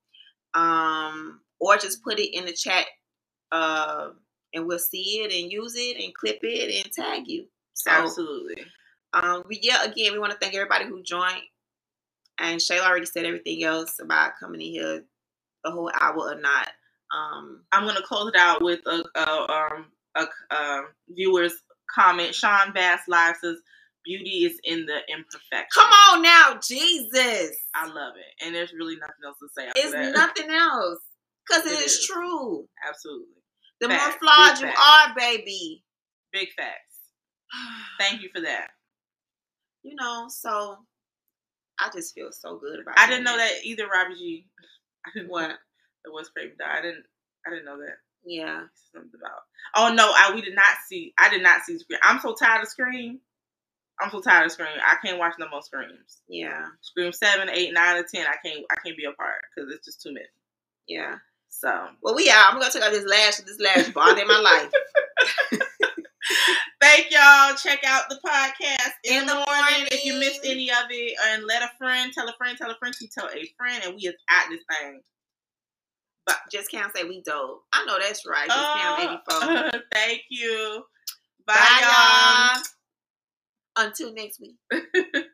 um, 0.55 1.41
or 1.59 1.77
just 1.77 2.03
put 2.03 2.19
it 2.19 2.37
in 2.37 2.47
the 2.47 2.53
chat, 2.53 2.87
uh, 3.53 4.11
and 4.55 4.67
we'll 4.67 4.79
see 4.79 5.21
it 5.23 5.33
and 5.33 5.51
use 5.51 5.75
it 5.77 5.97
and 6.03 6.15
clip 6.15 6.39
it 6.43 6.85
and 6.85 6.93
tag 6.93 7.25
you. 7.27 7.49
So, 7.75 7.91
Absolutely. 7.91 8.67
um, 9.13 9.43
we 9.49 9.59
yeah, 9.63 9.85
again, 9.85 10.13
we 10.13 10.19
want 10.19 10.33
to 10.33 10.39
thank 10.39 10.55
everybody 10.55 10.87
who 10.87 11.03
joined. 11.03 11.43
And 12.39 12.61
Shayla 12.61 12.87
already 12.87 13.07
said 13.07 13.25
everything 13.25 13.65
else 13.65 13.99
about 14.01 14.33
coming 14.39 14.61
in 14.61 14.67
here 14.69 15.05
the 15.65 15.71
whole 15.71 15.91
hour 15.99 16.19
or 16.19 16.35
not. 16.41 16.69
Um, 17.17 17.65
I'm 17.73 17.87
gonna 17.87 18.03
close 18.03 18.29
it 18.31 18.37
out 18.39 18.63
with 18.63 18.81
a, 18.87 19.05
a 19.17 19.53
um 19.53 19.87
a 20.17 20.27
um 20.57 20.87
viewer's 21.11 21.55
comment. 21.95 22.35
Sean 22.35 22.73
Bass 22.75 23.03
live 23.09 23.37
says, 23.43 23.59
"Beauty 24.05 24.47
is 24.47 24.61
in 24.65 24.87
the 24.87 24.99
imperfection." 25.13 25.69
come 25.75 25.91
on 25.91 26.23
now, 26.23 26.61
Jesus. 26.63 27.57
I 27.75 27.87
love 27.89 28.15
it, 28.17 28.47
and 28.47 28.55
there's 28.55 28.75
really 28.75 28.97
nothing 28.97 29.25
else 29.27 29.39
to 29.41 29.49
say. 29.57 29.69
It's 29.77 29.93
that. 29.95 30.15
nothing 30.15 30.51
else. 30.51 31.01
Because 31.49 31.67
it 31.67 31.73
It 31.75 31.87
is, 31.87 31.93
is. 31.95 32.07
true. 32.07 32.69
Absolutely, 32.89 33.43
The 33.81 33.89
Facts. 33.89 34.05
more 34.05 34.13
flawed 34.21 34.53
Big 34.55 34.63
you 34.63 34.67
facts. 34.69 34.81
are, 34.81 35.15
baby. 35.17 35.85
big 36.33 36.49
facts. 36.57 36.99
Thank 38.01 38.23
you 38.23 38.31
for 38.35 38.43
that. 38.43 38.69
You 39.85 39.95
know, 39.97 40.27
so 40.29 40.79
I 41.81 41.91
just 41.95 42.15
feel 42.15 42.31
so 42.33 42.59
good 42.59 42.81
about 42.81 42.97
it. 42.97 43.01
I 43.01 43.09
didn't 43.09 43.25
know 43.25 43.37
that 43.37 43.53
either, 43.65 43.89
Robbie 43.89 44.15
G. 44.17 44.47
I 45.07 45.11
didn't 45.15 45.31
What? 45.31 45.53
That 46.07 46.13
was 46.13 46.31
died. 46.35 46.79
I 46.79 46.83
didn't. 46.83 47.05
I 47.47 47.51
didn't 47.51 47.67
know 47.67 47.79
that. 47.79 47.99
Yeah. 48.25 48.63
Something 48.93 49.11
about. 49.21 49.43
Oh 49.77 49.95
no, 49.95 50.13
I 50.17 50.33
we 50.35 50.41
did 50.41 50.55
not 50.55 50.65
see. 50.89 51.13
I 51.19 51.29
did 51.29 51.43
not 51.43 51.63
see 51.63 51.79
Scream. 51.79 52.01
I'm 52.03 52.21
so 52.21 52.35
tired 52.35 52.63
of 52.63 52.69
Scream. 52.69 53.21
I'm 54.01 54.11
so 54.11 54.21
tired 54.21 54.47
of 54.47 54.53
Scream. 54.53 54.69
I 54.85 54.97
can't 55.05 55.19
watch 55.19 55.35
no 55.39 55.49
more 55.51 55.63
Screams. 55.63 56.23
Yeah. 56.29 56.67
Scream 56.81 57.13
seven, 57.13 57.49
eight, 57.51 57.73
nine, 57.73 57.97
or 57.97 58.05
ten. 58.05 58.27
I 58.27 58.37
can't. 58.45 58.65
I 58.71 58.77
can't 58.85 58.97
be 58.97 59.05
a 59.05 59.13
part 59.13 59.43
because 59.55 59.73
it's 59.73 59.85
just 59.85 60.03
too 60.03 60.13
many. 60.13 60.27
Yeah. 60.89 61.17
So 61.49 61.89
Well, 62.03 62.15
we 62.15 62.31
out. 62.31 62.53
I'm 62.53 62.61
gonna 62.61 62.71
take 62.71 62.83
out 62.83 62.93
this 62.93 63.07
lash. 63.07 63.37
This 63.39 63.61
last 63.61 63.95
lash 63.97 64.19
in 64.21 64.29
my 64.29 64.39
life. 64.39 65.61
thank 66.81 67.11
y'all. 67.11 67.55
Check 67.57 67.81
out 67.87 68.09
the 68.09 68.19
podcast 68.25 68.93
in, 69.05 69.21
In 69.23 69.27
the, 69.27 69.33
the 69.33 69.39
morning. 69.39 69.89
If 69.91 70.05
you 70.05 70.19
missed 70.19 70.41
any 70.45 70.71
of 70.71 70.87
it, 70.91 71.15
and 71.29 71.45
let 71.45 71.63
a 71.63 71.71
friend 71.79 72.13
tell 72.13 72.29
a 72.29 72.35
friend, 72.37 72.59
tell 72.59 72.71
a 72.71 72.77
friend, 72.77 72.95
to 72.95 73.07
tell 73.09 73.29
a 73.29 73.47
friend, 73.57 73.83
and 73.85 73.95
we 73.95 74.03
is 74.03 74.15
at 74.29 74.49
this 74.51 74.61
thing. 74.71 75.01
Just 76.51 76.71
can't 76.71 76.95
say 76.97 77.05
we 77.05 77.23
dope. 77.23 77.63
I 77.73 77.85
know 77.87 77.99
that's 78.01 78.27
right. 78.27 78.49
Just 78.49 78.59
Cam 78.59 79.01
84. 79.01 79.21
Uh, 79.29 79.71
thank 79.93 80.23
you. 80.31 80.85
Bye, 81.47 81.55
Bye, 81.55 81.79
y'all. 81.81 82.57
y'all. 82.57 82.63
Until 83.87 84.15
next 84.15 84.41
week. 84.41 84.57